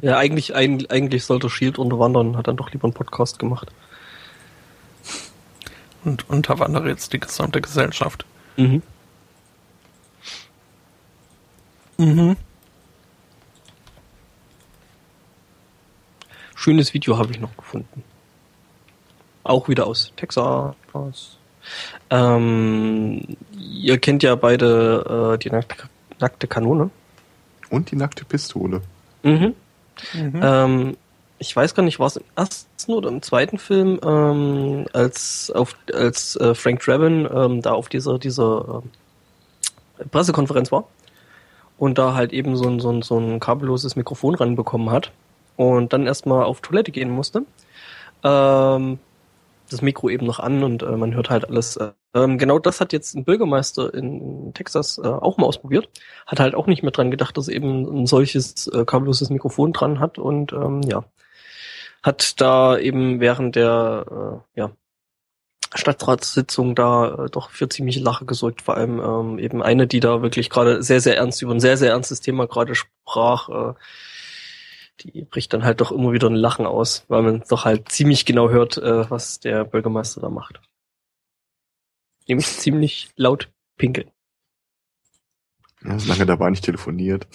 Ja, 0.00 0.16
eigentlich, 0.16 0.54
eigentlich, 0.54 0.92
eigentlich 0.92 1.24
sollte 1.24 1.50
Shield 1.50 1.76
unterwandern, 1.76 2.36
hat 2.36 2.46
dann 2.46 2.56
doch 2.56 2.70
lieber 2.70 2.84
einen 2.84 2.94
Podcast 2.94 3.40
gemacht. 3.40 3.72
Und 6.04 6.28
unterwandere 6.30 6.88
jetzt 6.88 7.12
die 7.12 7.18
gesamte 7.18 7.60
Gesellschaft. 7.60 8.24
Mhm. 8.56 8.82
Mhm. 11.96 12.36
Schönes 16.54 16.94
Video 16.94 17.18
habe 17.18 17.32
ich 17.32 17.40
noch 17.40 17.56
gefunden. 17.56 18.04
Auch 19.42 19.68
wieder 19.68 19.86
aus 19.86 20.12
Texas. 20.16 21.37
Ähm, 22.10 23.36
ihr 23.58 23.98
kennt 23.98 24.22
ja 24.22 24.34
beide 24.34 25.34
äh, 25.34 25.38
die 25.38 25.50
nackte, 25.50 25.84
nackte 26.18 26.46
Kanone. 26.46 26.90
Und 27.70 27.90
die 27.90 27.96
nackte 27.96 28.24
Pistole. 28.24 28.82
Mhm. 29.22 29.54
Mhm. 30.14 30.40
Ähm, 30.42 30.96
ich 31.38 31.54
weiß 31.54 31.74
gar 31.74 31.82
nicht, 31.82 31.98
war 31.98 32.06
es 32.06 32.16
im 32.16 32.24
ersten 32.34 32.92
oder 32.92 33.08
im 33.08 33.22
zweiten 33.22 33.58
Film, 33.58 34.00
ähm, 34.02 34.86
als 34.92 35.52
auf 35.54 35.76
als 35.92 36.36
äh, 36.36 36.54
Frank 36.54 36.80
Drabin 36.80 37.28
ähm, 37.32 37.62
da 37.62 37.72
auf 37.72 37.88
dieser 37.88 38.18
dieser 38.18 38.82
äh, 39.98 40.04
Pressekonferenz 40.06 40.72
war 40.72 40.84
und 41.78 41.98
da 41.98 42.14
halt 42.14 42.32
eben 42.32 42.56
so 42.56 42.68
ein, 42.68 42.80
so 42.80 42.90
ein, 42.90 43.02
so 43.02 43.18
ein 43.18 43.40
kabelloses 43.40 43.96
Mikrofon 43.96 44.34
ranbekommen 44.34 44.90
hat 44.90 45.12
und 45.56 45.92
dann 45.92 46.06
erstmal 46.06 46.44
auf 46.44 46.60
Toilette 46.60 46.90
gehen 46.92 47.10
musste. 47.10 47.42
Ähm, 48.24 48.98
das 49.68 49.82
Mikro 49.82 50.08
eben 50.08 50.26
noch 50.26 50.38
an 50.38 50.64
und 50.64 50.82
äh, 50.82 50.96
man 50.96 51.14
hört 51.14 51.30
halt 51.30 51.48
alles. 51.48 51.76
Äh, 51.76 51.92
ähm, 52.14 52.38
genau 52.38 52.58
das 52.58 52.80
hat 52.80 52.92
jetzt 52.92 53.14
ein 53.14 53.24
Bürgermeister 53.24 53.92
in 53.92 54.52
Texas 54.54 54.98
äh, 54.98 55.06
auch 55.06 55.38
mal 55.38 55.46
ausprobiert. 55.46 55.88
Hat 56.26 56.40
halt 56.40 56.54
auch 56.54 56.66
nicht 56.66 56.82
mehr 56.82 56.92
dran 56.92 57.10
gedacht, 57.10 57.36
dass 57.36 57.48
eben 57.48 58.02
ein 58.02 58.06
solches 58.06 58.66
äh, 58.68 58.84
kabelloses 58.84 59.30
Mikrofon 59.30 59.72
dran 59.72 60.00
hat 60.00 60.18
und 60.18 60.52
ähm, 60.52 60.82
ja, 60.82 61.04
hat 62.02 62.40
da 62.40 62.78
eben 62.78 63.20
während 63.20 63.56
der 63.56 64.42
äh, 64.54 64.60
ja, 64.60 64.70
Stadtratssitzung 65.74 66.74
da 66.74 67.26
äh, 67.26 67.30
doch 67.30 67.50
für 67.50 67.68
ziemliche 67.68 68.00
Lache 68.00 68.24
gesorgt. 68.24 68.62
Vor 68.62 68.76
allem 68.76 69.00
ähm, 69.00 69.38
eben 69.38 69.62
eine, 69.62 69.86
die 69.86 70.00
da 70.00 70.22
wirklich 70.22 70.50
gerade 70.50 70.82
sehr, 70.82 71.00
sehr 71.00 71.16
ernst 71.16 71.42
über 71.42 71.52
ein 71.52 71.60
sehr, 71.60 71.76
sehr 71.76 71.90
ernstes 71.92 72.20
Thema 72.20 72.46
gerade 72.46 72.74
sprach. 72.74 73.48
Äh, 73.48 73.74
die 75.00 75.24
bricht 75.24 75.52
dann 75.52 75.64
halt 75.64 75.80
doch 75.80 75.92
immer 75.92 76.12
wieder 76.12 76.28
ein 76.28 76.34
Lachen 76.34 76.66
aus, 76.66 77.04
weil 77.08 77.22
man 77.22 77.44
doch 77.48 77.64
halt 77.64 77.90
ziemlich 77.90 78.24
genau 78.24 78.50
hört, 78.50 78.78
äh, 78.78 79.10
was 79.10 79.40
der 79.40 79.64
Bürgermeister 79.64 80.20
da 80.20 80.28
macht. 80.28 80.60
Nämlich 82.26 82.46
ziemlich 82.46 83.10
laut 83.16 83.50
pinkeln. 83.76 84.10
Ja, 85.82 85.98
solange 85.98 86.26
dabei 86.26 86.50
nicht 86.50 86.64
telefoniert. 86.64 87.26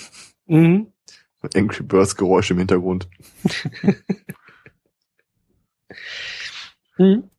Mhm. 0.45 0.91
Angry 1.55 1.83
Birds 1.83 2.15
Geräusche 2.15 2.53
im 2.53 2.59
Hintergrund. 2.59 3.09
Mhm. 6.97 7.29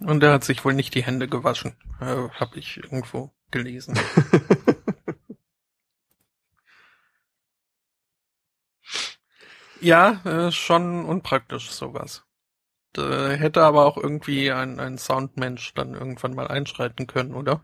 Und 0.00 0.22
er 0.22 0.32
hat 0.32 0.44
sich 0.44 0.64
wohl 0.64 0.74
nicht 0.74 0.94
die 0.94 1.02
Hände 1.02 1.28
gewaschen. 1.28 1.74
Äh, 2.00 2.28
Hab 2.30 2.56
ich 2.56 2.78
irgendwo 2.78 3.30
gelesen. 3.50 3.98
ja, 9.80 10.20
äh, 10.24 10.52
schon 10.52 11.04
unpraktisch 11.04 11.70
sowas. 11.70 12.24
Da 12.92 13.30
hätte 13.30 13.62
aber 13.62 13.86
auch 13.86 13.96
irgendwie 13.96 14.50
ein, 14.50 14.80
ein 14.80 14.98
Soundmensch 14.98 15.74
dann 15.74 15.94
irgendwann 15.94 16.34
mal 16.34 16.48
einschreiten 16.48 17.06
können, 17.06 17.34
oder? 17.34 17.62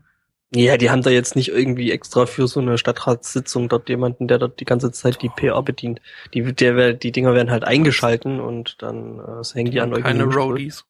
Ja, 0.55 0.77
die 0.77 0.89
haben 0.89 1.01
da 1.01 1.09
jetzt 1.09 1.35
nicht 1.35 1.49
irgendwie 1.49 1.91
extra 1.91 2.25
für 2.25 2.47
so 2.47 2.61
eine 2.61 2.77
Stadtratssitzung 2.77 3.67
dort 3.67 3.89
jemanden, 3.89 4.29
der 4.29 4.37
dort 4.37 4.61
die 4.61 4.65
ganze 4.65 4.93
Zeit 4.93 5.21
die 5.21 5.27
PA 5.27 5.59
bedient. 5.59 6.01
Die, 6.33 6.41
der, 6.53 6.93
die 6.93 7.11
Dinger 7.11 7.33
werden 7.33 7.51
halt 7.51 7.65
eingeschalten 7.65 8.39
und 8.39 8.81
dann 8.81 9.19
äh, 9.19 9.43
hängen 9.53 9.71
die 9.71 9.81
an 9.81 9.91
Keine 9.91 10.05
irgendeinem 10.05 10.31
Stuhl. 10.31 10.43
Roadies. 10.43 10.85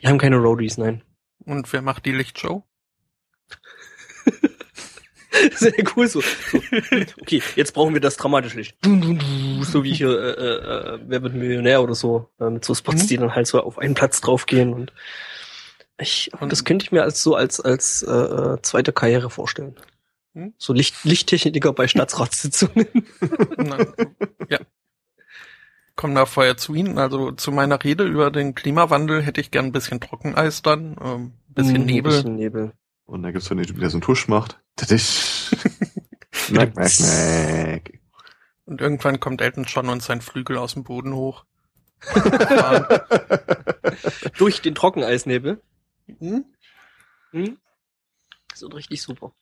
Die 0.00 0.08
haben 0.08 0.18
keine 0.18 0.38
Roadies, 0.38 0.78
nein. 0.78 1.02
Und 1.44 1.72
wer 1.72 1.82
macht 1.82 2.04
die 2.04 2.12
Lichtshow? 2.12 2.64
Sehr 5.54 5.72
cool 5.96 6.08
so. 6.08 6.20
so. 6.20 6.58
Okay, 7.20 7.42
jetzt 7.56 7.72
brauchen 7.72 7.94
wir 7.94 8.00
das 8.00 8.16
dramatische 8.16 8.56
Licht. 8.58 8.76
So 9.62 9.84
wie 9.84 9.92
hier 9.94 10.10
äh, 10.10 10.30
äh, 10.30 10.94
äh, 10.94 10.98
Wer 11.06 11.22
wird 11.22 11.34
Millionär 11.34 11.82
oder 11.82 11.94
so. 11.94 12.28
Äh, 12.40 12.50
mit 12.50 12.64
so 12.64 12.74
Spots, 12.74 13.04
Mhm. 13.04 13.06
die 13.08 13.16
dann 13.16 13.34
halt 13.34 13.46
so 13.46 13.60
auf 13.62 13.78
einen 13.78 13.94
Platz 13.94 14.20
draufgehen. 14.20 14.72
Und 14.74 14.92
ich, 15.98 16.30
Und- 16.40 16.50
das 16.50 16.64
könnte 16.64 16.84
ich 16.84 16.92
mir 16.92 17.02
als 17.02 17.22
so 17.22 17.34
als 17.36 17.60
als 17.60 18.02
äh, 18.02 18.10
äh, 18.10 18.62
zweite 18.62 18.92
Karriere 18.92 19.30
vorstellen. 19.30 19.76
Hm? 20.34 20.54
So 20.58 20.72
Licht, 20.72 21.04
Lichttechniker 21.04 21.72
bei 21.72 21.86
Stadtratssitzungen. 21.88 22.86
Ja. 24.48 24.58
Kommen 25.96 26.14
da 26.14 26.24
vorher 26.24 26.56
zu 26.56 26.74
Ihnen. 26.74 26.98
Also 26.98 27.32
zu 27.32 27.52
meiner 27.52 27.82
Rede 27.82 28.04
über 28.04 28.30
den 28.30 28.54
Klimawandel 28.54 29.22
hätte 29.22 29.40
ich 29.40 29.50
gern 29.50 29.66
ein 29.66 29.72
bisschen 29.72 30.00
Trockeneis 30.00 30.62
dann, 30.62 30.96
ähm, 31.02 31.32
ein 31.50 31.54
bisschen 31.54 31.80
Mhm, 31.80 31.86
Nebel. 31.86 32.12
Bisschen 32.12 32.36
Nebel. 32.36 32.72
Und 33.10 33.24
dann 33.24 33.32
gibt's, 33.32 33.50
wenn 33.50 33.58
die 33.58 33.76
wieder 33.76 33.90
so 33.90 33.96
einen 33.96 34.02
Tusch 34.02 34.28
macht. 34.28 34.60
Mac, 36.50 36.76
Mac, 36.76 37.00
Mac. 37.00 37.98
Und 38.66 38.80
irgendwann 38.80 39.18
kommt 39.18 39.40
Elton 39.40 39.64
John 39.64 39.88
und 39.88 40.00
sein 40.00 40.20
Flügel 40.20 40.56
aus 40.56 40.74
dem 40.74 40.84
Boden 40.84 41.12
hoch. 41.12 41.44
Durch 44.38 44.62
den 44.62 44.76
Trockeneisnebel. 44.76 45.60
Hm? 46.20 46.44
Hm? 47.32 47.58
Das 48.48 48.62
wird 48.62 48.74
richtig 48.76 49.02
super. 49.02 49.34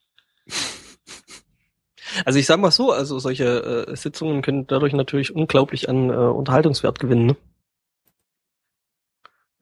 Also 2.24 2.38
ich 2.38 2.46
sag 2.46 2.58
mal 2.60 2.70
so, 2.70 2.90
also 2.90 3.18
solche 3.18 3.86
äh, 3.86 3.96
Sitzungen 3.96 4.40
können 4.40 4.66
dadurch 4.66 4.94
natürlich 4.94 5.34
unglaublich 5.34 5.90
an 5.90 6.08
äh, 6.08 6.14
Unterhaltungswert 6.14 6.98
gewinnen. 6.98 7.26
Ne? 7.26 7.36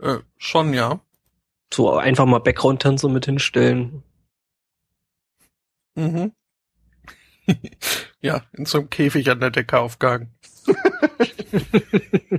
Äh, 0.01 0.19
schon, 0.39 0.73
ja. 0.75 1.01
So 1.73 1.97
einfach 1.97 2.27
mal 2.27 2.39
Background-Tänzer 2.39 3.09
mit 3.09 3.27
hinstellen. 3.27 4.03
Mhm. 5.95 6.33
ja, 8.21 8.43
in 8.53 8.67
so 8.67 8.79
einem 8.79 8.91
Käfig 8.91 9.31
an 9.31 9.41
der 9.41 9.51
Decke 9.51 9.79
aufgehangen. 9.79 10.35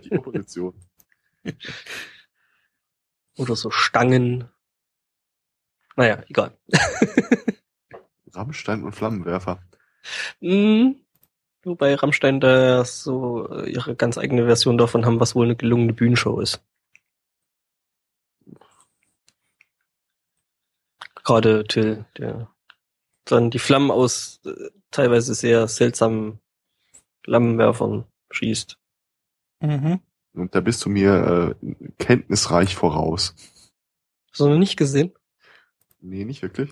Die 0.04 0.12
Opposition. 0.18 0.74
Oder 3.38 3.56
so 3.56 3.70
Stangen. 3.70 4.50
Naja, 5.96 6.24
egal. 6.28 6.58
Rammstein 8.34 8.84
und 8.84 8.94
Flammenwerfer. 8.94 9.62
Mhm. 10.40 11.02
Wobei 11.64 11.96
Rammstein 11.96 12.40
da 12.40 12.86
so 12.86 13.64
ihre 13.66 13.96
ganz 13.96 14.18
eigene 14.18 14.46
Version 14.46 14.78
davon 14.78 15.06
haben, 15.06 15.20
was 15.20 15.36
wohl 15.36 15.46
eine 15.46 15.56
gelungene 15.56 15.94
Bühnenshow 15.94 16.40
ist. 16.40 16.64
Gerade 21.28 21.66
Till, 21.66 22.06
der 22.18 22.50
dann 23.26 23.52
die 23.52 23.60
Flammen 23.60 23.92
aus 23.92 24.40
äh, 24.46 24.70
teilweise 24.92 25.36
sehr 25.36 25.68
seltsamen 25.68 26.40
Flammenwerfern 27.26 28.06
schießt. 28.32 28.78
Mhm. 29.60 30.00
Und 30.34 30.56
da 30.56 30.62
bist 30.62 30.86
du 30.86 30.90
mir 30.90 31.58
äh, 31.62 31.76
kenntnisreich 32.00 32.78
voraus. 32.78 33.36
Hast 34.32 34.40
du 34.40 34.48
noch 34.48 34.58
nicht 34.58 34.78
gesehen? 34.78 35.14
Nee, 36.00 36.24
nicht 36.24 36.44
wirklich. 36.44 36.72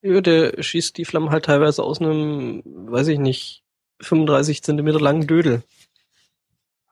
Ja, 0.00 0.22
der 0.22 0.62
schießt 0.62 0.96
die 0.96 1.04
Flammen 1.04 1.28
halt 1.28 1.44
teilweise 1.44 1.82
aus 1.82 2.00
einem, 2.00 2.62
weiß 2.64 3.08
ich 3.08 3.18
nicht, 3.18 3.64
35 4.00 4.62
Zentimeter 4.62 4.98
langen 4.98 5.26
Dödel. 5.26 5.62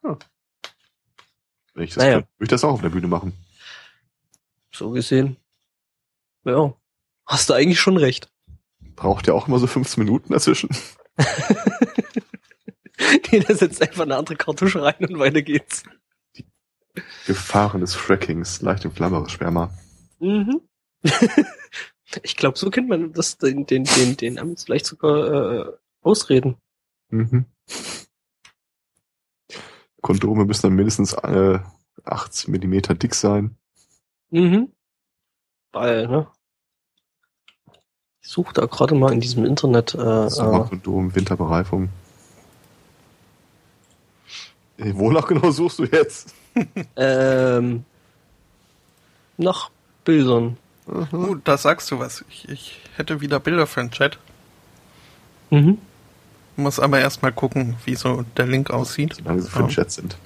Wenn 0.03 0.19
ich 1.85 1.95
das 1.95 2.05
Naja. 2.05 2.15
könnte, 2.17 2.29
würde 2.37 2.45
ich 2.45 2.51
das 2.51 2.65
auch 2.65 2.73
auf 2.75 2.83
der 2.83 2.91
Bühne 2.91 3.07
machen. 3.07 3.33
So 4.73 4.91
gesehen. 4.91 5.39
Ja. 6.45 6.75
Hast 7.29 7.51
du 7.51 7.55
eigentlich 7.55 7.79
schon 7.79 7.99
recht. 7.99 8.31
Braucht 8.97 9.27
ja 9.27 9.35
auch 9.35 9.49
immer 9.49 9.59
so 9.59 9.67
15 9.67 10.03
Minuten 10.03 10.33
dazwischen. 10.33 10.71
nee, 13.31 13.41
der 13.41 13.55
setzt 13.55 13.83
einfach 13.83 14.05
eine 14.05 14.17
andere 14.17 14.37
Kartusche 14.37 14.83
rein 14.83 14.97
und 15.01 15.19
weiter 15.19 15.43
geht's. 15.43 15.83
Gefahren 17.27 17.83
des 17.83 17.95
Frackings, 17.95 18.63
leicht 18.63 18.87
inflammares 18.87 19.31
Sperma. 19.31 19.71
Mhm. 20.21 20.63
ich 22.23 22.35
glaube, 22.37 22.59
so 22.59 22.71
kennt 22.71 22.89
man 22.89 23.13
das 23.13 23.37
den, 23.37 23.67
den, 23.67 23.85
den, 23.85 24.17
den 24.17 24.39
Amis 24.39 24.65
vielleicht 24.65 24.87
sogar 24.87 25.69
äh, 25.69 25.73
ausreden. 26.01 26.57
Mhm. 27.11 27.45
Kondome 30.01 30.47
müssen 30.47 30.63
dann 30.63 30.75
mindestens 30.75 31.13
äh, 31.13 31.59
8 32.05 32.49
Millimeter 32.49 32.95
dick 32.95 33.15
sein. 33.15 33.59
Mhm. 34.31 34.73
Weil, 35.73 36.09
ne? 36.09 36.27
Ich 38.29 38.35
suche 38.35 38.53
da 38.53 38.67
gerade 38.67 38.95
mal 38.95 39.11
in 39.11 39.21
diesem 39.21 39.47
Internet 39.47 39.95
äh, 39.95 40.27
äh, 40.27 40.29
Sommerkondom, 40.29 41.15
Winterbereifung. 41.15 41.89
Hey, 44.77 44.93
wonach 44.99 45.27
genau 45.27 45.51
suchst 45.51 45.79
du 45.79 45.85
jetzt? 45.87 46.35
ähm, 46.97 47.85
nach 49.39 49.71
Bildern. 50.05 50.59
Aha. 50.93 51.17
Uh, 51.17 51.37
da 51.37 51.57
sagst 51.57 51.91
du 51.91 52.01
was. 52.01 52.23
Ich, 52.29 52.47
ich 52.51 52.81
hätte 52.97 53.23
wieder 53.23 53.41
Bilder 53.41 53.67
für 53.67 53.81
den 53.81 53.93
Chat. 53.93 54.19
Mhm. 55.49 55.79
Muss 56.57 56.79
aber 56.81 57.01
erstmal 57.01 57.33
gucken, 57.33 57.77
wie 57.87 57.95
so 57.95 58.27
der 58.37 58.47
Link 58.47 58.69
aussieht. 58.69 59.15
Solange 59.15 59.41
sie 59.41 59.49
für 59.49 59.61
den. 59.61 59.69
Chat 59.69 59.91
sind. 59.91 60.19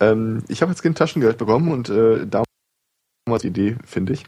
Ähm, 0.00 0.44
ich 0.48 0.62
habe 0.62 0.72
jetzt 0.72 0.80
kein 0.80 0.94
Taschengeld 0.94 1.36
bekommen 1.36 1.72
und 1.72 1.90
äh, 1.90 2.26
damals 2.26 3.42
die 3.42 3.48
Idee, 3.48 3.76
finde 3.84 4.14
ich. 4.14 4.24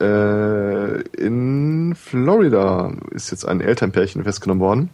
Äh, 0.00 1.00
in 1.16 1.94
Florida 1.94 2.92
ist 3.10 3.30
jetzt 3.30 3.46
ein 3.46 3.60
Elternpärchen 3.60 4.24
festgenommen 4.24 4.60
worden. 4.60 4.90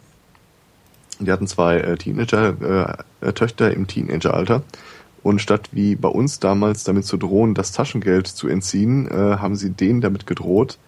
Die 1.19 1.31
hatten 1.31 1.47
zwei 1.47 1.77
äh, 1.77 1.97
Teenager, 1.97 2.97
äh, 3.21 3.27
äh, 3.27 3.73
im 3.73 3.87
Teenageralter. 3.87 4.63
Und 5.23 5.39
statt 5.39 5.69
wie 5.71 5.95
bei 5.95 6.09
uns 6.09 6.39
damals 6.39 6.83
damit 6.83 7.05
zu 7.05 7.17
drohen, 7.17 7.53
das 7.53 7.71
Taschengeld 7.71 8.27
zu 8.27 8.47
entziehen, 8.47 9.07
äh, 9.07 9.37
haben 9.37 9.55
sie 9.55 9.69
denen 9.69 10.01
damit 10.01 10.25
gedroht, 10.25 10.79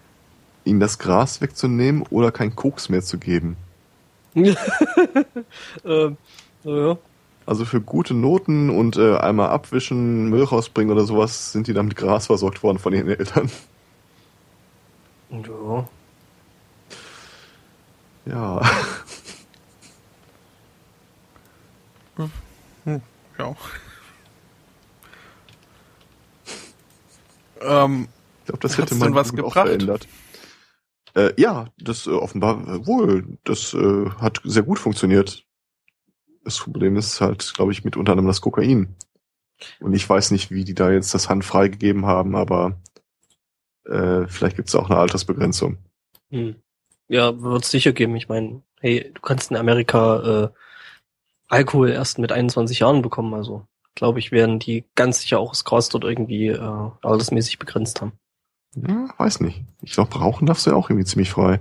ihnen 0.64 0.80
das 0.80 0.98
Gras 0.98 1.40
wegzunehmen 1.40 2.02
oder 2.10 2.32
kein 2.32 2.56
Koks 2.56 2.88
mehr 2.88 3.02
zu 3.02 3.18
geben. 3.18 3.56
ähm, 4.34 6.16
ja. 6.64 6.98
Also 7.46 7.64
für 7.64 7.80
gute 7.80 8.14
Noten 8.14 8.70
und 8.70 8.96
äh, 8.96 9.16
einmal 9.16 9.50
abwischen, 9.50 10.30
Müll 10.30 10.44
rausbringen 10.44 10.92
oder 10.92 11.04
sowas 11.04 11.52
sind 11.52 11.66
die 11.66 11.74
dann 11.74 11.86
mit 11.86 11.96
Gras 11.96 12.26
versorgt 12.26 12.62
worden 12.62 12.78
von 12.78 12.92
ihren 12.92 13.08
Eltern. 13.08 13.50
Ja. 15.30 15.88
Ja. 18.26 18.60
Ja. 23.38 23.56
ähm, 27.60 28.08
Ich 28.40 28.46
glaube, 28.46 28.60
das 28.60 28.78
hätte 28.78 28.94
man 28.94 29.08
denn 29.08 29.14
was 29.14 29.30
gut 29.30 29.40
auch 29.40 29.48
gebracht? 29.48 29.66
verändert. 29.66 30.08
Äh, 31.14 31.32
ja, 31.40 31.68
das 31.78 32.06
äh, 32.06 32.10
offenbar 32.10 32.66
äh, 32.68 32.86
wohl. 32.86 33.38
Das 33.44 33.74
äh, 33.74 34.10
hat 34.20 34.40
sehr 34.44 34.62
gut 34.62 34.78
funktioniert. 34.78 35.44
Das 36.44 36.58
Problem 36.58 36.96
ist 36.96 37.20
halt, 37.20 37.52
glaube 37.54 37.72
ich, 37.72 37.84
mit 37.84 37.96
unter 37.96 38.12
anderem 38.12 38.26
das 38.28 38.40
Kokain. 38.40 38.96
Und 39.80 39.94
ich 39.94 40.08
weiß 40.08 40.30
nicht, 40.32 40.50
wie 40.50 40.64
die 40.64 40.74
da 40.74 40.90
jetzt 40.90 41.14
das 41.14 41.28
Hand 41.28 41.44
freigegeben 41.44 42.06
haben, 42.06 42.36
aber 42.36 42.80
äh, 43.86 44.26
vielleicht 44.26 44.56
gibt 44.56 44.68
es 44.68 44.74
auch 44.74 44.90
eine 44.90 44.98
Altersbegrenzung. 44.98 45.78
Hm. 46.30 46.56
Ja, 47.08 47.40
wird 47.40 47.64
es 47.64 47.70
sicher 47.70 47.92
geben. 47.92 48.16
Ich 48.16 48.28
meine, 48.28 48.62
hey, 48.80 49.10
du 49.12 49.20
kannst 49.20 49.50
in 49.50 49.56
Amerika 49.56 50.44
äh, 50.44 50.48
Alkohol 51.48 51.90
erst 51.90 52.18
mit 52.18 52.32
21 52.32 52.78
Jahren 52.78 53.02
bekommen. 53.02 53.34
Also, 53.34 53.66
glaube 53.94 54.18
ich, 54.18 54.32
werden 54.32 54.58
die 54.58 54.84
ganz 54.94 55.20
sicher 55.20 55.38
auch 55.38 55.50
das 55.52 55.64
Gras 55.64 55.88
dort 55.90 56.04
irgendwie 56.04 56.48
äh, 56.48 56.90
altersmäßig 57.02 57.58
begrenzt 57.58 58.00
haben. 58.00 58.12
Ja, 58.74 59.08
weiß 59.18 59.40
nicht. 59.40 59.62
Ich 59.82 59.92
glaube, 59.92 60.18
rauchen 60.18 60.46
darfst 60.46 60.66
du 60.66 60.70
ja 60.70 60.76
auch 60.76 60.90
irgendwie 60.90 61.06
ziemlich 61.06 61.30
frei. 61.30 61.60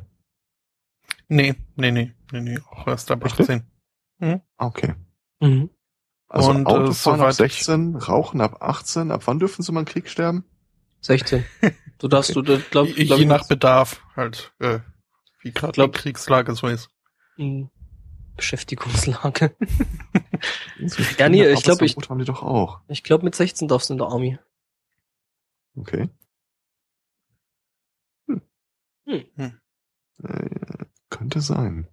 nee, 1.27 1.53
nee, 1.75 1.91
nee, 1.91 2.11
nee, 2.31 2.41
nee, 2.41 2.59
auch 2.71 2.87
erst 2.87 3.11
ab 3.11 3.23
Echt 3.25 3.37
nicht? 3.39 3.49
18. 3.49 3.63
Ah, 4.21 4.39
Okay. 4.67 4.93
Mhm. 5.41 5.69
Also 6.29 6.49
Und, 6.49 6.65
äh, 6.65 6.69
Autofahren 6.71 7.21
ab 7.21 7.33
soweit 7.33 7.47
ich- 7.51 7.55
16, 7.57 7.95
Rauchen 7.97 8.41
ab 8.41 8.61
18. 8.63 9.11
Ab 9.11 9.23
wann 9.25 9.39
dürfen 9.39 9.61
sie 9.61 9.71
mal 9.71 9.81
im 9.81 9.85
Krieg 9.85 10.09
sterben? 10.09 10.45
16. 11.01 11.43
Du 11.99 12.07
darfst, 12.07 12.35
du, 12.35 12.43
glaub, 12.43 12.87
Je, 12.87 13.05
glaub 13.05 13.17
je 13.17 13.23
ich, 13.23 13.29
nach 13.29 13.47
Bedarf 13.47 14.01
halt, 14.15 14.53
äh, 14.59 14.79
wie 15.41 15.51
gerade 15.51 15.71
die 15.73 15.77
Glaub- 15.77 15.93
Kriegslage 15.93 16.53
so 16.55 16.67
ist. 16.67 16.89
Hm. 17.35 17.69
Beschäftigungslage. 18.35 19.55
So 20.85 21.01
Ja, 21.17 21.29
nee, 21.29 21.47
ich 21.47 21.63
glaub, 21.63 21.81
ich- 21.81 21.95
haben 22.09 22.19
die 22.19 22.25
doch 22.25 22.43
auch. 22.43 22.81
Ich 22.89 23.03
glaube, 23.03 23.23
mit 23.23 23.35
16 23.35 23.67
darfst 23.69 23.89
du 23.89 23.93
in 23.93 23.99
der 23.99 24.07
Army. 24.07 24.37
Okay. 25.77 26.09
Hm. 28.27 28.41
Hm. 29.05 29.59
Äh, 30.23 30.85
könnte 31.09 31.39
sein. 31.41 31.87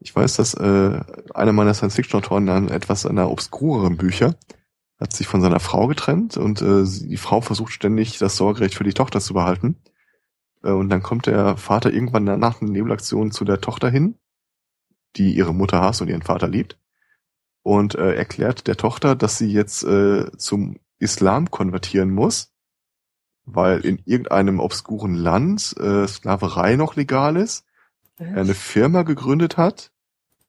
Ich 0.00 0.14
weiß, 0.14 0.36
dass 0.36 0.54
äh, 0.54 1.00
einer 1.34 1.52
meiner 1.52 1.74
Science-Fiction-Autoren 1.74 2.48
an 2.48 2.68
etwas 2.68 3.06
einer 3.06 3.30
obskureren 3.30 3.96
Bücher 3.96 4.34
hat 5.04 5.14
sich 5.14 5.26
von 5.26 5.42
seiner 5.42 5.60
Frau 5.60 5.86
getrennt 5.86 6.38
und 6.38 6.62
äh, 6.62 6.82
die 6.84 7.18
Frau 7.18 7.42
versucht 7.42 7.72
ständig 7.72 8.16
das 8.16 8.36
Sorgerecht 8.36 8.74
für 8.74 8.84
die 8.84 8.94
Tochter 8.94 9.20
zu 9.20 9.34
behalten. 9.34 9.76
Äh, 10.62 10.70
und 10.70 10.88
dann 10.88 11.02
kommt 11.02 11.26
der 11.26 11.58
Vater 11.58 11.92
irgendwann 11.92 12.24
nach 12.24 12.62
einer 12.62 12.70
Nebelaktion 12.70 13.30
zu 13.30 13.44
der 13.44 13.60
Tochter 13.60 13.90
hin, 13.90 14.16
die 15.16 15.34
ihre 15.34 15.52
Mutter 15.52 15.82
hasst 15.82 16.00
und 16.00 16.08
ihren 16.08 16.22
Vater 16.22 16.48
liebt 16.48 16.78
und 17.62 17.96
äh, 17.96 18.14
erklärt 18.14 18.66
der 18.66 18.78
Tochter, 18.78 19.14
dass 19.14 19.36
sie 19.36 19.52
jetzt 19.52 19.84
äh, 19.84 20.30
zum 20.38 20.78
Islam 20.98 21.50
konvertieren 21.50 22.10
muss, 22.10 22.54
weil 23.44 23.80
in 23.80 24.00
irgendeinem 24.06 24.58
obskuren 24.58 25.14
Land 25.14 25.76
äh, 25.78 26.08
Sklaverei 26.08 26.76
noch 26.76 26.96
legal 26.96 27.36
ist, 27.36 27.66
er 28.16 28.38
eine 28.38 28.54
Firma 28.54 29.02
gegründet 29.02 29.58
hat. 29.58 29.90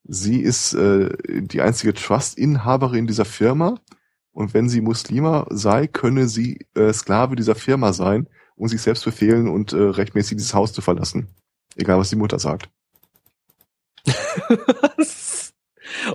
Sie 0.06 0.40
ist 0.40 0.74
äh, 0.76 1.10
die 1.42 1.62
einzige 1.62 1.94
Trust-Inhaberin 1.94 3.06
dieser 3.06 3.26
Firma 3.26 3.82
und 4.36 4.54
wenn 4.54 4.68
sie 4.68 4.82
Muslima 4.82 5.48
sei, 5.50 5.88
könne 5.88 6.28
sie 6.28 6.68
äh, 6.76 6.92
Sklave 6.92 7.38
dieser 7.38 7.56
Firma 7.56 7.94
sein 7.94 8.28
und 8.58 8.68
sich 8.68 8.82
selbst 8.82 9.06
befehlen 9.06 9.48
und 9.48 9.72
äh, 9.72 9.78
rechtmäßig 9.78 10.36
dieses 10.36 10.54
Haus 10.54 10.74
zu 10.74 10.82
verlassen. 10.82 11.30
Egal, 11.78 12.00
was 12.00 12.10
die 12.10 12.18
Mutter 12.18 12.38
sagt. 12.38 12.70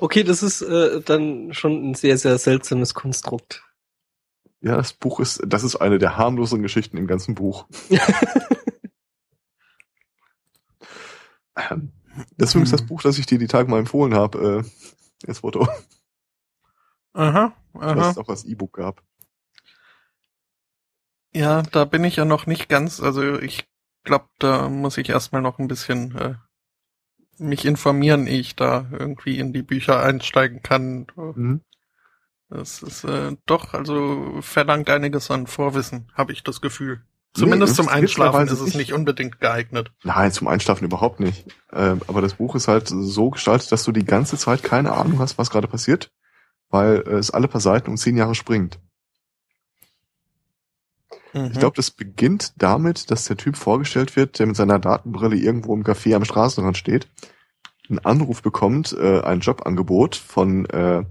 okay, 0.01 0.23
das 0.23 0.43
ist 0.43 0.61
äh, 0.61 1.01
dann 1.01 1.55
schon 1.55 1.91
ein 1.91 1.95
sehr, 1.95 2.19
sehr 2.19 2.37
seltsames 2.37 2.93
Konstrukt. 2.93 3.65
Ja, 4.61 4.77
das 4.77 4.93
Buch 4.93 5.19
ist, 5.21 5.41
das 5.47 5.65
ist 5.65 5.77
eine 5.77 5.97
der 5.97 6.19
harmlosen 6.19 6.61
Geschichten 6.61 6.99
im 6.99 7.07
ganzen 7.07 7.35
Buch. 7.35 7.69
ähm, 11.57 11.93
das 12.37 12.51
ist 12.51 12.55
übrigens 12.55 12.73
das 12.73 12.85
Buch, 12.85 13.01
das 13.01 13.17
ich 13.17 13.25
dir 13.25 13.39
die 13.39 13.47
Tage 13.47 13.71
mal 13.71 13.79
empfohlen 13.79 14.13
habe. 14.13 14.63
Äh, 14.63 15.27
jetzt 15.27 15.39
Foto. 15.39 15.67
Aha, 17.15 17.57
Was 17.73 18.13
es 18.13 18.19
auch 18.19 18.29
als 18.29 18.45
E-Book 18.45 18.75
gab. 18.75 19.03
Ja, 21.33 21.63
da 21.63 21.85
bin 21.85 22.05
ich 22.05 22.17
ja 22.17 22.25
noch 22.25 22.47
nicht 22.47 22.69
ganz, 22.69 23.01
also 23.01 23.39
ich 23.39 23.69
glaube, 24.05 24.27
da 24.39 24.69
muss 24.69 24.99
ich 24.99 25.09
erstmal 25.09 25.43
noch 25.43 25.59
ein 25.59 25.69
bisschen 25.69 26.17
äh, 26.17 26.35
mich 27.39 27.65
informieren, 27.65 28.27
ehe 28.27 28.41
ich 28.41 28.57
da 28.57 28.87
irgendwie 28.91 29.39
in 29.39 29.53
die 29.53 29.63
Bücher 29.63 30.03
einsteigen 30.03 30.63
kann. 30.63 31.07
Mhm. 31.15 31.61
Das 32.49 32.83
ist 32.83 33.05
äh, 33.05 33.37
doch, 33.47 33.75
also 33.75 34.41
verlangt 34.41 34.91
einiges 34.91 35.31
an 35.31 35.47
Vorwissen, 35.47 36.11
habe 36.15 36.33
ich 36.33 36.43
das 36.43 36.61
Gefühl. 36.61 37.03
Zumindest 37.33 37.75
Nee, 37.75 37.77
zum 37.77 37.89
Einschlafen 37.89 38.47
ist 38.49 38.55
es 38.55 38.61
nicht. 38.63 38.77
nicht 38.77 38.93
unbedingt 38.93 39.39
geeignet. 39.39 39.93
Nein, 40.03 40.33
zum 40.33 40.49
Einschlafen 40.49 40.85
überhaupt 40.85 41.21
nicht. 41.21 41.47
Ähm, 41.73 42.01
aber 42.09 42.21
das 42.23 42.35
Buch 42.35 42.57
ist 42.57 42.67
halt 42.67 42.89
so 42.89 43.31
gestaltet, 43.31 43.71
dass 43.71 43.85
du 43.85 43.93
die 43.93 44.05
ganze 44.05 44.37
Zeit 44.37 44.65
keine 44.65 44.93
Ahnung 44.95 45.21
hast, 45.21 45.39
was 45.39 45.51
gerade 45.51 45.69
passiert, 45.69 46.11
weil 46.71 47.03
äh, 47.07 47.19
es 47.19 47.31
alle 47.31 47.49
paar 47.49 47.61
Seiten 47.61 47.91
um 47.91 47.97
zehn 47.97 48.17
Jahre 48.17 48.35
springt. 48.35 48.79
Mhm. 51.33 51.51
Ich 51.53 51.59
glaube, 51.59 51.77
das 51.77 51.91
beginnt 51.91 52.55
damit, 52.57 53.11
dass 53.11 53.25
der 53.27 53.37
Typ 53.37 53.57
vorgestellt 53.57 54.17
wird, 54.17 54.39
der 54.39 54.47
mit 54.47 54.57
seiner 54.57 54.79
Datenbrille 54.79 55.37
irgendwo 55.37 55.75
im 55.75 55.85
Café 55.85 56.15
am 56.15 56.25
Straßenrand 56.25 56.77
steht, 56.77 57.09
einen 57.89 57.99
Anruf 58.01 58.43
bekommt, 58.43 58.93
äh, 58.93 59.21
ein 59.21 59.41
Jobangebot 59.41 60.17
von 60.17 60.67
äh, 60.67 61.05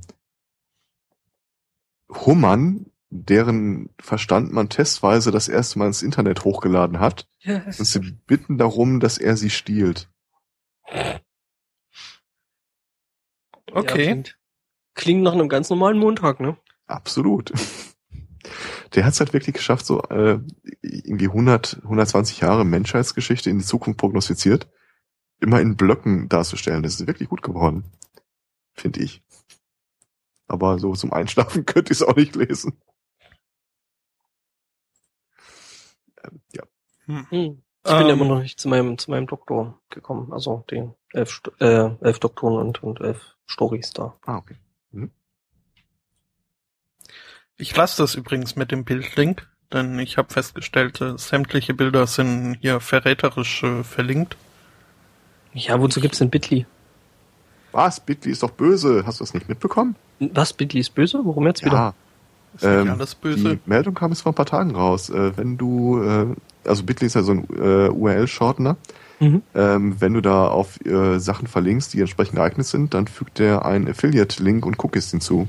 Hummern, 2.10 2.88
deren 3.10 3.90
Verstand 3.99 4.52
man 4.52 4.69
testweise 4.69 5.31
das 5.31 5.48
erste 5.48 5.80
Mal 5.80 5.88
ins 5.88 6.03
Internet 6.03 6.44
hochgeladen 6.44 6.99
hat. 6.99 7.27
Ja, 7.40 7.64
Und 7.65 7.86
sie 7.86 7.99
bitten 7.99 8.57
darum, 8.57 8.99
dass 8.99 9.18
er 9.18 9.36
sie 9.38 9.49
stiehlt. 9.49 10.10
Okay. 13.72 14.03
klingt, 14.03 14.39
klingt 14.95 15.24
nach 15.24 15.34
einem 15.34 15.49
ganz 15.49 15.70
normalen 15.70 15.98
Montag, 15.98 16.40
ne? 16.40 16.57
Absolut. 16.88 17.53
Der 18.95 19.06
hat 19.06 19.14
es 19.14 19.20
halt 19.20 19.34
wirklich 19.34 19.53
geschafft, 19.56 19.86
so 19.86 20.02
äh, 20.03 20.40
irgendwie 20.82 21.28
100, 21.28 21.82
120 21.84 22.40
Jahre 22.40 22.66
Menschheitsgeschichte 22.66 23.49
in 23.49 23.60
die 23.60 23.66
Zukunft 23.66 23.99
prognostiziert, 23.99 24.68
immer 25.40 25.61
in 25.61 25.76
Blöcken 25.76 26.30
darzustellen. 26.30 26.82
Das 26.82 26.99
ist 26.99 27.06
wirklich 27.07 27.30
gut 27.30 27.44
geworden, 27.44 27.84
finde 28.74 29.02
ich. 29.02 29.22
Aber 30.48 30.80
so 30.80 30.94
zum 30.94 31.14
Einschlafen 31.14 31.66
könnte 31.68 31.94
ich 31.94 32.02
es 32.02 32.07
auch 32.07 32.16
nicht 32.16 32.36
lesen. 32.36 32.82
Ähm, 36.24 36.41
ja. 36.53 36.64
Hm. 37.06 37.28
Hm. 37.30 37.64
Ich 37.86 37.91
bin 37.91 38.07
ja 38.07 38.14
Ähm. 38.14 38.22
immer 38.22 38.26
noch 38.26 38.41
nicht 38.41 38.60
zu 38.60 38.68
meinem, 38.68 38.98
zu 38.98 39.11
meinem 39.11 39.28
Doktor 39.28 39.80
gekommen. 39.90 40.34
Also 40.34 40.66
den 40.70 40.95
elf, 41.14 41.41
äh, 41.60 41.90
elf 42.02 42.20
Doktoren 42.20 42.57
und, 42.68 42.84
und 42.84 42.99
elf 43.02 43.38
Stories 43.45 43.91
da. 43.94 44.18
Ah, 44.26 44.38
okay. 44.38 44.57
Ich 47.60 47.76
lasse 47.76 48.02
das 48.02 48.15
übrigens 48.15 48.56
mit 48.56 48.72
dem 48.72 48.86
Bildlink, 48.86 49.45
denn 49.72 49.99
ich 49.99 50.18
habe 50.18 50.34
festgestellt, 50.34 51.02
äh, 51.02 51.18
sämtliche 51.18 51.73
Bilder 51.73 52.07
sind 52.07 52.57
hier 52.61 52.80
verräterisch 52.80 53.64
äh, 53.64 53.84
verlinkt. 53.84 54.38
Ja, 55.53 55.80
wozu 55.81 55.99
gibt's 55.99 56.19
denn 56.19 56.30
Bitly? 56.30 56.65
Was? 57.73 57.99
Bitly 57.99 58.31
ist 58.31 58.44
doch 58.44 58.52
böse. 58.52 59.03
Hast 59.06 59.19
du 59.19 59.23
das 59.26 59.34
nicht 59.34 59.49
mitbekommen? 59.49 59.95
Was? 60.19 60.53
Bitly 60.53 60.80
ist 60.80 60.95
böse? 60.95 61.19
Warum 61.23 61.45
jetzt 61.48 61.64
wieder? 61.65 61.76
Ja. 61.76 61.94
Ist 62.56 62.64
nicht 62.64 62.72
Ähm, 62.72 62.90
alles 62.91 63.14
böse. 63.15 63.57
Die 63.57 63.60
Meldung 63.65 63.94
kam 63.94 64.11
jetzt 64.11 64.22
vor 64.22 64.31
ein 64.31 64.36
paar 64.36 64.45
Tagen 64.45 64.73
raus. 64.73 65.10
Äh, 65.10 65.36
wenn 65.38 65.57
du, 65.57 66.02
äh, 66.02 66.27
also 66.65 66.84
Bitly 66.84 67.07
ist 67.07 67.15
ja 67.15 67.23
so 67.23 67.34
ein 67.34 67.48
äh, 67.57 67.90
URL-Shortener. 67.90 68.77
Mhm. 69.19 69.41
Ähm, 69.53 69.99
wenn 69.99 70.14
du 70.14 70.22
da 70.22 70.48
auf 70.48 70.80
äh, 70.86 71.19
Sachen 71.19 71.48
verlinkst, 71.48 71.94
die 71.94 71.99
entsprechend 71.99 72.36
geeignet 72.38 72.65
sind, 72.68 72.94
dann 72.94 73.07
fügt 73.07 73.40
der 73.40 73.65
einen 73.65 73.90
Affiliate-Link 73.90 74.65
und 74.65 74.81
Cookies 74.81 75.11
hinzu. 75.11 75.48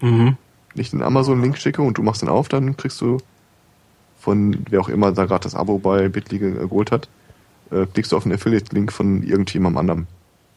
Mhm. 0.00 0.36
Wenn 0.78 0.82
ich 0.84 0.90
den 0.90 1.02
Amazon-Link 1.02 1.58
schicke 1.58 1.82
und 1.82 1.98
du 1.98 2.04
machst 2.04 2.22
den 2.22 2.28
auf, 2.28 2.48
dann 2.48 2.76
kriegst 2.76 3.00
du 3.00 3.18
von 4.20 4.64
wer 4.70 4.80
auch 4.80 4.88
immer 4.88 5.10
da 5.10 5.24
gerade 5.24 5.42
das 5.42 5.56
Abo 5.56 5.78
bei 5.78 6.08
Bitly 6.08 6.38
ge- 6.38 6.52
geholt 6.54 6.92
hat, 6.92 7.08
äh, 7.72 7.84
klickst 7.92 8.12
du 8.12 8.16
auf 8.16 8.24
einen 8.24 8.36
Affiliate-Link 8.36 8.92
von 8.92 9.24
irgendjemandem 9.24 9.76
anderem. 9.76 10.06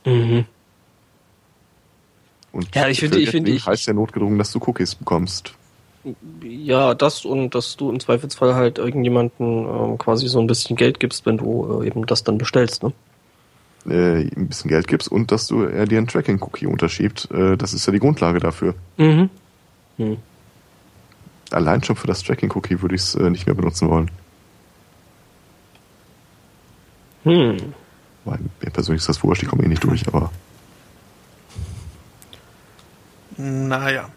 Mhm. 0.06 0.45
Und 2.52 2.76
Ja, 2.76 2.88
ich 2.88 2.99
finde- 2.99 3.18
ich 3.19 3.31
finde, 3.31 3.49
ich- 3.49 3.65
heißt 3.65 3.88
ja 3.88 3.93
notgedrungen, 3.93 4.38
dass 4.38 4.52
du 4.52 4.60
Cookies 4.60 4.93
bekommst. 4.93 5.53
Ja, 6.43 6.93
das 6.93 7.26
und 7.26 7.56
dass 7.56 7.76
du 7.77 7.89
im 7.89 7.99
Zweifelsfall 7.99 8.53
halt 8.53 8.77
irgendjemanden 8.77 9.65
ähm, 9.65 9.98
quasi 9.98 10.27
so 10.27 10.39
ein 10.39 10.45
bisschen 10.45 10.76
Geld 10.76 10.99
gibst, 10.99 11.26
wenn 11.26 11.38
du 11.39 11.81
äh, 11.81 11.88
eben 11.88 12.06
das 12.06 12.23
dann 12.23 12.38
bestellst, 12.38 12.84
ne? 12.84 12.93
Äh, 13.88 14.27
ein 14.38 14.48
bisschen 14.49 14.69
Geld 14.69 14.88
gibst 14.88 15.11
und 15.11 15.31
dass 15.31 15.48
du 15.48 15.64
er 15.64 15.88
dir 15.88 15.98
einen 15.98 16.06
Tracking-Cookie 16.06 16.68
unterschiebt. 16.68 17.27
Äh, 17.31 17.57
das 17.57 17.73
ist 17.73 17.88
ja 17.88 17.91
die 17.93 17.98
Grundlage 17.99 18.38
dafür. 18.39 18.76
Mhm. 18.98 19.31
Hm. 20.02 20.18
Allein 21.52 21.84
schon 21.84 21.95
für 21.95 22.07
das 22.07 22.23
Tracking-Cookie 22.23 22.82
würde 22.82 22.95
ich 22.95 23.02
es 23.02 23.15
äh, 23.15 23.30
nicht 23.30 23.45
mehr 23.45 23.56
benutzen 23.56 23.90
wollen. 23.90 24.10
Hm. 27.23 27.73
Weil 28.26 28.40
mir 28.61 28.72
persönlich 28.72 29.02
ist 29.02 29.10
das 29.10 29.23
wurscht, 29.23 29.44
ich 29.44 29.49
komme 29.49 29.64
eh 29.64 29.68
nicht 29.68 29.84
durch, 29.84 30.07
aber 30.07 30.32
Naja. 33.38 34.10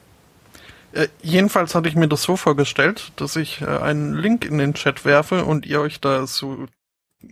Äh, 0.93 1.09
jedenfalls 1.23 1.75
hatte 1.75 1.89
ich 1.89 1.97
mir 1.97 2.09
das 2.09 2.23
so 2.23 2.37
vorgestellt, 2.37 3.13
dass 3.17 3.37
ich 3.37 3.61
äh, 3.61 3.67
einen 3.67 4.15
Link 4.15 4.45
in 4.45 4.59
den 4.59 4.75
Chat 4.75 5.05
werfe 5.05 5.45
und 5.45 5.67
ihr 5.67 5.81
euch 5.81 6.01
da 6.01 6.27
so 6.27 6.67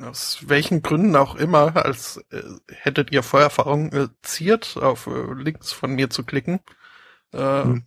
aus 0.00 0.38
welchen 0.46 0.82
Gründen 0.82 1.16
auch 1.16 1.36
immer, 1.36 1.76
als 1.76 2.18
äh, 2.30 2.42
hättet 2.68 3.12
ihr 3.12 3.22
Vorerfahrung, 3.22 3.92
äh, 3.92 4.08
ziert, 4.22 4.76
auf 4.80 5.06
äh, 5.06 5.32
Links 5.34 5.72
von 5.72 5.92
mir 5.92 6.10
zu 6.10 6.24
klicken. 6.24 6.60
Äh, 7.32 7.64
Hm. 7.64 7.84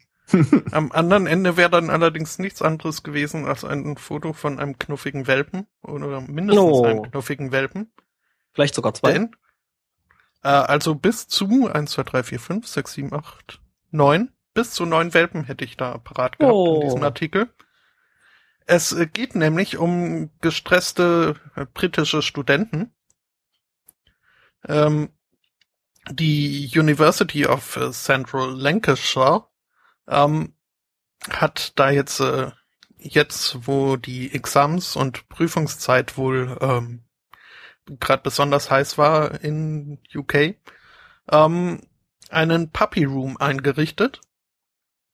Am 0.71 0.91
anderen 0.91 1.27
Ende 1.27 1.55
wäre 1.55 1.69
dann 1.69 1.89
allerdings 1.89 2.39
nichts 2.39 2.61
anderes 2.61 3.03
gewesen 3.03 3.45
als 3.45 3.63
ein 3.63 3.95
Foto 3.97 4.33
von 4.33 4.59
einem 4.59 4.79
knuffigen 4.79 5.27
Welpen 5.27 5.67
oder 5.83 6.21
mindestens 6.21 6.63
Oh. 6.63 6.83
einem 6.85 7.03
knuffigen 7.03 7.51
Welpen. 7.51 7.91
Vielleicht 8.53 8.73
sogar 8.75 8.93
zwei. 8.95 9.13
Denn, 9.13 9.35
äh, 10.43 10.47
also 10.47 10.95
bis 10.95 11.27
zu 11.27 11.67
1, 11.71 11.91
2, 11.91 12.03
3, 12.03 12.23
4, 12.23 12.39
5, 12.39 12.67
6, 12.67 12.93
7, 12.93 13.13
8, 13.13 13.61
9, 13.91 14.31
bis 14.55 14.71
zu 14.71 14.85
neun 14.85 15.13
Welpen 15.13 15.43
hätte 15.43 15.63
ich 15.65 15.77
da 15.77 15.97
parat 15.99 16.39
gehabt 16.39 16.53
Oh. 16.55 16.75
in 16.75 16.81
diesem 16.87 17.03
Artikel. 17.03 17.49
Es 18.65 18.93
äh, 18.93 19.05
geht 19.05 19.35
nämlich 19.35 19.77
um 19.77 20.31
gestresste 20.41 21.35
äh, 21.55 21.65
britische 21.71 22.21
Studenten. 22.23 22.91
Ähm, 24.67 25.09
die 26.09 26.71
University 26.75 27.45
of 27.45 27.77
äh, 27.77 27.91
Central 27.91 28.51
Lancashire 28.59 29.47
ähm, 30.07 30.53
hat 31.29 31.73
da 31.79 31.89
jetzt, 31.89 32.19
äh, 32.19 32.51
jetzt 32.97 33.67
wo 33.67 33.97
die 33.97 34.33
Exams- 34.33 34.95
und 34.95 35.27
Prüfungszeit 35.29 36.17
wohl 36.17 36.57
ähm, 36.61 37.05
gerade 37.85 38.23
besonders 38.23 38.71
heiß 38.71 38.97
war 38.97 39.43
in 39.43 39.99
UK, 40.13 40.55
ähm, 41.31 41.81
einen 42.29 42.71
Puppy 42.71 43.05
Room 43.05 43.37
eingerichtet, 43.37 44.21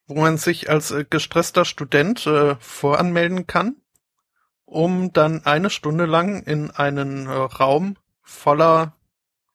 wo 0.07 0.15
man 0.21 0.37
sich 0.37 0.69
als 0.69 0.91
äh, 0.91 1.05
gestresster 1.09 1.65
Student 1.65 2.25
äh, 2.25 2.55
voranmelden 2.59 3.47
kann, 3.47 3.77
um 4.65 5.11
dann 5.13 5.45
eine 5.45 5.69
Stunde 5.69 6.05
lang 6.05 6.43
in 6.43 6.71
einen 6.71 7.27
äh, 7.27 7.31
Raum 7.31 7.97
voller 8.21 8.95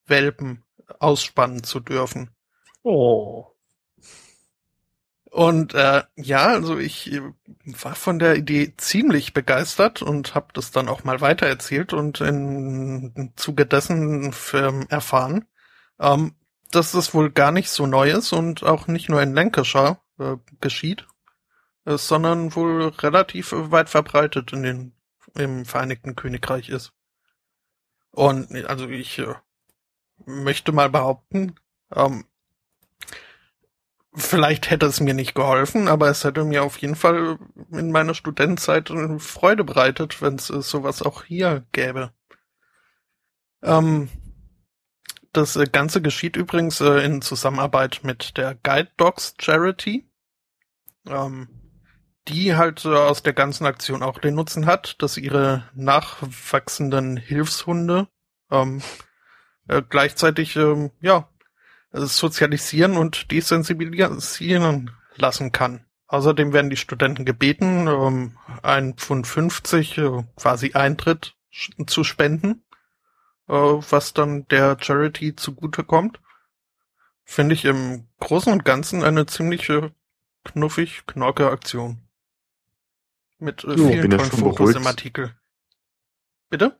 Welpen 0.07 0.65
ausspannen 0.99 1.65
zu 1.65 1.81
dürfen. 1.81 2.31
Oh. 2.83 3.56
Und 5.37 5.75
äh, 5.75 6.03
ja, 6.17 6.47
also 6.47 6.79
ich 6.79 7.13
äh, 7.13 7.21
war 7.67 7.95
von 7.95 8.19
der 8.19 8.37
Idee 8.37 8.73
ziemlich 8.79 9.35
begeistert 9.35 10.01
und 10.01 10.35
habe 10.35 10.47
das 10.55 10.71
dann 10.71 10.89
auch 10.89 11.05
mal 11.05 11.21
weitererzählt 11.21 11.93
und 11.93 12.23
in, 12.23 13.13
im 13.15 13.37
Zuge 13.37 13.67
dessen 13.67 14.33
erfahren, 14.89 15.45
ähm, 16.01 16.35
dass 16.71 16.95
es 16.95 17.13
wohl 17.13 17.31
gar 17.31 17.53
nicht 17.53 17.69
so 17.69 17.87
neu 17.87 18.13
ist 18.13 18.33
und 18.33 18.63
auch 18.63 18.87
nicht 18.87 19.11
nur 19.11 19.21
in 19.21 19.35
Lancashire 19.35 19.99
äh, 20.19 20.37
geschieht, 20.63 21.07
äh, 21.85 21.99
sondern 21.99 22.57
wohl 22.57 22.89
relativ 22.89 23.53
weit 23.53 23.91
verbreitet 23.91 24.55
in 24.55 24.63
den 24.63 24.93
im 25.35 25.67
Vereinigten 25.67 26.17
Königreich 26.17 26.71
ist. 26.71 26.95
Und 28.11 28.51
also 28.65 28.89
ich 28.89 29.19
äh, 29.19 29.35
möchte 30.25 30.73
mal 30.73 30.89
behaupten, 30.89 31.57
ähm, 31.95 32.25
Vielleicht 34.17 34.71
hätte 34.71 34.87
es 34.87 35.01
mir 35.01 35.15
nicht 35.15 35.35
geholfen, 35.35 35.89
aber 35.89 36.09
es 36.09 36.25
hätte 36.25 36.45
mir 36.45 36.63
auf 36.65 36.79
jeden 36.79 36.97
Fall 36.97 37.39
in 37.71 37.93
meiner 37.93 38.15
Studentenzeit 38.15 38.91
Freude 39.19 39.63
bereitet, 39.63 40.23
wenn 40.23 40.37
es 40.37 40.49
äh, 40.51 40.63
sowas 40.63 41.03
auch 41.03 41.25
hier 41.25 41.67
gäbe. 41.73 42.13
Ähm, 43.63 44.09
Das 45.33 45.57
äh, 45.57 45.67
Ganze 45.71 46.01
geschieht 46.01 46.37
übrigens 46.37 46.81
äh, 46.81 47.05
in 47.05 47.21
Zusammenarbeit 47.21 48.01
mit 48.05 48.39
der 48.39 48.55
Guide 48.55 48.91
Dogs 48.97 49.35
Charity, 49.39 50.09
ähm, 51.07 51.49
die 52.29 52.55
halt 52.57 52.87
äh, 52.87 52.89
aus 52.89 53.23
der 53.23 53.35
ganzen 53.35 53.67
Aktion 53.67 54.03
auch 54.03 54.19
den 54.19 54.35
Nutzen 54.35 54.65
hat, 54.65 54.97
dass 55.03 55.19
ihre 55.19 55.69
nachwachsenden 55.75 57.19
Hilfshunde 57.19 58.09
ähm, 58.51 58.81
äh, 59.69 59.83
gleichzeitig 59.87 60.57
ähm, 60.57 60.91
ja 61.01 61.29
sozialisieren 61.97 62.97
und 62.97 63.31
desensibilisieren 63.31 64.91
lassen 65.17 65.53
kann. 65.53 65.85
Außerdem 66.09 66.53
werden 66.53 66.71
die 66.71 66.77
Studenten 66.77 67.25
gebeten, 67.25 67.89
ähm, 67.89 68.39
ein 68.63 68.95
Pfund 68.95 69.27
50 69.27 69.99
äh, 69.99 70.25
quasi 70.37 70.73
Eintritt 70.75 71.35
zu 71.87 72.05
spenden, 72.05 72.65
äh, 73.49 73.53
was 73.53 74.15
dann 74.15 74.47
der 74.49 74.77
Charity 74.81 75.35
zugutekommt. 75.35 76.21
Finde 77.25 77.55
ich 77.55 77.65
im 77.65 78.07
Großen 78.21 78.53
und 78.53 78.65
Ganzen 78.65 79.03
eine 79.03 79.27
ziemlich 79.27 79.69
knuffig 80.45 81.07
knorke 81.07 81.51
Aktion. 81.51 82.03
Mit 83.39 83.65
äh, 83.65 83.75
Jo, 83.75 83.89
vielen 83.89 84.03
bin 84.03 84.11
ja 84.13 84.19
tollen 84.19 84.31
schon 84.31 84.39
Fotos 84.41 84.57
beruhigt. 84.59 84.79
im 84.79 84.87
Artikel. 84.87 85.35
Bitte? 86.49 86.77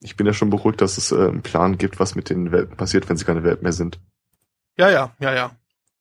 Ich 0.00 0.16
bin 0.16 0.26
ja 0.26 0.32
schon 0.32 0.50
beruhigt, 0.50 0.80
dass 0.80 0.98
es 0.98 1.12
äh, 1.12 1.16
einen 1.16 1.42
Plan 1.42 1.78
gibt, 1.78 2.00
was 2.00 2.16
mit 2.16 2.30
den 2.30 2.52
Welpen 2.52 2.76
passiert, 2.76 3.08
wenn 3.08 3.16
sie 3.16 3.24
keine 3.24 3.44
Welpen 3.44 3.62
mehr 3.62 3.72
sind. 3.72 4.00
Ja, 4.76 4.90
ja, 4.90 5.14
ja, 5.20 5.32
ja. 5.34 5.50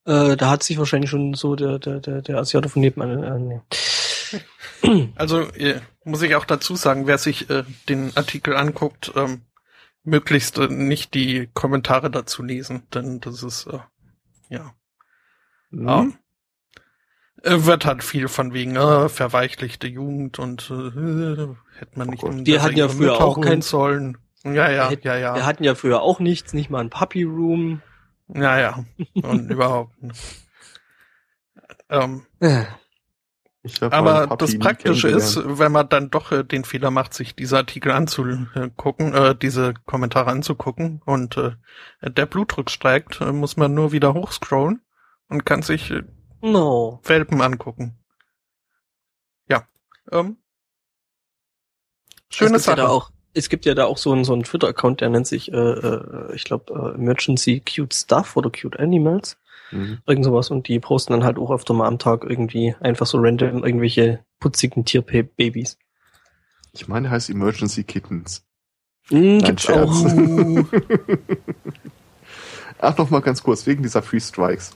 Äh, 0.05 0.35
da 0.37 0.49
hat 0.49 0.63
sich 0.63 0.77
wahrscheinlich 0.77 1.09
schon 1.09 1.33
so 1.33 1.55
der, 1.55 1.79
der, 1.79 1.99
der, 1.99 2.21
der 2.21 2.37
Asiate 2.37 2.69
von 2.69 2.81
nebenan. 2.81 3.23
Äh, 3.23 3.39
nee. 3.39 3.61
Also 5.15 5.39
äh, 5.53 5.79
muss 6.03 6.21
ich 6.21 6.35
auch 6.35 6.45
dazu 6.45 6.75
sagen, 6.75 7.07
wer 7.07 7.17
sich 7.17 7.49
äh, 7.49 7.63
den 7.89 8.15
Artikel 8.15 8.55
anguckt, 8.55 9.13
ähm, 9.15 9.41
möglichst 10.03 10.57
äh, 10.59 10.67
nicht 10.67 11.13
die 11.15 11.49
Kommentare 11.55 12.11
dazu 12.11 12.43
lesen, 12.43 12.83
denn 12.93 13.19
das 13.19 13.41
ist 13.41 13.65
äh, 13.67 13.79
ja 14.49 14.73
Hm? 15.71 15.87
Ja. 15.87 16.05
Äh, 17.43 17.65
Wird 17.65 17.85
halt 17.85 18.03
viel 18.03 18.27
von 18.27 18.53
wegen 18.53 18.75
äh, 18.75 19.09
verweichlichte 19.09 19.87
Jugend 19.87 20.37
und 20.37 20.69
äh, 20.69 20.75
hätte 21.79 21.97
man 21.97 22.09
nicht 22.09 22.23
Oh 22.23 22.27
Gott. 22.27 22.35
in 22.37 22.43
Die 22.45 22.59
hatten 22.59 22.77
ja 22.77 22.87
früher 22.89 23.13
auch 23.13 23.19
mittauchen 23.37 23.43
kein- 23.43 23.61
sollen. 23.61 24.17
Ja, 24.43 24.69
ja, 24.69 24.91
Wir- 24.91 24.99
ja, 25.01 25.15
ja. 25.17 25.35
Wir 25.35 25.45
hatten 25.47 25.63
ja 25.63 25.73
früher 25.73 26.01
auch 26.03 26.19
nichts, 26.19 26.53
nicht 26.53 26.69
mal 26.69 26.81
ein 26.81 26.89
Puppy 26.91 27.23
Room. 27.23 27.81
Ja, 28.27 28.59
ja. 28.59 28.85
Und 29.21 29.49
überhaupt. 29.51 29.93
Ähm, 31.89 32.25
Äh, 32.39 32.65
aber 33.89 34.27
das 34.37 34.59
Praktische 34.59 35.07
ist, 35.07 35.39
wenn 35.43 35.71
man 35.71 35.89
dann 35.89 36.11
doch 36.11 36.31
äh, 36.31 36.43
den 36.43 36.65
Fehler 36.65 36.91
macht, 36.91 37.15
sich 37.15 37.35
diese 37.35 37.57
Artikel 37.57 37.91
anzugucken, 37.91 39.13
äh, 39.13 39.35
diese 39.35 39.73
Kommentare 39.85 40.29
anzugucken 40.29 41.01
und 41.05 41.37
äh, 41.37 41.53
der 42.01 42.27
Blutdruck 42.27 42.69
steigt, 42.69 43.21
äh, 43.21 43.31
muss 43.31 43.57
man 43.57 43.73
nur 43.73 43.91
wieder 43.91 44.13
hochscrollen 44.13 44.81
und 45.29 45.45
kann 45.45 45.63
sich 45.63 45.89
äh, 45.89 46.03
No. 46.41 46.99
Welpen 47.03 47.41
angucken. 47.41 47.97
Ja. 49.49 49.67
Ähm, 50.11 50.37
schöne 52.29 52.59
Sache. 52.59 52.77
Ja 52.77 52.85
da 52.85 52.89
auch, 52.91 53.09
es 53.35 53.49
gibt 53.49 53.65
ja 53.65 53.75
da 53.75 53.85
auch 53.85 53.97
so 53.97 54.11
einen, 54.11 54.23
so 54.23 54.33
einen 54.33 54.43
Twitter-Account, 54.43 55.01
der 55.01 55.09
nennt 55.09 55.27
sich, 55.27 55.51
äh, 55.51 55.57
äh, 55.57 56.35
ich 56.35 56.45
glaube, 56.45 56.73
äh, 56.73 56.95
Emergency 56.95 57.61
Cute 57.61 57.93
Stuff 57.93 58.35
oder 58.35 58.49
Cute 58.49 58.79
Animals. 58.79 59.37
Mhm. 59.71 59.99
Irgend 60.05 60.25
sowas. 60.25 60.49
Und 60.49 60.67
die 60.67 60.79
posten 60.79 61.13
dann 61.13 61.23
halt 61.23 61.37
auch 61.37 61.51
öfter 61.51 61.73
mal 61.73 61.87
am 61.87 61.99
Tag 61.99 62.23
irgendwie 62.23 62.75
einfach 62.79 63.05
so 63.05 63.17
random 63.19 63.63
irgendwelche 63.63 64.23
putzigen 64.39 64.85
Tierbabys. 64.85 65.77
Ich 66.71 66.87
meine, 66.87 67.09
heißt 67.09 67.29
Emergency 67.29 67.83
Kittens. 67.83 68.43
Mhm, 69.09 69.37
Nein, 69.37 69.43
gibt's 69.43 69.63
Scherz. 69.63 69.89
auch. 69.89 70.65
Ach, 72.79 72.97
noch 72.97 73.09
mal 73.09 73.21
ganz 73.21 73.43
kurz, 73.43 73.65
wegen 73.65 73.83
dieser 73.83 74.01
Free 74.01 74.19
Strikes. 74.19 74.71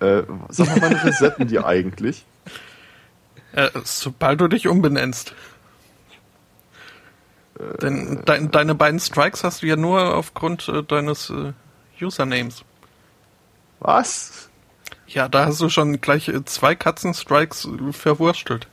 Äh, 0.00 0.22
sag 0.48 0.68
mal, 0.68 0.82
wann 0.82 0.94
resetten 0.94 1.48
die 1.48 1.58
eigentlich? 1.58 2.24
Äh, 3.52 3.70
sobald 3.84 4.40
du 4.40 4.48
dich 4.48 4.68
umbenennst. 4.68 5.34
Denn 7.82 8.22
dein, 8.24 8.50
deine 8.50 8.74
beiden 8.74 9.00
Strikes 9.00 9.42
hast 9.42 9.62
du 9.62 9.66
ja 9.66 9.76
nur 9.76 10.14
aufgrund 10.14 10.68
äh, 10.68 10.82
deines 10.82 11.30
äh, 11.30 11.52
Usernames. 12.00 12.64
Was? 13.80 14.48
Ja, 15.06 15.28
da 15.28 15.46
hast 15.46 15.60
du 15.60 15.68
schon 15.68 16.00
gleich 16.00 16.28
äh, 16.28 16.44
zwei 16.44 16.74
Katzen-Strikes 16.74 17.66
äh, 17.66 17.92
verwurstelt. 17.92 18.68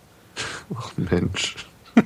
Ach 0.75 0.91
Mensch. 0.97 1.55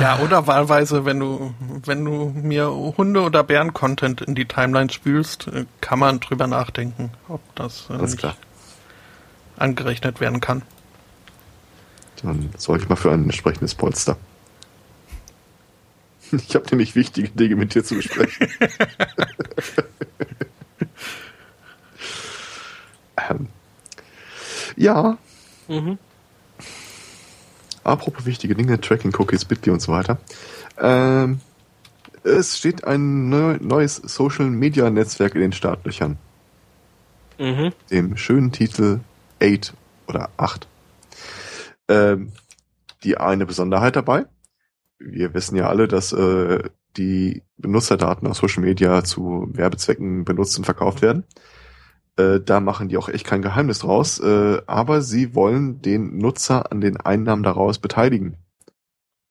Ja, 0.00 0.18
oder 0.18 0.46
wahlweise, 0.46 1.06
wenn 1.06 1.18
du, 1.18 1.54
wenn 1.86 2.04
du 2.04 2.30
mir 2.34 2.70
Hunde- 2.70 3.22
oder 3.22 3.42
Bären-Content 3.42 4.20
in 4.20 4.34
die 4.34 4.44
Timeline 4.44 4.90
spülst, 4.90 5.46
äh, 5.48 5.64
kann 5.80 5.98
man 5.98 6.20
drüber 6.20 6.46
nachdenken, 6.46 7.10
ob 7.28 7.40
das 7.54 7.88
äh, 7.88 8.32
angerechnet 9.56 10.20
werden 10.20 10.40
kann. 10.40 10.60
Dann 12.22 12.50
sorge 12.56 12.82
ich 12.82 12.88
mal 12.88 12.96
für 12.96 13.12
ein 13.12 13.24
entsprechendes 13.24 13.74
Polster. 13.74 14.16
Ich 16.32 16.54
habe 16.54 16.64
nämlich 16.70 16.94
wichtige 16.94 17.28
Dinge 17.28 17.56
mit 17.56 17.74
dir 17.74 17.84
zu 17.84 17.94
besprechen. 17.94 18.48
ähm. 23.30 23.48
Ja, 24.76 25.18
Mhm. 25.68 25.98
apropos 27.84 28.24
wichtige 28.24 28.54
Dinge, 28.54 28.80
Tracking 28.80 29.14
Cookies, 29.18 29.44
Bitly 29.44 29.72
und 29.72 29.80
so 29.80 29.92
weiter. 29.92 30.18
Ähm, 30.78 31.40
es 32.24 32.58
steht 32.58 32.84
ein 32.84 33.28
neu, 33.28 33.58
neues 33.60 33.96
Social 33.96 34.46
Media 34.46 34.88
Netzwerk 34.90 35.34
in 35.34 35.40
den 35.42 35.52
Startlöchern. 35.52 36.18
Mhm. 37.38 37.72
dem 37.90 38.16
schönen 38.16 38.52
Titel 38.52 39.00
8 39.42 39.72
oder 40.06 40.30
8. 40.36 40.66
Ähm, 41.92 42.32
die 43.04 43.18
eine 43.18 43.46
Besonderheit 43.46 43.96
dabei. 43.96 44.26
Wir 44.98 45.34
wissen 45.34 45.56
ja 45.56 45.68
alle, 45.68 45.88
dass 45.88 46.12
äh, 46.12 46.62
die 46.96 47.42
Benutzerdaten 47.56 48.28
auf 48.28 48.36
Social 48.36 48.62
Media 48.62 49.02
zu 49.04 49.48
Werbezwecken 49.52 50.24
benutzt 50.24 50.56
und 50.56 50.64
verkauft 50.64 51.02
werden. 51.02 51.24
Äh, 52.16 52.40
da 52.40 52.60
machen 52.60 52.88
die 52.88 52.96
auch 52.96 53.08
echt 53.08 53.26
kein 53.26 53.42
Geheimnis 53.42 53.80
draus, 53.80 54.20
äh, 54.20 54.62
aber 54.66 55.02
sie 55.02 55.34
wollen 55.34 55.82
den 55.82 56.18
Nutzer 56.18 56.70
an 56.70 56.80
den 56.80 56.96
Einnahmen 56.96 57.42
daraus 57.42 57.78
beteiligen. 57.78 58.36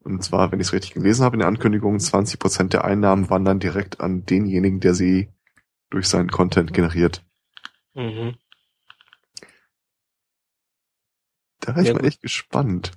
Und 0.03 0.23
zwar, 0.23 0.51
wenn 0.51 0.59
ich 0.59 0.67
es 0.67 0.73
richtig 0.73 0.93
gelesen 0.93 1.23
habe 1.23 1.35
in 1.35 1.39
der 1.39 1.47
Ankündigung, 1.47 1.97
20% 1.97 2.69
der 2.69 2.83
Einnahmen 2.85 3.29
wandern 3.29 3.59
direkt 3.59 4.01
an 4.01 4.25
denjenigen, 4.25 4.79
der 4.79 4.93
sie 4.93 5.29
durch 5.89 6.07
seinen 6.07 6.31
Content 6.31 6.73
generiert. 6.73 7.23
Mhm. 7.93 8.35
Da 11.61 11.75
wäre 11.75 11.83
ich 11.83 11.87
Ja, 11.87 11.93
mal 11.93 12.01
gut. 12.01 12.05
echt 12.05 12.21
gespannt. 12.21 12.91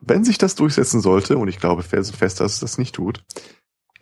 Wenn 0.00 0.24
sich 0.24 0.38
das 0.38 0.54
durchsetzen 0.54 1.00
sollte, 1.00 1.36
und 1.38 1.48
ich 1.48 1.58
glaube 1.58 1.82
fest, 1.82 2.40
dass 2.40 2.54
es 2.54 2.60
das 2.60 2.78
nicht 2.78 2.94
tut, 2.94 3.24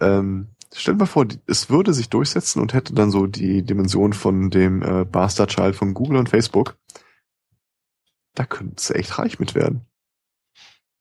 ähm, 0.00 0.48
stell 0.74 0.94
dir 0.94 1.00
mal 1.00 1.06
vor, 1.06 1.26
es 1.46 1.70
würde 1.70 1.94
sich 1.94 2.10
durchsetzen 2.10 2.60
und 2.60 2.74
hätte 2.74 2.94
dann 2.94 3.10
so 3.10 3.26
die 3.26 3.62
Dimension 3.62 4.12
von 4.12 4.50
dem 4.50 4.82
äh, 4.82 5.04
Bastard 5.04 5.50
Child 5.50 5.76
von 5.76 5.94
Google 5.94 6.18
und 6.18 6.28
Facebook. 6.28 6.76
Da 8.34 8.44
könnte 8.44 8.74
es 8.78 8.90
echt 8.90 9.18
reich 9.18 9.38
mit 9.38 9.54
werden. 9.54 9.86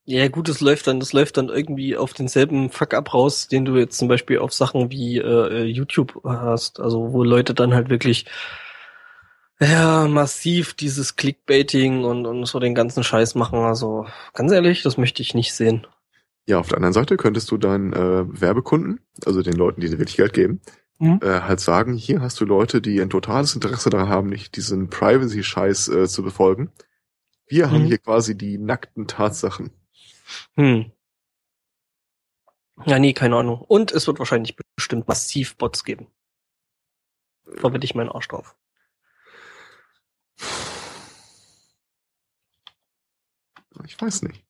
Ja, 0.06 0.28
gut, 0.28 0.50
das 0.50 0.60
läuft 0.60 0.88
dann, 0.88 1.00
das 1.00 1.14
läuft 1.14 1.38
dann 1.38 1.48
irgendwie 1.48 1.96
auf 1.96 2.14
denselben 2.14 2.70
Fuck-up 2.70 3.14
raus, 3.14 3.48
den 3.48 3.64
du 3.64 3.78
jetzt 3.78 3.98
zum 3.98 4.10
Beispiel 4.10 4.40
auf 4.40 4.52
Sachen 4.54 4.92
wie 4.92 5.18
äh, 5.18 5.64
YouTube 5.64 6.20
hast. 6.26 6.82
Also 6.82 7.14
wo 7.14 7.24
Leute 7.24 7.54
dann 7.54 7.74
halt 7.74 7.90
wirklich 7.90 8.26
ja 9.70 10.08
massiv 10.08 10.74
dieses 10.74 11.16
Clickbaiting 11.16 12.04
und, 12.04 12.26
und 12.26 12.46
so 12.46 12.60
den 12.60 12.76
ganzen 12.76 13.04
Scheiß 13.04 13.36
machen. 13.36 13.60
Also 13.60 14.06
ganz 14.34 14.52
ehrlich, 14.52 14.84
das 14.84 14.98
möchte 14.98 15.22
ich 15.22 15.34
nicht 15.34 15.54
sehen. 15.54 15.86
Ja, 16.46 16.60
auf 16.60 16.68
der 16.68 16.78
anderen 16.78 16.94
Seite 16.94 17.16
könntest 17.18 17.52
du 17.52 17.58
deinen 17.58 17.94
äh, 17.94 18.42
Werbekunden, 18.42 19.00
also 19.26 19.42
den 19.42 19.54
Leuten, 19.54 19.82
die 19.82 19.90
dir 19.90 19.98
wirklich 20.00 20.18
Geld 20.18 20.34
geben, 20.34 20.62
Mhm. 21.00 21.20
äh, 21.24 21.42
halt 21.42 21.60
sagen, 21.60 21.96
hier 21.96 22.22
hast 22.22 22.40
du 22.40 22.46
Leute, 22.46 22.80
die 22.82 23.02
ein 23.02 23.10
totales 23.10 23.56
Interesse 23.56 23.90
daran 23.90 24.10
haben, 24.10 24.30
nicht 24.30 24.56
diesen 24.56 24.90
Privacy-Scheiß 24.90 25.88
äh, 25.90 26.08
zu 26.08 26.22
befolgen. 26.24 26.72
Wir 27.48 27.72
haben 27.72 27.84
Mhm. 27.84 27.88
hier 27.88 27.98
quasi 27.98 28.38
die 28.38 28.58
nackten 28.60 29.08
Tatsachen. 29.08 29.72
Hm. 30.56 30.92
Ja, 32.86 33.00
nee, 33.00 33.14
keine 33.14 33.38
Ahnung. 33.38 33.60
Und 33.62 33.92
es 33.92 34.08
wird 34.08 34.20
wahrscheinlich 34.20 34.56
bestimmt 34.76 35.08
massiv 35.08 35.58
Bots 35.58 35.84
geben. 35.84 36.08
Verwette 37.56 37.86
ich 37.86 37.96
meinen 37.96 38.10
Arsch 38.10 38.28
drauf. 38.28 38.56
Ich 43.86 44.00
weiß 44.00 44.24
nicht. 44.24 44.44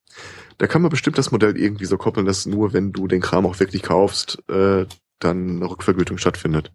Da 0.58 0.66
kann 0.66 0.82
man 0.82 0.90
bestimmt 0.90 1.18
das 1.18 1.30
Modell 1.30 1.56
irgendwie 1.58 1.86
so 1.86 1.96
koppeln, 1.96 2.26
dass 2.26 2.46
nur 2.46 2.72
wenn 2.72 2.92
du 2.92 3.08
den 3.08 3.20
Kram 3.20 3.46
auch 3.46 3.58
wirklich 3.60 3.82
kaufst, 3.82 4.42
äh, 4.48 4.86
dann 5.18 5.56
eine 5.56 5.70
Rückvergütung 5.70 6.18
stattfindet. 6.18 6.72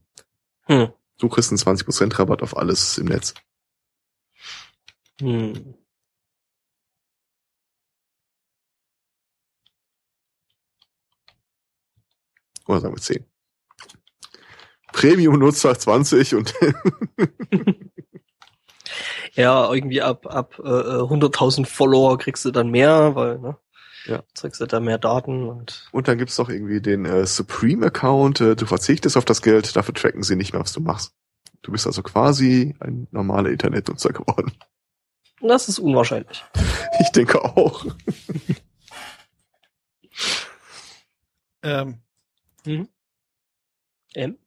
Hm. 0.64 0.90
Du 1.18 1.30
kriegst 1.30 1.52
einen 1.52 1.60
20% 1.60 2.18
Rabatt 2.18 2.42
auf 2.42 2.58
alles 2.58 2.98
im 2.98 3.08
Netz. 3.08 3.34
Hm. 5.20 5.76
Oder 12.68 12.82
sagen 12.82 12.96
wir 12.96 13.02
10. 13.02 13.26
Premium-Nutzer 14.94 15.78
20 15.78 16.36
und 16.36 16.54
Ja, 19.40 19.74
irgendwie 19.74 20.02
ab, 20.02 20.26
ab 20.28 20.60
äh, 20.60 20.64
100.000 20.64 21.66
Follower 21.66 22.18
kriegst 22.18 22.44
du 22.44 22.52
dann 22.52 22.72
mehr, 22.72 23.16
weil, 23.16 23.40
ne? 23.40 23.58
Ja. 24.04 24.22
Kriegst 24.38 24.60
du 24.60 24.66
da 24.66 24.82
mehr 24.82 24.98
Daten 24.98 25.48
und. 25.48 25.88
Und 25.94 26.10
dann 26.10 26.18
gibt's 26.18 26.36
doch 26.36 26.50
irgendwie 26.50 26.82
den 26.82 27.06
äh, 27.06 27.26
Supreme-Account. 27.26 28.42
Äh, 28.42 28.56
du 28.58 28.66
verzichtest 28.66 29.16
auf 29.16 29.24
das 29.24 29.42
Geld, 29.42 29.78
dafür 29.78 29.94
tracken 29.94 30.24
sie 30.24 30.36
nicht 30.36 30.52
mehr, 30.52 30.62
was 30.62 30.74
du 30.74 30.82
machst. 30.82 31.14
Du 31.62 31.72
bist 31.72 31.88
also 31.88 32.04
quasi 32.04 32.76
ein 32.82 33.08
normaler 33.12 33.50
Internetnutzer 33.50 34.10
geworden. 34.10 34.52
Das 35.40 35.70
ist 35.70 35.80
unwahrscheinlich. 35.80 36.44
Ich 37.02 37.12
denke 37.14 37.42
auch. 37.42 37.86
Ähm, 41.64 42.02
Ähm? 44.14 44.38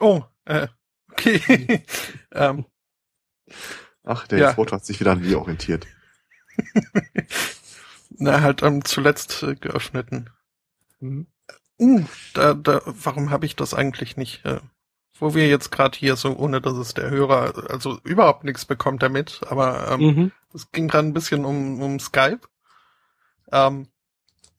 oh, 0.00 0.20
äh, 0.44 0.68
okay. 1.10 1.82
ähm, 2.34 2.66
Ach, 4.04 4.26
der 4.26 4.38
Ja. 4.38 4.52
Foto 4.54 4.76
hat 4.76 4.84
sich 4.86 5.00
wieder 5.00 5.12
an 5.12 5.20
mir 5.20 5.38
orientiert. 5.40 5.86
na, 8.10 8.40
halt 8.40 8.62
ähm, 8.62 8.84
zuletzt 8.84 9.42
äh, 9.42 9.54
geöffneten. 9.56 10.30
Mhm. 11.00 11.26
Uh, 11.78 12.04
da, 12.32 12.54
da, 12.54 12.80
warum 12.86 13.30
habe 13.30 13.44
ich 13.44 13.54
das 13.56 13.74
eigentlich 13.74 14.16
nicht? 14.16 14.44
Äh, 14.46 14.60
wo 15.18 15.34
wir 15.34 15.48
jetzt 15.48 15.70
gerade 15.70 15.96
hier 15.98 16.16
so, 16.16 16.34
ohne 16.36 16.60
dass 16.60 16.74
es 16.74 16.94
der 16.94 17.10
Hörer, 17.10 17.70
also 17.70 17.98
überhaupt 18.04 18.44
nichts 18.44 18.64
bekommt 18.64 19.02
damit, 19.02 19.40
aber 19.46 19.90
ähm, 19.90 20.00
Mhm. 20.00 20.32
es 20.54 20.70
ging 20.72 20.88
gerade 20.88 21.08
ein 21.08 21.12
bisschen 21.14 21.44
um, 21.44 21.80
um 21.82 21.98
Skype. 22.00 22.40
Ähm, 23.52 23.88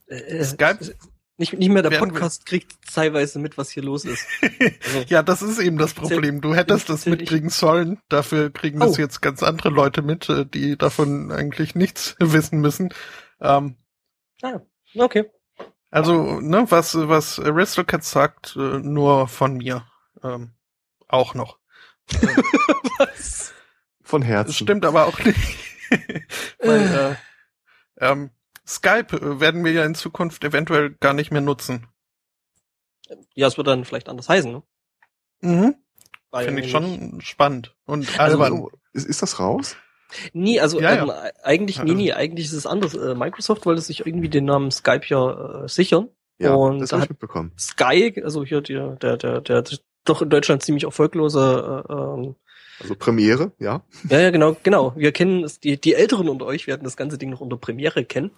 Äh, 0.08 0.44
Skype? 0.44 0.96
Nicht, 1.40 1.54
nicht 1.54 1.70
mehr 1.70 1.84
der 1.84 2.00
Podcast 2.00 2.48
kriegt 2.48 2.76
teilweise 2.92 3.38
mit, 3.38 3.60
was 3.60 3.70
hier 3.70 3.84
los 3.84 4.06
ist. 4.06 4.26
Also, 4.42 5.00
ja, 5.08 5.22
das 5.22 5.44
ist 5.44 5.60
eben 5.60 5.78
das 5.78 5.94
Problem. 5.94 6.42
Du 6.42 6.56
hättest 6.56 6.90
das 6.90 7.06
mitkriegen 7.06 7.50
sollen. 7.50 8.00
Dafür 8.10 8.50
kriegen 8.52 8.80
das 8.80 8.98
Oh. 8.98 9.02
jetzt 9.02 9.22
ganz 9.22 9.44
andere 9.44 9.70
Leute 9.70 10.02
mit, 10.02 10.28
äh, 10.30 10.46
die 10.48 10.78
davon 10.78 11.32
eigentlich 11.32 11.76
nichts 11.76 12.16
wissen 12.20 12.60
müssen. 12.60 12.90
Ähm, 13.40 13.76
ah, 14.42 14.62
okay. 14.96 15.26
also, 15.92 16.40
ne, 16.40 16.66
was, 16.70 16.96
was 16.96 17.40
Aristocats 17.40 18.10
sagt, 18.10 18.56
äh, 18.56 18.80
nur 18.80 19.28
von 19.28 19.58
mir. 19.58 19.86
Ähm, 20.24 20.54
auch 21.08 21.36
noch. 21.36 21.60
Was? 22.98 23.54
Von 24.02 24.22
Das 24.22 24.30
Herzen. 24.30 24.54
stimmt 24.54 24.86
aber 24.86 25.06
auch 25.06 25.20
nicht. 25.20 25.38
Weil, 26.60 27.18
äh, 28.00 28.06
ähm, 28.06 28.32
Skype 28.68 29.16
äh, 29.16 29.40
werden 29.40 29.64
wir 29.64 29.72
ja 29.72 29.86
in 29.86 29.96
Zukunft 29.96 30.44
eventuell 30.44 30.92
gar 31.00 31.14
nicht 31.14 31.32
mehr 31.32 31.42
nutzen. 31.42 31.88
Ja, 33.34 33.48
es 33.48 33.58
wird 33.58 33.68
dann 33.68 33.86
vielleicht 33.86 34.10
anders 34.10 34.28
heißen, 34.30 34.52
ne? 34.52 34.64
Mhm. 35.42 35.76
Finde 36.36 36.62
ich 36.62 36.70
schon 36.72 37.22
spannend 37.22 37.76
und 37.86 38.20
Also. 38.20 38.40
Oh, 38.44 38.70
ist, 38.94 39.06
ist 39.08 39.22
das 39.22 39.40
raus? 39.40 39.76
Nie, 40.34 40.60
also 40.60 40.80
Ja, 40.80 40.94
ja. 40.96 41.04
ähm, 41.04 41.12
eigentlich, 41.44 41.78
nee, 41.78 41.84
Also- 41.84 41.94
nee, 41.96 42.14
eigentlich 42.14 42.46
ist 42.48 42.54
es 42.54 42.66
anders. 42.66 42.94
Äh, 42.94 43.16
Microsoft 43.16 43.66
wollte 43.66 43.82
sich 43.82 44.06
irgendwie 44.06 44.30
den 44.30 44.46
Namen 44.46 44.72
Skype 44.72 45.06
ja 45.08 45.64
äh, 45.64 45.68
sichern. 45.70 46.10
Ja, 46.40 46.54
Und 46.54 46.80
das 46.80 46.90
da 46.90 46.98
habe 46.98 47.00
ich 47.02 47.04
hat- 47.06 47.10
mitbekommen. 47.12 47.52
Sky, 47.58 48.22
also 48.24 48.44
hier 48.46 48.62
der, 48.62 48.96
der, 48.98 49.18
der, 49.18 49.42
der 49.42 49.64
doch 50.06 50.22
in 50.22 50.30
Deutschland 50.30 50.64
ziemlich 50.64 50.84
erfolglose, 50.84 51.84
äh, 51.90 51.94
ähm, 51.94 52.36
Also 52.82 52.96
Premiere, 52.96 53.52
ja. 53.60 53.82
ja, 54.10 54.20
ja, 54.20 54.30
genau, 54.30 54.56
genau. 54.64 54.94
Wir 54.96 55.12
kennen 55.12 55.44
es, 55.44 55.60
die, 55.60 55.80
die 55.80 55.96
Älteren 55.96 56.30
unter 56.30 56.46
euch 56.46 56.68
werden 56.68 56.84
das 56.84 56.96
ganze 56.96 57.18
Ding 57.18 57.30
noch 57.30 57.42
unter 57.42 57.58
Premiere 57.58 58.06
kennen, 58.06 58.32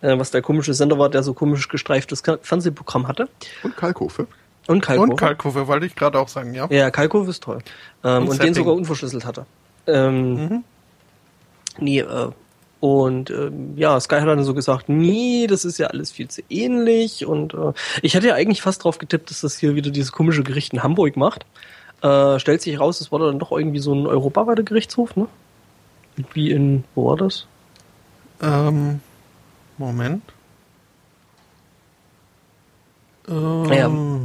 äh, 0.00 0.18
was 0.18 0.30
der 0.30 0.42
komische 0.42 0.74
Sender 0.74 0.98
war, 0.98 1.08
der 1.08 1.22
so 1.22 1.34
komisch 1.34 1.68
gestreiftes 1.68 2.22
Fernsehprogramm 2.42 3.06
hatte. 3.06 3.28
Und 3.62 3.76
Kalkofe. 3.76 4.26
Und 4.66 4.80
Kalkofe. 4.80 5.10
Und 5.10 5.16
Kalkofe, 5.16 5.66
wollte 5.68 5.86
ich 5.86 5.94
gerade 5.94 6.18
auch 6.18 6.28
sagen, 6.28 6.52
ja. 6.54 6.66
ja, 6.70 6.90
Kalkofe 6.90 7.30
ist 7.30 7.42
toll. 7.42 7.58
Ähm, 8.02 8.24
Und 8.24 8.30
und 8.30 8.42
den 8.42 8.54
sogar 8.54 8.74
unverschlüsselt 8.74 9.24
hatte. 9.24 9.46
Ähm, 9.86 10.34
Mhm. 10.34 10.64
Nee, 11.78 12.00
äh, 12.00 12.30
und 12.80 13.30
ähm, 13.30 13.72
ja, 13.76 13.98
Sky 14.00 14.16
hat 14.16 14.28
dann 14.28 14.44
so 14.44 14.54
gesagt, 14.54 14.88
nee, 14.88 15.46
das 15.48 15.64
ist 15.64 15.78
ja 15.78 15.88
alles 15.88 16.10
viel 16.12 16.28
zu 16.28 16.42
ähnlich. 16.48 17.26
Und 17.26 17.54
äh, 17.54 17.72
ich 18.02 18.14
hätte 18.14 18.28
ja 18.28 18.34
eigentlich 18.34 18.62
fast 18.62 18.84
drauf 18.84 18.98
getippt, 18.98 19.30
dass 19.30 19.40
das 19.40 19.58
hier 19.58 19.74
wieder 19.74 19.90
dieses 19.90 20.12
komische 20.12 20.42
Gericht 20.42 20.72
in 20.72 20.82
Hamburg 20.82 21.16
macht. 21.16 21.46
Äh, 22.02 22.38
stellt 22.38 22.62
sich 22.62 22.78
raus, 22.78 23.00
es 23.00 23.10
war 23.10 23.18
dann 23.20 23.38
doch 23.38 23.52
irgendwie 23.52 23.78
so 23.78 23.94
ein 23.94 24.06
europaweiter 24.06 24.62
Gerichtshof, 24.62 25.16
ne? 25.16 25.26
Wie 26.34 26.50
in, 26.50 26.84
wo 26.94 27.08
war 27.08 27.16
das? 27.16 27.46
Ähm, 28.42 29.00
Moment. 29.78 30.22
Ähm, 33.28 33.64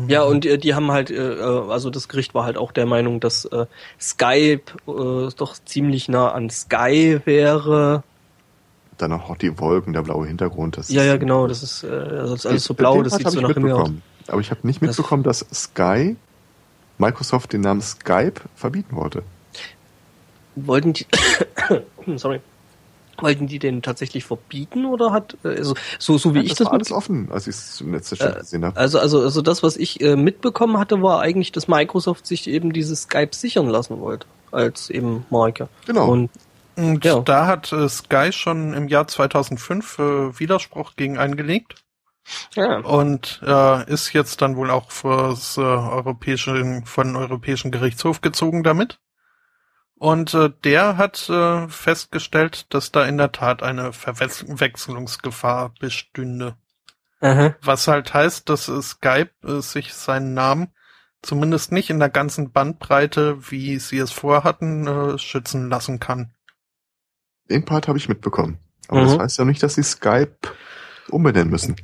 Ja, 0.07 0.15
ja, 0.19 0.23
und 0.23 0.45
äh, 0.45 0.57
die 0.57 0.76
haben 0.76 0.91
halt, 0.91 1.10
äh, 1.10 1.15
äh, 1.15 1.69
also 1.72 1.89
das 1.89 2.07
Gericht 2.07 2.34
war 2.35 2.43
halt 2.45 2.57
auch 2.57 2.72
der 2.72 2.85
Meinung, 2.85 3.19
dass 3.19 3.45
äh, 3.45 3.65
Skype 3.99 4.61
äh, 4.88 5.30
doch 5.35 5.56
ziemlich 5.65 6.07
nah 6.10 6.31
an 6.31 6.49
Sky 6.49 7.19
wäre. 7.26 8.03
Dann 8.98 9.11
auch 9.14 9.35
die 9.38 9.57
Wolken, 9.60 9.93
der 9.93 10.03
blaue 10.03 10.27
Hintergrund. 10.27 10.77
Das 10.77 10.89
Ja, 10.89 11.02
ist- 11.02 11.07
ja, 11.07 11.18
genau, 11.18 11.48
das 11.48 11.64
ist, 11.64 11.84
äh, 11.84 11.89
das 11.89 12.31
ist 12.31 12.45
alles 12.45 12.64
so 12.65 12.73
blau, 12.76 13.02
das 13.02 13.15
sieht 13.15 13.26
hab 13.26 13.34
so 13.34 13.39
ich 13.39 13.43
nach 13.48 13.53
Himmel 13.53 13.72
aus. 13.72 13.77
mitbekommen. 13.80 14.03
Aber 14.27 14.41
ich 14.41 14.52
habe 14.52 14.60
nicht 14.68 14.81
Das- 14.81 14.89
mitbekommen, 14.98 15.23
dass 15.23 15.39
Sky 15.52 16.15
Microsoft 17.02 17.52
den 17.52 17.61
Namen 17.61 17.82
Skype 17.82 18.36
verbieten 18.56 18.95
wollte. 18.95 19.23
Wollten 20.56 20.94
die, 20.94 21.06
sorry, 22.18 22.40
wollten 23.19 23.48
die 23.48 23.60
den 23.60 23.82
tatsächlich 23.82 24.23
verbieten 24.26 24.86
oder 24.86 25.11
hat, 25.11 25.38
äh, 25.44 25.49
also, 25.49 25.76
so, 25.99 26.18
so 26.18 26.34
wie 26.34 26.40
ich 26.41 26.49
das 26.49 26.60
das 26.60 26.68
war 26.68 26.73
alles 26.73 26.91
offen, 26.91 27.30
als 27.32 27.48
ich 27.48 27.56
es 27.56 27.82
im 27.82 27.94
letzten 27.94 28.15
Äh, 28.23 28.40
gesehen 28.40 28.65
habe. 28.65 28.78
also, 28.78 28.99
also, 28.99 29.22
also 29.22 29.41
das, 29.41 29.64
was 29.64 29.78
ich 29.78 30.02
äh, 30.02 30.15
mitbekommen 30.15 30.78
hatte, 30.78 31.02
war 31.02 31.22
eigentlich, 31.22 31.52
dass 31.52 31.68
Microsoft 31.68 32.26
sich 32.28 32.48
eben 32.48 32.73
dieses 32.73 33.03
Skype 33.03 33.34
sichern 33.34 33.68
lassen 33.68 33.99
wollte, 33.99 34.28
als 34.52 34.90
eben 34.90 35.26
Marke. 35.30 35.69
Genau. 35.86 36.10
Und, 36.11 36.30
Und 36.76 37.03
Ja. 37.06 37.19
da 37.19 37.48
hat 37.48 37.72
äh, 37.73 37.88
Sky 37.90 38.32
schon 38.32 38.73
im 38.73 38.88
Jahr 38.88 39.07
2005 39.07 39.99
äh, 39.99 40.40
Widerspruch 40.40 40.94
gegen 40.95 41.18
eingelegt 41.18 41.76
ja, 42.56 42.77
und 42.80 43.41
äh, 43.45 43.91
ist 43.91 44.14
jetzt 44.14 44.41
dann 44.41 44.56
wohl 44.56 44.69
auch 44.72 44.91
fürs 44.91 45.57
äh, 45.57 45.61
europäische, 45.61 46.81
von 46.85 47.07
den 47.07 47.15
Europäischen 47.15 47.72
Gerichtshof 47.72 48.22
gezogen 48.22 48.64
damit. 48.64 48.99
Und 49.95 50.34
äh, 50.34 50.49
der 50.64 50.98
hat 50.98 51.30
äh, 51.30 51.68
festgestellt, 51.68 52.73
dass 52.73 52.91
da 52.91 53.06
in 53.06 53.18
der 53.18 53.31
Tat 53.31 53.61
eine 53.61 53.93
Verwechslungsgefahr 53.93 55.73
bestünde. 55.80 56.56
aha, 57.19 57.56
Was 57.61 57.88
halt 57.88 58.14
heißt, 58.14 58.49
dass 58.49 58.68
äh, 58.68 58.81
Skype 58.81 59.30
äh, 59.43 59.61
sich 59.61 59.93
seinen 59.93 60.34
Namen 60.34 60.69
zumindest 61.22 61.72
nicht 61.72 61.91
in 61.91 61.99
der 61.99 62.10
ganzen 62.10 62.52
Bandbreite, 62.52 63.52
wie 63.52 63.77
sie 63.77 63.99
es 63.99 64.11
vorhatten, 64.11 64.88
äh, 64.88 65.18
schützen 65.19 65.69
lassen 65.69 65.99
kann. 65.99 66.34
Den 67.49 67.64
Part 67.65 67.88
habe 67.88 67.99
ich 67.99 68.10
mitbekommen. 68.10 68.57
Aber 68.88 69.02
Mhm. 69.02 69.06
das 69.06 69.19
heißt 69.19 69.38
ja 69.39 69.45
nicht, 69.45 69.61
dass 69.61 69.76
sie 69.76 69.84
Skype 69.84 70.35
umbenennen 71.10 71.52
müssen. 71.52 71.76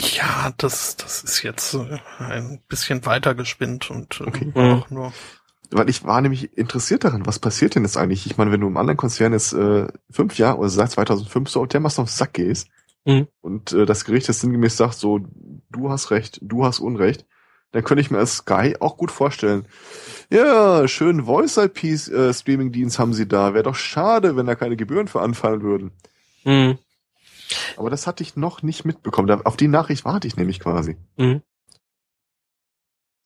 Ja, 0.00 0.52
das, 0.56 0.96
das 0.96 1.22
ist 1.22 1.42
jetzt 1.42 1.74
äh, 1.74 1.98
ein 2.18 2.62
bisschen 2.68 3.04
weiter 3.06 3.34
gespinnt 3.34 3.90
und 3.90 4.20
äh, 4.20 4.24
Okay. 4.24 4.52
auch 4.54 4.90
nur. 4.90 5.12
Weil 5.72 5.88
ich 5.88 6.02
war 6.04 6.20
nämlich 6.20 6.56
interessiert 6.58 7.04
daran, 7.04 7.26
was 7.26 7.38
passiert 7.38 7.74
denn 7.76 7.84
jetzt 7.84 7.96
eigentlich? 7.96 8.26
Ich 8.26 8.36
meine, 8.36 8.50
wenn 8.50 8.60
du 8.60 8.66
im 8.66 8.76
anderen 8.76 8.96
Konzern 8.96 9.32
jetzt 9.32 9.52
äh, 9.52 9.86
fünf 10.10 10.36
Jahre 10.38 10.58
oder 10.58 10.68
seit 10.68 10.90
2005 10.90 11.48
so 11.48 11.64
dermaßen 11.64 12.02
auf 12.02 12.10
den 12.10 12.14
Sack 12.16 12.32
gehst 12.34 12.68
Mhm. 13.06 13.28
und 13.40 13.72
äh, 13.72 13.86
das 13.86 14.04
Gericht 14.04 14.28
jetzt 14.28 14.40
sinngemäß 14.40 14.76
sagt, 14.76 14.92
so, 14.94 15.20
du 15.70 15.88
hast 15.90 16.10
Recht, 16.10 16.38
du 16.42 16.66
hast 16.66 16.80
Unrecht, 16.80 17.24
dann 17.72 17.82
könnte 17.82 18.02
ich 18.02 18.10
mir 18.10 18.18
als 18.18 18.38
Sky 18.38 18.76
auch 18.80 18.98
gut 18.98 19.10
vorstellen, 19.10 19.64
ja, 20.30 20.86
schön 20.86 21.24
Voice-IP-Streaming-Dienst 21.24 22.98
haben 22.98 23.14
sie 23.14 23.26
da. 23.26 23.54
Wäre 23.54 23.64
doch 23.64 23.74
schade, 23.74 24.36
wenn 24.36 24.44
da 24.46 24.54
keine 24.54 24.76
Gebühren 24.76 25.08
für 25.08 25.22
anfallen 25.22 25.62
würden. 25.62 25.92
mhm. 26.44 26.78
Aber 27.76 27.90
das 27.90 28.06
hatte 28.06 28.22
ich 28.22 28.36
noch 28.36 28.62
nicht 28.62 28.84
mitbekommen. 28.84 29.42
Auf 29.44 29.56
die 29.56 29.68
Nachricht 29.68 30.04
warte 30.04 30.26
ich 30.26 30.36
nämlich 30.36 30.60
quasi. 30.60 30.96
Mhm. 31.16 31.42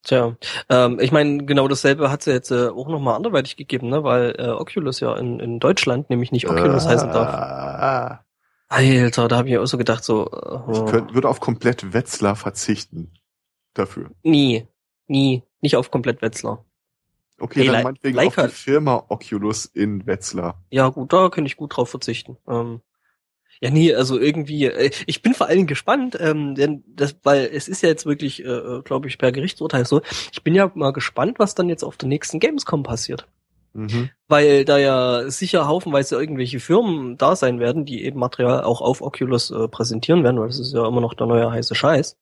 Tja, 0.03 0.37
ähm, 0.69 1.01
ich 1.01 1.13
meine, 1.13 1.47
genau 1.47 1.67
dasselbe 1.67 2.11
hat 2.11 2.21
es 2.21 2.27
ja 2.27 2.35
jetzt 2.35 2.51
äh, 2.51 2.69
auch 2.69 2.89
nochmal 2.89 3.15
anderweitig 3.17 3.57
gegeben, 3.57 3.89
ne? 3.89 4.05
weil 4.05 4.35
äh, 4.39 4.49
Oculus 4.51 5.01
ja 5.01 5.17
in, 5.17 5.41
in 5.41 5.61
Deutschland 5.61 6.11
nämlich 6.11 6.31
nicht 6.31 6.47
Oculus 6.49 6.87
heißen 6.87 7.09
darf. 7.11 7.31
darf. 7.33 8.19
Alter, 8.69 9.29
da 9.29 9.37
habe 9.39 9.49
ich 9.49 9.57
auch 9.57 9.65
so 9.67 9.79
gedacht, 9.79 10.05
so, 10.05 10.31
äh, 10.31 10.73
Ich 10.73 10.85
könnt, 10.91 11.15
würde 11.15 11.29
auf 11.29 11.41
komplett 11.41 11.95
Wetzlar 11.95 12.37
verzichten. 12.37 13.13
Dafür. 13.73 14.11
nie, 14.23 14.69
nie, 15.07 15.43
nicht 15.63 15.77
auf 15.77 15.91
komplett 15.91 16.21
Wetzlar. 16.23 16.65
Okay, 17.41 17.61
Nee, 17.61 17.67
dann 17.73 17.83
meinetwegen 17.83 18.17
Leica- 18.17 18.45
auf 18.45 18.51
die 18.51 18.55
Firma 18.57 19.05
Oculus 19.09 19.65
in 19.65 20.07
Wetzlar. 20.07 20.63
Ja, 20.71 20.89
gut, 20.91 21.13
da 21.13 21.31
könnte 21.31 21.49
ich 21.49 21.57
gut 21.57 21.77
drauf 21.77 21.89
verzichten. 21.91 22.37
Ähm, 22.47 22.83
ja, 23.61 23.71
nee, 23.71 23.95
also 23.95 24.19
irgendwie, 24.19 24.67
äh, 24.67 24.91
ich 25.07 25.23
bin 25.23 25.35
vor 25.35 25.47
allen 25.47 25.57
Dingen 25.57 25.67
gespannt, 25.69 26.17
ähm, 26.21 26.55
denn 26.55 26.85
das, 26.87 27.17
weil 27.23 27.49
es 27.53 27.69
ist 27.69 27.83
ja 27.83 27.89
jetzt 27.89 28.07
wirklich, 28.07 28.45
äh, 28.45 28.83
glaube 28.85 29.09
ich, 29.09 29.19
per 29.19 29.33
Gerichtsurteil 29.33 29.85
so. 29.87 30.03
Ich 30.33 30.43
bin 30.43 30.55
ja 30.55 30.71
mal 30.75 30.93
gespannt, 30.93 31.39
was 31.39 31.55
dann 31.55 31.69
jetzt 31.69 31.85
auf 31.85 31.97
der 31.97 32.09
nächsten 32.09 32.41
Gamescom 32.41 32.83
passiert. 32.83 33.27
Mhm. 33.73 34.11
Weil 34.29 34.65
da 34.65 34.79
ja 34.79 35.31
sicher 35.31 35.67
haufenweise 35.67 36.17
irgendwelche 36.17 36.61
Firmen 36.61 37.17
da 37.19 37.35
sein 37.37 37.59
werden, 37.61 37.85
die 37.85 38.05
eben 38.05 38.21
Material 38.21 38.63
auch 38.65 38.81
auf 38.81 39.03
Oculus 39.03 39.51
äh, 39.51 39.69
präsentieren 39.69 40.23
werden, 40.25 40.39
weil 40.41 40.49
das 40.49 40.61
ist 40.61 40.75
ja 40.75 40.87
immer 40.87 41.01
noch 41.01 41.15
der 41.15 41.27
neue 41.27 41.51
heiße 41.51 41.75
Scheiß. 41.75 42.17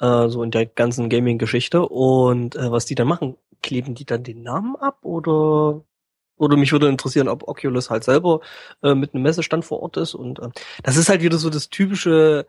äh, 0.00 0.28
so 0.28 0.42
in 0.42 0.50
der 0.50 0.66
ganzen 0.66 1.08
Gaming-Geschichte. 1.08 1.88
Und 1.88 2.56
äh, 2.56 2.70
was 2.70 2.84
die 2.86 2.94
dann 2.94 3.08
machen, 3.08 3.36
kleben 3.62 3.94
die 3.94 4.04
dann 4.04 4.24
den 4.24 4.42
Namen 4.42 4.76
ab 4.76 4.98
oder 5.04 5.84
oder 6.36 6.56
mich 6.56 6.72
würde 6.72 6.88
interessieren, 6.88 7.28
ob 7.28 7.46
Oculus 7.46 7.90
halt 7.90 8.04
selber 8.04 8.40
äh, 8.82 8.94
mit 8.94 9.14
einem 9.14 9.22
Messestand 9.22 9.64
vor 9.64 9.80
Ort 9.80 9.96
ist. 9.96 10.14
Und 10.14 10.38
äh, 10.38 10.48
das 10.82 10.96
ist 10.96 11.08
halt 11.08 11.22
wieder 11.22 11.38
so 11.38 11.50
das 11.50 11.68
typische 11.68 12.46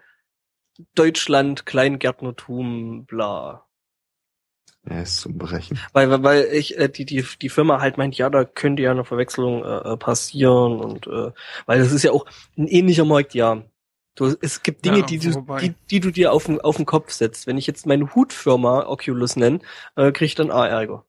Deutschland, 0.96 1.66
Kleingärtnertum, 1.66 3.06
bla. 3.06 3.66
Er 4.86 5.04
ist 5.04 5.22
zum 5.22 5.38
Brechen. 5.38 5.80
Weil, 5.94 6.10
weil, 6.10 6.24
weil 6.24 6.44
ich, 6.52 6.78
äh, 6.78 6.90
die, 6.90 7.06
die, 7.06 7.26
die 7.42 7.50
Firma 7.50 7.80
halt 7.80 7.98
meint, 7.98 8.18
ja, 8.18 8.30
da 8.30 8.44
könnte 8.44 8.84
ja 8.84 8.92
eine 8.92 9.06
Verwechslung 9.06 9.64
äh, 9.64 9.94
äh 9.94 9.98
passieren 9.98 10.80
und 10.80 11.08
äh, 11.08 11.32
weil 11.66 11.80
das 11.80 11.94
ist 11.94 12.04
ja 12.04 12.12
auch 12.12 12.26
ein 12.58 12.68
ähnlicher 12.68 13.06
Markt, 13.06 13.34
ja. 13.34 13.64
Du, 14.16 14.36
es 14.42 14.62
gibt 14.62 14.86
Dinge, 14.86 15.00
Ja, 15.00 15.06
die, 15.06 15.18
du, 15.18 15.46
die, 15.60 15.74
die 15.90 16.00
du 16.00 16.12
dir 16.12 16.34
auf 16.34 16.46
den, 16.46 16.62
auf 16.62 16.76
den 16.78 16.86
Kopf 16.86 17.12
setzt. 17.12 17.48
Wenn 17.48 17.58
ich 17.58 17.66
jetzt 17.66 17.88
meine 17.88 18.14
Hutfirma 18.14 18.86
Oculus 18.86 19.38
nenne, 19.38 19.60
äh, 19.96 20.12
krieg 20.12 20.28
ich 20.28 20.36
dann 20.36 20.52
A 20.52 20.68
Ärger. 20.68 21.06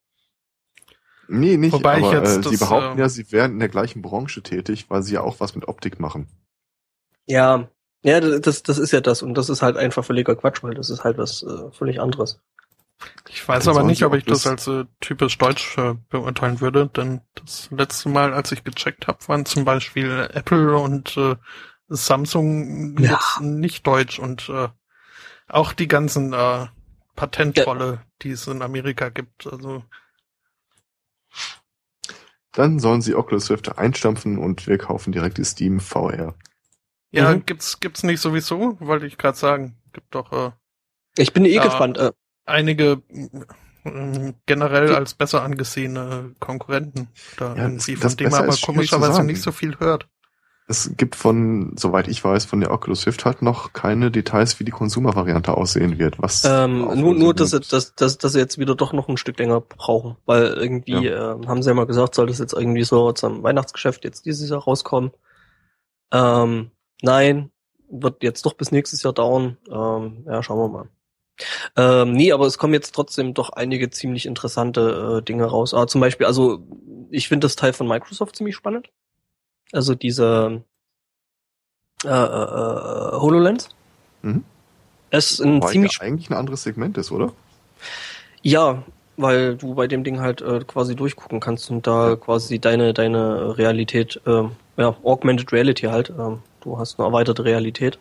Nee, 1.28 1.56
nicht, 1.56 1.72
Wobei 1.72 1.98
ich 1.98 2.04
aber 2.04 2.14
jetzt 2.18 2.38
äh, 2.38 2.42
sie 2.50 2.56
das, 2.56 2.68
behaupten 2.68 2.98
äh, 2.98 3.02
ja, 3.02 3.08
sie 3.08 3.30
wären 3.32 3.52
in 3.52 3.58
der 3.58 3.68
gleichen 3.68 4.02
Branche 4.02 4.42
tätig, 4.42 4.86
weil 4.88 5.02
sie 5.02 5.14
ja 5.14 5.20
auch 5.22 5.40
was 5.40 5.54
mit 5.54 5.68
Optik 5.68 6.00
machen. 6.00 6.28
Ja, 7.26 7.68
ja, 8.02 8.20
das, 8.20 8.62
das 8.62 8.78
ist 8.78 8.92
ja 8.92 9.00
das 9.00 9.22
und 9.22 9.34
das 9.34 9.48
ist 9.48 9.62
halt 9.62 9.76
einfach 9.78 10.04
völliger 10.04 10.36
Quatsch, 10.36 10.62
weil 10.62 10.74
das 10.74 10.90
ist 10.90 11.04
halt 11.04 11.16
was 11.16 11.42
äh, 11.42 11.70
völlig 11.72 12.00
anderes. 12.00 12.40
Ich 13.28 13.46
weiß 13.46 13.64
Dann 13.64 13.76
aber 13.76 13.86
nicht, 13.86 14.04
ob 14.04 14.14
ich 14.14 14.24
das 14.24 14.42
das- 14.42 14.46
als 14.46 14.66
äh, 14.68 14.84
typisch 15.00 15.36
deutsch 15.38 15.76
äh, 15.78 15.94
beurteilen 16.10 16.60
würde, 16.60 16.86
denn 16.88 17.22
das 17.34 17.68
letzte 17.70 18.08
Mal, 18.10 18.32
als 18.34 18.52
ich 18.52 18.62
gecheckt 18.62 19.06
habe, 19.08 19.18
waren 19.26 19.46
zum 19.46 19.64
Beispiel 19.64 20.28
Apple 20.32 20.76
und 20.76 21.16
äh, 21.16 21.36
Samsung 21.88 22.96
Ja. 22.98 23.12
jetzt 23.12 23.40
nicht 23.40 23.86
deutsch 23.86 24.18
und 24.18 24.48
äh, 24.48 24.68
auch 25.48 25.72
die 25.72 25.88
ganzen 25.88 26.32
äh, 26.32 26.66
Patentrolle, 27.16 28.00
die 28.22 28.30
es 28.30 28.46
in 28.46 28.62
Amerika 28.62 29.08
gibt. 29.08 29.46
Also 29.46 29.82
Dann 32.54 32.78
sollen 32.78 33.02
sie 33.02 33.14
Oculus 33.14 33.50
Rift 33.50 33.78
einstampfen 33.78 34.38
und 34.38 34.66
wir 34.66 34.78
kaufen 34.78 35.12
direkt 35.12 35.38
die 35.38 35.44
Steam 35.44 35.80
VR. 35.80 36.34
ja, 37.10 37.34
Mhm. 37.34 37.46
gibt's 37.46 37.80
gibt's 37.80 38.02
nicht 38.02 38.20
sowieso, 38.20 38.76
wollte 38.80 39.06
ich 39.06 39.18
gerade 39.18 39.36
sagen. 39.38 39.76
Gibt 39.92 40.14
doch 40.14 40.32
äh, 40.32 40.50
Ich 41.16 41.32
bin 41.32 41.44
eh 41.44 41.58
gespannt. 41.58 41.98
Äh, 41.98 42.12
einige 42.44 43.02
äh, 43.84 44.32
generell 44.46 44.94
als 44.94 45.14
besser 45.14 45.42
angesehene 45.42 46.34
Konkurrenten 46.40 47.08
da 47.36 47.54
Ja, 47.54 47.62
irgendwie, 47.64 47.92
das- 47.94 48.00
von 48.00 48.08
das 48.08 48.16
dem 48.16 48.30
man 48.30 48.46
besser 48.46 48.58
aber 48.64 48.72
komischerweise 48.72 49.24
nicht 49.24 49.42
so 49.42 49.52
viel 49.52 49.78
hört. 49.78 50.08
Es 50.66 50.96
gibt 50.96 51.14
von, 51.14 51.74
soweit 51.78 52.08
ich 52.08 52.24
weiß, 52.24 52.46
von 52.46 52.60
der 52.60 52.70
Oculus 52.70 53.06
Rift 53.06 53.26
halt 53.26 53.42
noch 53.42 53.74
keine 53.74 54.10
Details, 54.10 54.58
wie 54.60 54.64
die 54.64 54.70
Konsumervariante 54.70 55.54
aussehen 55.54 55.98
wird. 55.98 56.16
Was 56.22 56.42
ähm, 56.44 56.78
nur, 57.00 57.14
nur, 57.14 57.34
dass, 57.34 57.50
sie- 57.50 57.60
dass, 57.60 57.94
dass, 57.94 58.16
dass 58.16 58.32
sie 58.32 58.38
jetzt 58.38 58.56
wieder 58.56 58.74
doch 58.74 58.94
noch 58.94 59.08
ein 59.08 59.18
Stück 59.18 59.38
länger 59.38 59.60
brauchen, 59.60 60.16
weil 60.24 60.46
irgendwie 60.46 61.06
äh, 61.08 61.46
haben 61.46 61.62
sie 61.62 61.68
ja 61.68 61.74
mal 61.74 61.84
gesagt, 61.86 62.14
soll 62.14 62.28
das 62.28 62.38
jetzt 62.38 62.54
irgendwie 62.54 62.84
so 62.84 63.12
zum 63.12 63.42
Weihnachtsgeschäft 63.42 64.04
jetzt 64.04 64.24
dieses 64.24 64.48
Jahr 64.48 64.62
rauskommen. 64.62 65.10
Ähm, 66.12 66.70
nein, 67.02 67.50
wird 67.90 68.22
jetzt 68.22 68.46
doch 68.46 68.54
bis 68.54 68.72
nächstes 68.72 69.02
Jahr 69.02 69.12
dauern. 69.12 69.58
Ähm, 69.70 70.24
ja, 70.26 70.42
schauen 70.42 70.58
wir 70.58 70.68
mal. 70.68 70.88
Ähm, 71.76 72.12
nee, 72.12 72.32
aber 72.32 72.46
es 72.46 72.56
kommen 72.58 72.72
jetzt 72.74 72.94
trotzdem 72.94 73.34
doch 73.34 73.50
einige 73.50 73.90
ziemlich 73.90 74.24
interessante 74.24 75.18
äh, 75.18 75.22
Dinge 75.24 75.44
raus. 75.44 75.74
Ah, 75.74 75.86
zum 75.86 76.00
Beispiel, 76.00 76.26
also 76.26 76.66
ich 77.10 77.28
finde 77.28 77.44
das 77.46 77.56
Teil 77.56 77.72
von 77.72 77.88
Microsoft 77.88 78.36
ziemlich 78.36 78.56
spannend. 78.56 78.88
Also 79.74 79.94
diese 79.94 80.62
äh, 82.04 82.08
äh, 82.08 82.12
äh, 82.12 83.12
HoloLens. 83.18 83.68
Mhm. 84.22 84.44
Es 85.10 85.32
ist 85.32 85.40
ein 85.40 85.56
Wobei 85.56 85.72
ziemlich 85.72 85.98
ja 85.98 86.00
eigentlich 86.02 86.30
ein 86.30 86.34
anderes 86.34 86.62
Segment 86.62 86.96
ist, 86.98 87.10
oder? 87.10 87.32
ja, 88.42 88.82
weil 89.16 89.56
du 89.56 89.74
bei 89.74 89.86
dem 89.86 90.04
Ding 90.04 90.20
halt 90.20 90.40
äh, 90.42 90.60
quasi 90.60 90.94
durchgucken 90.94 91.40
kannst 91.40 91.70
und 91.70 91.86
da 91.86 92.16
quasi 92.16 92.58
deine 92.58 92.92
deine 92.94 93.56
Realität, 93.58 94.20
ähm, 94.26 94.52
ja, 94.76 94.96
Augmented 95.02 95.52
Reality 95.52 95.86
halt. 95.86 96.10
Ähm, 96.10 96.40
du 96.60 96.78
hast 96.78 96.98
eine 96.98 97.08
erweiterte 97.08 97.44
Realität. 97.44 97.98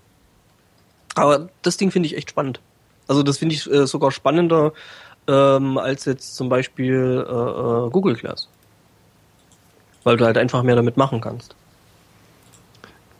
Aber 1.16 1.50
das 1.62 1.78
Ding 1.78 1.92
finde 1.92 2.08
ich 2.08 2.18
echt 2.18 2.30
spannend. 2.30 2.60
Also 3.08 3.24
das 3.24 3.38
finde 3.38 3.56
ich 3.56 3.70
äh, 3.72 3.86
sogar 3.86 4.12
spannender 4.12 4.74
ähm, 5.28 5.78
als 5.78 6.06
jetzt 6.06 6.36
zum 6.36 6.50
Beispiel 6.50 7.26
äh, 7.28 7.32
äh, 7.32 7.90
Google 7.90 8.16
Glass. 8.16 8.48
Weil 10.04 10.18
du 10.18 10.26
halt 10.26 10.38
einfach 10.38 10.64
mehr 10.64 10.76
damit 10.76 10.98
machen 10.98 11.22
kannst. 11.22 11.56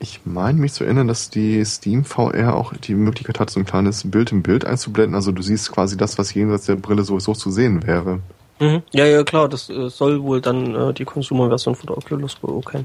Ich 0.04 0.26
meine 0.26 0.60
mich 0.60 0.74
zu 0.74 0.84
erinnern, 0.84 1.08
dass 1.08 1.30
die 1.30 1.64
Steam 1.64 2.04
VR 2.04 2.58
auch 2.58 2.74
die 2.74 2.94
Möglichkeit 2.94 3.40
hat, 3.40 3.50
so 3.50 3.62
ein 3.62 3.66
kleines 3.66 4.12
Bild 4.12 4.34
im 4.34 4.44
Bild 4.44 4.66
einzublenden. 4.66 5.16
Also 5.16 5.32
du 5.32 5.42
siehst 5.42 5.72
quasi 5.72 5.96
das, 5.96 6.18
was 6.18 6.34
jenseits 6.34 6.66
der 6.66 6.76
Brille 6.76 7.04
sowieso 7.04 7.32
zu 7.34 7.50
sehen 7.52 7.88
wäre. 7.88 8.20
Mhm. 8.60 8.84
Ja, 8.92 9.06
ja, 9.06 9.24
klar, 9.24 9.48
das 9.48 9.70
äh, 9.70 9.90
soll 9.90 10.22
wohl 10.22 10.42
dann 10.42 10.76
äh, 10.76 10.94
die 10.94 11.06
Consumer-Version 11.06 11.76
von 11.76 11.88
der 11.88 11.98
Oculus 11.98 12.38
wohl 12.44 12.52
okay. 12.52 12.84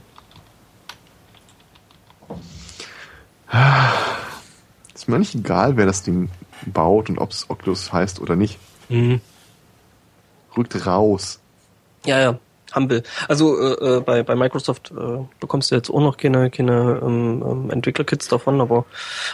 Ist 4.94 5.08
mir 5.08 5.18
nicht 5.18 5.34
egal, 5.34 5.76
wer 5.76 5.86
das 5.86 6.04
Ding 6.04 6.30
baut 6.66 7.10
und 7.10 7.18
ob 7.18 7.32
es 7.32 7.50
Oculus 7.50 7.92
heißt 7.92 8.20
oder 8.20 8.36
nicht. 8.36 8.60
Mhm. 8.90 9.20
Rückt 10.56 10.86
raus. 10.86 11.40
Ja, 12.06 12.20
ja, 12.20 12.38
Humble. 12.74 13.02
Also 13.28 13.58
äh, 13.58 13.96
äh, 13.96 14.00
bei, 14.00 14.22
bei 14.22 14.34
Microsoft 14.34 14.90
äh, 14.90 15.24
bekommst 15.40 15.70
du 15.70 15.74
jetzt 15.74 15.90
auch 15.90 16.00
noch 16.00 16.16
keine, 16.16 16.50
keine 16.50 17.00
ähm, 17.02 17.42
ähm, 17.46 17.70
Entwicklerkits 17.70 18.28
davon, 18.28 18.60
aber 18.60 18.84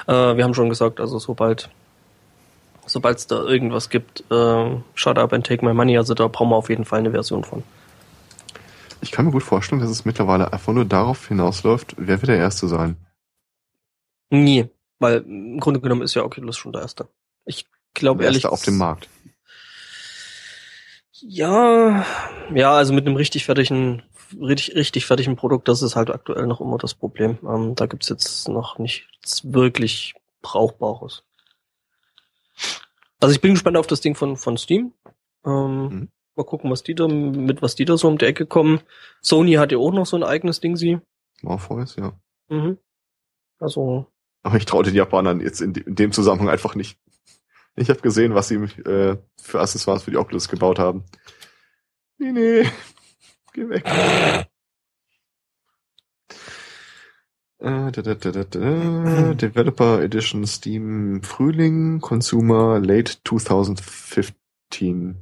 äh, 0.06 0.36
wir 0.36 0.44
haben 0.44 0.55
schon 0.55 0.69
gesagt, 0.69 1.01
also 1.01 1.19
sobald 1.19 1.69
sobald 2.86 3.19
es 3.19 3.27
da 3.27 3.43
irgendwas 3.43 3.89
gibt, 3.89 4.24
äh, 4.31 4.77
shut 4.94 5.19
up 5.19 5.32
and 5.32 5.47
take 5.47 5.65
my 5.65 5.73
money, 5.73 5.97
also 5.97 6.15
da 6.15 6.28
brauchen 6.28 6.51
wir 6.51 6.56
auf 6.56 6.69
jeden 6.69 6.85
Fall 6.85 6.98
eine 6.98 7.11
Version 7.11 7.44
von. 7.44 7.62
Ich 9.01 9.11
kann 9.11 9.27
mir 9.27 9.32
gut 9.32 9.43
vorstellen, 9.43 9.81
dass 9.81 9.90
es 9.90 10.05
mittlerweile 10.05 10.52
einfach 10.52 10.73
nur 10.73 10.85
darauf 10.85 11.28
hinausläuft, 11.28 11.94
wer 11.98 12.20
wird 12.20 12.28
der 12.28 12.39
Erste 12.39 12.69
sein. 12.69 12.97
Nie, 14.31 14.69
weil 14.98 15.19
im 15.27 15.61
Grunde 15.61 15.81
genommen 15.81 16.02
ist 16.02 16.15
ja 16.15 16.24
Oculus 16.24 16.56
schon 16.56 16.73
der 16.73 16.82
erste. 16.82 17.09
Ich 17.44 17.66
glaube 17.94 18.19
Der 18.19 18.28
ehrlich 18.28 18.44
Erste 18.44 18.52
auf 18.52 18.62
dem 18.62 18.78
Markt. 18.78 19.09
Ja, 21.20 22.05
ja, 22.55 22.73
also 22.74 22.93
mit 22.93 23.07
einem 23.07 23.16
richtig 23.16 23.45
fertigen, 23.45 24.03
richtig, 24.41 24.74
richtig 24.74 25.07
fertigen 25.07 25.36
Produkt, 25.36 25.69
das 25.69 25.82
ist 25.82 25.95
halt 25.97 26.11
aktuell 26.11 26.47
noch 26.47 26.61
immer 26.61 26.77
das 26.78 26.95
Problem. 26.95 27.39
Ähm, 27.49 27.74
da 27.74 27.86
gibt's 27.86 28.09
jetzt 28.09 28.49
noch 28.49 28.78
nichts 28.78 29.43
wirklich 29.53 30.15
Brauchbares. 30.43 31.23
Also 33.20 33.35
ich 33.35 33.41
bin 33.41 33.53
gespannt 33.53 33.77
auf 33.77 33.86
das 33.86 34.01
Ding 34.01 34.15
von, 34.15 34.36
von 34.36 34.57
Steam. 34.57 34.93
Ähm, 35.47 35.89
Mhm. 35.89 36.09
Mal 36.36 36.43
gucken, 36.45 36.69
was 36.69 36.82
die 36.82 36.97
da, 36.97 37.07
mit 37.07 37.62
was 37.62 37.77
die 37.77 37.85
da 37.85 37.97
so 37.97 38.09
um 38.09 38.19
die 38.19 38.24
Ecke 38.24 38.45
kommen. 38.45 38.81
Sony 39.23 39.53
hat 39.53 39.70
ja 39.70 39.78
auch 39.78 39.93
noch 39.93 40.05
so 40.05 40.16
ein 40.16 40.24
eigenes 40.24 40.59
Ding, 40.59 40.74
sie. 40.74 40.99
Morpheus, 41.43 41.95
ja. 41.95 42.12
Mhm. 42.49 42.77
Also, 43.61 44.07
Aber 44.43 44.57
ich 44.57 44.65
traue 44.65 44.82
den 44.82 44.97
Japanern 44.97 45.39
jetzt 45.41 45.61
in, 45.61 45.73
de- 45.74 45.85
in 45.86 45.95
dem 45.95 46.11
Zusammenhang 46.11 46.49
einfach 46.49 46.74
nicht. 46.74 46.99
Ich 47.77 47.91
habe 47.91 48.01
gesehen, 48.01 48.35
was 48.35 48.49
sie 48.49 48.57
äh, 48.57 49.17
für 49.41 49.61
Accessoires 49.61 50.05
für 50.05 50.11
die 50.11 50.17
Oculus 50.17 50.49
gebaut 50.49 50.79
haben. 50.79 51.05
Nee, 52.19 52.33
nee. 52.33 52.69
Geh 53.53 53.69
weg. 53.69 53.85
Äh, 57.59 57.93
da, 57.93 58.03
da, 58.03 58.15
da. 58.15 59.35
Developer 59.35 60.03
Edition 60.03 60.47
Steam 60.47 61.23
Frühling, 61.23 62.01
Consumer 62.01 62.79
Late 62.79 63.15
2015. 63.25 65.17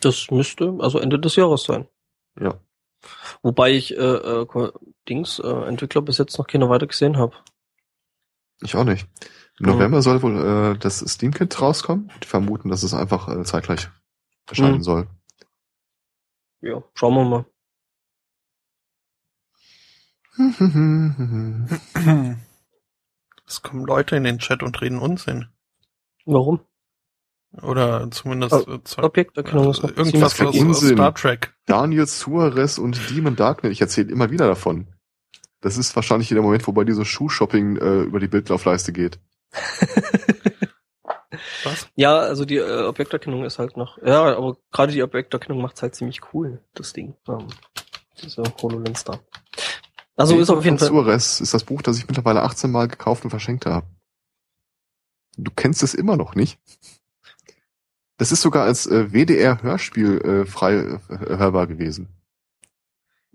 das 0.00 0.30
müsste 0.30 0.76
also 0.80 0.98
Ende 0.98 1.18
des 1.18 1.36
Jahres 1.36 1.64
sein. 1.64 1.88
Ja. 2.38 2.60
Wobei 3.42 3.72
ich 3.72 3.96
äh, 3.96 4.00
äh, 4.00 4.72
Dings, 5.08 5.38
äh, 5.38 5.48
Entwickler 5.48 6.02
bis 6.02 6.18
jetzt 6.18 6.38
noch 6.38 6.46
keine 6.46 6.68
weiter 6.68 6.86
gesehen 6.86 7.16
habe. 7.16 7.34
Ich 8.62 8.74
auch 8.74 8.84
nicht. 8.84 9.06
Im 9.58 9.66
Mhm. 9.66 9.72
November 9.72 10.02
soll 10.02 10.22
wohl 10.22 10.36
äh, 10.74 10.78
das 10.78 10.98
Steam 10.98 11.32
Kit 11.32 11.60
rauskommen. 11.60 12.10
Die 12.22 12.26
vermuten, 12.28 12.68
dass 12.68 12.82
es 12.82 12.92
einfach 12.94 13.28
äh, 13.28 13.42
zeitgleich 13.44 13.88
erscheinen 14.48 14.78
Mhm. 14.78 14.82
soll. 14.82 15.06
Ja, 16.60 16.82
schauen 16.94 17.14
wir 17.14 17.24
mal. 17.24 17.44
Es 23.46 23.62
kommen 23.62 23.84
Leute 23.86 24.16
in 24.16 24.24
den 24.24 24.38
Chat 24.38 24.62
und 24.62 24.80
reden 24.80 24.98
Unsinn. 24.98 25.46
Warum? 26.24 26.60
Oder 27.62 28.10
zumindest 28.10 28.52
Oh, 28.52 28.72
äh, 28.74 28.82
Zeug- 28.84 29.04
Objekterkennung 29.04 29.72
äh, 29.72 29.86
irgendwas 29.92 30.40
aus. 30.40 30.80
Star 30.84 31.14
Trek. 31.14 31.54
Daniel 31.66 32.06
Suarez 32.06 32.78
und 32.78 33.10
Demon 33.10 33.36
Darknet. 33.36 33.72
Ich 33.72 33.80
erzähle 33.80 34.10
immer 34.12 34.30
wieder 34.30 34.46
davon. 34.46 34.88
Das 35.60 35.78
ist 35.78 35.96
wahrscheinlich 35.96 36.28
der 36.28 36.42
Moment, 36.42 36.66
wo 36.66 36.72
bei 36.72 36.84
dieser 36.84 37.04
Schuhshopping 37.04 37.76
äh, 37.76 38.02
über 38.02 38.20
die 38.20 38.28
Bildlaufleiste 38.28 38.92
geht. 38.92 39.20
Was? 41.64 41.88
Ja, 41.96 42.18
also 42.18 42.44
die 42.44 42.56
äh, 42.56 42.84
Objekterkennung 42.84 43.44
ist 43.44 43.58
halt 43.58 43.76
noch. 43.76 43.98
Ja, 44.02 44.36
aber 44.36 44.56
gerade 44.72 44.92
die 44.92 45.02
Objekterkennung 45.02 45.60
macht's 45.60 45.82
halt 45.82 45.94
ziemlich 45.94 46.20
cool, 46.32 46.60
das 46.74 46.92
Ding. 46.92 47.14
Ähm, 47.28 47.48
diese 48.22 48.42
HoloLens 48.62 49.04
da. 49.04 49.20
Also 50.16 50.38
ist 50.38 50.50
auf 50.50 50.64
jeden 50.64 50.78
Fall. 50.78 50.88
Suarez 50.88 51.40
ist 51.40 51.52
das 51.52 51.64
Buch, 51.64 51.82
das 51.82 51.98
ich 51.98 52.06
mittlerweile 52.06 52.42
18 52.42 52.70
Mal 52.70 52.88
gekauft 52.88 53.24
und 53.24 53.30
verschenkt 53.30 53.66
habe. 53.66 53.86
Du 55.36 55.50
kennst 55.54 55.82
es 55.82 55.92
immer 55.92 56.16
noch 56.16 56.34
nicht. 56.34 56.58
Das 58.16 58.32
ist 58.32 58.40
sogar 58.40 58.64
als 58.64 58.86
äh, 58.86 59.12
WDR-Hörspiel 59.12 60.20
äh, 60.22 60.46
frei 60.46 60.76
äh, 60.76 60.98
hörbar 61.08 61.66
gewesen. 61.66 62.08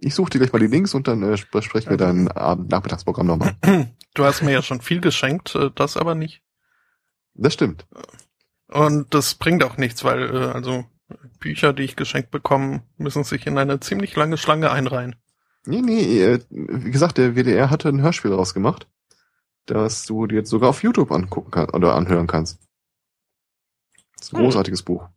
Ich 0.03 0.15
suche 0.15 0.31
dir 0.31 0.39
gleich 0.39 0.51
mal 0.51 0.59
die 0.59 0.67
Links 0.67 0.95
und 0.95 1.07
dann 1.07 1.21
äh, 1.21 1.37
besprechen 1.51 1.91
wir 1.91 1.97
dein 1.97 2.27
Abend-Nachmittagsprogramm 2.27 3.27
nochmal. 3.27 3.55
Du 4.13 4.25
hast 4.25 4.41
mir 4.41 4.51
ja 4.51 4.61
schon 4.61 4.81
viel 4.81 4.99
geschenkt, 4.99 5.55
äh, 5.55 5.69
das 5.73 5.95
aber 5.95 6.15
nicht. 6.15 6.41
Das 7.33 7.53
stimmt. 7.53 7.85
Und 8.67 9.13
das 9.13 9.35
bringt 9.35 9.63
auch 9.63 9.77
nichts, 9.77 10.03
weil 10.03 10.35
äh, 10.35 10.47
also 10.51 10.83
Bücher, 11.39 11.71
die 11.71 11.83
ich 11.83 11.95
geschenkt 11.95 12.29
bekomme, 12.29 12.83
müssen 12.97 13.23
sich 13.23 13.47
in 13.47 13.57
eine 13.57 13.79
ziemlich 13.79 14.13
lange 14.17 14.37
Schlange 14.37 14.69
einreihen. 14.69 15.15
Nee, 15.65 15.81
nee, 15.81 16.21
äh, 16.21 16.39
wie 16.49 16.91
gesagt, 16.91 17.17
der 17.19 17.35
WDR 17.37 17.69
hatte 17.69 17.87
ein 17.87 18.01
Hörspiel 18.01 18.33
rausgemacht, 18.33 18.89
das 19.65 20.05
du 20.07 20.27
dir 20.27 20.39
jetzt 20.39 20.49
sogar 20.49 20.71
auf 20.71 20.83
YouTube 20.83 21.11
angucken 21.11 21.51
kannst 21.51 21.73
oder 21.73 21.95
anhören 21.95 22.27
kannst. 22.27 22.59
Das 24.17 24.27
ist 24.27 24.33
ein 24.33 24.39
Hm. 24.39 24.43
großartiges 24.45 24.83
Buch. 24.83 25.07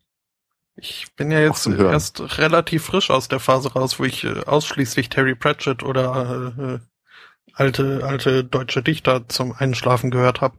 Ich 0.77 1.15
bin 1.15 1.31
ja 1.31 1.41
jetzt 1.41 1.67
erst 1.67 2.39
relativ 2.39 2.85
frisch 2.85 3.11
aus 3.11 3.29
der 3.29 3.39
Phase 3.41 3.73
raus, 3.73 3.99
wo 4.01 4.05
ich 4.05 4.25
äh, 4.25 4.41
ausschließlich 4.45 5.09
Terry 5.09 5.35
Pratchett 5.37 5.83
oder 5.85 6.55
äh, 6.59 6.63
äh, 6.75 6.79
alte 7.53 8.05
alte 8.05 8.45
deutsche 8.45 8.83
Dichter 8.83 9.29
zum 9.29 9.53
Einschlafen 9.53 10.11
gehört 10.11 10.41
habe. 10.41 10.59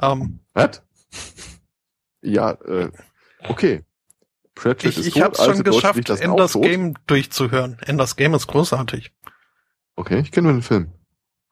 Ähm, 0.00 0.40
Was? 0.52 0.82
Ja, 2.20 2.50
äh, 2.52 2.90
okay. 3.48 3.84
Pratchett 4.54 4.92
ich 4.92 4.98
ist 4.98 5.06
ich 5.06 5.14
tot, 5.14 5.22
habe 5.22 5.38
alte 5.38 5.54
schon 5.54 5.64
Deutsche 5.64 5.92
geschafft, 5.94 6.20
Enders. 6.22 6.52
Game 6.52 6.94
durchzuhören. 7.06 7.78
Enders 7.80 8.16
Game 8.16 8.34
ist 8.34 8.46
großartig. 8.46 9.12
Okay, 9.96 10.20
ich 10.20 10.32
kenne 10.32 10.48
nur 10.48 10.56
den 10.58 10.62
Film. 10.62 10.92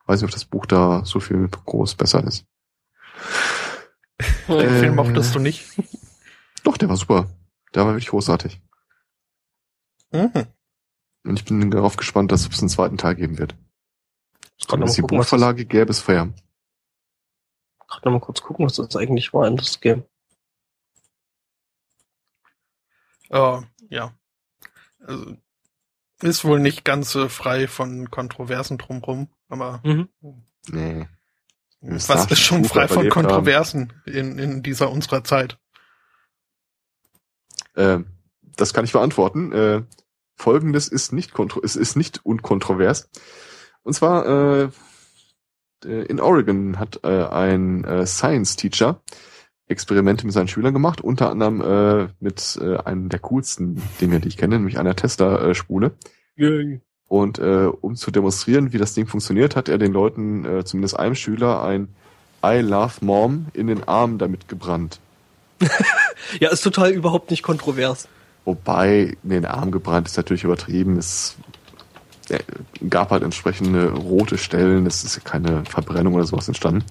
Weiß 0.07 0.21
nicht, 0.21 0.29
ob 0.29 0.33
das 0.35 0.45
Buch 0.45 0.67
da 0.67 1.05
so 1.05 1.21
viel 1.21 1.49
groß 1.49 1.95
besser 1.95 2.23
ist. 2.25 2.45
Den 4.49 4.59
Äh. 4.59 4.79
Film 4.81 4.97
mochtest 4.97 5.35
du 5.35 5.39
nicht. 5.39 5.65
Doch, 6.65 6.77
der 6.77 6.89
war 6.89 6.97
super. 6.97 7.29
Der 7.75 7.85
war 7.85 7.93
wirklich 7.93 8.09
großartig. 8.11 8.61
Mhm. 10.13 10.47
Und 11.25 11.39
ich 11.39 11.45
bin 11.45 11.71
darauf 11.71 11.97
gespannt, 11.97 12.33
dass 12.33 12.47
es 12.47 12.59
einen 12.61 12.69
zweiten 12.69 12.99
Teil 12.99 13.15
geben 13.15 13.39
wird. 13.39 13.55
Gerade 14.69 14.85
die 14.93 15.03
Buchverlage 15.03 15.65
gäbe, 15.65 15.91
es 15.91 16.01
fair. 16.01 16.33
gerade 17.89 18.05
noch 18.07 18.13
mal 18.13 18.21
kurz 18.21 18.43
gucken, 18.43 18.65
was 18.67 18.75
das 18.75 18.95
eigentlich 18.97 19.33
war 19.35 19.47
in 19.47 19.57
das 19.57 19.81
Game. 19.81 20.05
Äh, 23.31 23.61
ja. 23.89 24.15
Also, 25.01 25.37
ist 26.21 26.45
wohl 26.45 26.61
nicht 26.61 26.85
ganz 26.85 27.15
äh, 27.15 27.29
frei 27.29 27.67
von 27.67 28.11
Kontroversen 28.11 28.79
drumrum, 28.79 29.29
aber 29.49 29.81
Mhm. 29.85 30.09
Nee. 30.69 31.09
was 31.81 32.31
ist 32.31 32.39
schon 32.39 32.65
frei 32.65 32.87
von 32.87 32.99
haben. 32.99 33.11
Kontroversen 33.11 33.93
in, 34.07 34.39
in 34.39 34.63
dieser 34.63 34.91
unserer 34.91 35.25
Zeit? 35.25 35.59
Äh, 37.75 38.01
das 38.57 38.75
kann 38.75 38.85
ich 38.85 38.93
beantworten. 38.93 39.53
Äh, 39.53 39.83
Folgendes 40.37 40.89
ist 40.89 41.13
nicht 41.13 41.33
kontro 41.33 41.61
es 41.63 41.77
ist 41.77 41.97
nicht 41.97 42.25
unkontrovers. 42.25 43.09
Und 43.83 43.95
zwar 43.95 44.27
äh, 44.27 44.69
äh, 45.85 46.03
in 46.07 46.21
Oregon 46.21 46.79
hat 46.79 47.01
äh, 47.05 47.25
ein 47.25 47.85
äh, 47.85 48.07
Science 48.07 48.57
Teacher 48.57 49.01
Experimente 49.69 50.27
mit 50.27 50.35
seinen 50.35 50.49
Schülern 50.49 50.75
gemacht, 50.75 51.01
unter 51.01 51.31
anderem 51.31 51.61
äh, 51.61 52.09
mit 52.21 52.59
äh, 52.61 52.77
einem 52.79 53.09
der 53.09 53.21
coolsten 53.21 53.81
Dinge, 54.01 54.21
die 54.21 54.29
ich 54.29 54.37
kenne, 54.37 54.57
nämlich 54.57 54.79
einer 54.79 54.95
Tesla-Spule. 54.95 55.93
Yay. 56.37 56.81
Und 57.09 57.39
äh, 57.39 57.69
um 57.81 57.95
zu 57.95 58.11
demonstrieren, 58.11 58.73
wie 58.73 58.79
das 58.79 58.95
Ding 58.95 59.07
funktioniert, 59.07 59.57
hat 59.57 59.69
er 59.69 59.79
den 59.79 59.93
Leuten, 59.93 60.45
äh, 60.45 60.65
zumindest 60.65 60.99
einem 60.99 61.15
Schüler, 61.15 61.63
ein 61.63 61.89
I 62.45 62.61
love 62.61 63.05
Mom 63.05 63.47
in 63.53 63.67
den 63.67 63.85
Arm 63.85 64.19
damit 64.19 64.49
gebrannt. 64.49 65.01
Ja, 66.41 66.51
ist 66.51 66.63
total 66.63 66.91
überhaupt 66.93 67.31
nicht 67.31 67.43
kontrovers. 67.43 68.09
Wobei, 68.45 69.17
in 69.23 69.31
den 69.31 69.45
Arm 69.45 69.71
gebrannt 69.71 70.09
ist 70.09 70.17
natürlich 70.17 70.45
übertrieben. 70.45 70.97
Es 70.97 71.37
äh, 72.29 72.39
gab 72.89 73.11
halt 73.11 73.23
entsprechende 73.23 73.93
rote 73.93 74.39
Stellen. 74.39 74.87
Es 74.87 75.05
ist 75.05 75.17
ja 75.17 75.23
keine 75.23 75.65
Verbrennung 75.65 76.15
oder 76.15 76.25
sowas 76.25 76.49
entstanden. 76.49 76.85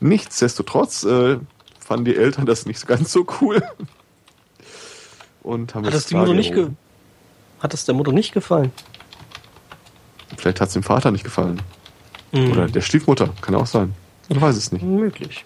Nichtsdestotrotz 0.00 1.04
äh, 1.04 1.38
fanden 1.80 2.04
die 2.04 2.16
Eltern 2.16 2.46
das 2.46 2.66
nicht 2.66 2.86
ganz 2.86 3.12
so 3.12 3.26
cool. 3.40 3.62
Und 5.42 5.74
haben 5.74 5.86
Hat 5.86 5.94
das 5.94 6.06
die 6.06 6.14
Mutter 6.14 6.34
nicht 6.34 6.54
ge 6.54 6.68
hat 7.60 7.72
das 7.72 7.86
der 7.86 7.94
Mutter 7.94 8.12
nicht 8.12 8.32
gefallen? 8.32 8.70
Vielleicht 10.36 10.60
hat 10.60 10.68
es 10.68 10.74
dem 10.74 10.82
Vater 10.82 11.10
nicht 11.10 11.24
gefallen. 11.24 11.62
Mhm. 12.32 12.52
Oder 12.52 12.66
der 12.66 12.82
Stiefmutter. 12.82 13.30
Kann 13.40 13.54
auch 13.54 13.66
sein. 13.66 13.94
Man 14.28 14.40
weiß 14.40 14.56
es 14.56 14.72
nicht. 14.72 14.84
möglich. 14.84 15.44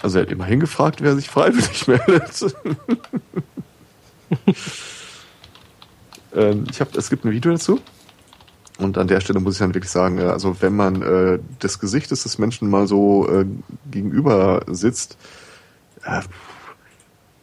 Also 0.00 0.18
er 0.18 0.22
hat 0.22 0.30
immerhin 0.30 0.60
gefragt, 0.60 1.00
wer 1.02 1.14
sich 1.14 1.28
freiwillig 1.28 1.86
meldet. 1.88 2.54
ähm, 6.34 6.64
ich 6.70 6.80
hab, 6.80 6.94
es 6.96 7.10
gibt 7.10 7.24
ein 7.24 7.30
Video 7.30 7.52
dazu. 7.52 7.80
Und 8.78 8.98
an 8.98 9.08
der 9.08 9.20
Stelle 9.20 9.40
muss 9.40 9.54
ich 9.54 9.60
dann 9.60 9.74
wirklich 9.74 9.90
sagen, 9.90 10.18
äh, 10.18 10.24
also 10.24 10.60
wenn 10.60 10.76
man 10.76 11.02
äh, 11.02 11.38
des 11.62 11.78
Gesichtes 11.78 12.24
des 12.24 12.38
Menschen 12.38 12.68
mal 12.68 12.86
so 12.86 13.28
äh, 13.28 13.46
gegenüber 13.90 14.62
sitzt, 14.68 15.16
äh, 16.04 16.20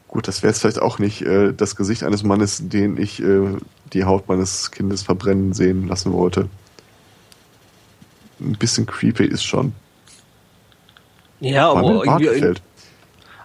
gut, 0.07 0.27
das 0.27 0.43
wäre 0.43 0.51
jetzt 0.51 0.61
vielleicht 0.61 0.81
auch 0.81 0.99
nicht 0.99 1.23
äh, 1.23 1.53
das 1.53 1.75
Gesicht 1.75 2.03
eines 2.03 2.23
Mannes, 2.23 2.69
den 2.69 2.97
ich 2.97 3.21
äh, 3.21 3.57
die 3.93 4.05
Haut 4.05 4.27
meines 4.27 4.71
Kindes 4.71 5.01
verbrennen 5.01 5.53
sehen 5.53 5.88
lassen 5.88 6.13
wollte. 6.13 6.49
Ein 8.39 8.53
bisschen 8.53 8.85
creepy 8.85 9.25
ist 9.25 9.43
schon. 9.43 9.73
Ja, 11.44 11.72
aber 11.72 12.06
irgendwie, 12.06 12.60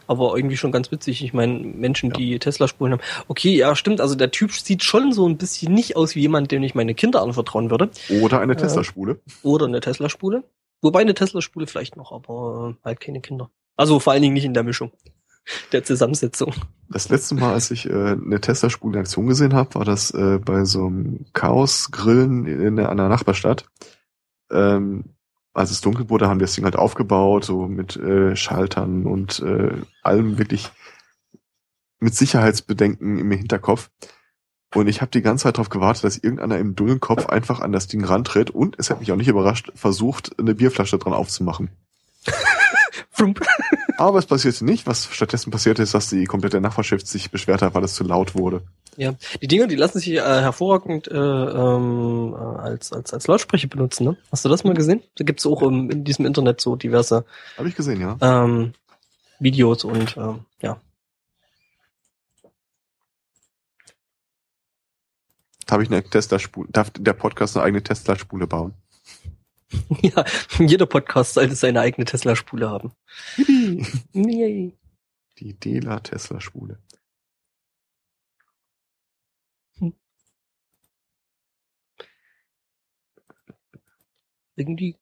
aber 0.07 0.37
irgendwie 0.37 0.57
schon 0.57 0.73
ganz 0.73 0.91
witzig. 0.91 1.23
Ich 1.23 1.33
meine, 1.35 1.59
Menschen, 1.59 2.11
die 2.11 2.39
Tesla-Spulen 2.39 2.95
haben. 2.95 3.03
Okay, 3.29 3.55
ja, 3.55 3.77
stimmt. 3.77 4.01
Also 4.01 4.15
der 4.15 4.31
Typ 4.31 4.53
sieht 4.53 4.83
schon 4.83 5.13
so 5.13 5.29
ein 5.29 5.37
bisschen 5.37 5.75
nicht 5.75 5.97
aus 5.97 6.15
wie 6.15 6.21
jemand, 6.21 6.51
dem 6.51 6.63
ich 6.63 6.75
meine 6.75 6.95
Kinder 6.95 7.23
anvertrauen 7.23 7.71
würde. 7.71 7.91
Oder 8.23 8.41
eine 8.41 8.55
Ja. 8.55 8.59
Tesla-Spule. 8.61 9.21
Oder 9.43 9.67
eine 9.67 9.81
Tesla-Spule. 9.81 10.45
Wobei 10.81 11.01
eine 11.01 11.15
Tesla-Spule 11.15 11.67
vielleicht 11.67 11.97
noch, 11.97 12.13
aber 12.13 12.77
äh, 12.83 12.85
halt 12.87 13.01
keine 13.01 13.21
Kinder. 13.21 13.51
Also 13.77 14.01
vor 14.01 14.13
allen 14.13 14.23
Dingen 14.23 14.35
nicht 14.35 14.45
in 14.45 14.55
der 14.55 14.63
Mischung. 14.65 14.93
Der 15.73 15.83
Zusammensetzung. 15.83 16.55
Das 16.91 17.09
letzte 17.09 17.35
Mal, 17.35 17.55
als 17.55 17.71
ich 17.71 17.87
äh, 17.89 17.93
eine 17.93 18.41
Tesla-Spule 18.41 18.95
in 18.97 19.01
Aktion 19.01 19.27
gesehen 19.27 19.55
habe, 19.55 19.75
war 19.77 19.85
das 19.85 20.11
äh, 20.11 20.39
bei 20.39 20.65
so 20.65 20.87
einem 20.87 21.27
Chaos-Grillen 21.33 22.47
in 22.47 22.79
einer 22.79 23.09
Nachbarstadt. 23.09 23.67
Ähm, 24.51 25.05
als 25.55 25.71
es 25.71 25.81
dunkel 25.81 26.09
wurde, 26.11 26.29
haben 26.29 26.41
wir 26.41 26.47
das 26.47 26.55
Ding 26.55 26.65
halt 26.65 26.77
aufgebaut, 26.77 27.45
so 27.45 27.67
mit 27.67 27.97
äh, 27.97 28.37
Schaltern 28.37 29.07
und 29.07 29.41
äh, 29.41 29.73
allem 30.03 30.39
wirklich 30.39 30.71
mit 32.01 32.15
Sicherheitsbedenken 32.15 33.19
im 33.19 33.31
Hinterkopf. 33.31 33.91
Und 34.75 34.87
ich 34.87 35.01
habe 35.01 35.11
die 35.11 35.23
ganze 35.23 35.45
Zeit 35.45 35.57
darauf 35.57 35.71
gewartet, 35.71 36.05
dass 36.05 36.19
irgendeiner 36.19 36.59
im 36.59 36.77
dullen 36.77 37.01
Kopf 37.01 37.27
einfach 37.27 37.61
an 37.61 37.73
das 37.73 37.87
Ding 37.87 38.05
rantritt 38.05 38.51
und, 38.51 38.77
es 38.79 38.91
hat 38.91 39.01
mich 39.01 39.11
auch 39.11 39.17
nicht 39.17 39.29
überrascht, 39.29 39.73
versucht, 39.75 40.39
eine 40.39 40.55
Bierflasche 40.55 40.99
dran 40.99 41.15
aufzumachen. 41.15 41.71
Aber 43.99 44.19
es 44.19 44.27
passierte 44.27 44.65
nicht. 44.65 44.87
Was 44.87 45.09
stattdessen 45.11 45.51
passierte, 45.51 45.83
ist, 45.83 45.95
dass 45.95 46.11
die 46.11 46.27
komplette 46.27 46.61
Nachbarschaft 46.61 47.07
sich 47.07 47.31
beschwert 47.31 47.63
hat, 47.63 47.75
weil 47.75 47.85
es 47.85 47.95
zu 47.95 48.05
laut 48.05 48.35
wurde. 48.35 48.63
Ja, 48.99 49.15
die 49.41 49.47
Dinger, 49.47 49.69
die 49.69 49.77
lassen 49.77 50.01
sich 50.01 50.09
äh, 50.09 50.21
hervorragend 50.21 51.07
äh, 51.07 51.15
ähm, 51.15 52.35
äh, 52.35 52.61
als, 52.61 52.93
als, 52.93 53.15
als 53.15 53.29
Lautsprecher 53.29 53.69
benutzen. 53.69 54.03
Ne? 54.03 54.17
Hast 54.33 54.45
du 54.45 54.49
das 54.49 54.65
mal 54.65 54.75
gesehen? 54.75 55.05
Da 55.15 55.25
gibt's 55.25 55.47
auch 55.47 55.63
ähm, 55.63 55.89
in 55.89 56.03
diesem 56.03 56.27
Internet 56.27 56.61
so 56.61 56.75
diverse 56.75 57.25
Habe 57.57 57.69
ich 57.69 57.77
gesehen, 57.77 58.01
ja. 58.01 58.17
ähm, 58.21 58.73
Videos 59.39 59.85
und 59.85 60.17
ähm, 60.17 60.41
ja. 60.61 60.81
Habe 65.71 65.85
ich 65.85 65.93
eine 65.93 66.03
Tesla-Spule, 66.03 66.69
darf 66.73 66.91
der 66.91 67.13
Podcast 67.13 67.57
eine 67.57 67.67
eigene 67.67 67.85
Tesla-Spule 67.85 68.49
bauen? 68.49 68.75
ja, 70.03 70.25
jeder 70.59 70.87
Podcast 70.87 71.35
sollte 71.35 71.55
seine 71.55 71.83
eigene 71.83 72.05
Tesla-Spule 72.05 72.69
haben. 72.69 72.91
Yippie. 73.37 73.87
Yay. 74.13 74.77
Die 75.39 75.55
Dela 75.55 76.01
Tesla-Spule. 76.01 76.81
Irgendwie 84.59 84.97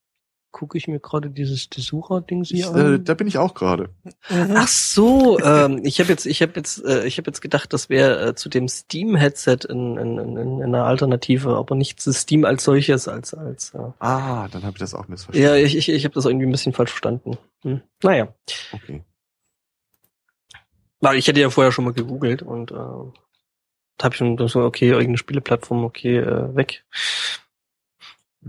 gucke 0.52 0.78
ich 0.78 0.88
mir 0.88 1.00
gerade 1.00 1.28
dieses 1.28 1.68
Desura-Ding 1.68 2.42
Ich, 2.42 2.48
hier 2.48 2.74
äh, 2.74 2.94
an. 2.94 3.04
da 3.04 3.12
bin 3.12 3.26
ich 3.26 3.36
auch 3.36 3.52
gerade. 3.52 3.90
Ach 4.30 4.68
so, 4.68 5.38
ähm, 5.40 5.80
ich 5.84 6.00
habe 6.00 6.08
jetzt, 6.08 6.24
ich 6.24 6.40
habe 6.40 6.52
jetzt, 6.56 6.82
äh, 6.82 7.04
ich 7.06 7.18
habe 7.18 7.28
jetzt 7.28 7.42
gedacht, 7.42 7.72
das 7.74 7.90
wäre 7.90 8.28
äh, 8.28 8.34
zu 8.34 8.48
dem 8.48 8.66
Steam-Headset 8.66 9.58
in, 9.68 9.98
in, 9.98 10.18
in, 10.18 10.36
in 10.36 10.62
einer 10.62 10.84
Alternative, 10.84 11.56
aber 11.56 11.74
nicht 11.74 12.00
zu 12.00 12.10
Steam 12.12 12.46
als 12.46 12.64
solches, 12.64 13.06
als 13.06 13.34
als. 13.34 13.74
Äh. 13.74 13.78
Ah, 13.98 14.48
dann 14.48 14.62
habe 14.62 14.72
ich 14.72 14.78
das 14.80 14.94
auch 14.94 15.08
missverstanden. 15.08 15.42
Ja, 15.46 15.56
ich, 15.62 15.76
ich, 15.76 15.90
ich 15.90 16.04
habe 16.04 16.14
das 16.14 16.24
irgendwie 16.24 16.46
ein 16.46 16.52
bisschen 16.52 16.72
falsch 16.72 16.90
verstanden. 16.90 17.36
Hm. 17.62 17.82
Naja, 18.02 18.28
Okay. 18.72 19.02
weil 21.00 21.18
ich 21.18 21.28
hätte 21.28 21.40
ja 21.40 21.50
vorher 21.50 21.72
schon 21.72 21.84
mal 21.84 21.92
gegoogelt 21.92 22.40
und 22.42 22.70
äh, 22.70 22.74
da 22.74 24.04
habe 24.04 24.14
ich 24.14 24.16
schon 24.18 24.48
so, 24.48 24.60
okay, 24.62 24.88
irgendeine 24.88 25.18
Spieleplattform, 25.18 25.84
okay, 25.84 26.16
äh, 26.18 26.54
weg. 26.56 26.84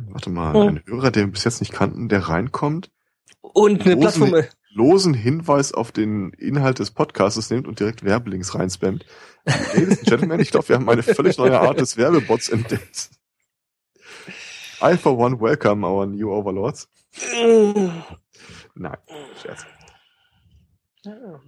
Warte 0.10 0.30
mal, 0.30 0.54
Hm. 0.54 0.68
ein 0.78 0.84
Hörer, 0.86 1.12
den 1.12 1.28
wir 1.28 1.32
bis 1.34 1.44
jetzt 1.44 1.60
nicht 1.60 1.74
kannten, 1.74 2.08
der 2.10 2.20
reinkommt 2.30 2.92
Und 3.42 3.82
eine 3.82 3.96
Losen- 3.96 4.30
Plattform. 4.30 4.46
losen 4.70 5.14
Hinweis 5.16 5.72
auf 5.74 5.92
den 5.92 6.32
Inhalt 6.34 6.78
des 6.80 6.92
Podcasts 6.92 7.50
nimmt 7.50 7.68
und 7.68 7.80
direkt 7.80 8.04
Werbelinks 8.04 8.54
reinspammt. 8.56 9.06
Ladies 9.46 10.00
and 10.00 10.04
Gentlemen, 10.08 10.40
ich 10.40 10.52
glaube, 10.52 10.70
wir 10.70 10.76
haben 10.76 10.88
eine 10.90 11.02
völlig 11.04 11.38
neue 11.38 11.60
Art 11.60 11.80
des 11.80 11.98
Werbebots 11.98 12.50
entdeckt. 12.50 13.10
I 14.82 14.96
for 14.98 15.18
one 15.18 15.40
welcome 15.42 15.86
our 15.88 16.06
new 16.06 16.32
overlords. 16.32 16.88
Nein, 18.76 18.98
Scherz. 19.42 19.66
Ja. 21.04 21.42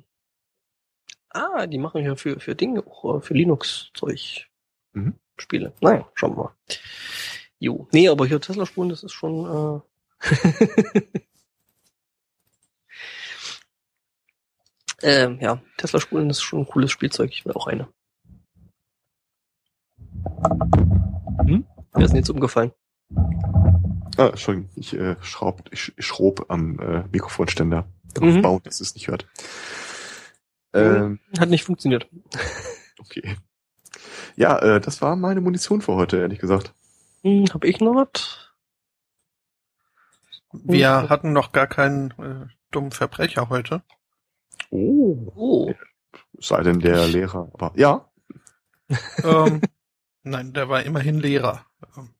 Ah, 1.29 1.67
die 1.67 1.77
machen 1.77 2.03
ja 2.03 2.15
für, 2.15 2.39
für 2.39 2.55
Dinge, 2.55 2.83
auch 2.87 3.21
für 3.21 3.35
Linux-Zeug. 3.35 4.47
Mhm. 4.93 5.13
Spiele. 5.37 5.73
Naja, 5.81 6.09
schauen 6.15 6.35
wir 6.35 6.43
mal. 6.45 6.55
Jo. 7.59 7.87
Nee, 7.91 8.07
aber 8.09 8.25
hier 8.25 8.39
Tesla-Spulen, 8.39 8.89
das 8.89 9.03
ist 9.03 9.11
schon. 9.11 9.45
Äh 9.45 9.81
ähm, 15.01 15.39
ja, 15.41 15.61
Tesla-Spulen 15.77 16.27
das 16.27 16.37
ist 16.37 16.43
schon 16.43 16.59
ein 16.59 16.67
cooles 16.67 16.91
Spielzeug. 16.91 17.31
Ich 17.31 17.45
will 17.45 17.53
auch 17.53 17.67
eine. 17.67 17.87
Hm? 21.45 21.65
Wer 21.93 22.05
ist 22.05 22.11
denn 22.11 22.17
jetzt 22.17 22.29
umgefallen? 22.29 22.71
Ah, 24.17 24.27
Entschuldigung, 24.27 24.69
ich 24.75 24.93
äh, 24.93 25.15
schraub, 25.21 25.63
ich, 25.71 25.93
ich 25.97 26.05
schrob 26.05 26.45
am 26.49 26.79
äh, 26.79 27.03
Mikrofonständer 27.11 27.87
Mhm. 28.19 28.37
aufbauen, 28.37 28.61
dass 28.63 28.81
es 28.81 28.95
nicht 28.95 29.07
hört. 29.07 29.27
Ähm, 30.73 31.19
Hat 31.39 31.49
nicht 31.49 31.63
funktioniert. 31.63 32.09
okay. 32.99 33.35
Ja, 34.35 34.57
äh, 34.59 34.81
das 34.81 35.01
war 35.01 35.15
meine 35.15 35.41
Munition 35.41 35.81
für 35.81 35.93
heute, 35.93 36.17
ehrlich 36.17 36.39
gesagt. 36.39 36.73
Hm, 37.23 37.45
hab 37.53 37.63
ich 37.63 37.79
noch 37.79 37.95
was? 37.95 38.51
Wir 40.51 41.01
Mhm. 41.03 41.09
hatten 41.09 41.33
noch 41.33 41.51
gar 41.51 41.67
keinen 41.67 42.11
äh, 42.11 42.47
dummen 42.71 42.91
Verbrecher 42.91 43.49
heute. 43.49 43.83
Oh. 44.71 45.31
Oh. 45.35 45.73
Sei 46.39 46.61
denn 46.63 46.79
der 46.79 47.07
Lehrer. 47.07 47.49
Aber 47.53 47.71
ja, 47.75 48.09
ähm, 49.23 49.61
nein, 50.23 50.53
der 50.53 50.69
war 50.69 50.83
immerhin 50.83 51.19
Lehrer. 51.19 51.65
Ähm, 51.95 52.13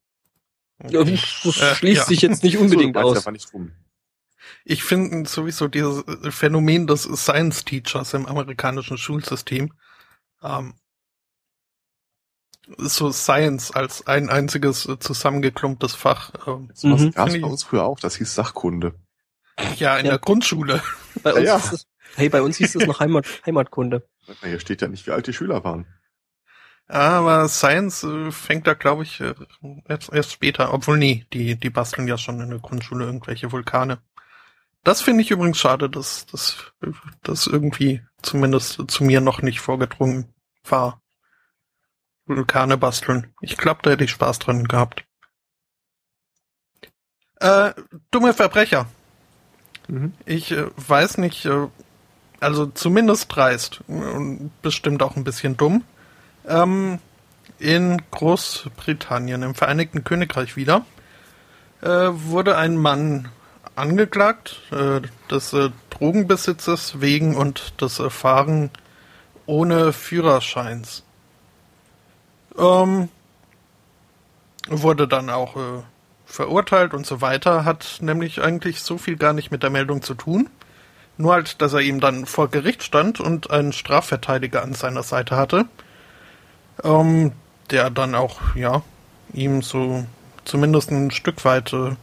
Ja, 0.90 1.04
das 1.04 1.12
Äh, 1.12 1.76
schließt 1.76 2.02
ja. 2.02 2.06
sich 2.06 2.22
jetzt 2.22 2.44
nicht 2.44 2.58
unbedingt 2.58 2.96
so, 2.96 3.02
aus. 3.02 3.26
nicht 3.28 3.52
rum. 3.54 3.72
Ich 4.64 4.84
finde 4.84 5.28
sowieso 5.28 5.68
dieses 5.68 6.08
äh, 6.08 6.32
Phänomen 6.32 6.88
des 6.88 7.04
Science 7.04 7.66
Teachers 7.66 8.14
im 8.14 8.26
amerikanischen 8.28 8.98
Schulsystem, 8.98 9.74
ähm, 10.44 10.76
so 12.78 13.12
Science 13.12 13.72
als 13.72 14.06
ein 14.08 14.30
einziges 14.30 14.88
zusammengeklumptes 15.00 15.96
Fach, 15.96 16.32
ähm, 16.48 16.68
Das 16.70 16.84
war's- 16.84 16.92
Mhm. 17.02 17.14
Finde 17.14 17.14
bei 17.14 17.36
ich- 17.38 17.44
uns 17.44 17.64
früher 17.64 17.84
auch, 17.84 18.00
das 18.00 18.16
hieß 18.18 18.34
Sachkunde. 18.36 18.94
ja 19.78 19.98
in 19.98 20.06
Ja. 20.06 20.12
der 20.14 20.20
Grundschule. 20.20 20.82
Bei 21.24 21.34
uns 21.34 21.44
Ja, 21.46 21.54
ja. 21.54 21.58
Ist 21.58 21.74
es, 21.74 21.88
hey, 22.16 22.30
bei 22.30 22.42
uns 22.42 22.58
hieß 22.58 22.76
es 22.76 22.86
noch 22.88 23.00
Heimat, 23.00 23.26
Heimatkunde. 23.46 24.08
Hier 24.44 24.60
steht 24.60 24.82
ja 24.82 24.88
nicht, 24.88 25.08
wie 25.08 25.12
alt 25.12 25.28
die 25.28 25.34
Schüler 25.34 25.64
waren. 25.64 25.86
Aber 26.88 27.48
Science 27.50 28.04
äh, 28.04 28.32
fängt 28.32 28.66
da, 28.66 28.74
glaube 28.74 29.04
ich, 29.04 29.20
äh, 29.22 29.36
erst, 29.88 30.12
erst 30.12 30.32
später. 30.32 30.74
Obwohl, 30.74 30.98
nee, 30.98 31.26
die, 31.34 31.56
die 31.56 31.70
basteln 31.70 32.08
ja 32.08 32.18
schon 32.18 32.40
in 32.42 32.50
der 32.50 32.60
Grundschule 32.60 33.06
irgendwelche 33.06 33.52
Vulkane. 33.52 34.00
Das 34.84 35.02
finde 35.02 35.22
ich 35.24 35.30
übrigens 35.30 35.60
schade, 35.60 35.90
dass 35.90 36.26
das 37.24 37.48
irgendwie 37.48 38.02
zumindest 38.22 38.82
zu 38.90 39.04
mir 39.04 39.22
noch 39.22 39.42
nicht 39.42 39.60
vorgedrungen 39.60 40.34
war. 40.64 41.02
Vulkane 42.30 42.78
basteln. 42.78 43.34
Ich 43.42 43.58
glaube, 43.58 43.80
da 43.84 43.90
hätte 43.90 44.04
ich 44.04 44.12
Spaß 44.12 44.40
dran 44.40 44.66
gehabt. 44.66 45.04
Äh, 47.40 47.74
dumme 48.12 48.34
Verbrecher. 48.34 48.86
Mhm. 49.88 50.14
Ich 50.26 50.52
äh, 50.52 50.68
weiß 50.76 51.18
nicht, 51.18 51.46
äh, 51.46 51.68
also 52.40 52.68
zumindest 52.68 53.36
dreist 53.36 53.82
und 53.88 54.52
bestimmt 54.62 55.02
auch 55.04 55.16
ein 55.16 55.24
bisschen 55.24 55.58
dumm. 55.58 55.84
Ähm, 56.48 57.00
in 57.58 58.02
Großbritannien, 58.12 59.44
im 59.44 59.56
Vereinigten 59.56 60.04
Königreich 60.04 60.56
wieder, 60.56 60.86
äh, 61.82 61.88
wurde 61.88 62.58
ein 62.58 62.78
Mann 62.78 63.30
angeklagt 63.76 64.62
äh, 64.72 65.02
des 65.32 65.54
äh, 65.54 65.70
Drogenbesitzes 65.90 67.02
wegen 67.02 67.36
und 67.36 67.82
des 67.82 68.02
Fahren 68.10 68.70
ohne 69.46 69.94
Führerscheins. 69.94 71.04
Ähm, 72.60 73.10
wurde 74.68 75.08
dann 75.08 75.30
auch 75.30 75.56
äh, 75.56 75.82
verurteilt 76.26 76.94
und 76.94 77.06
so 77.06 77.22
weiter, 77.22 77.66
hat 77.66 77.98
nämlich 78.02 78.42
eigentlich 78.42 78.82
so 78.82 78.98
viel 78.98 79.18
gar 79.18 79.34
nicht 79.34 79.52
mit 79.52 79.64
der 79.64 79.70
Meldung 79.70 80.02
zu 80.02 80.14
tun. 80.14 80.50
Nur 81.18 81.34
halt, 81.34 81.62
dass 81.62 81.74
er 81.74 81.82
ihm 81.82 82.00
dann 82.00 82.26
vor 82.26 82.50
Gericht 82.50 82.84
stand 82.84 83.20
und 83.20 83.50
einen 83.52 83.74
Strafverteidiger 83.74 84.62
an 84.62 84.74
seiner 84.74 85.04
Seite 85.04 85.36
hatte, 85.36 85.66
ähm, 86.84 87.34
der 87.72 87.90
dann 87.90 88.16
auch, 88.16 88.40
ja, 88.56 88.84
ihm 89.34 89.62
so 89.62 90.06
zumindest 90.46 90.92
ein 90.92 91.12
Stück 91.12 91.44
weit 91.46 91.74
äh, 91.74 91.96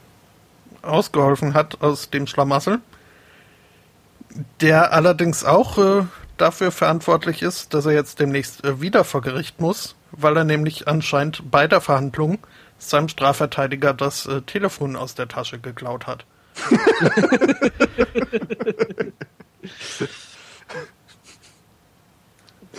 ausgeholfen 0.83 1.55
hat 1.55 1.81
aus 1.81 2.11
dem 2.11 2.27
Schlamassel. 2.27 2.81
Der 4.61 4.93
allerdings 4.93 5.45
auch 5.45 5.79
äh, 5.79 6.05
dafür 6.37 6.71
verantwortlich 6.71 7.43
ist, 7.43 7.73
dass 7.73 7.87
er 7.87 7.93
jetzt 7.93 8.21
demnächst 8.21 8.65
äh, 8.65 8.81
wieder 8.81 9.05
vor 9.05 9.23
Gericht 9.23 9.61
muss, 9.61 9.95
weil 10.17 10.37
er 10.37 10.45
nämlich 10.45 10.89
anscheinend 10.89 11.51
bei 11.51 11.67
der 11.67 11.81
Verhandlung 11.81 12.39
seinem 12.79 13.09
Strafverteidiger 13.09 13.95
das 13.95 14.27
äh, 14.27 14.43
Telefon 14.43 14.97
aus 14.97 15.15
der 15.15 15.29
Tasche 15.29 15.59
geklaut 15.59 16.07
hat. 16.07 16.25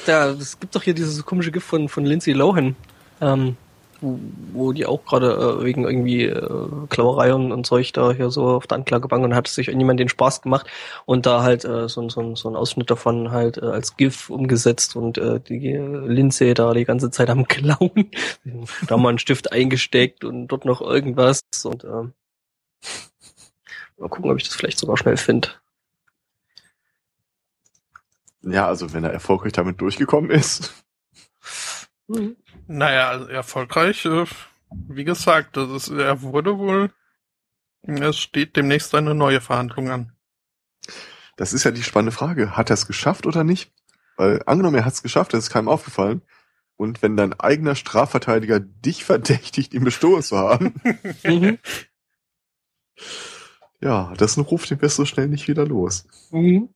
Da, 0.05 0.29
es 0.29 0.57
gibt 0.57 0.73
doch 0.73 0.83
hier 0.83 0.93
dieses 0.93 1.25
komische 1.25 1.51
Gift 1.51 1.67
von, 1.67 1.89
von 1.89 2.05
Lindsay 2.05 2.31
Lohan, 2.31 2.77
ähm, 3.19 3.57
wo, 4.01 4.73
die 4.73 4.85
auch 4.85 5.03
gerade 5.05 5.31
äh, 5.61 5.63
wegen 5.63 5.83
irgendwie 5.85 6.25
äh, 6.25 6.67
Klauerei 6.89 7.33
und, 7.33 7.51
und 7.51 7.65
Zeug 7.65 7.91
da 7.93 8.11
hier 8.11 8.29
so 8.29 8.47
auf 8.47 8.67
der 8.67 8.77
Anklagebank 8.77 9.23
und 9.23 9.33
hat 9.35 9.47
sich 9.47 9.67
irgendjemand 9.67 9.99
den 9.99 10.09
Spaß 10.09 10.41
gemacht 10.41 10.67
und 11.05 11.25
da 11.25 11.41
halt 11.43 11.65
äh, 11.65 11.87
so, 11.89 12.01
ein- 12.01 12.09
so, 12.09 12.35
so 12.35 12.49
ein 12.49 12.55
Ausschnitt 12.55 12.89
davon 12.91 13.31
halt 13.31 13.57
äh, 13.57 13.65
als 13.65 13.97
GIF 13.97 14.29
umgesetzt 14.29 14.95
und 14.95 15.17
äh, 15.17 15.39
die 15.39 15.71
äh, 15.73 16.07
Lindsay 16.07 16.53
da 16.53 16.73
die 16.73 16.85
ganze 16.85 17.11
Zeit 17.11 17.29
am 17.29 17.47
Klauen, 17.47 18.11
da 18.87 18.97
mal 18.97 19.09
einen 19.09 19.19
Stift 19.19 19.51
eingesteckt 19.51 20.23
und 20.23 20.47
dort 20.47 20.65
noch 20.65 20.81
irgendwas 20.81 21.41
und 21.63 21.83
ähm, 21.83 22.13
mal 23.97 24.09
gucken, 24.09 24.29
ob 24.31 24.37
ich 24.37 24.43
das 24.43 24.55
vielleicht 24.55 24.79
sogar 24.79 24.97
schnell 24.97 25.17
finde. 25.17 25.49
Ja, 28.43 28.67
also 28.67 28.93
wenn 28.93 29.03
er 29.03 29.11
erfolgreich 29.11 29.53
damit 29.53 29.81
durchgekommen 29.81 30.29
ist. 30.31 30.71
Mhm. 32.07 32.37
Naja, 32.67 33.27
erfolgreich, 33.29 34.05
äh, 34.05 34.25
wie 34.89 35.03
gesagt, 35.03 35.55
das 35.57 35.69
ist, 35.69 35.89
er 35.89 36.21
wurde 36.21 36.57
wohl, 36.57 36.91
es 37.83 38.17
steht 38.17 38.55
demnächst 38.55 38.93
eine 38.95 39.15
neue 39.15 39.39
Verhandlung 39.41 39.89
an. 39.89 40.11
Das 41.37 41.53
ist 41.53 41.63
ja 41.63 41.71
die 41.71 41.83
spannende 41.83 42.11
Frage. 42.11 42.57
Hat 42.57 42.69
er 42.69 42.73
es 42.73 42.87
geschafft 42.87 43.25
oder 43.25 43.43
nicht? 43.43 43.71
Weil 44.17 44.41
angenommen, 44.45 44.75
er 44.77 44.85
hat 44.85 44.93
es 44.93 45.03
geschafft, 45.03 45.33
das 45.33 45.45
ist 45.45 45.49
keinem 45.51 45.69
aufgefallen. 45.69 46.21
Und 46.75 47.01
wenn 47.01 47.15
dein 47.17 47.39
eigener 47.39 47.75
Strafverteidiger 47.75 48.59
dich 48.59 49.03
verdächtigt, 49.05 49.73
ihn 49.73 49.83
bestohlen 49.83 50.21
zu 50.23 50.37
haben, 50.37 50.73
Mhm. 51.23 51.59
ja, 53.79 54.13
das 54.17 54.31
ist 54.31 54.37
ein 54.37 54.41
Ruf, 54.45 54.65
den 54.65 54.81
wirst 54.81 54.95
so 54.97 55.05
schnell 55.05 55.27
nicht 55.27 55.47
wieder 55.47 55.65
los. 55.65 56.05
Mhm. 56.31 56.69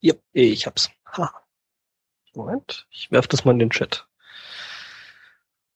Ja, 0.00 0.14
ich 0.32 0.66
hab's. 0.66 0.90
Ha. 1.16 1.43
Moment, 2.34 2.86
ich 2.90 3.10
werf 3.10 3.26
das 3.28 3.44
mal 3.44 3.52
in 3.52 3.58
den 3.58 3.70
Chat. 3.70 4.06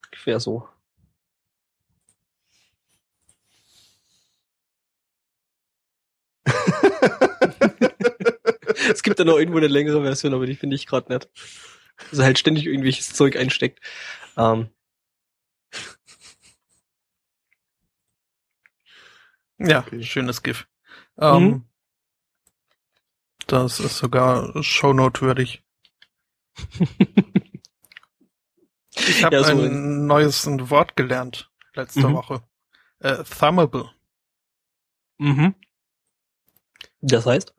Ungefähr 0.06 0.40
so. 0.40 0.68
es 8.90 9.02
gibt 9.02 9.18
ja 9.18 9.24
noch 9.24 9.38
irgendwo 9.38 9.58
eine 9.58 9.68
längere 9.68 10.02
Version, 10.02 10.34
aber 10.34 10.46
die 10.46 10.56
finde 10.56 10.76
ich 10.76 10.86
gerade 10.86 11.12
nicht. 11.12 11.28
Also 12.10 12.22
halt 12.22 12.38
ständig 12.38 12.66
irgendwelches 12.66 13.12
Zeug 13.12 13.36
einsteckt. 13.36 13.80
Ähm, 14.36 14.68
Ja, 19.58 19.80
Okay. 19.80 20.02
schönes 20.02 20.42
GIF. 20.42 20.68
Ähm, 21.18 21.42
Mhm. 21.44 21.64
Das 23.48 23.80
ist 23.80 23.98
sogar 23.98 24.62
Shownote-würdig. 24.62 25.64
Ich 28.90 29.22
habe 29.24 29.36
Ja, 29.36 29.44
so 29.44 29.62
ein 29.62 30.06
neues 30.06 30.46
Wort 30.70 30.96
gelernt 30.96 31.50
letzte 31.74 32.08
Mhm. 32.08 32.14
Woche. 32.14 32.42
Äh, 33.00 33.22
thumbable. 33.24 33.90
mhm. 35.18 35.54
Das 37.00 37.26
heißt? 37.26 37.54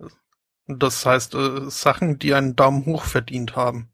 Das 0.68 1.06
heißt 1.06 1.34
äh, 1.36 1.70
Sachen, 1.70 2.20
die 2.20 2.34
einen 2.34 2.56
Daumen 2.56 2.86
hoch 2.86 3.04
verdient 3.06 3.56
haben. 3.56 3.92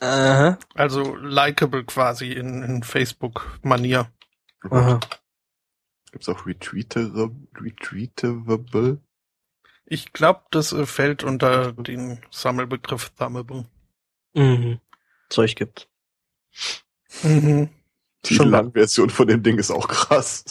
Aha. 0.00 0.58
Also 0.74 1.14
likable 1.16 1.84
quasi 1.84 2.32
in, 2.32 2.62
in 2.62 2.82
Facebook-Manier. 2.82 4.12
Aha. 4.70 5.00
Gibt's 6.12 6.28
auch 6.28 6.46
Retweetere, 6.46 7.30
Retweetable? 7.54 9.00
Ich 9.90 10.12
glaube, 10.12 10.42
das 10.50 10.72
äh, 10.72 10.84
fällt 10.84 11.24
unter 11.24 11.72
den 11.72 12.20
Sammelbegriff 12.30 13.08
Thumbable. 13.10 13.64
Mhm. 14.34 14.80
Zeug 15.30 15.56
gibt. 15.56 15.88
Mhm. 17.22 17.70
Die 18.26 18.34
Schon. 18.34 18.50
Langversion 18.50 19.08
von 19.08 19.26
dem 19.28 19.42
Ding 19.42 19.56
ist 19.58 19.70
auch 19.70 19.88
krass. 19.88 20.44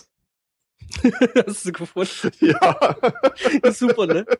Hast 1.45 1.65
du 1.65 1.71
gefunden? 1.71 2.31
Ja. 2.39 2.95
Ist 3.61 3.77
super, 3.79 4.07
ne? 4.07 4.25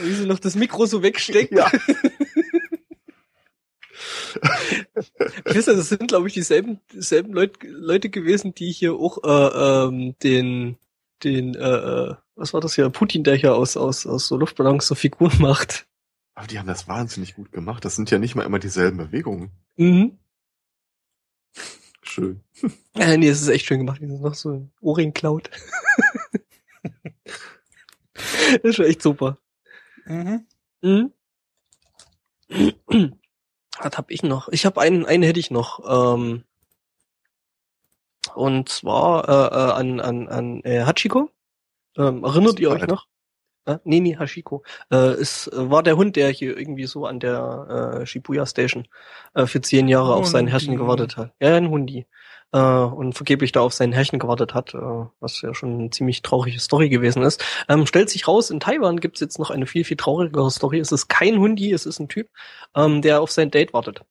Wie 0.00 0.12
sie 0.12 0.26
noch 0.26 0.38
das 0.38 0.54
Mikro 0.54 0.84
so 0.84 1.02
wegsteckt. 1.02 1.52
Ja. 1.52 1.70
Ich 5.46 5.56
weiß 5.56 5.64
das 5.66 5.88
sind, 5.88 6.08
glaube 6.08 6.28
ich, 6.28 6.34
dieselben, 6.34 6.80
dieselben 6.92 7.32
Leut, 7.32 7.58
Leute 7.62 8.10
gewesen, 8.10 8.54
die 8.54 8.70
hier 8.70 8.94
auch 8.94 9.18
äh, 9.24 9.86
ähm, 9.86 10.14
den, 10.22 10.76
den, 11.24 11.54
äh, 11.54 11.58
äh, 11.58 12.14
was 12.34 12.54
war 12.54 12.60
das 12.60 12.74
hier, 12.74 12.88
Putin, 12.90 13.24
der 13.24 13.36
hier 13.36 13.54
aus, 13.54 13.76
aus, 13.76 14.06
aus 14.06 14.26
so 14.26 14.36
Luftballons 14.36 14.86
so 14.86 14.94
Figuren 14.94 15.36
macht. 15.38 15.86
Aber 16.34 16.46
die 16.46 16.58
haben 16.58 16.66
das 16.66 16.88
wahnsinnig 16.88 17.34
gut 17.34 17.52
gemacht. 17.52 17.84
Das 17.84 17.96
sind 17.96 18.10
ja 18.10 18.18
nicht 18.18 18.34
mal 18.34 18.44
immer 18.44 18.58
dieselben 18.58 18.96
Bewegungen. 18.96 19.50
Mhm. 19.76 20.18
Schön. 22.02 22.40
Äh, 22.94 23.16
nee, 23.16 23.30
das 23.30 23.40
ist 23.40 23.48
echt 23.48 23.64
schön 23.64 23.78
gemacht. 23.78 24.02
Die 24.02 24.06
sind 24.06 24.20
noch 24.20 24.34
so 24.34 24.50
ein 24.50 24.70
Ohrring 24.82 25.14
klaut. 25.14 25.50
das 28.12 28.60
ist 28.62 28.76
schon 28.76 28.84
echt 28.84 29.00
super. 29.00 29.38
Mhm. 30.04 30.46
Mhm. 30.82 31.12
Was 33.80 33.96
hab 33.96 34.10
ich 34.10 34.22
noch? 34.22 34.48
Ich 34.48 34.66
habe 34.66 34.80
einen, 34.80 35.06
einen 35.06 35.22
hätte 35.22 35.40
ich 35.40 35.50
noch. 35.50 35.80
Ähm, 36.14 36.44
und 38.34 38.68
zwar 38.68 39.28
äh, 39.28 39.54
äh, 39.54 39.72
an 39.72 40.00
an 40.00 40.28
an 40.28 40.60
äh, 40.64 40.84
Hachiko. 40.84 41.30
Ähm, 41.96 42.24
erinnert 42.24 42.60
ihr 42.60 42.70
euch 42.70 42.86
noch? 42.86 43.06
Äh, 43.64 43.78
nee, 43.84 44.00
nee, 44.00 44.16
Hashiko. 44.18 44.64
Äh, 44.90 44.96
es 44.96 45.46
äh, 45.48 45.70
war 45.70 45.82
der 45.82 45.96
Hund, 45.96 46.16
der 46.16 46.30
hier 46.30 46.56
irgendwie 46.56 46.86
so 46.86 47.06
an 47.06 47.20
der 47.20 48.00
äh, 48.00 48.06
Shibuya 48.06 48.44
Station 48.46 48.88
äh, 49.34 49.46
für 49.46 49.60
zehn 49.60 49.88
Jahre 49.88 50.14
auf 50.14 50.26
sein. 50.26 50.48
Herrchen 50.48 50.76
gewartet 50.76 51.16
hat. 51.16 51.32
Ja, 51.40 51.56
ein 51.56 51.70
Hundi. 51.70 52.06
Äh, 52.52 52.58
und 52.58 53.14
vergeblich 53.14 53.52
da 53.52 53.60
auf 53.60 53.72
sein 53.72 53.92
Herrchen 53.92 54.18
gewartet 54.18 54.52
hat, 54.52 54.74
äh, 54.74 54.78
was 55.20 55.40
ja 55.42 55.54
schon 55.54 55.78
eine 55.78 55.90
ziemlich 55.90 56.22
traurige 56.22 56.58
Story 56.58 56.88
gewesen 56.88 57.22
ist. 57.22 57.44
Ähm, 57.68 57.86
stellt 57.86 58.10
sich 58.10 58.26
raus, 58.26 58.50
in 58.50 58.60
Taiwan 58.60 59.00
gibt's 59.00 59.20
jetzt 59.20 59.38
noch 59.38 59.50
eine 59.50 59.66
viel, 59.66 59.84
viel 59.84 59.96
traurigere 59.96 60.50
Story. 60.50 60.80
Es 60.80 60.92
ist 60.92 61.08
kein 61.08 61.38
Hundi, 61.38 61.72
es 61.72 61.86
ist 61.86 62.00
ein 62.00 62.08
Typ, 62.08 62.28
ähm, 62.74 63.00
der 63.00 63.22
auf 63.22 63.30
sein 63.30 63.50
Date 63.50 63.72
wartet. 63.72 64.02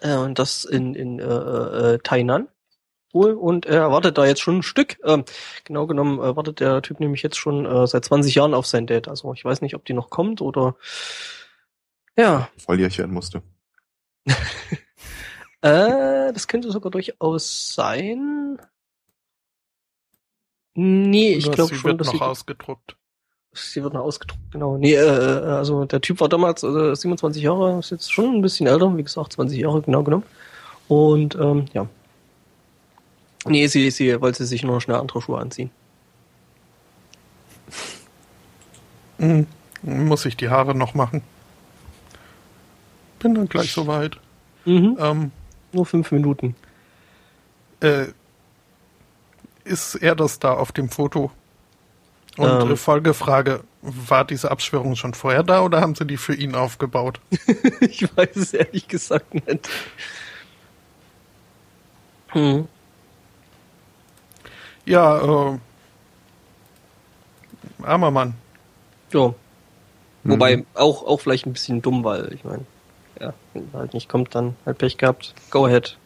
Äh, 0.00 0.16
und 0.16 0.38
das 0.38 0.64
in, 0.64 0.94
in 0.94 1.18
äh, 1.18 1.24
äh, 1.24 1.98
Tainan 2.02 2.48
wohl 3.12 3.32
und 3.32 3.66
er 3.66 3.90
wartet 3.90 4.18
da 4.18 4.26
jetzt 4.26 4.40
schon 4.40 4.58
ein 4.58 4.62
Stück. 4.62 4.98
Ähm, 5.04 5.24
genau 5.64 5.86
genommen 5.86 6.18
äh, 6.18 6.36
wartet 6.36 6.60
der 6.60 6.82
Typ 6.82 7.00
nämlich 7.00 7.22
jetzt 7.22 7.36
schon 7.36 7.66
äh, 7.66 7.86
seit 7.86 8.04
20 8.04 8.34
Jahren 8.34 8.54
auf 8.54 8.66
sein 8.66 8.86
Date. 8.86 9.08
Also 9.08 9.32
ich 9.32 9.44
weiß 9.44 9.62
nicht, 9.62 9.74
ob 9.74 9.84
die 9.84 9.94
noch 9.94 10.10
kommt 10.10 10.40
oder 10.40 10.76
ja, 12.16 12.48
Volljährchen 12.56 13.12
musste. 13.12 13.42
äh, 15.62 16.32
das 16.32 16.48
könnte 16.48 16.70
sogar 16.70 16.90
durchaus 16.90 17.74
sein. 17.74 18.58
Nee, 20.74 21.34
ich 21.34 21.50
glaube 21.50 21.74
sie 21.74 21.80
schon, 21.80 21.90
wird 21.90 22.00
dass 22.00 22.08
noch 22.08 22.14
sie, 22.14 22.20
ausgedruckt. 22.20 22.96
sie 23.52 23.82
wird 23.82 23.94
noch 23.94 24.02
ausgedruckt. 24.02 24.52
Genau. 24.52 24.76
Nee, 24.76 24.94
äh, 24.94 24.98
äh, 24.98 25.44
also 25.46 25.84
der 25.84 26.00
Typ 26.00 26.20
war 26.20 26.28
damals 26.28 26.62
äh, 26.62 26.94
27 26.94 27.42
Jahre, 27.42 27.78
ist 27.78 27.90
jetzt 27.90 28.12
schon 28.12 28.36
ein 28.36 28.42
bisschen 28.42 28.66
älter, 28.66 28.96
wie 28.96 29.02
gesagt, 29.02 29.32
20 29.32 29.58
Jahre 29.58 29.82
genau 29.82 30.02
genommen. 30.02 30.24
Und 30.88 31.34
ähm, 31.36 31.66
ja. 31.72 31.88
Nee, 33.46 33.66
sie, 33.68 33.90
sie 33.90 34.20
wollte 34.20 34.44
sich 34.46 34.62
nur 34.62 34.80
schnell 34.80 34.96
andere 34.98 35.22
Schuhe 35.22 35.38
anziehen. 35.38 35.70
Mhm. 39.18 39.46
Muss 39.82 40.26
ich 40.26 40.36
die 40.36 40.48
Haare 40.48 40.74
noch 40.74 40.94
machen. 40.94 41.22
Bin 43.20 43.34
dann 43.34 43.48
gleich 43.48 43.72
soweit. 43.72 44.18
Mhm. 44.64 44.96
Ähm, 45.00 45.30
Nur 45.72 45.86
fünf 45.86 46.10
Minuten. 46.12 46.54
äh, 47.80 48.06
ist 49.64 49.96
er 49.96 50.14
das 50.16 50.38
da 50.38 50.54
auf 50.54 50.72
dem 50.72 50.88
Foto? 50.88 51.30
Und 52.36 52.48
Ähm. 52.62 52.70
äh, 52.72 52.76
Folgefrage, 52.76 53.64
war 53.82 54.24
diese 54.24 54.50
Abschwörung 54.50 54.96
schon 54.96 55.14
vorher 55.14 55.42
da 55.42 55.60
oder 55.62 55.80
haben 55.80 55.94
sie 55.94 56.06
die 56.06 56.16
für 56.16 56.34
ihn 56.34 56.54
aufgebaut? 56.54 57.20
ich 57.80 58.02
weiß 58.16 58.34
es 58.36 58.54
ehrlich 58.54 58.88
gesagt 58.88 59.34
nicht. 59.34 59.68
Hm. 62.28 62.66
Ja, 64.88 65.52
äh, 65.52 65.58
armer 67.82 68.10
Mann. 68.10 68.34
Ja. 69.12 69.34
Wobei 70.24 70.56
Mhm. 70.58 70.66
auch, 70.74 71.06
auch 71.06 71.20
vielleicht 71.20 71.46
ein 71.46 71.52
bisschen 71.52 71.82
dumm, 71.82 72.04
weil 72.04 72.32
ich 72.32 72.44
meine, 72.44 72.64
ja, 73.20 73.32
wenn 73.52 73.68
er 73.72 73.80
halt 73.80 73.94
nicht 73.94 74.08
kommt, 74.08 74.34
dann 74.34 74.56
halt 74.66 74.78
Pech 74.78 74.96
gehabt. 74.98 75.34
Go 75.50 75.66
ahead. 75.66 75.96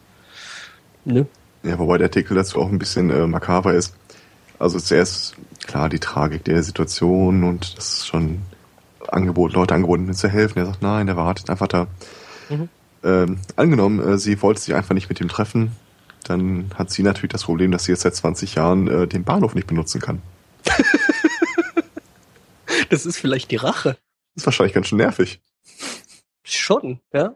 Ne? 1.05 1.25
Ja, 1.63 1.79
wobei 1.79 1.97
der 1.97 2.07
Artikel 2.07 2.35
dazu 2.35 2.59
auch 2.61 2.69
ein 2.69 2.79
bisschen 2.79 3.09
äh, 3.09 3.25
makaber 3.27 3.73
ist. 3.73 3.95
Also 4.59 4.79
zuerst, 4.79 5.35
klar, 5.65 5.89
die 5.89 5.99
Tragik 5.99 6.43
der 6.43 6.61
Situation 6.63 7.43
und 7.43 7.77
das 7.77 7.87
ist 7.87 8.07
schon 8.07 8.41
Angebot, 9.07 9.53
Leute 9.53 9.75
angeboten, 9.75 10.05
mir 10.05 10.13
zu 10.13 10.29
helfen. 10.29 10.59
Er 10.59 10.65
sagt, 10.65 10.81
nein, 10.81 11.07
der 11.07 11.17
wartet 11.17 11.49
einfach 11.49 11.67
da. 11.67 11.87
Mhm. 12.49 12.69
Ähm, 13.03 13.39
angenommen, 13.57 13.99
äh, 13.99 14.17
sie 14.17 14.41
wollte 14.41 14.61
sich 14.61 14.73
einfach 14.75 14.93
nicht 14.93 15.09
mit 15.09 15.19
ihm 15.19 15.27
treffen, 15.27 15.75
dann 16.23 16.71
hat 16.75 16.89
sie 16.91 17.03
natürlich 17.03 17.31
das 17.31 17.43
Problem, 17.43 17.71
dass 17.71 17.85
sie 17.85 17.91
jetzt 17.91 18.01
seit 18.01 18.15
20 18.15 18.55
Jahren 18.55 18.87
äh, 18.87 19.07
den 19.07 19.23
Bahnhof 19.23 19.55
nicht 19.55 19.67
benutzen 19.67 20.01
kann. 20.01 20.21
Das 22.89 23.05
ist 23.07 23.17
vielleicht 23.17 23.49
die 23.51 23.55
Rache. 23.55 23.97
Das 24.35 24.43
ist 24.43 24.45
wahrscheinlich 24.45 24.73
ganz 24.73 24.87
schön 24.87 24.97
nervig. 24.99 25.41
Schon, 26.43 26.99
ja. 27.11 27.35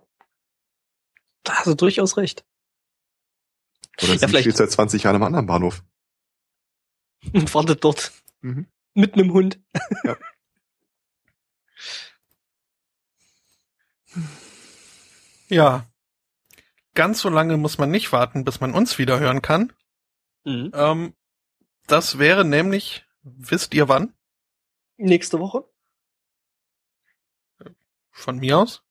Da 1.43 1.53
hast 1.55 1.67
du 1.67 1.73
durchaus 1.75 2.17
recht. 2.17 2.45
Oder 4.03 4.13
Ja, 4.13 4.19
sie 4.19 4.27
vielleicht- 4.27 4.43
steht 4.43 4.57
seit 4.57 4.71
20 4.71 5.03
Jahren 5.03 5.15
am 5.15 5.23
anderen 5.23 5.45
Bahnhof. 5.47 5.83
Und 7.33 7.53
wartet 7.55 7.83
dort 7.83 8.11
Mhm. 8.41 8.67
mit 8.93 9.13
einem 9.15 9.31
Hund. 9.33 9.59
Ja. 15.49 15.85
Ganz 16.97 17.19
so 17.19 17.29
lange 17.29 17.57
muss 17.57 17.77
man 17.77 17.91
nicht 17.91 18.11
warten, 18.11 18.43
bis 18.43 18.59
man 18.59 18.73
uns 18.73 18.97
wieder 18.97 19.19
hören 19.19 19.43
kann. 19.43 19.71
Mhm. 20.45 20.71
Ähm, 20.73 21.13
das 21.85 22.17
wäre 22.17 22.43
nämlich, 22.43 23.05
wisst 23.21 23.75
ihr 23.75 23.87
wann? 23.87 24.15
Nächste 24.97 25.39
Woche. 25.39 25.63
Von 28.09 28.37
mir 28.39 28.57
aus? 28.57 28.81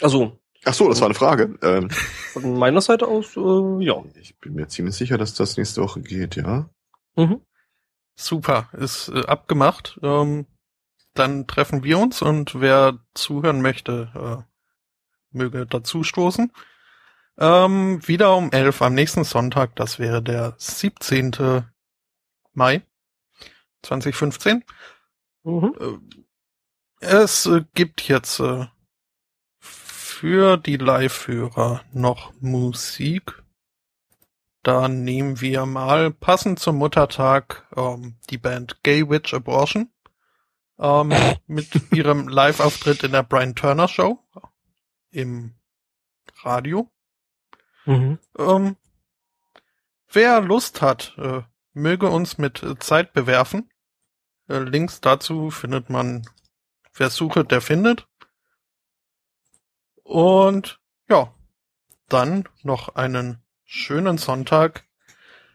Also, 0.00 0.40
Ach 0.64 0.72
so, 0.72 0.88
das 0.88 1.00
war 1.00 1.08
eine 1.08 1.14
Frage. 1.14 1.58
Ähm, 1.60 1.90
von 2.32 2.58
meiner 2.58 2.80
Seite 2.80 3.06
aus, 3.06 3.36
äh, 3.36 3.84
ja. 3.84 4.02
ich 4.18 4.38
bin 4.38 4.54
mir 4.54 4.68
ziemlich 4.68 4.96
sicher, 4.96 5.18
dass 5.18 5.34
das 5.34 5.58
nächste 5.58 5.82
Woche 5.82 6.00
geht, 6.00 6.36
ja. 6.36 6.70
Mhm. 7.14 7.42
Super, 8.14 8.70
ist 8.72 9.10
äh, 9.10 9.26
abgemacht. 9.26 10.00
Ähm, 10.02 10.46
dann 11.12 11.46
treffen 11.46 11.84
wir 11.84 11.98
uns 11.98 12.22
und 12.22 12.58
wer 12.58 13.00
zuhören 13.12 13.60
möchte, 13.60 14.46
äh, 14.48 15.36
möge 15.36 15.66
dazu 15.66 16.04
stoßen. 16.04 16.50
Ähm, 17.40 18.06
wieder 18.06 18.36
um 18.36 18.52
11 18.52 18.82
am 18.82 18.94
nächsten 18.94 19.24
Sonntag, 19.24 19.74
das 19.76 19.98
wäre 19.98 20.22
der 20.22 20.54
17. 20.58 21.64
Mai 22.52 22.82
2015. 23.82 24.62
Mhm. 25.44 25.74
Äh, 25.80 27.06
Es 27.06 27.46
äh, 27.46 27.64
gibt 27.74 28.06
jetzt 28.08 28.40
äh, 28.40 28.66
für 29.58 30.58
die 30.58 30.76
Live-Hörer 30.76 31.82
noch 31.92 32.34
Musik. 32.40 33.42
Da 34.62 34.88
nehmen 34.88 35.40
wir 35.40 35.64
mal 35.64 36.10
passend 36.10 36.58
zum 36.58 36.76
Muttertag 36.76 37.66
ähm, 37.74 38.18
die 38.28 38.36
Band 38.36 38.82
Gay 38.82 39.08
Witch 39.08 39.32
Abortion 39.32 39.90
ähm, 40.78 41.14
mit 41.46 41.90
ihrem 41.90 42.28
Live-Auftritt 42.28 43.02
in 43.02 43.12
der 43.12 43.22
Brian 43.22 43.54
Turner 43.54 43.88
Show 43.88 44.22
im 45.10 45.54
Radio. 46.42 46.90
Mhm. 47.86 48.18
Ähm, 48.38 48.76
wer 50.08 50.40
Lust 50.40 50.82
hat, 50.82 51.14
äh, 51.18 51.42
möge 51.72 52.08
uns 52.08 52.38
mit 52.38 52.62
äh, 52.62 52.78
Zeit 52.78 53.12
bewerfen. 53.12 53.70
Äh, 54.48 54.58
Links 54.58 55.00
dazu 55.00 55.50
findet 55.50 55.90
man, 55.90 56.26
wer 56.94 57.10
sucht, 57.10 57.50
der 57.50 57.60
findet. 57.60 58.06
Und 60.02 60.80
ja, 61.08 61.32
dann 62.08 62.48
noch 62.62 62.96
einen 62.96 63.42
schönen 63.64 64.18
Sonntag, 64.18 64.84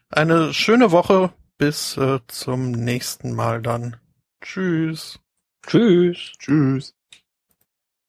eine 0.09 0.53
schöne 0.53 0.91
Woche, 0.91 1.33
bis 1.57 1.97
äh, 1.97 2.19
zum 2.27 2.71
nächsten 2.71 3.33
Mal 3.33 3.61
dann. 3.61 3.97
Tschüss. 4.41 5.19
Tschüss. 5.65 6.33
Tschüss. 6.37 6.95